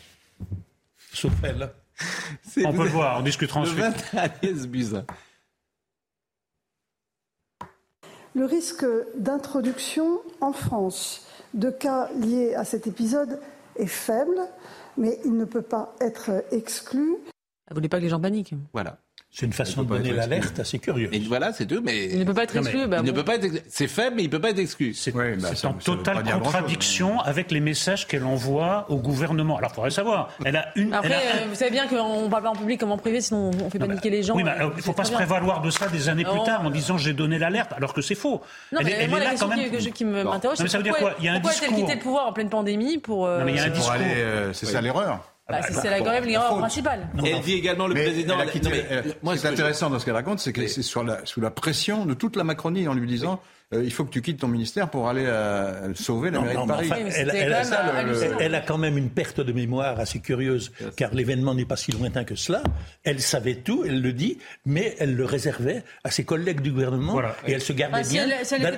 Sauf 1.12 1.32
elle. 1.42 1.70
C'est- 2.42 2.66
On 2.66 2.72
peut 2.72 2.82
le 2.84 2.88
voir, 2.90 3.20
on 3.20 3.22
discutera 3.22 3.60
Le 3.60 3.66
ensuite. 3.66 3.78
21 3.84 4.22
Agnès 4.42 4.66
Buzyn. 4.66 5.04
Le 8.34 8.44
risque 8.46 8.84
d'introduction 9.16 10.20
en 10.40 10.52
France 10.52 11.23
de 11.54 11.70
cas 11.70 12.10
liés 12.12 12.54
à 12.54 12.64
cet 12.64 12.86
épisode 12.86 13.40
est 13.76 13.86
faible, 13.86 14.38
mais 14.96 15.18
il 15.24 15.36
ne 15.36 15.44
peut 15.44 15.62
pas 15.62 15.94
être 16.00 16.44
exclu. 16.50 17.16
Elle 17.66 17.74
voulait 17.74 17.88
pas 17.88 17.98
que 17.98 18.02
les 18.02 18.08
gens 18.08 18.20
paniquent? 18.20 18.54
Voilà. 18.72 18.98
C'est 19.36 19.46
une 19.46 19.52
façon 19.52 19.82
de 19.82 19.88
donner 19.88 20.12
l'alerte 20.12 20.60
assez 20.60 20.78
curieuse. 20.78 21.08
Et 21.12 21.18
voilà, 21.18 21.52
c'est 21.52 21.66
tout, 21.66 21.80
mais. 21.82 22.04
Il 22.06 22.20
ne 22.20 22.24
peut 22.24 22.34
pas 22.34 22.44
être 22.44 22.56
exclu. 22.56 22.86
bah 22.86 22.98
il 23.00 23.06
ne 23.06 23.10
bon. 23.10 23.16
peut 23.16 23.24
pas 23.24 23.34
être. 23.34 23.46
C'est 23.68 23.88
faible, 23.88 24.14
mais 24.16 24.22
il 24.22 24.30
peut 24.30 24.40
pas 24.40 24.50
être 24.50 24.60
exclu. 24.60 24.94
C'est 24.94 25.12
Oui, 25.12 25.34
bah, 25.40 25.48
en 25.64 25.72
totale 25.72 26.22
contradiction 26.22 27.18
avec 27.20 27.50
les 27.50 27.58
messages 27.58 28.06
qu'elle 28.06 28.22
envoie 28.24 28.86
au 28.90 28.96
gouvernement. 28.96 29.56
Alors, 29.58 29.72
il 29.72 29.74
faudrait 29.74 29.90
savoir. 29.90 30.28
Elle 30.44 30.54
a 30.54 30.66
une. 30.76 30.94
Après, 30.94 31.08
elle 31.08 31.14
a- 31.40 31.42
euh, 31.42 31.46
vous 31.48 31.56
savez 31.56 31.72
bien 31.72 31.88
qu'on 31.88 32.28
parle 32.30 32.44
pas 32.44 32.50
en 32.50 32.54
public 32.54 32.78
comme 32.78 32.92
en 32.92 32.96
privé, 32.96 33.20
sinon 33.20 33.50
on 33.60 33.70
fait 33.70 33.80
paniquer 33.80 34.08
les 34.10 34.22
gens. 34.22 34.36
Oui, 34.36 34.44
mais 34.44 34.52
euh, 34.52 34.66
euh, 34.66 34.70
il 34.74 34.76
ne 34.76 34.82
faut 34.82 34.92
c'est 34.92 34.96
pas 34.98 35.04
se 35.04 35.12
prévaloir 35.12 35.62
de 35.62 35.70
ça 35.70 35.88
des 35.88 36.08
années 36.08 36.24
plus 36.24 36.42
tard 36.44 36.64
en 36.64 36.70
disant 36.70 36.96
j'ai 36.96 37.12
donné 37.12 37.36
l'alerte, 37.40 37.72
alors 37.76 37.92
que 37.92 38.02
c'est 38.02 38.14
faux. 38.14 38.40
Non, 38.70 38.78
elle, 38.80 38.86
mais 38.86 38.92
est- 38.92 38.94
elle 39.02 39.10
moi, 39.10 39.18
est 39.18 39.20
la 39.20 39.24
là 39.24 39.30
question 39.32 39.48
quand 39.48 39.56
même. 39.56 39.70
qui, 39.70 39.90
qui 39.92 40.04
m'interroge, 40.04 40.58
c'est 40.58 40.68
ça 40.68 40.76
veut 40.78 40.84
dire 40.84 40.92
pourquoi, 40.92 41.10
quoi? 41.10 41.18
Il 41.20 41.24
y 41.24 41.28
a 41.28 41.32
un 41.32 41.40
pourquoi 41.40 41.58
a-t-elle 41.58 41.74
quitté 41.74 41.94
le 41.94 42.00
pouvoir 42.00 42.26
en 42.28 42.32
pleine 42.32 42.50
pandémie 42.50 42.98
pour... 42.98 43.26
euh, 43.26 43.40
Non, 43.40 43.46
mais 43.46 43.52
il 43.52 43.56
y 43.56 43.60
a 43.60 43.64
un 43.64 43.68
discours. 43.70 43.94
euh, 44.00 44.52
c'est 44.52 44.66
ça 44.66 44.80
l'erreur. 44.80 45.33
Bah, 45.48 45.60
c'est 45.62 45.74
c'est 45.74 45.90
la- 45.90 45.98
quand 46.00 46.10
même 46.10 46.24
l'erreur 46.24 46.56
principale. 46.58 47.08
Elle 47.24 47.40
dit 47.40 47.54
également 47.54 47.86
le 47.86 47.94
Mais 47.94 48.04
président. 48.04 48.34
elle 48.40 48.48
a 48.48 48.50
quitté- 48.50 48.64
non, 48.68 48.70
mais, 48.74 48.86
elle- 48.88 49.04
moi, 49.04 49.04
ce 49.04 49.12
qui 49.12 49.14
est 49.14 49.36
ce 49.36 49.42
que 49.42 49.48
je- 49.48 49.52
intéressant 49.52 49.90
dans 49.90 49.98
ce 49.98 50.04
qu'elle 50.04 50.14
raconte, 50.14 50.38
c'est 50.40 50.52
que 50.52 50.66
c'est 50.66 50.82
sur 50.82 51.04
la, 51.04 51.24
sous 51.26 51.40
la 51.40 51.50
pression 51.50 52.06
de 52.06 52.14
toute 52.14 52.36
la 52.36 52.44
Macronie 52.44 52.88
en 52.88 52.94
lui 52.94 53.06
disant 53.06 53.40
euh, 53.72 53.82
il 53.82 53.92
faut 53.92 54.04
que 54.04 54.10
tu 54.10 54.20
quittes 54.22 54.40
ton 54.40 54.48
ministère 54.48 54.90
pour 54.90 55.08
aller 55.08 55.24
euh, 55.26 55.94
sauver 55.94 56.30
la 56.30 56.38
Non, 56.38 56.44
mairie 56.44 56.56
non, 56.56 56.62
de 56.64 56.68
Paris. 56.68 56.88
enfin, 56.92 57.00
elle, 57.16 57.30
a 57.30 57.32
même, 57.32 57.64
ça, 57.64 57.82
le- 57.82 57.98
hallucinant. 57.98 58.36
elle 58.40 58.54
a 58.54 58.60
quand 58.60 58.78
même 58.78 58.98
une 58.98 59.10
perte 59.10 59.40
de 59.40 59.52
mémoire 59.52 59.98
assez 59.98 60.20
curieuse, 60.20 60.70
car 60.96 61.14
l'événement 61.14 61.54
n'est 61.54 61.64
pas 61.64 61.76
si 61.76 61.90
lointain 61.92 62.24
que 62.24 62.34
cela. 62.34 62.62
Elle 63.04 63.20
savait 63.20 63.56
tout, 63.56 63.84
elle 63.86 64.00
le 64.02 64.12
dit, 64.12 64.38
mais 64.66 64.94
elle 64.98 65.16
le 65.16 65.24
réservait 65.24 65.82
à 66.04 66.10
ses 66.10 66.24
collègues 66.24 66.60
du 66.60 66.70
gouvernement, 66.72 67.12
Voilà. 67.12 67.34
et 67.46 67.52
elle 67.52 67.62
se 67.62 67.72
gardait 67.72 68.02
bien. 68.08 68.24
elle- 68.28 68.44
si 68.44 68.54
se 68.54 68.60
gardait 68.60 68.76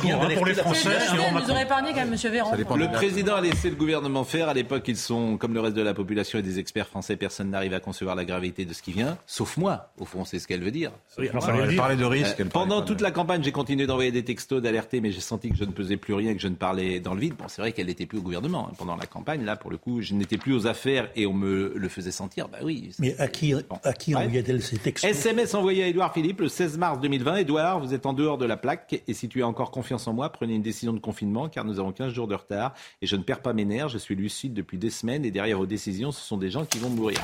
bien 0.00 0.20
hein, 0.20 0.28
pour 0.36 0.46
les 0.46 0.54
Français, 0.54 0.88
Elle 0.90 1.16
nous 1.16 1.34
Macron. 1.34 1.52
aurait 1.52 1.62
épargné 1.62 1.90
quand 1.90 2.00
même, 2.04 2.12
M. 2.14 2.30
Véran. 2.32 2.50
Ça 2.50 2.56
dépend 2.56 2.76
Le 2.76 2.88
président 2.90 3.36
a 3.36 3.40
laissé 3.40 3.70
le 3.70 3.76
gouvernement 3.76 4.24
faire. 4.24 4.48
À 4.48 4.54
l'époque, 4.54 4.84
ils 4.88 4.96
sont, 4.96 5.36
comme 5.36 5.54
le 5.54 5.60
reste 5.60 5.74
de 5.76 5.82
la 5.82 5.94
population 5.94 6.38
et 6.38 6.42
des 6.42 6.58
experts 6.58 6.86
français, 6.88 7.16
personne 7.16 7.50
n'arrive 7.50 7.74
à 7.74 7.80
concevoir 7.80 8.14
la 8.16 8.24
gravité 8.24 8.64
de 8.64 8.72
ce 8.74 8.82
qui 8.82 8.92
vient, 8.92 9.16
sauf 9.26 9.56
moi. 9.56 9.90
Au 9.98 10.04
fond, 10.04 10.24
c'est 10.24 10.38
ce 10.38 10.46
qu'elle 10.46 10.62
veut 10.62 10.70
dire. 10.70 10.90
Oui, 11.18 11.28
alors, 11.28 11.48
elle 11.50 11.68
dire. 11.68 11.76
parlait 11.80 11.96
de 11.96 12.04
risque. 12.04 12.40
Euh, 12.40 12.44
pendant 12.44 12.82
toute 12.82 13.00
la 13.00 13.10
campagne, 13.10 13.42
j'ai 13.42 13.52
continué 13.52 13.86
d'envoyer 13.86 14.10
des 14.12 14.17
textos, 14.24 14.62
d'alerter, 14.62 15.00
mais 15.00 15.12
j'ai 15.12 15.20
senti 15.20 15.50
que 15.50 15.56
je 15.56 15.64
ne 15.64 15.72
pesais 15.72 15.96
plus 15.96 16.14
rien, 16.14 16.34
que 16.34 16.40
je 16.40 16.48
ne 16.48 16.54
parlais 16.54 17.00
dans 17.00 17.14
le 17.14 17.20
vide. 17.20 17.34
Bon, 17.36 17.44
c'est 17.48 17.62
vrai 17.62 17.72
qu'elle 17.72 17.86
n'était 17.86 18.06
plus 18.06 18.18
au 18.18 18.22
gouvernement 18.22 18.68
hein, 18.68 18.74
pendant 18.78 18.96
la 18.96 19.06
campagne. 19.06 19.44
Là, 19.44 19.56
pour 19.56 19.70
le 19.70 19.76
coup, 19.76 20.00
je 20.00 20.14
n'étais 20.14 20.38
plus 20.38 20.54
aux 20.54 20.66
affaires 20.66 21.10
et 21.16 21.26
on 21.26 21.32
me 21.32 21.72
le 21.74 21.88
faisait 21.88 22.10
sentir. 22.10 22.48
Bah 22.48 22.58
oui. 22.62 22.90
Mais 22.98 23.18
à 23.18 23.28
qui, 23.28 23.54
à 23.82 23.92
qui 23.92 24.14
envoyait-elle 24.14 24.62
ces 24.62 24.78
textos 24.78 25.10
SMS 25.10 25.54
envoyé 25.54 25.84
à 25.84 25.86
Édouard 25.88 26.12
Philippe 26.12 26.40
le 26.40 26.48
16 26.48 26.78
mars 26.78 27.00
2020. 27.00 27.36
Édouard, 27.36 27.80
vous 27.80 27.94
êtes 27.94 28.06
en 28.06 28.12
dehors 28.12 28.38
de 28.38 28.46
la 28.46 28.56
plaque 28.56 29.02
et 29.06 29.14
si 29.14 29.28
tu 29.28 29.42
as 29.42 29.46
encore 29.46 29.70
confiance 29.70 30.06
en 30.06 30.12
moi, 30.12 30.30
prenez 30.30 30.54
une 30.54 30.62
décision 30.62 30.92
de 30.92 31.00
confinement 31.00 31.48
car 31.48 31.64
nous 31.64 31.78
avons 31.78 31.92
15 31.92 32.12
jours 32.12 32.28
de 32.28 32.34
retard 32.34 32.74
et 33.02 33.06
je 33.06 33.16
ne 33.16 33.22
perds 33.22 33.40
pas 33.40 33.52
mes 33.52 33.64
nerfs. 33.64 33.88
Je 33.88 33.98
suis 33.98 34.14
lucide 34.14 34.54
depuis 34.54 34.78
des 34.78 34.90
semaines 34.90 35.24
et 35.24 35.30
derrière 35.30 35.58
vos 35.58 35.66
décisions, 35.66 36.12
ce 36.12 36.20
sont 36.20 36.36
des 36.36 36.50
gens 36.50 36.64
qui 36.64 36.78
vont 36.78 36.90
mourir. 36.90 37.18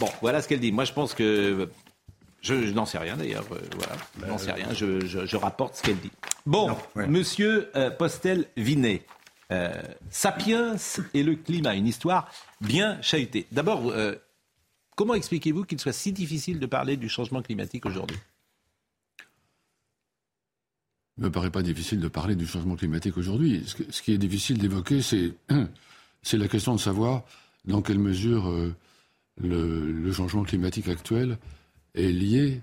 Bon, 0.00 0.08
voilà 0.20 0.40
ce 0.40 0.48
qu'elle 0.48 0.60
dit. 0.60 0.70
Moi, 0.70 0.84
je 0.84 0.92
pense 0.92 1.14
que 1.14 1.68
je, 2.40 2.66
je 2.66 2.72
n'en 2.72 2.86
sais 2.86 2.98
rien 2.98 3.16
d'ailleurs. 3.16 3.44
euh, 3.52 3.60
voilà, 3.76 3.96
je 4.20 4.26
n'en 4.26 4.38
sais 4.38 4.52
rien. 4.52 4.72
Je, 4.74 5.04
je- 5.06 5.26
je 5.26 5.36
rapporte 5.36 5.76
ce 5.76 5.82
qu'elle 5.82 5.98
dit. 6.00 6.10
Bon, 6.46 6.76
Monsieur 6.96 7.70
euh, 7.76 7.90
Postel-Vinet. 7.90 9.02
Euh, 9.50 9.72
Sapiens 10.10 10.76
et 11.14 11.22
le 11.22 11.34
climat, 11.34 11.74
une 11.74 11.86
histoire 11.86 12.30
bien 12.60 13.00
chahutée. 13.00 13.46
D'abord, 13.50 13.88
euh, 13.88 14.14
Comment 14.98 15.14
expliquez-vous 15.14 15.62
qu'il 15.64 15.78
soit 15.78 15.92
si 15.92 16.12
difficile 16.12 16.58
de 16.58 16.66
parler 16.66 16.96
du 16.96 17.08
changement 17.08 17.40
climatique 17.40 17.86
aujourd'hui? 17.86 18.16
Il 21.16 21.20
ne 21.22 21.28
me 21.28 21.32
paraît 21.32 21.52
pas 21.52 21.62
difficile 21.62 22.00
de 22.00 22.08
parler 22.08 22.34
du 22.34 22.48
changement 22.48 22.74
climatique 22.74 23.16
aujourd'hui. 23.16 23.64
Ce, 23.64 24.02
qui 24.02 24.12
est 24.12 24.18
difficile 24.18 24.58
d'évoquer, 24.58 25.00
c'est, 26.22 26.36
la 26.36 26.48
question 26.48 26.74
de 26.74 26.80
savoir 26.80 27.22
dans 27.64 27.80
quelle 27.80 28.00
mesure 28.00 28.48
euh, 28.48 28.74
le, 29.40 30.10
changement 30.12 30.42
climatique 30.42 30.88
actuel 30.88 31.38
est 31.94 32.12
lié 32.12 32.62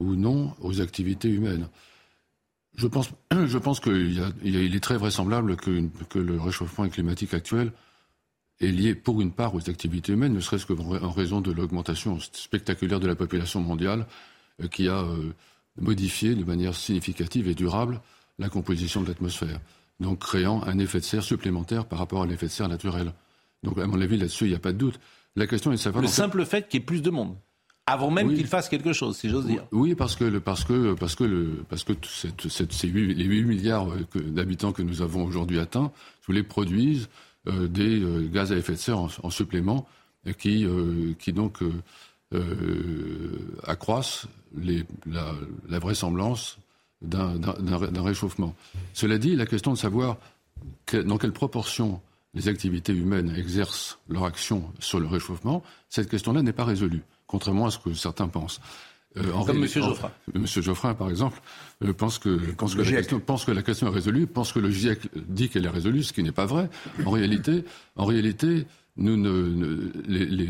ou 0.00 0.14
non 0.16 0.54
aux 0.60 0.80
activités 0.80 1.28
humaines. 1.28 1.68
Je 2.76 2.86
pense, 2.86 3.10
je 3.32 3.58
pense 3.58 3.80
qu'il 3.80 4.74
est 4.74 4.82
très 4.82 4.96
vraisemblable 4.96 5.56
que, 5.56 5.86
que, 6.08 6.18
le 6.18 6.40
réchauffement 6.40 6.88
climatique 6.88 7.34
actuel 7.34 7.72
est 8.60 8.68
lié 8.68 8.94
pour 8.94 9.20
une 9.20 9.32
part 9.32 9.54
aux 9.54 9.70
activités 9.70 10.12
humaines, 10.12 10.34
ne 10.34 10.40
serait-ce 10.40 10.66
qu'en 10.66 11.10
raison 11.10 11.40
de 11.40 11.50
l'augmentation 11.50 12.18
spectaculaire 12.20 13.00
de 13.00 13.06
la 13.06 13.14
population 13.14 13.60
mondiale 13.60 14.06
euh, 14.62 14.68
qui 14.68 14.88
a 14.88 15.00
euh, 15.00 15.32
modifié 15.80 16.34
de 16.34 16.44
manière 16.44 16.74
significative 16.74 17.48
et 17.48 17.54
durable 17.54 18.00
la 18.38 18.48
composition 18.48 19.02
de 19.02 19.08
l'atmosphère, 19.08 19.60
donc 19.98 20.20
créant 20.20 20.62
un 20.64 20.78
effet 20.78 21.00
de 21.00 21.04
serre 21.04 21.22
supplémentaire 21.22 21.86
par 21.86 21.98
rapport 21.98 22.22
à 22.22 22.26
l'effet 22.26 22.46
de 22.46 22.50
serre 22.50 22.68
naturel. 22.68 23.12
Donc 23.62 23.78
à 23.78 23.86
mon 23.86 24.00
avis 24.00 24.16
là-dessus, 24.16 24.44
il 24.44 24.50
n'y 24.50 24.56
a 24.56 24.60
pas 24.60 24.72
de 24.72 24.78
doute. 24.78 24.98
La 25.36 25.46
question 25.46 25.72
est 25.72 25.76
de 25.76 25.80
savoir... 25.80 26.02
Le 26.02 26.08
simple 26.08 26.44
fait 26.44 26.68
qu'il 26.68 26.80
y 26.80 26.82
ait 26.82 26.86
plus 26.86 27.02
de 27.02 27.10
monde 27.10 27.36
avant 27.86 28.10
même 28.10 28.34
qu'il 28.34 28.46
fasse 28.46 28.68
quelque 28.68 28.92
chose, 28.92 29.16
si 29.16 29.28
j'ose 29.28 29.46
dire. 29.46 29.66
Oui, 29.72 29.94
parce 29.94 30.14
que, 30.16 30.38
parce 30.38 30.64
que, 30.64 30.94
parce 30.94 31.14
que, 31.14 31.24
le, 31.24 31.64
parce 31.68 31.84
que 31.84 31.92
ces 32.48 32.88
8, 32.88 33.14
les 33.14 33.24
8 33.24 33.44
milliards 33.44 33.90
euh, 33.90 34.20
d'habitants 34.20 34.72
que 34.72 34.82
nous 34.82 35.02
avons 35.02 35.24
aujourd'hui 35.24 35.58
atteints, 35.58 35.90
tous 36.22 36.32
les 36.32 36.42
produisent 36.42 37.08
euh, 37.48 37.66
des 37.66 38.00
euh, 38.00 38.28
gaz 38.32 38.52
à 38.52 38.56
effet 38.56 38.72
de 38.72 38.78
serre 38.78 38.98
en, 38.98 39.30
supplément, 39.30 39.86
qui, 40.38 40.66
qui 41.18 41.32
donc 41.32 41.60
accroissent 43.66 44.26
les, 44.54 44.84
la, 45.06 45.32
la, 45.68 45.78
vraisemblance 45.78 46.58
d'un 47.00 48.02
réchauffement. 48.02 48.54
Cela 48.92 49.16
dit, 49.16 49.34
la 49.34 49.46
question 49.46 49.72
de 49.72 49.78
savoir 49.78 50.18
dans 50.92 51.16
quelle 51.16 51.32
proportion 51.32 52.02
les 52.34 52.48
activités 52.48 52.92
humaines 52.92 53.34
exercent 53.34 53.98
leur 54.08 54.24
action 54.24 54.70
sur 54.78 55.00
le 55.00 55.06
réchauffement, 55.06 55.62
cette 55.88 56.10
question-là 56.10 56.42
n'est 56.42 56.52
pas 56.52 56.64
résolue 56.64 57.02
contrairement 57.30 57.66
à 57.66 57.70
ce 57.70 57.78
que 57.78 57.94
certains 57.94 58.28
pensent. 58.28 58.60
Euh, 59.16 59.22
Comme 59.44 59.62
M. 59.62 59.66
Geoffrin. 59.66 60.10
M. 60.34 60.46
Geoffrin, 60.46 60.94
par 60.94 61.10
exemple, 61.10 61.40
euh, 61.84 61.92
pense, 61.92 62.18
que, 62.18 62.52
pense, 62.52 62.74
que 62.74 62.82
la 62.82 62.90
question, 62.90 63.20
pense 63.20 63.44
que 63.44 63.52
la 63.52 63.62
question 63.62 63.88
est 63.88 63.94
résolue, 63.94 64.26
pense 64.26 64.52
que 64.52 64.58
le 64.58 64.70
GIEC 64.70 65.08
dit 65.28 65.48
qu'elle 65.48 65.64
est 65.64 65.70
résolue, 65.70 66.02
ce 66.02 66.12
qui 66.12 66.22
n'est 66.22 66.32
pas 66.32 66.46
vrai. 66.46 66.68
En 67.04 67.10
réalité, 67.10 67.64
en 67.96 68.04
réalité 68.04 68.66
nous 68.96 69.16
ne, 69.16 69.90
les, 70.06 70.26
les, 70.26 70.48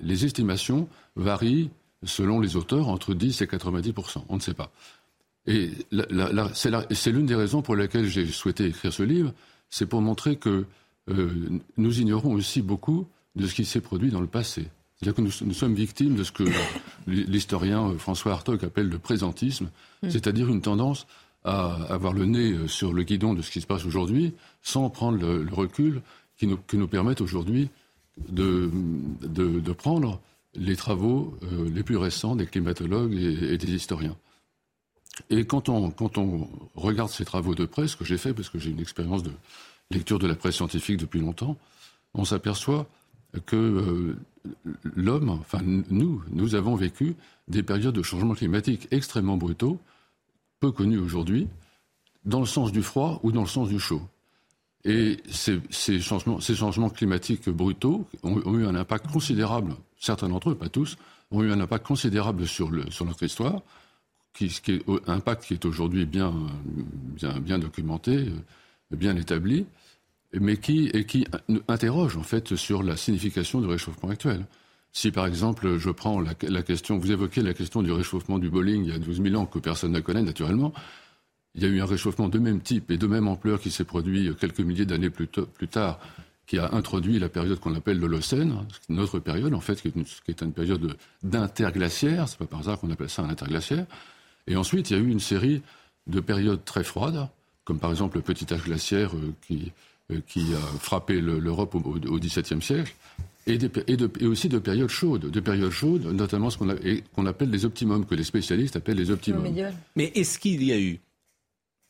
les, 0.00 0.24
estimations 0.24 0.88
varient, 1.16 1.70
selon 2.02 2.40
les 2.40 2.56
auteurs, 2.56 2.88
entre 2.88 3.14
10 3.14 3.42
et 3.42 3.46
90% 3.46 4.24
On 4.28 4.36
ne 4.36 4.40
sait 4.40 4.54
pas. 4.54 4.72
Et 5.46 5.70
c'est 6.52 7.12
l'une 7.12 7.26
des 7.26 7.34
raisons 7.34 7.62
pour 7.62 7.76
lesquelles 7.76 8.06
j'ai 8.06 8.26
souhaité 8.26 8.66
écrire 8.66 8.92
ce 8.92 9.02
livre, 9.02 9.32
c'est 9.70 9.86
pour 9.86 10.00
montrer 10.00 10.36
que 10.36 10.64
euh, 11.10 11.60
nous 11.76 12.00
ignorons 12.00 12.32
aussi 12.32 12.62
beaucoup 12.62 13.06
de 13.36 13.46
ce 13.46 13.54
qui 13.54 13.64
s'est 13.64 13.80
produit 13.80 14.10
dans 14.10 14.20
le 14.20 14.26
passé. 14.26 14.68
C'est-à-dire 15.04 15.38
que 15.38 15.44
nous, 15.44 15.52
sommes 15.52 15.74
victimes 15.74 16.14
de 16.14 16.24
ce 16.24 16.32
que 16.32 16.44
l'historien 17.06 17.90
euh, 17.90 17.98
François 17.98 18.32
Hartog 18.32 18.64
appelle 18.64 18.88
le 18.88 18.98
présentisme, 18.98 19.68
mm. 20.02 20.10
c'est-à-dire 20.10 20.48
une 20.48 20.62
tendance 20.62 21.06
à 21.44 21.74
avoir 21.92 22.14
le 22.14 22.24
nez 22.24 22.52
euh, 22.52 22.68
sur 22.68 22.94
le 22.94 23.02
guidon 23.02 23.34
de 23.34 23.42
ce 23.42 23.50
qui 23.50 23.60
se 23.60 23.66
passe 23.66 23.84
aujourd'hui, 23.84 24.32
sans 24.62 24.88
prendre 24.88 25.18
le, 25.18 25.46
recul 25.52 26.00
qui 26.38 26.46
nous, 26.46 26.58
nous 26.72 26.88
permette 26.88 27.20
aujourd'hui 27.20 27.68
de, 28.28 28.70
de, 29.20 29.72
prendre 29.72 30.20
les 30.54 30.74
travaux 30.74 31.36
euh, 31.42 31.68
les 31.68 31.82
plus 31.82 31.98
récents 31.98 32.34
des 32.34 32.46
climatologues 32.46 33.12
et, 33.12 33.58
des 33.58 33.74
historiens. 33.74 34.16
Et 35.28 35.44
quand 35.44 35.68
on, 35.68 35.90
quand 35.90 36.16
on 36.16 36.48
regarde 36.76 37.10
ces 37.10 37.26
travaux 37.26 37.54
de 37.54 37.66
presse, 37.66 37.94
que 37.94 38.06
j'ai 38.06 38.16
fait 38.16 38.32
parce 38.32 38.48
que 38.48 38.58
j'ai 38.58 38.70
une 38.70 38.80
expérience 38.80 39.22
de 39.22 39.32
lecture 39.90 40.18
de 40.18 40.26
la 40.26 40.34
presse 40.34 40.56
scientifique 40.56 40.96
depuis 40.96 41.20
longtemps, 41.20 41.58
on 42.14 42.24
s'aperçoit 42.24 42.86
que 43.46 43.56
euh, 43.56 44.16
l'homme, 44.96 45.30
enfin 45.30 45.60
nous, 45.62 46.22
nous 46.30 46.54
avons 46.54 46.74
vécu 46.74 47.14
des 47.48 47.62
périodes 47.62 47.94
de 47.94 48.02
changement 48.02 48.34
climatique 48.34 48.88
extrêmement 48.90 49.36
brutaux, 49.36 49.78
peu 50.60 50.72
connus 50.72 50.98
aujourd'hui, 50.98 51.48
dans 52.24 52.40
le 52.40 52.46
sens 52.46 52.72
du 52.72 52.82
froid 52.82 53.20
ou 53.22 53.32
dans 53.32 53.42
le 53.42 53.46
sens 53.46 53.68
du 53.68 53.78
chaud. 53.78 54.02
Et 54.84 55.18
ces, 55.30 56.00
changements, 56.00 56.90
climatiques 56.90 57.48
brutaux 57.48 58.06
ont, 58.22 58.58
eu 58.58 58.66
un 58.66 58.74
impact 58.74 59.10
considérable, 59.10 59.74
certains 59.98 60.28
d'entre 60.28 60.50
eux, 60.50 60.54
pas 60.54 60.68
tous, 60.68 60.96
ont 61.30 61.42
eu 61.42 61.50
un 61.50 61.60
impact 61.60 61.86
considérable 61.86 62.46
sur, 62.46 62.70
notre 62.70 63.22
histoire, 63.22 63.62
qui, 64.34 64.46
est, 64.46 65.08
impact 65.08 65.44
qui 65.44 65.54
est 65.54 65.64
aujourd'hui 65.64 66.04
bien 66.04 66.34
documenté, 67.58 68.26
bien 68.90 69.16
établi 69.16 69.66
mais 70.40 70.56
qui, 70.56 70.90
et 70.94 71.04
qui 71.04 71.26
interroge 71.68 72.16
en 72.16 72.22
fait 72.22 72.56
sur 72.56 72.82
la 72.82 72.96
signification 72.96 73.60
du 73.60 73.66
réchauffement 73.66 74.10
actuel? 74.10 74.46
Si 74.92 75.10
par 75.10 75.26
exemple 75.26 75.76
je 75.78 75.90
prends 75.90 76.20
la, 76.20 76.62
question, 76.62 76.98
vous 76.98 77.10
évoquez 77.10 77.42
la 77.42 77.54
question 77.54 77.82
du 77.82 77.90
réchauffement 77.90 78.38
du 78.38 78.48
bowling 78.48 78.84
il 78.84 78.90
y 78.90 78.94
a 78.94 78.98
12 78.98 79.22
000 79.22 79.34
ans 79.34 79.46
que 79.46 79.58
personne 79.58 79.92
ne 79.92 80.00
connaît 80.00 80.22
naturellement, 80.22 80.72
il 81.54 81.62
y 81.62 81.66
a 81.66 81.68
eu 81.68 81.80
un 81.80 81.86
réchauffement 81.86 82.28
de 82.28 82.38
même 82.38 82.60
type 82.60 82.90
et 82.90 82.96
de 82.96 83.06
même 83.06 83.28
ampleur 83.28 83.60
qui 83.60 83.70
s'est 83.70 83.84
produit 83.84 84.30
quelques 84.38 84.60
milliers 84.60 84.86
d'années 84.86 85.10
plus, 85.10 85.28
tard, 85.28 85.98
qui 86.46 86.58
a 86.58 86.72
introduit 86.72 87.18
la 87.18 87.28
période 87.28 87.60
qu'on 87.60 87.74
appelle 87.74 87.98
l'Holocène, 87.98 88.66
notre 88.88 89.18
période 89.18 89.54
en 89.54 89.60
fait, 89.60 89.80
qui 89.80 89.88
est 89.88 90.40
une, 90.42 90.52
période 90.52 90.96
d'interglaciaire, 91.22 92.28
c'est 92.28 92.38
pas 92.38 92.46
par 92.46 92.60
hasard 92.60 92.80
qu'on 92.80 92.90
appelle 92.90 93.08
ça 93.08 93.22
un 93.22 93.30
interglaciaire. 93.30 93.86
Et 94.46 94.56
ensuite, 94.56 94.90
il 94.90 94.96
y 94.96 95.00
a 95.00 95.02
eu 95.02 95.08
une 95.08 95.20
série 95.20 95.62
de 96.06 96.20
périodes 96.20 96.64
très 96.64 96.84
froides, 96.84 97.28
comme 97.64 97.78
par 97.78 97.90
exemple 97.90 98.16
le 98.18 98.22
petit 98.22 98.52
âge 98.52 98.64
glaciaire 98.64 99.16
euh, 99.16 99.32
qui, 99.46 99.72
qui 100.26 100.54
a 100.54 100.78
frappé 100.78 101.20
l'Europe 101.20 101.74
au 101.74 102.18
XVIIe 102.18 102.62
siècle, 102.62 102.94
et, 103.46 103.58
et, 103.88 104.26
aussi 104.26 104.48
de 104.48 104.58
périodes 104.58 104.88
chaudes, 104.88 105.30
de 105.30 105.40
périodes 105.40 105.70
chaudes, 105.70 106.06
notamment 106.06 106.50
ce 106.50 106.58
qu'on 106.58 107.26
appelle 107.26 107.50
les 107.50 107.64
optimums, 107.64 108.06
que 108.06 108.14
les 108.14 108.24
spécialistes 108.24 108.76
appellent 108.76 108.96
les 108.96 109.10
optimums. 109.10 109.46
Mais 109.96 110.12
est-ce 110.14 110.38
qu'il 110.38 110.62
y 110.62 110.72
a 110.72 110.78
eu, 110.78 111.00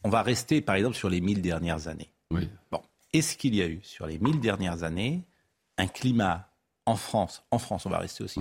on 0.02 0.08
va 0.08 0.22
rester 0.22 0.60
par 0.60 0.74
exemple 0.74 0.96
sur 0.96 1.08
les 1.08 1.20
mille 1.20 1.42
dernières 1.42 1.88
années. 1.88 2.10
Oui. 2.30 2.48
Bon, 2.70 2.82
est-ce 3.12 3.36
qu'il 3.36 3.54
y 3.54 3.62
a 3.62 3.66
eu 3.66 3.80
sur 3.82 4.06
les 4.06 4.18
mille 4.18 4.40
dernières 4.40 4.82
années 4.82 5.22
un 5.78 5.86
climat 5.86 6.48
en 6.86 6.96
France, 6.96 7.42
en 7.50 7.58
France 7.58 7.86
on 7.86 7.90
va 7.90 7.98
rester 7.98 8.24
aussi, 8.24 8.40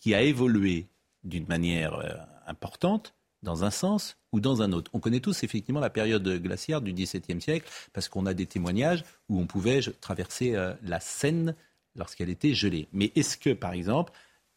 qui 0.00 0.14
a 0.14 0.22
évolué 0.22 0.86
d'une 1.22 1.46
manière 1.46 1.94
euh, 1.94 2.14
importante 2.46 3.14
dans 3.44 3.62
un 3.62 3.70
sens 3.70 4.16
ou 4.32 4.40
dans 4.40 4.62
un 4.62 4.72
autre. 4.72 4.90
On 4.94 4.98
connaît 4.98 5.20
tous 5.20 5.44
effectivement 5.44 5.80
la 5.80 5.90
période 5.90 6.26
glaciaire 6.42 6.80
du 6.80 6.92
XVIIe 6.92 7.40
siècle 7.40 7.70
parce 7.92 8.08
qu'on 8.08 8.26
a 8.26 8.34
des 8.34 8.46
témoignages 8.46 9.04
où 9.28 9.38
on 9.38 9.46
pouvait 9.46 9.80
traverser 10.00 10.56
euh, 10.56 10.74
la 10.82 10.98
Seine 10.98 11.54
lorsqu'elle 11.94 12.30
était 12.30 12.54
gelée. 12.54 12.88
Mais 12.92 13.12
est-ce 13.14 13.36
que, 13.36 13.50
par 13.50 13.72
exemple, 13.72 14.12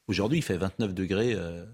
aujourd'hui 0.07 0.39
il 0.39 0.41
fait 0.41 0.57
29 0.57 0.95
degrés, 0.95 1.33
euh, 1.35 1.65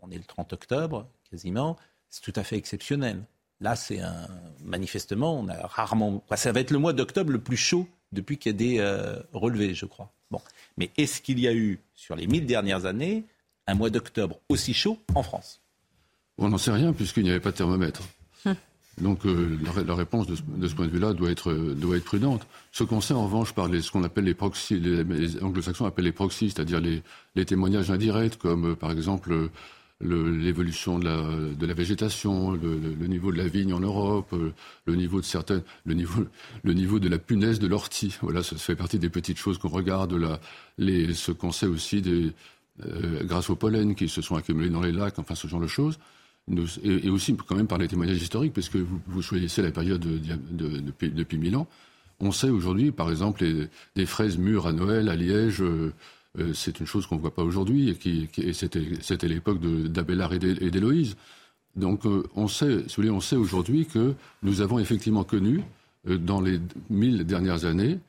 on 0.00 0.10
est 0.10 0.18
le 0.18 0.24
30 0.24 0.52
octobre 0.52 1.06
quasiment, 1.30 1.76
c'est 2.08 2.22
tout 2.22 2.32
à 2.34 2.42
fait 2.42 2.56
exceptionnel. 2.56 3.22
Là, 3.60 3.76
c'est 3.76 4.00
un 4.00 4.28
manifestement, 4.64 5.38
on 5.38 5.48
a 5.48 5.66
rarement. 5.66 6.24
ça 6.34 6.50
va 6.50 6.60
être 6.60 6.72
le 6.72 6.78
mois 6.78 6.92
d'octobre 6.92 7.30
le 7.30 7.40
plus 7.40 7.56
chaud 7.56 7.86
depuis 8.10 8.36
qu'il 8.36 8.52
y 8.52 8.54
a 8.54 8.58
des 8.58 8.78
euh, 8.80 9.16
relevés, 9.32 9.74
je 9.74 9.86
crois. 9.86 10.10
Bon, 10.30 10.40
mais 10.76 10.90
est-ce 10.96 11.22
qu'il 11.22 11.38
y 11.38 11.46
a 11.46 11.54
eu 11.54 11.78
sur 11.94 12.16
les 12.16 12.26
1000 12.26 12.46
dernières 12.46 12.86
années 12.86 13.24
un 13.66 13.74
mois 13.74 13.90
d'octobre 13.90 14.40
aussi 14.48 14.74
chaud 14.74 14.98
en 15.14 15.22
France? 15.22 15.61
On 16.42 16.48
n'en 16.48 16.58
sait 16.58 16.72
rien 16.72 16.92
puisqu'il 16.92 17.22
n'y 17.24 17.30
avait 17.30 17.40
pas 17.40 17.52
de 17.52 17.56
thermomètre. 17.56 18.02
Hum. 18.44 18.54
Donc 19.00 19.24
euh, 19.24 19.58
la, 19.86 19.94
réponse 19.94 20.26
de 20.26 20.36
ce, 20.36 20.74
point 20.74 20.86
de 20.86 20.90
vue-là 20.90 21.14
doit 21.14 21.30
être, 21.30 21.52
doit 21.52 21.96
être 21.96 22.04
prudente. 22.04 22.46
Ce 22.72 22.84
qu'on 22.84 23.00
sait 23.00 23.14
en 23.14 23.24
revanche 23.24 23.54
par 23.54 23.68
ce 23.68 23.90
qu'on 23.90 24.04
appelle 24.04 24.24
les 24.24 24.34
proxys, 24.34 24.78
les, 24.78 25.42
anglo-saxons 25.42 25.86
appellent 25.86 26.04
les 26.04 26.12
proxys, 26.12 26.50
c'est-à-dire 26.50 26.80
les, 26.80 27.44
témoignages 27.46 27.90
indirects, 27.90 28.36
comme 28.36 28.72
euh, 28.72 28.74
par 28.74 28.90
exemple 28.90 29.48
l'évolution 30.04 30.98
de 30.98 31.04
la, 31.04 31.54
de 31.54 31.64
la, 31.64 31.74
végétation, 31.74 32.50
le, 32.50 33.06
niveau 33.06 33.30
de 33.30 33.38
la 33.38 33.46
vigne 33.46 33.72
en 33.72 33.80
Europe, 33.80 34.30
euh, 34.32 34.52
le 34.84 34.96
niveau 34.96 35.20
de 35.20 35.24
certaines, 35.24 35.62
le 35.84 35.94
niveau, 35.94 36.26
le 36.64 36.72
niveau 36.74 36.98
de 36.98 37.08
la 37.08 37.18
punaise 37.18 37.60
de 37.60 37.68
l'ortie. 37.68 38.18
Voilà, 38.20 38.42
ça 38.42 38.56
fait 38.56 38.76
partie 38.76 38.98
des 38.98 39.10
petites 39.10 39.38
choses 39.38 39.58
qu'on 39.58 39.68
regarde. 39.68 40.12
Là, 40.12 40.40
les, 40.76 41.14
ce 41.14 41.30
qu'on 41.30 41.52
sait 41.52 41.66
aussi 41.66 42.02
des, 42.02 42.32
grâce 43.22 43.48
au 43.48 43.56
pollen 43.56 43.94
qui 43.94 44.08
se 44.08 44.20
sont 44.22 44.34
accumulés 44.34 44.70
dans 44.70 44.80
les 44.82 44.92
lacs, 44.92 45.18
enfin 45.18 45.36
ce 45.36 45.46
genre 45.46 45.60
de 45.60 45.68
choses 45.68 45.98
et, 46.82 47.10
aussi 47.10 47.36
quand 47.36 47.54
même 47.54 47.66
par 47.66 47.78
les 47.78 47.88
témoignages 47.88 48.20
historiques, 48.20 48.52
parce 48.52 48.68
que 48.68 48.78
vous, 49.06 49.22
choisissez 49.22 49.62
la 49.62 49.70
période 49.70 50.00
de, 50.00 50.80
depuis, 51.08 51.38
mille 51.38 51.56
ans. 51.56 51.66
On 52.20 52.32
sait 52.32 52.50
aujourd'hui, 52.50 52.92
par 52.92 53.10
exemple, 53.10 53.44
des 53.96 54.06
fraises 54.06 54.38
mûres 54.38 54.66
à 54.66 54.72
Noël, 54.72 55.08
à 55.08 55.16
Liège, 55.16 55.62
euh, 55.62 55.92
euh, 56.38 56.52
c'est 56.54 56.80
une 56.80 56.86
chose 56.86 57.06
qu'on 57.06 57.16
ne 57.16 57.20
voit 57.20 57.34
pas 57.34 57.42
aujourd'hui, 57.42 57.96
et, 58.04 58.52
c'était 58.52 59.28
l'époque 59.28 59.60
d'Abélard 59.60 60.32
et 60.32 60.38
d'Héloïse. 60.38 61.16
Donc 61.74 62.04
euh, 62.04 62.22
on 62.36 62.48
sait, 62.48 62.84
si 62.86 63.00
on 63.00 63.20
sait 63.20 63.36
aujourd'hui 63.36 63.86
que 63.86 64.14
nous 64.42 64.60
avons 64.60 64.78
effectivement 64.78 65.24
connu, 65.24 65.62
dans 66.04 66.40
les 66.40 66.58
mille 66.90 67.24
dernières 67.24 67.64
années, 67.64 68.00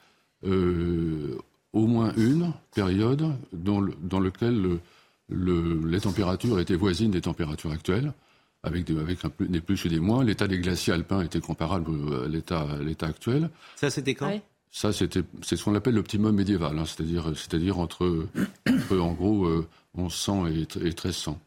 au 0.43 1.87
moins 1.87 2.11
une 2.17 2.51
période 2.73 3.35
dans, 3.53 3.85
dans 4.01 4.19
laquelle 4.19 4.79
les 5.29 5.99
températures 6.01 6.59
étaient 6.59 6.75
voisines 6.75 7.11
des 7.11 7.21
températures 7.21 7.71
actuelles, 7.71 8.13
avec, 8.63 8.85
des, 8.85 8.97
avec 8.99 9.23
un, 9.25 9.31
des 9.39 9.61
plus 9.61 9.85
et 9.85 9.89
des 9.89 9.99
moins. 9.99 10.23
L'état 10.23 10.47
des 10.47 10.59
glaciers 10.59 10.93
alpins 10.93 11.21
était 11.21 11.41
comparable 11.41 11.91
à 12.25 12.27
l'état, 12.27 12.67
l'état 12.81 13.07
actuel. 13.07 13.49
Ça, 13.75 13.89
c'était 13.89 14.15
quand? 14.15 14.39
Ça, 14.71 14.91
c'était, 14.91 15.21
c'est 15.41 15.55
ce 15.55 15.63
qu'on 15.63 15.75
appelle 15.75 15.95
l'optimum 15.95 16.35
médiéval, 16.35 16.79
hein, 16.79 16.85
c'est-à-dire, 16.85 17.31
c'est-à-dire 17.35 17.77
entre, 17.77 18.25
en 18.91 19.13
gros, 19.13 19.47
1100 19.95 20.47
et, 20.47 20.67
et 20.77 20.83
1300. 20.83 21.39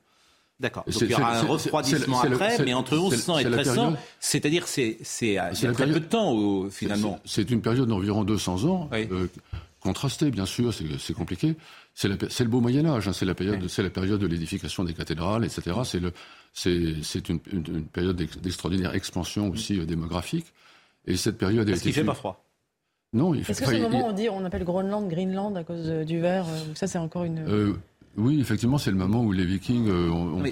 D'accord. 0.59 0.85
Donc 0.87 1.03
il 1.03 1.11
y 1.11 1.15
aura 1.15 1.39
un 1.39 1.43
refroidissement 1.43 2.21
après, 2.23 2.59
mais 2.65 2.73
entre 2.73 2.97
1100 2.97 3.39
et 3.39 3.45
1300, 3.45 3.97
c'est-à-dire 4.21 4.67
c'est 4.67 4.99
c'est 5.03 5.37
très 5.73 5.87
peu 5.87 6.01
de 6.01 6.07
temps 6.07 6.71
finalement. 6.71 7.21
C'est 7.27 7.51
une 7.51 7.61
période 7.61 7.89
d'environ 7.89 8.25
200 8.25 8.65
ans, 8.65 8.89
euh, 8.93 9.27
contrastée 9.87 10.31
bien 10.31 10.47
sûr, 10.47 10.73
c'est 10.75 11.15
compliqué. 11.15 11.57
C'est 11.95 12.09
le 12.09 12.49
beau 12.49 12.61
Moyen 12.61 12.87
Âge, 12.87 13.09
hein, 13.09 13.13
c'est 13.13 13.25
la 13.25 13.35
période, 13.35 13.67
c'est 13.69 13.83
la 13.83 13.91
période 13.91 14.21
de 14.21 14.27
l'édification 14.27 14.85
des 14.85 14.95
cathédrales, 14.95 15.45
etc. 15.45 15.79
C'est 15.85 16.01
le, 16.01 16.13
c'est 16.53 17.29
une, 17.29 17.41
une, 17.53 17.85
période 17.85 18.17
d'extraordinaire 18.17 18.95
expansion 18.95 19.49
aussi 19.49 19.79
euh, 19.79 19.87
démographique. 19.87 20.47
Et 21.07 21.17
cette 21.17 21.39
période. 21.39 21.69
Est-ce 21.69 21.83
qu'il 21.83 21.93
fait 21.93 22.05
pas 22.05 22.15
froid 22.15 22.45
Non, 23.13 23.35
il 23.35 23.45
fait. 23.45 23.53
Est-ce 23.53 23.61
que 23.63 23.67
c'est 23.69 23.79
le 23.79 23.89
moment 23.89 24.07
où 24.07 24.11
on 24.11 24.13
dit 24.13 24.29
on 24.29 24.45
appelle 24.45 24.65
Groenland 24.65 25.09
Greenland 25.09 25.57
à 25.57 25.65
cause 25.65 25.89
du 26.05 26.21
verre 26.21 26.47
Ça, 26.75 26.87
c'est 26.87 26.99
encore 26.99 27.25
une. 27.25 27.39
Euh, 27.49 27.75
oui, 28.17 28.41
effectivement, 28.41 28.79
c'est 28.79 28.91
le 28.91 28.97
moment 28.97 29.23
où 29.23 29.33
les 29.33 29.45
Vikings. 29.45 29.89
Euh, 29.89 30.51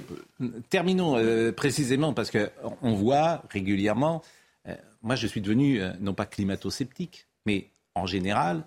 terminons 0.69 1.17
euh, 1.17 1.51
précisément 1.53 2.13
parce 2.13 2.31
que 2.31 2.51
on 2.83 2.95
voit 2.95 3.43
régulièrement. 3.51 4.23
Euh, 4.69 4.75
moi, 5.03 5.17
je 5.17 5.27
suis 5.27 5.41
devenu 5.41 5.81
non 6.01 6.15
pas 6.15 6.27
climato-sceptique, 6.27 7.27
mais 7.47 7.71
en 7.95 8.07
général, 8.07 8.67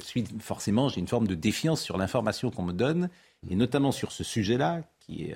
suis 0.00 0.24
forcément, 0.40 0.88
j'ai 0.88 1.00
une 1.00 1.08
forme 1.08 1.26
de 1.26 1.34
défiance 1.34 1.80
sur 1.80 1.98
l'information 1.98 2.50
qu'on 2.50 2.62
me 2.62 2.72
donne, 2.72 3.08
et 3.48 3.54
notamment 3.54 3.92
sur 3.92 4.12
ce 4.12 4.24
sujet-là, 4.24 4.82
qui 5.00 5.24
est 5.24 5.34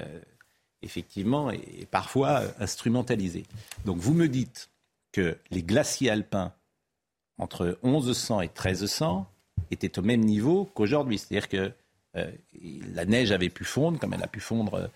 effectivement 0.82 1.50
est 1.50 1.88
parfois 1.90 2.42
instrumentalisé. 2.60 3.44
Donc, 3.84 3.98
vous 3.98 4.14
me 4.14 4.28
dites 4.28 4.70
que 5.12 5.38
les 5.50 5.62
glaciers 5.62 6.10
alpins 6.10 6.52
entre 7.38 7.78
1100 7.82 8.42
et 8.42 8.46
1300 8.46 9.26
étaient 9.70 9.98
au 9.98 10.02
même 10.02 10.20
niveau 10.20 10.70
qu'aujourd'hui, 10.74 11.18
c'est-à-dire 11.18 11.48
que 11.48 11.72
euh, 12.16 12.30
la 12.94 13.04
neige 13.04 13.32
avait 13.32 13.48
pu 13.48 13.64
fondre, 13.64 13.98
comme 13.98 14.14
elle 14.14 14.22
a 14.22 14.28
pu 14.28 14.40
fondre 14.40 14.90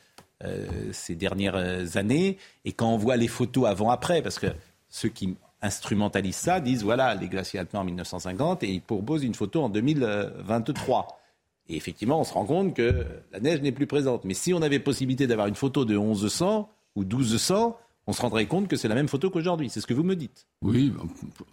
euh, 0.44 0.92
ces 0.92 1.16
dernières 1.16 1.96
années. 1.96 2.38
Et 2.64 2.72
quand 2.72 2.92
on 2.92 2.96
voit 2.96 3.16
les 3.16 3.28
photos 3.28 3.66
avant-après, 3.66 4.22
parce 4.22 4.38
que 4.38 4.46
ceux 4.88 5.08
qui 5.08 5.36
instrumentalisent 5.62 6.36
ça 6.36 6.60
disent 6.60 6.84
voilà 6.84 7.14
les 7.14 7.28
glaciers 7.28 7.60
alpins 7.60 7.80
en 7.80 7.84
1950 7.84 8.62
et 8.62 8.70
ils 8.70 8.82
proposent 8.82 9.24
une 9.24 9.34
photo 9.34 9.62
en 9.62 9.68
2023. 9.68 11.18
Et 11.68 11.76
effectivement, 11.76 12.20
on 12.20 12.24
se 12.24 12.32
rend 12.32 12.46
compte 12.46 12.74
que 12.74 13.04
la 13.32 13.40
neige 13.40 13.60
n'est 13.60 13.72
plus 13.72 13.86
présente. 13.86 14.24
Mais 14.24 14.34
si 14.34 14.54
on 14.54 14.62
avait 14.62 14.78
possibilité 14.78 15.26
d'avoir 15.26 15.48
une 15.48 15.54
photo 15.54 15.84
de 15.84 15.96
1100 15.96 16.70
ou 16.96 17.02
1200, 17.02 17.76
on 18.06 18.12
se 18.14 18.22
rendrait 18.22 18.46
compte 18.46 18.68
que 18.68 18.76
c'est 18.76 18.88
la 18.88 18.94
même 18.94 19.06
photo 19.06 19.28
qu'aujourd'hui. 19.28 19.68
C'est 19.68 19.82
ce 19.82 19.86
que 19.86 19.92
vous 19.92 20.02
me 20.02 20.16
dites. 20.16 20.46
Oui, 20.62 20.94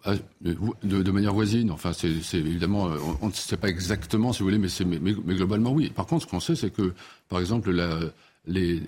euh, 0.08 0.16
de, 0.42 1.12
manière 1.12 1.34
voisine. 1.34 1.70
Enfin, 1.70 1.92
c'est 1.92 2.08
évidemment, 2.34 2.88
euh, 2.88 2.98
on 3.22 3.28
ne 3.28 3.34
sait 3.34 3.58
pas 3.58 3.68
exactement, 3.68 4.32
si 4.32 4.40
vous 4.40 4.46
voulez, 4.46 4.58
mais, 4.58 4.70
mais, 4.86 5.00
mais, 5.02 5.36
globalement, 5.36 5.72
oui. 5.72 5.90
Par 5.90 6.06
contre, 6.06 6.26
ce 6.26 6.32
qu'on 6.32 6.40
sait, 6.40 6.56
c'est 6.56 6.70
que, 6.70 6.94
par 7.28 7.42
exemple, 7.42 7.72
la, 7.72 8.00
les, 8.48 8.82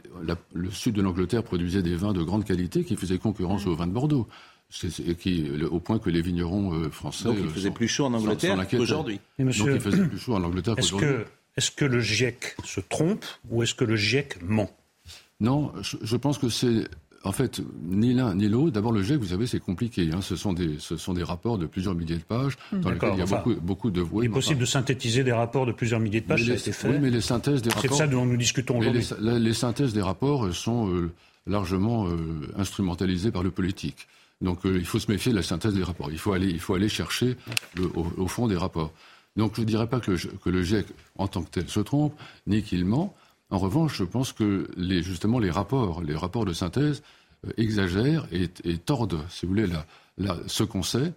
le 0.54 0.72
sud 0.72 0.96
de 0.96 1.02
l'Angleterre 1.02 1.44
produisait 1.44 1.82
des 1.82 1.96
vins 1.96 2.14
de 2.14 2.24
grande 2.24 2.46
qualité 2.46 2.86
qui 2.86 2.96
faisaient 2.96 3.18
concurrence 3.18 3.68
aux 3.68 3.76
vins 3.76 3.88
de 3.88 3.92
Bordeaux. 3.92 4.30
Qui, 4.70 5.50
au 5.72 5.80
point 5.80 5.98
que 5.98 6.10
les 6.10 6.22
vignerons 6.22 6.74
euh, 6.74 6.90
français. 6.90 7.24
Donc 7.24 7.38
il 7.42 7.50
faisait 7.50 7.72
plus 7.72 7.88
chaud 7.88 8.06
en 8.06 8.14
Angleterre 8.14 8.68
qu'aujourd'hui. 8.68 9.20
Donc 9.40 9.56
il 9.56 9.80
faisait 9.80 10.06
plus 10.06 10.20
chaud 10.20 10.36
en 10.36 10.44
Angleterre 10.44 10.76
qu'aujourd'hui. 10.76 11.08
Est-ce 11.56 11.72
que, 11.72 11.86
le 11.86 12.02
GIEC 12.02 12.58
se 12.66 12.82
trompe 12.82 13.26
ou 13.50 13.64
est-ce 13.64 13.74
que 13.74 13.86
le 13.86 13.96
GIEC 13.96 14.42
ment? 14.44 14.70
Non, 15.40 15.72
je 15.82 16.16
pense 16.18 16.38
que 16.38 16.50
c'est 16.50 16.84
en 17.24 17.32
fait, 17.32 17.62
ni 17.84 18.14
l'un 18.14 18.36
ni 18.36 18.48
l'autre. 18.48 18.72
D'abord, 18.72 18.92
le 18.92 19.04
GIEC, 19.04 19.20
vous 19.20 19.28
savez, 19.28 19.48
c'est 19.48 19.60
compliqué. 19.60 20.10
Hein. 20.14 20.22
Ce, 20.22 20.36
sont 20.36 20.54
des, 20.54 20.76
ce 20.80 20.98
sont 20.98 21.14
des 21.14 21.24
rapports 21.24 21.58
de 21.58 21.66
plusieurs 21.66 21.96
milliers 21.96 22.18
de 22.18 22.24
pages 22.24 22.58
dans 22.72 22.90
lesquels 22.90 23.14
il 23.14 23.20
y 23.20 23.22
a 23.22 23.26
beaucoup, 23.26 23.56
beaucoup, 23.56 23.92
de 23.92 24.02
voix. 24.02 24.24
Il 24.24 24.28
est 24.28 24.34
possible 24.34 24.60
de 24.60 24.66
synthétiser 24.66 25.24
des 25.24 25.32
rapports 25.32 25.66
de 25.66 25.72
plusieurs 25.72 26.00
milliers 26.00 26.22
de 26.22 26.26
pages, 26.26 26.46
ça 26.46 26.52
a 26.52 26.56
été 26.56 26.72
fait. 26.72 26.90
Oui, 26.90 26.98
mais 27.02 27.10
les 27.10 27.22
synthèses 27.22 27.62
des 27.62 27.70
rapports. 27.70 27.92
C'est 27.92 27.98
ça 27.98 28.08
dont 28.08 28.26
nous 28.26 28.38
discutons 28.38 28.80
aujourd'hui. 28.80 29.08
Les, 29.22 29.54
synthèses 29.54 29.94
des 29.94 30.02
rapports 30.02 30.54
sont 30.54 30.90
euh, 30.90 31.12
largement 31.46 32.08
euh, 32.08 32.18
instrumentalisées 32.58 33.32
par 33.32 33.44
le 33.44 33.52
politique. 33.52 34.08
Donc, 34.42 34.66
euh, 34.66 34.78
il 34.78 34.86
faut 34.86 35.00
se 35.00 35.12
méfier 35.12 35.32
de 35.32 35.38
la 35.38 35.44
synthèse 35.44 35.74
des 35.74 35.84
rapports. 35.84 36.12
Il 36.12 36.20
faut 36.20 36.34
aller, 36.34 36.48
il 36.48 36.60
faut 36.60 36.76
aller 36.76 36.90
chercher 36.90 37.36
au, 37.96 38.28
fond 38.28 38.48
des 38.48 38.58
rapports. 38.58 38.92
Donc, 39.36 39.56
je 39.56 39.62
ne 39.62 39.66
dirais 39.66 39.88
pas 39.88 40.00
que 40.00 40.12
le, 40.12 40.18
que 40.18 40.50
le 40.50 40.64
GIEC, 40.64 40.86
en 41.18 41.28
tant 41.28 41.44
que 41.44 41.50
tel, 41.50 41.70
se 41.70 41.80
trompe, 41.80 42.14
ni 42.46 42.64
qu'il 42.64 42.86
ment. 42.86 43.16
En 43.50 43.58
revanche, 43.58 43.98
je 43.98 44.04
pense 44.04 44.34
que 44.34 44.70
les, 44.76 45.02
justement 45.02 45.40
les 45.40 45.50
rapports, 45.50 46.02
les 46.04 46.16
rapports 46.16 46.46
de 46.46 46.54
synthèse 46.54 47.02
euh, 47.46 47.52
exagèrent 47.58 48.28
et, 48.32 48.78
tordent, 48.78 49.24
si 49.30 49.46
vous 49.46 49.54
voulez, 49.54 49.68
ce 50.48 50.64
qu'on 50.64 50.84
sait. 50.84 51.14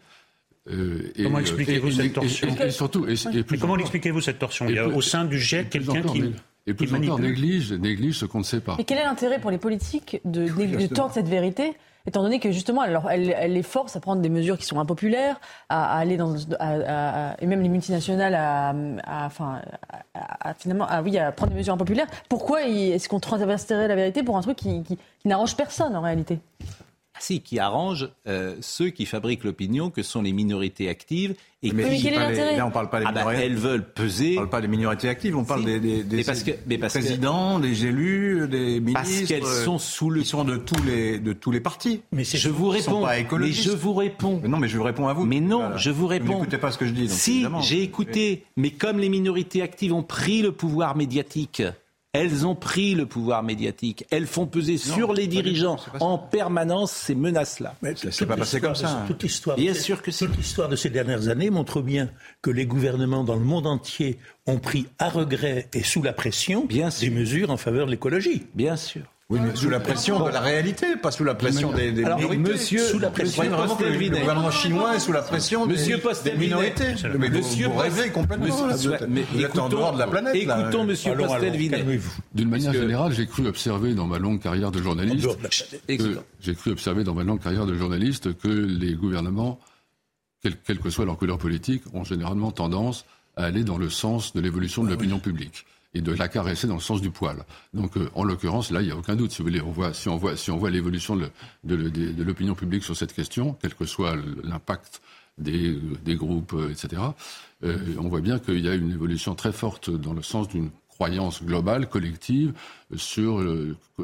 Euh, 0.71 1.13
comment 1.17 1.41
expliquez-vous 1.41 1.91
cette 1.91 2.13
torsion 2.13 2.49
et, 2.49 2.71
surtout, 2.71 3.07
comment 3.61 3.77
expliquez-vous 3.77 4.21
cette 4.21 4.39
torsion 4.39 4.69
Il 4.69 4.77
y 4.77 4.79
a 4.79 4.89
au 4.89 5.01
sein 5.01 5.25
du 5.25 5.39
GIEC 5.39 5.71
quelqu'un 5.71 6.03
qui 6.03 6.33
et 6.67 6.75
plus 6.75 6.93
encore 6.95 7.19
néglige, 7.19 7.73
néglige 7.73 8.19
ce 8.19 8.27
qu'on 8.27 8.41
ne 8.41 8.45
sait 8.45 8.61
pas. 8.61 8.77
Et 8.79 8.85
quel 8.85 8.99
est 8.99 9.05
l'intérêt 9.05 9.41
pour 9.41 9.51
les 9.51 9.59
politiques 9.59 10.21
de, 10.25 10.47
de 10.47 10.87
tordre 10.87 11.15
cette 11.15 11.29
vérité 11.29 11.73
étant 12.07 12.23
donné 12.23 12.41
que 12.41 12.51
justement, 12.53 12.83
elle, 12.85 13.01
elle, 13.37 13.53
les 13.53 13.63
force 13.63 13.97
à 13.97 14.01
prendre 14.01 14.23
des 14.23 14.29
mesures 14.29 14.59
qui 14.59 14.65
sont 14.65 14.81
impopulaires, 14.81 15.41
à, 15.69 15.99
aller 15.99 16.17
dans, 16.17 16.35
et 16.37 17.47
même 17.47 17.63
les 17.63 17.69
multinationales 17.69 18.35
à, 18.35 19.29
finalement, 20.59 20.87
oui, 21.05 21.19
à 21.19 21.33
prendre 21.33 21.53
des 21.53 21.59
mesures 21.59 21.75
impopulaires. 21.75 22.09
Pourquoi 22.29 22.63
est-ce 22.63 23.09
qu'on 23.09 23.21
transverserait 23.21 23.89
la 23.89 23.97
vérité 23.97 24.23
pour 24.23 24.37
un 24.37 24.43
truc 24.43 24.57
qui 24.57 24.99
n'arrange 25.25 25.57
personne 25.57 25.97
en 25.97 26.01
réalité? 26.01 26.39
Si, 27.23 27.41
qui 27.41 27.59
arrange 27.59 28.09
euh, 28.27 28.57
ceux 28.61 28.91
qui 28.91 29.07
fabriquent 29.07 29.45
l'opinion, 29.45 29.91
que 29.91 30.03
sont 30.03 30.23
les 30.23 30.33
minorités 30.33 30.89
actives. 30.89 31.35
Et 31.63 31.73
mais, 31.73 31.99
quel 32.01 32.15
est 32.15 32.17
l'intérêt 32.17 32.57
Là, 32.57 32.67
on 32.67 32.71
parle 32.71 32.89
pas 32.89 33.01
des 33.01 33.07
ah 33.07 33.13
bah, 33.13 33.21
minorités. 33.21 33.45
elles 33.45 33.57
veulent 33.57 33.93
peser. 33.93 34.33
On 34.33 34.37
parle 34.37 34.49
pas 34.49 34.61
des 34.63 34.69
minorités 34.69 35.09
actives, 35.09 35.37
on 35.37 35.45
parle 35.45 35.65
des, 35.65 35.79
des, 35.79 36.03
des, 36.03 36.25
parce 36.25 36.43
que, 36.43 36.53
mais 36.67 36.79
parce 36.79 36.95
présidents, 36.95 37.59
des 37.59 37.85
élus, 37.85 38.49
des 38.49 38.81
ministres. 38.81 38.93
Parce 38.95 39.23
qu'elles 39.25 39.45
sont 39.45 39.79
sous 39.79 40.09
le. 40.09 40.21
Ils 40.21 40.27
sont 40.27 40.45
de 40.45 40.57
tous 40.57 40.83
les 40.85 41.19
de 41.19 41.33
tous 41.35 41.51
les 41.51 41.61
partis. 41.61 42.03
Mais 42.13 42.25
je 42.25 42.49
vous 42.49 42.69
réponds. 42.69 43.03
Pas 43.03 43.17
mais 43.39 43.53
je 43.53 43.71
vous 43.71 43.93
réponds. 43.93 44.41
Mais 44.43 44.49
non, 44.49 44.59
mais 44.59 44.69
je 44.69 44.79
vous 44.79 44.85
réponds 44.85 45.09
à 45.09 45.13
vous. 45.13 45.27
Mais 45.27 45.41
non, 45.41 45.77
je 45.77 45.91
vous 45.91 46.07
réponds. 46.07 46.33
Vous 46.33 46.39
n'écoutez 46.39 46.59
pas 46.59 46.71
ce 46.71 46.79
que 46.79 46.87
je 46.87 46.93
dis. 46.93 47.09
Donc, 47.09 47.19
si 47.19 47.45
j'ai 47.61 47.83
écouté, 47.83 48.45
mais 48.57 48.71
comme 48.71 48.99
les 48.99 49.11
minorités 49.11 49.61
actives 49.61 49.93
ont 49.93 50.03
pris 50.03 50.41
le 50.41 50.53
pouvoir 50.53 50.97
médiatique 50.97 51.63
elles 52.13 52.45
ont 52.45 52.57
pris 52.57 52.95
le 52.95 53.07
pouvoir 53.07 53.43
médiatique. 53.43 54.05
Elles 54.11 54.27
font 54.27 54.47
peser 54.47 54.79
sur 54.79 55.13
les 55.13 55.29
dirigeants 55.29 55.77
en 56.01 56.19
permanence 56.19 56.91
ces 56.91 57.15
menaces-là. 57.15 57.77
C'est 58.11 58.27
pas 58.27 58.37
passé 58.37 58.61
comme 58.61 58.75
ça. 58.75 59.05
Toute 59.07 59.23
l'histoire, 59.23 59.57
bien 59.57 59.75
sûr 59.75 60.03
que 60.03 60.11
Toute 60.11 60.37
l'histoire 60.37 60.69
de 60.69 60.77
ces 60.77 60.91
dernières 60.91 61.29
années 61.29 61.51
montre 61.51 61.83
bien 61.83 62.11
que 62.43 62.51
les 62.51 62.67
gouvernements 62.67 63.25
dans 63.25 63.37
le 63.37 63.45
monde 63.45 63.67
entier 63.67 64.19
ont 64.47 64.59
pris 64.59 64.87
à 64.99 65.09
regret 65.09 65.69
et 65.73 65.83
sous 65.83 66.03
la 66.03 66.13
pression 66.13 66.67
des 66.67 67.11
mesures 67.11 67.51
en 67.51 67.57
faveur 67.57 67.87
de 67.87 67.93
l'écologie. 67.93 68.47
Bien 68.55 68.77
sûr. 68.77 69.03
Oui, 69.31 69.39
mais 69.41 69.55
sous 69.55 69.71
la 69.71 69.79
pression 69.79 70.25
de 70.25 70.31
la 70.31 70.41
réalité, 70.41 70.97
pas 70.97 71.13
sous 71.13 71.23
la 71.23 71.37
pression 71.37 71.73
des, 71.73 71.93
des 71.93 72.03
minorités. 72.03 72.37
Monsieur, 72.37 72.81
sous 72.85 72.99
la 72.99 73.11
pression 73.11 73.45
le 73.45 74.09
gouvernement 74.19 74.51
chinois 74.51 74.97
est 74.97 74.99
sous 74.99 75.13
la 75.13 75.23
pression 75.23 75.67
monsieur 75.67 75.99
des, 75.99 76.31
des 76.33 76.37
minorités. 76.37 76.95
Mais 77.17 77.29
monsieur 77.31 77.69
vous, 77.69 77.79
rêvez 77.79 78.11
complètement. 78.11 78.67
Monsieur, 78.67 78.97
mais 79.09 79.23
vous 79.33 79.45
êtes 79.45 79.57
en 79.57 79.69
dehors 79.69 79.93
de 79.93 80.01
la 80.01 80.09
planète. 80.09 80.35
Écoutons 80.35 80.79
là. 80.79 80.85
Monsieur 80.85 81.15
Postelvinet. 81.15 81.85
D'une 82.35 82.49
manière 82.49 82.73
générale, 82.73 83.13
j'ai 83.13 83.27
cru 83.29 83.47
observer 83.47 83.95
dans 83.95 84.09
ma 84.09 84.19
longue 84.19 84.41
carrière 84.41 84.73
de 84.73 84.83
journaliste, 84.83 85.29
j'ai 86.41 86.55
cru 86.57 86.73
observer 86.73 87.05
dans 87.05 87.15
ma 87.15 87.23
longue 87.23 87.41
carrière 87.41 87.67
de 87.67 87.75
journaliste 87.75 88.37
que 88.37 88.49
les 88.49 88.95
gouvernements, 88.95 89.61
quelle, 90.43 90.57
quelle 90.57 90.81
que 90.81 90.91
soit 90.91 91.05
leur 91.05 91.17
couleur 91.17 91.39
politique, 91.39 91.85
ont 91.95 92.03
généralement 92.03 92.51
tendance 92.51 93.05
à 93.37 93.45
aller 93.45 93.63
dans 93.63 93.79
le 93.79 93.91
sens 93.91 94.33
de 94.33 94.41
l'évolution 94.41 94.83
de 94.83 94.91
l'opinion 94.91 95.21
publique 95.21 95.67
et 95.95 96.01
de 96.01 96.13
la 96.13 96.29
caresser 96.29 96.67
dans 96.67 96.75
le 96.75 96.81
sens 96.81 97.01
du 97.01 97.11
poil. 97.11 97.45
Donc, 97.75 97.97
euh, 97.97 98.09
en 98.15 98.25
l'occurrence, 98.25 98.71
là, 98.71 98.81
il 98.81 98.87
n'y 98.87 98.93
a 98.93 98.97
aucun 98.97 99.17
doute. 99.17 99.33
Si 99.33 99.39
vous 99.39 99.49
voulez, 99.49 99.61
on 99.61 99.71
voit, 99.71 99.93
si 99.93 100.09
on 100.09 100.17
voit, 100.17 100.71
l'évolution 100.71 101.17
de, 101.17 102.23
l'opinion 102.23 102.55
publique 102.55 102.85
sur 102.85 102.97
cette 102.97 103.13
question, 103.13 103.57
quel 103.61 103.75
que 103.75 103.85
soit 103.85 104.17
l'impact 104.45 105.03
des, 105.39 105.79
groupes, 106.17 106.53
euh, 106.55 106.71
etc., 106.71 107.03
euh, 107.65 107.79
on 107.99 108.09
voit 108.09 108.21
bien 108.21 108.39
qu'il 108.39 108.61
y 108.61 108.69
a 108.69 108.75
une 108.75 108.93
évolution 108.93 109.35
très 109.35 109.53
forte 109.53 109.91
dans 109.91 110.13
le 110.13 110.23
sens 110.23 110.49
d'une 110.49 110.71
croyance 110.89 111.43
globale, 111.43 111.89
collective, 111.89 112.53
sur, 112.95 113.43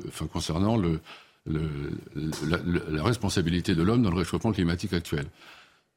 enfin, 0.09 0.27
concernant 0.27 0.77
la, 0.77 0.99
la, 1.47 3.03
responsabilité 3.03 3.75
de 3.75 3.83
l'homme 3.83 4.03
dans 4.03 4.11
le 4.11 4.17
réchauffement 4.17 4.53
climatique 4.53 4.95
actuel. 4.95 5.27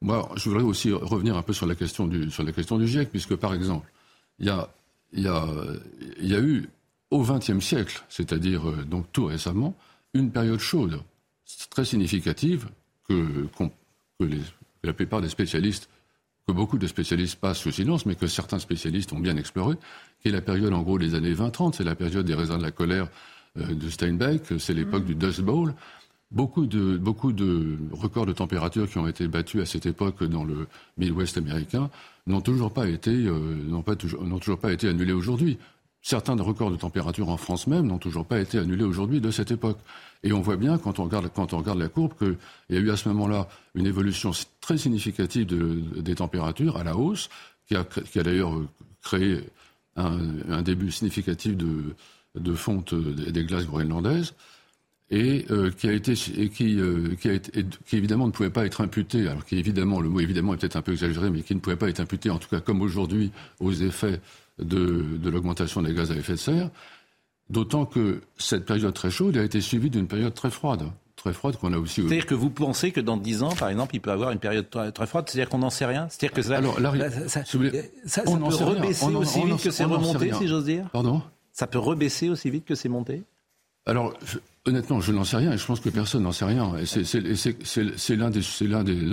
Moi, 0.01 0.29
je 0.35 0.49
voudrais 0.49 0.63
aussi 0.63 0.91
revenir 0.91 1.37
un 1.37 1.41
peu 1.41 1.53
sur 1.53 1.67
la 1.67 1.75
question 1.75 2.05
du, 2.05 2.29
sur 2.31 2.43
la 2.43 2.51
question 2.51 2.77
du 2.77 2.87
GIEC, 2.87 3.09
puisque, 3.09 3.35
par 3.35 3.53
exemple, 3.53 3.89
il 4.39 4.47
y 4.47 4.49
a 4.49 4.69
il 5.13 5.23
y 5.23 5.27
a, 5.27 5.45
il 6.19 6.27
y 6.27 6.35
a 6.35 6.39
eu 6.39 6.69
au 7.11 7.23
XXe 7.23 7.59
siècle, 7.59 8.03
c'est-à-dire 8.09 8.69
euh, 8.69 8.85
donc 8.85 9.05
tout 9.11 9.25
récemment, 9.25 9.75
une 10.13 10.31
période 10.31 10.59
chaude 10.59 11.01
très 11.69 11.85
significative 11.85 12.69
que, 13.07 13.47
que, 13.57 14.23
les, 14.23 14.41
la 14.83 14.93
plupart 14.93 15.21
des 15.21 15.29
spécialistes 15.29 15.89
que 16.47 16.51
beaucoup 16.51 16.77
de 16.77 16.87
spécialistes 16.87 17.39
passent 17.39 17.59
sous 17.59 17.71
silence, 17.71 18.05
mais 18.05 18.15
que 18.15 18.27
certains 18.27 18.59
spécialistes 18.59 19.13
ont 19.13 19.19
bien 19.19 19.37
exploré, 19.37 19.75
qui 20.21 20.29
est 20.29 20.31
la 20.31 20.41
période 20.41 20.73
en 20.73 20.81
gros 20.81 20.97
des 20.97 21.13
années 21.13 21.33
20-30, 21.33 21.73
c'est 21.73 21.83
la 21.83 21.95
période 21.95 22.25
des 22.25 22.33
raisins 22.33 22.57
de 22.57 22.63
la 22.63 22.71
colère 22.71 23.07
euh, 23.57 23.73
de 23.73 23.89
Steinbeck, 23.89 24.59
c'est 24.59 24.73
l'époque 24.73 25.05
du 25.05 25.15
Dust 25.15 25.41
Bowl. 25.41 25.73
Beaucoup 26.31 26.67
de, 26.67 26.97
beaucoup 26.97 27.33
de 27.33 27.77
records 27.91 28.27
de 28.27 28.33
température 28.33 28.87
qui 28.87 28.99
ont 28.99 29.07
été 29.07 29.27
battus 29.27 29.61
à 29.61 29.65
cette 29.65 29.87
époque 29.87 30.23
dans 30.23 30.43
le 30.43 30.67
Midwest 30.97 31.37
américain 31.37 31.89
n'ont 32.29 32.41
toujours 32.41 32.71
pas 32.71 32.87
été, 32.87 33.11
euh, 33.11 33.55
n'ont 33.67 33.81
pas 33.81 33.95
n'ont 34.21 34.39
toujours 34.39 34.59
pas 34.59 34.71
été 34.71 34.87
annulés 34.87 35.13
aujourd'hui. 35.13 35.57
Certains 36.01 36.35
records 36.35 36.71
de 36.71 36.77
température 36.77 37.27
en 37.27 37.35
France 37.35 37.67
même 37.67 37.87
n'ont 37.87 37.97
toujours 37.97 38.25
pas 38.25 38.39
été 38.39 38.57
annulés 38.57 38.85
aujourd'hui 38.85 39.19
de 39.19 39.31
cette 39.31 39.51
époque. 39.51 39.79
Et 40.23 40.31
on 40.31 40.39
voit 40.39 40.55
bien, 40.55 40.77
quand 40.77 40.99
on 40.99 41.05
regarde, 41.05 41.29
quand 41.33 41.53
on 41.53 41.57
regarde 41.57 41.79
la 41.79 41.89
courbe, 41.89 42.13
qu'il 42.17 42.37
y 42.69 42.77
a 42.77 42.79
eu 42.79 42.89
à 42.91 42.97
ce 42.97 43.09
moment-là 43.09 43.49
une 43.75 43.85
évolution 43.85 44.31
très 44.61 44.77
significative 44.77 45.47
de, 45.47 46.01
des 46.01 46.15
températures 46.15 46.77
à 46.77 46.83
la 46.83 46.95
hausse, 46.95 47.29
qui 47.67 47.75
a, 47.75 47.83
qui 47.83 48.19
a 48.19 48.23
d'ailleurs 48.23 48.53
créé 49.01 49.41
un, 49.97 50.19
un, 50.49 50.61
début 50.61 50.91
significatif 50.91 51.57
de, 51.57 51.95
de 52.35 52.53
fonte 52.53 52.93
des 52.93 53.43
glaces 53.43 53.65
groenlandaises 53.65 54.33
et 55.11 55.45
euh, 55.49 55.71
qui 55.71 55.87
a 55.87 55.93
été 55.93 56.13
et 56.37 56.49
qui, 56.49 56.79
euh, 56.79 57.15
qui, 57.19 57.29
a 57.29 57.33
été, 57.33 57.65
qui 57.85 57.97
évidemment 57.97 58.27
ne 58.27 58.31
pouvait 58.31 58.49
pas 58.49 58.65
être 58.65 58.81
imputé, 58.81 59.27
alors 59.27 59.43
qui 59.43 59.57
évidemment 59.57 60.01
le 60.01 60.09
mot 60.09 60.19
évidemment 60.19 60.53
est 60.53 60.57
peut-être 60.57 60.75
un 60.75 60.81
peu 60.81 60.91
exagéré, 60.91 61.29
mais 61.29 61.41
qui 61.41 61.55
ne 61.55 61.59
pouvait 61.59 61.75
pas 61.75 61.89
être 61.89 61.99
imputé, 61.99 62.29
en 62.29 62.37
tout 62.37 62.49
cas 62.49 62.59
comme 62.59 62.81
aujourd'hui, 62.81 63.31
aux 63.59 63.71
effets 63.71 64.19
de, 64.59 65.17
de 65.17 65.29
l'augmentation 65.29 65.81
des 65.81 65.93
gaz 65.93 66.11
à 66.11 66.15
effet 66.15 66.33
de 66.33 66.37
serre. 66.37 66.69
D'autant 67.49 67.85
que 67.85 68.21
cette 68.37 68.65
période 68.65 68.93
très 68.93 69.09
chaude 69.09 69.35
a 69.37 69.43
été 69.43 69.59
suivie 69.59 69.89
d'une 69.89 70.07
période 70.07 70.33
très 70.35 70.51
froide. 70.51 70.83
Très 71.15 71.33
froide 71.33 71.57
qu'on 71.57 71.73
a 71.73 71.77
aussi. 71.77 72.01
C'est-à-dire 72.01 72.27
que 72.27 72.35
vous 72.35 72.51
pensez 72.51 72.91
que 72.91 73.01
dans 73.01 73.17
10 73.17 73.43
ans, 73.43 73.55
par 73.55 73.69
exemple, 73.69 73.95
il 73.95 73.99
peut 73.99 74.11
y 74.11 74.13
avoir 74.13 74.31
une 74.31 74.39
période 74.39 74.69
très, 74.69 74.91
très 74.91 75.07
froide 75.07 75.25
C'est-à-dire 75.27 75.49
qu'on 75.49 75.57
n'en 75.57 75.71
sait 75.71 75.85
rien? 75.85 76.07
C'est-à-dire 76.09 76.33
que 76.33 76.41
ça, 76.43 76.57
Alors, 76.57 76.79
là, 76.79 76.93
ça, 77.09 77.27
ça, 77.27 77.43
ça, 78.05 78.23
on 78.27 78.37
peut 78.37 78.55
rebaisser 78.55 79.13
aussi 79.13 79.41
vite 79.43 79.61
que 79.61 79.71
c'est 79.71 79.83
remonté, 79.83 80.31
si 80.33 80.47
j'ose 80.47 80.65
dire? 80.65 80.87
Pardon? 80.93 81.21
Ça 81.51 81.67
peut 81.67 81.79
rebaisser 81.79 82.29
aussi 82.29 82.49
vite 82.49 82.65
que 82.65 82.75
c'est 82.75 82.87
monté? 82.87 83.23
Alors, 83.85 84.13
honnêtement, 84.65 84.99
je 85.01 85.11
n'en 85.11 85.23
sais 85.23 85.37
rien 85.37 85.53
et 85.53 85.57
je 85.57 85.65
pense 85.65 85.79
que 85.79 85.89
personne 85.89 86.23
n'en 86.23 86.31
sait 86.31 86.45
rien. 86.45 86.75
Et 86.77 86.85
c'est 86.85 88.15
l'un 88.15 88.29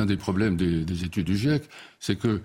des, 0.06 0.16
problèmes 0.16 0.56
des, 0.56 0.84
des, 0.84 1.04
études 1.04 1.26
du 1.26 1.36
GIEC, 1.36 1.62
c'est 2.00 2.18
qu'il 2.18 2.40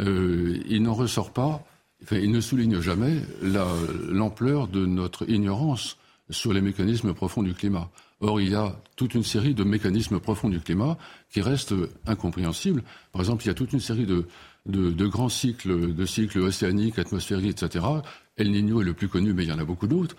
euh, 0.00 0.78
n'en 0.80 0.94
ressort 0.94 1.32
pas, 1.32 1.64
enfin, 2.02 2.16
il 2.16 2.30
ne 2.30 2.40
souligne 2.40 2.80
jamais 2.80 3.22
l'ampleur 3.42 4.68
de 4.68 4.86
notre 4.86 5.28
ignorance 5.28 5.96
sur 6.30 6.52
les 6.52 6.60
mécanismes 6.60 7.14
profonds 7.14 7.42
du 7.42 7.54
climat. 7.54 7.90
Or, 8.20 8.40
il 8.40 8.50
y 8.50 8.54
a 8.54 8.76
toute 8.96 9.14
une 9.14 9.24
série 9.24 9.54
de 9.54 9.64
mécanismes 9.64 10.20
profonds 10.20 10.50
du 10.50 10.60
climat 10.60 10.98
qui 11.32 11.40
restent 11.40 11.74
incompréhensibles. 12.06 12.82
Par 13.12 13.22
exemple, 13.22 13.44
il 13.44 13.46
y 13.48 13.50
a 13.50 13.54
toute 13.54 13.72
une 13.72 13.80
série 13.80 14.04
de, 14.04 14.26
de, 14.66 14.90
de 14.90 15.06
grands 15.06 15.30
cycles, 15.30 15.94
de 15.94 16.04
cycles 16.04 16.40
océaniques, 16.40 16.98
atmosphériques, 16.98 17.62
etc. 17.62 17.84
El 18.36 18.50
Niño 18.50 18.82
est 18.82 18.84
le 18.84 18.92
plus 18.92 19.08
connu, 19.08 19.32
mais 19.32 19.44
il 19.44 19.48
y 19.48 19.52
en 19.52 19.58
a 19.58 19.64
beaucoup 19.64 19.86
d'autres 19.86 20.16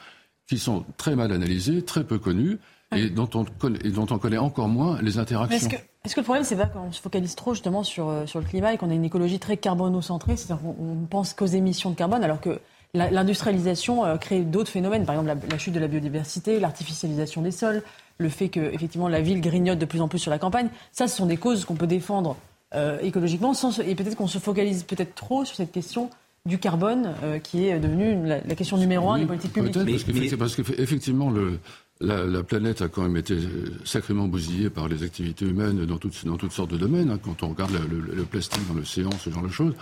qui 0.52 0.60
sont 0.60 0.84
très 0.98 1.15
mal 1.15 1.32
analysés, 1.32 1.82
très 1.82 2.03
peu 2.03 2.19
connus, 2.19 2.60
et, 2.94 3.10
dont 3.10 3.30
on 3.36 3.45
connaît, 3.45 3.80
et 3.86 3.90
dont 3.90 4.06
on 4.11 4.18
connaît 4.18 4.38
encore 4.38 4.68
moins 4.68 5.02
les 5.02 5.18
interactions. 5.18 5.69
Est-ce 6.03 6.14
que, 6.14 6.19
le 6.19 6.26
problème, 6.26 6.44
c'est 6.44 6.57
pas 6.57 6.65
qu'on 6.65 6.91
se 6.91 6.99
focalise 6.99 7.36
trop 7.36 7.53
justement 7.53 7.84
sur, 7.84 8.10
euh, 8.10 8.26
sur 8.26 8.40
le 8.41 8.45
climat 8.45 8.73
et 8.73 8.78
qu'on 8.78 8.90
a 8.90 8.94
une 8.94 9.06
écologie 9.06 9.40
très 9.40 9.56
carbonocentrée, 9.56 10.36
c'est-à-dire 10.36 10.61
qu'on 10.61 11.07
pense 11.10 11.34
qu'aux 11.34 11.45
émissions 11.45 11.90
de 11.90 11.95
carbone, 11.95 12.22
alors 12.22 12.41
que 12.41 12.60
l'industrialisation 12.94 14.03
euh, 14.03 14.18
crée 14.18 14.41
d'autres 14.41 14.69
phénomènes, 14.69 15.06
par 15.06 15.15
exemple 15.15 15.48
la, 15.49 15.57
chute 15.57 15.73
de 15.73 15.80
la 15.80 15.88
biodiversité, 15.88 16.60
l'artificialisation 16.60 17.41
des 17.41 17.52
sols, 17.52 17.82
le 18.18 18.28
fait 18.28 18.49
que 18.49 18.60
effectivement 18.60 19.07
la 19.07 19.22
ville 19.22 19.40
grignote 19.40 19.80
de 19.80 19.86
plus 19.86 20.02
en 20.02 20.10
plus 20.10 20.19
sur 20.19 20.32
la 20.32 20.38
campagne. 20.38 20.68
Ça, 20.91 21.07
ce 21.07 21.15
sont 21.15 21.28
des 21.28 21.38
causes 21.38 21.64
qu'on 21.64 21.76
peut 21.76 21.88
défendre 21.88 22.36
euh, 22.76 22.99
écologiquement, 22.99 23.53
sans, 23.53 23.80
et 23.80 23.95
peut-être 23.95 24.18
qu'on 24.18 24.28
se 24.28 24.40
focalise 24.40 24.84
peut-être 24.84 25.15
trop 25.15 25.45
sur 25.45 25.56
cette 25.56 25.72
question 25.72 26.10
du 26.45 26.57
carbone, 26.57 27.13
euh, 27.23 27.39
qui 27.39 27.68
est 27.68 27.80
devenu 27.80 28.27
la, 28.27 28.55
question 28.55 28.77
numéro 28.77 29.11
un 29.11 29.19
des 29.19 29.26
politiques 29.26 29.53
publiques. 29.53 30.38
Parce 30.38 30.55
qu'effectivement, 30.55 31.30
le, 31.30 31.59
la, 31.99 32.43
planète 32.43 32.81
a 32.81 32.88
quand 32.88 33.03
même 33.03 33.18
été 33.18 33.38
sacrément 33.85 34.27
bousillée 34.27 34.69
par 34.69 34.88
les 34.88 35.03
activités 35.03 35.45
humaines 35.45 35.85
dans 35.85 35.97
toutes, 35.97 36.26
dans 36.26 36.38
toutes 36.38 36.51
sortes 36.51 36.72
de 36.72 36.77
domaines. 36.77 37.11
Hein, 37.11 37.19
quand 37.23 37.43
on 37.43 37.49
regarde 37.49 37.72
le, 37.89 38.23
plastique 38.23 38.68
dans 38.68 38.73
l'océan, 38.73 39.11
ce 39.19 39.30
genre 39.30 39.43
de 39.43 39.49
choses. 39.49 39.73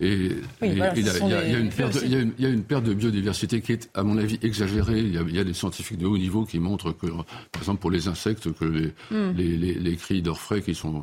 Et 0.00 0.30
il 0.60 0.74
y, 0.76 0.82
a 0.82 2.48
une 2.48 2.64
perte 2.64 2.82
de 2.82 2.94
biodiversité 2.94 3.60
qui 3.60 3.72
est, 3.72 3.88
à 3.94 4.02
mon 4.02 4.18
avis, 4.18 4.40
exagérée. 4.42 4.98
Il 4.98 5.14
y, 5.14 5.38
a, 5.38 5.44
des 5.44 5.54
scientifiques 5.54 5.98
de 5.98 6.06
haut 6.06 6.18
niveau 6.18 6.44
qui 6.44 6.58
montrent 6.58 6.90
que, 6.90 7.06
par 7.06 7.62
exemple, 7.62 7.80
pour 7.80 7.92
les 7.92 8.08
insectes, 8.08 8.52
que 8.52 8.64
les, 8.64 8.92
hmm. 9.12 9.36
les, 9.36 9.56
les, 9.56 9.74
les 9.74 9.96
cris 9.96 10.20
d'orfraie 10.20 10.62
qui 10.62 10.74
sont 10.74 10.96
euh, 10.96 11.02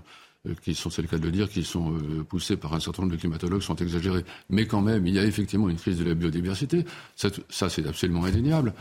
qui 0.61 0.73
sont, 0.73 0.89
c'est 0.89 1.01
le 1.01 1.07
cas 1.07 1.17
de 1.17 1.25
le 1.25 1.31
dire, 1.31 1.49
qui 1.49 1.63
sont 1.63 1.93
euh, 1.93 2.23
poussés 2.23 2.57
par 2.57 2.73
un 2.73 2.79
certain 2.79 3.03
nombre 3.03 3.13
de 3.13 3.19
climatologues 3.19 3.61
sont 3.61 3.75
exagérés. 3.75 4.25
Mais 4.49 4.65
quand 4.65 4.81
même, 4.81 5.05
il 5.05 5.13
y 5.13 5.19
a 5.19 5.23
effectivement 5.23 5.69
une 5.69 5.77
crise 5.77 5.99
de 5.99 6.03
la 6.03 6.15
biodiversité. 6.15 6.85
Ça, 7.15 7.29
ça 7.49 7.69
c'est 7.69 7.87
absolument 7.87 8.23
indéniable. 8.23 8.73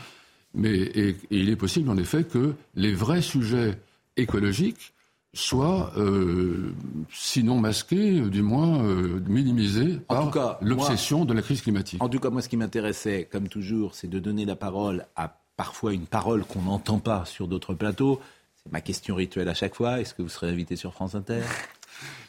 Mais 0.54 0.72
et, 0.72 1.16
il 1.30 1.50
est 1.50 1.56
possible, 1.56 1.90
en 1.90 1.96
effet, 1.96 2.24
que 2.24 2.54
les 2.74 2.94
vrais 2.94 3.22
sujets 3.22 3.78
écologiques 4.16 4.94
soient, 5.32 5.92
euh, 5.96 6.72
sinon 7.12 7.60
masqués, 7.60 8.20
du 8.22 8.42
moins 8.42 8.82
euh, 8.82 9.20
minimisés 9.28 9.98
par 10.08 10.58
l'obsession 10.60 11.24
de 11.24 11.34
la 11.34 11.42
crise 11.42 11.62
climatique. 11.62 12.02
En 12.02 12.08
tout 12.08 12.18
cas, 12.18 12.30
moi, 12.30 12.42
ce 12.42 12.48
qui 12.48 12.56
m'intéressait, 12.56 13.28
comme 13.30 13.48
toujours, 13.48 13.94
c'est 13.94 14.08
de 14.08 14.18
donner 14.18 14.44
la 14.44 14.56
parole 14.56 15.06
à 15.14 15.36
parfois 15.56 15.92
une 15.92 16.06
parole 16.06 16.42
qu'on 16.44 16.62
n'entend 16.62 16.98
pas 16.98 17.26
sur 17.26 17.46
d'autres 17.46 17.74
plateaux. 17.74 18.18
C'est 18.64 18.72
ma 18.72 18.82
question 18.82 19.14
rituelle 19.14 19.48
à 19.48 19.54
chaque 19.54 19.74
fois. 19.74 20.00
Est-ce 20.00 20.12
que 20.12 20.20
vous 20.20 20.28
serez 20.28 20.50
invité 20.50 20.76
sur 20.76 20.92
France 20.92 21.14
Inter? 21.14 21.40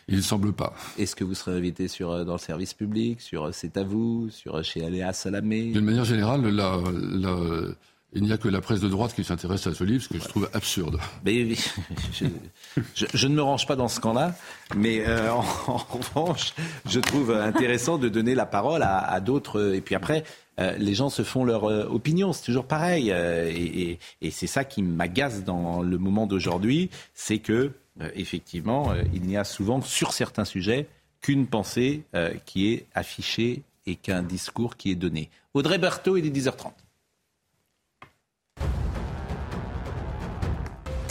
Il 0.07 0.15
ne 0.17 0.21
semble 0.21 0.53
pas. 0.53 0.73
Est-ce 0.97 1.15
que 1.15 1.23
vous 1.23 1.35
serez 1.35 1.57
invité 1.57 1.87
sur, 1.87 2.11
euh, 2.11 2.23
dans 2.23 2.33
le 2.33 2.39
service 2.39 2.73
public, 2.73 3.19
sur 3.21 3.45
euh, 3.45 3.51
C'est 3.51 3.75
à 3.77 3.83
vous, 3.83 4.29
sur 4.29 4.55
euh, 4.55 4.63
chez 4.63 4.85
Aléa 4.85 5.11
Salamé? 5.13 5.71
D'une 5.71 5.85
manière 5.85 6.05
générale, 6.05 6.41
il 8.13 8.23
n'y 8.23 8.31
a 8.33 8.37
que 8.37 8.49
la 8.49 8.61
presse 8.61 8.81
de 8.81 8.89
droite 8.89 9.13
qui 9.15 9.23
s'intéresse 9.23 9.67
à 9.67 9.73
ce 9.73 9.83
livre, 9.83 10.03
ce 10.03 10.09
que 10.09 10.19
je 10.19 10.27
trouve 10.27 10.49
absurde. 10.53 10.99
Mais, 11.23 11.47
je, 12.95 13.27
ne 13.27 13.33
me 13.33 13.41
range 13.41 13.65
pas 13.65 13.75
dans 13.75 13.87
ce 13.87 13.99
camp-là, 13.99 14.35
mais 14.75 15.05
en, 15.29 15.41
revanche, 15.77 16.53
je 16.89 16.99
trouve 16.99 17.31
intéressant 17.31 17.97
de 17.97 18.09
donner 18.09 18.35
la 18.35 18.45
parole 18.45 18.83
à, 18.83 19.19
d'autres. 19.21 19.73
Et 19.73 19.81
puis 19.81 19.95
après, 19.95 20.23
euh, 20.59 20.75
les 20.77 20.93
gens 20.93 21.09
se 21.09 21.23
font 21.23 21.43
leur 21.43 21.65
euh, 21.65 21.85
opinion. 21.85 22.33
C'est 22.33 22.45
toujours 22.45 22.65
pareil. 22.65 23.11
Euh, 23.11 23.49
et, 23.51 23.97
c'est 24.31 24.47
ça 24.47 24.63
qui 24.63 24.83
m'agace 24.83 25.43
dans 25.43 25.81
le 25.81 25.97
moment 25.97 26.27
d'aujourd'hui, 26.27 26.89
c'est 27.13 27.39
que 27.39 27.71
effectivement, 28.15 28.93
il 29.13 29.23
n'y 29.23 29.37
a 29.37 29.43
souvent 29.43 29.81
sur 29.81 30.13
certains 30.13 30.45
sujets 30.45 30.87
qu'une 31.21 31.45
pensée 31.45 32.03
qui 32.45 32.71
est 32.71 32.87
affichée 32.95 33.63
et 33.85 33.95
qu'un 33.95 34.23
discours 34.23 34.77
qui 34.77 34.91
est 34.91 34.95
donné. 34.95 35.29
Audrey 35.53 35.77
Berthaud, 35.77 36.17
il 36.17 36.25
est 36.25 36.29
10h30. 36.29 36.71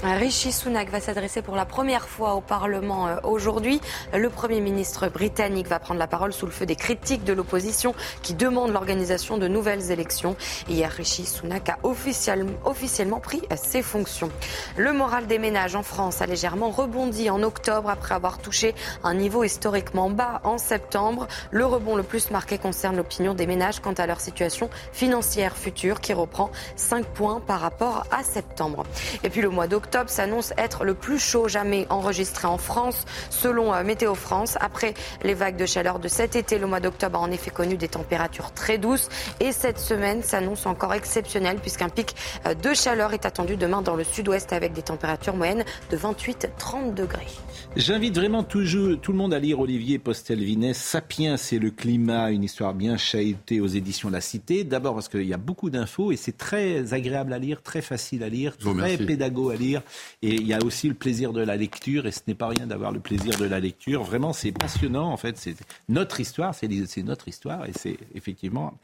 Rishi 0.03 0.51
Sunak 0.51 0.89
va 0.89 0.99
s'adresser 0.99 1.43
pour 1.43 1.57
la 1.57 1.67
première 1.67 2.09
fois 2.09 2.35
au 2.35 2.41
Parlement 2.41 3.07
euh, 3.07 3.17
aujourd'hui. 3.23 3.83
Le 4.15 4.31
Premier 4.31 4.63
ministre 4.63 5.09
britannique 5.09 5.67
va 5.67 5.79
prendre 5.79 6.01
la 6.01 6.07
parole 6.07 6.33
sous 6.33 6.47
le 6.47 6.53
feu 6.53 6.65
des 6.65 6.75
critiques 6.75 7.23
de 7.23 7.35
l'opposition 7.35 7.95
qui 8.23 8.33
demandent 8.33 8.73
l'organisation 8.73 9.37
de 9.37 9.47
nouvelles 9.47 9.91
élections. 9.91 10.37
Hier, 10.71 10.91
Rishi 10.91 11.27
Sunak 11.27 11.69
a 11.69 11.79
officiellement 11.83 13.21
pris 13.21 13.43
ses 13.63 13.83
fonctions. 13.83 14.31
Le 14.79 14.95
moral 14.95 15.27
des 15.27 15.39
ménages 15.39 15.77
en 15.77 15.83
France 15.83 16.23
a 16.23 16.27
légèrement 16.27 16.71
rebondi 16.71 17.29
en 17.29 17.43
octobre 17.43 17.91
après 17.91 18.15
avoir 18.15 18.39
touché 18.39 18.75
un 19.05 19.13
niveau 19.13 19.45
historiquement 19.45 20.09
bas 20.09 20.41
en 20.45 20.57
septembre. 20.57 21.29
Le 21.51 21.67
rebond 21.67 21.97
le 21.97 22.05
plus 22.05 22.31
marqué 22.31 22.57
concerne 22.57 22.97
l'opinion 22.97 23.35
des 23.35 23.47
ménages 23.47 23.81
quant 23.81 23.93
à 23.93 24.07
leur 24.07 24.21
situation 24.21 24.71
financière 24.93 25.59
future 25.59 26.01
qui 26.01 26.15
reprend 26.15 26.51
5 26.77 27.05
points 27.05 27.41
par 27.41 27.61
rapport 27.61 28.05
à 28.11 28.25
septembre. 28.25 28.85
Et 29.25 29.29
puis 29.29 29.43
le 29.43 29.51
mois 29.51 29.67
d'octobre, 29.67 29.90
octobre 29.91 30.09
s'annonce 30.09 30.53
être 30.57 30.85
le 30.85 30.95
plus 30.95 31.19
chaud 31.19 31.49
jamais 31.49 31.85
enregistré 31.91 32.47
en 32.47 32.59
France, 32.59 33.07
selon 33.29 33.75
euh, 33.75 33.83
Météo 33.83 34.15
France. 34.15 34.57
Après 34.61 34.95
les 35.25 35.35
vagues 35.35 35.57
de 35.57 35.67
chaleur 35.67 35.99
de 35.99 36.07
cet 36.07 36.37
été, 36.37 36.61
le 36.61 36.69
mois 36.69 36.79
d'octobre 36.79 37.19
a 37.19 37.23
en 37.23 37.31
effet 37.33 37.51
connu 37.51 37.77
des 37.77 37.89
températures 37.89 38.53
très 38.53 38.79
douces. 38.79 39.09
Et 39.41 39.51
cette 39.51 39.81
semaine 39.81 40.23
s'annonce 40.23 40.65
encore 40.67 40.95
exceptionnelle 40.95 41.57
puisqu'un 41.57 41.89
pic 41.89 42.15
euh, 42.47 42.55
de 42.55 42.73
chaleur 42.73 43.15
est 43.15 43.27
attendu 43.27 43.57
demain 43.57 43.83
dans 43.83 43.97
le 43.97 44.05
sud-ouest 44.05 44.53
avec 44.53 44.75
des 44.75 44.83
températures 44.83 45.35
moyennes 45.35 45.65
de 45.91 45.97
28-30 45.97 46.95
degrés. 46.95 47.27
J'invite 47.77 48.17
vraiment 48.17 48.43
tout 48.43 48.59
le 48.59 49.13
monde 49.13 49.33
à 49.33 49.39
lire 49.39 49.61
Olivier 49.61 50.01
Postel-Vinès, 50.01 50.77
Sapiens 50.77 51.37
c'est 51.37 51.61
le 51.61 51.71
climat, 51.71 52.33
une 52.33 52.43
histoire 52.43 52.75
bien 52.75 52.97
chahutée 52.97 53.61
aux 53.61 53.69
éditions 53.69 54.11
La 54.11 54.21
Cité. 54.21 54.65
D'abord 54.65 54.95
parce 54.95 55.09
qu'il 55.09 55.23
y 55.23 55.33
a 55.33 55.37
beaucoup 55.37 55.71
d'infos 55.71 56.11
et 56.11 56.17
c'est 56.17 56.37
très 56.37 56.95
agréable 56.95 57.33
à 57.33 57.39
lire, 57.39 57.63
très 57.63 57.81
facile 57.81 58.25
à 58.25 58.29
lire, 58.29 58.57
très 58.57 58.99
pédago 58.99 59.51
à 59.51 59.57
lire. 59.57 59.83
Et 60.21 60.35
il 60.35 60.47
y 60.47 60.53
a 60.53 60.59
aussi 60.65 60.89
le 60.89 60.95
plaisir 60.95 61.33
de 61.33 61.43
la 61.43 61.57
lecture, 61.57 62.07
et 62.07 62.11
ce 62.11 62.21
n'est 62.27 62.35
pas 62.35 62.49
rien 62.49 62.67
d'avoir 62.67 62.91
le 62.91 62.99
plaisir 62.99 63.39
de 63.39 63.45
la 63.45 63.61
lecture. 63.61 64.03
Vraiment, 64.03 64.33
c'est 64.33 64.53
passionnant, 64.53 65.11
en 65.11 65.17
fait. 65.17 65.39
C'est 65.39 65.55
notre 65.89 66.19
histoire, 66.19 66.55
c'est 66.57 66.69
notre 67.05 67.29
histoire, 67.29 67.67
et 67.67 67.73
c'est 67.73 67.97
effectivement 68.17 68.75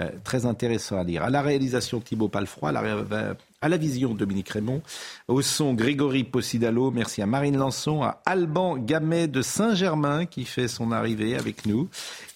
euh, 0.00 0.08
très 0.22 0.46
intéressant 0.46 0.98
à 0.98 1.04
lire. 1.04 1.24
À 1.24 1.30
la 1.30 1.42
réalisation 1.42 2.00
Thibaut 2.00 2.28
Palfroy, 2.28 2.68
à 2.68 2.72
la, 2.72 3.34
À 3.62 3.68
la 3.68 3.78
vision, 3.78 4.14
Dominique 4.14 4.50
Raymond. 4.50 4.82
Au 5.28 5.40
son, 5.40 5.72
Grégory 5.72 6.24
Possidalo. 6.24 6.90
Merci 6.90 7.22
à 7.22 7.26
Marine 7.26 7.56
Lançon, 7.56 8.02
à 8.02 8.20
Alban 8.26 8.76
Gamet 8.76 9.28
de 9.28 9.40
Saint-Germain 9.40 10.26
qui 10.26 10.44
fait 10.44 10.68
son 10.68 10.92
arrivée 10.92 11.36
avec 11.36 11.64
nous. 11.64 11.88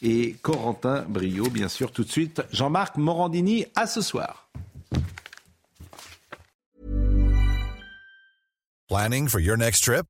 Et 0.02 0.36
Corentin 0.42 1.04
Brio, 1.08 1.50
bien 1.50 1.68
sûr, 1.68 1.92
tout 1.92 2.04
de 2.04 2.10
suite. 2.10 2.42
Jean-Marc 2.52 2.96
Morandini, 2.96 3.66
à 3.76 3.86
ce 3.86 4.00
soir. 4.00 4.48
Planning 8.88 9.28
for 9.28 9.40
your 9.40 9.56
next 9.56 9.84
trip? 9.84 10.09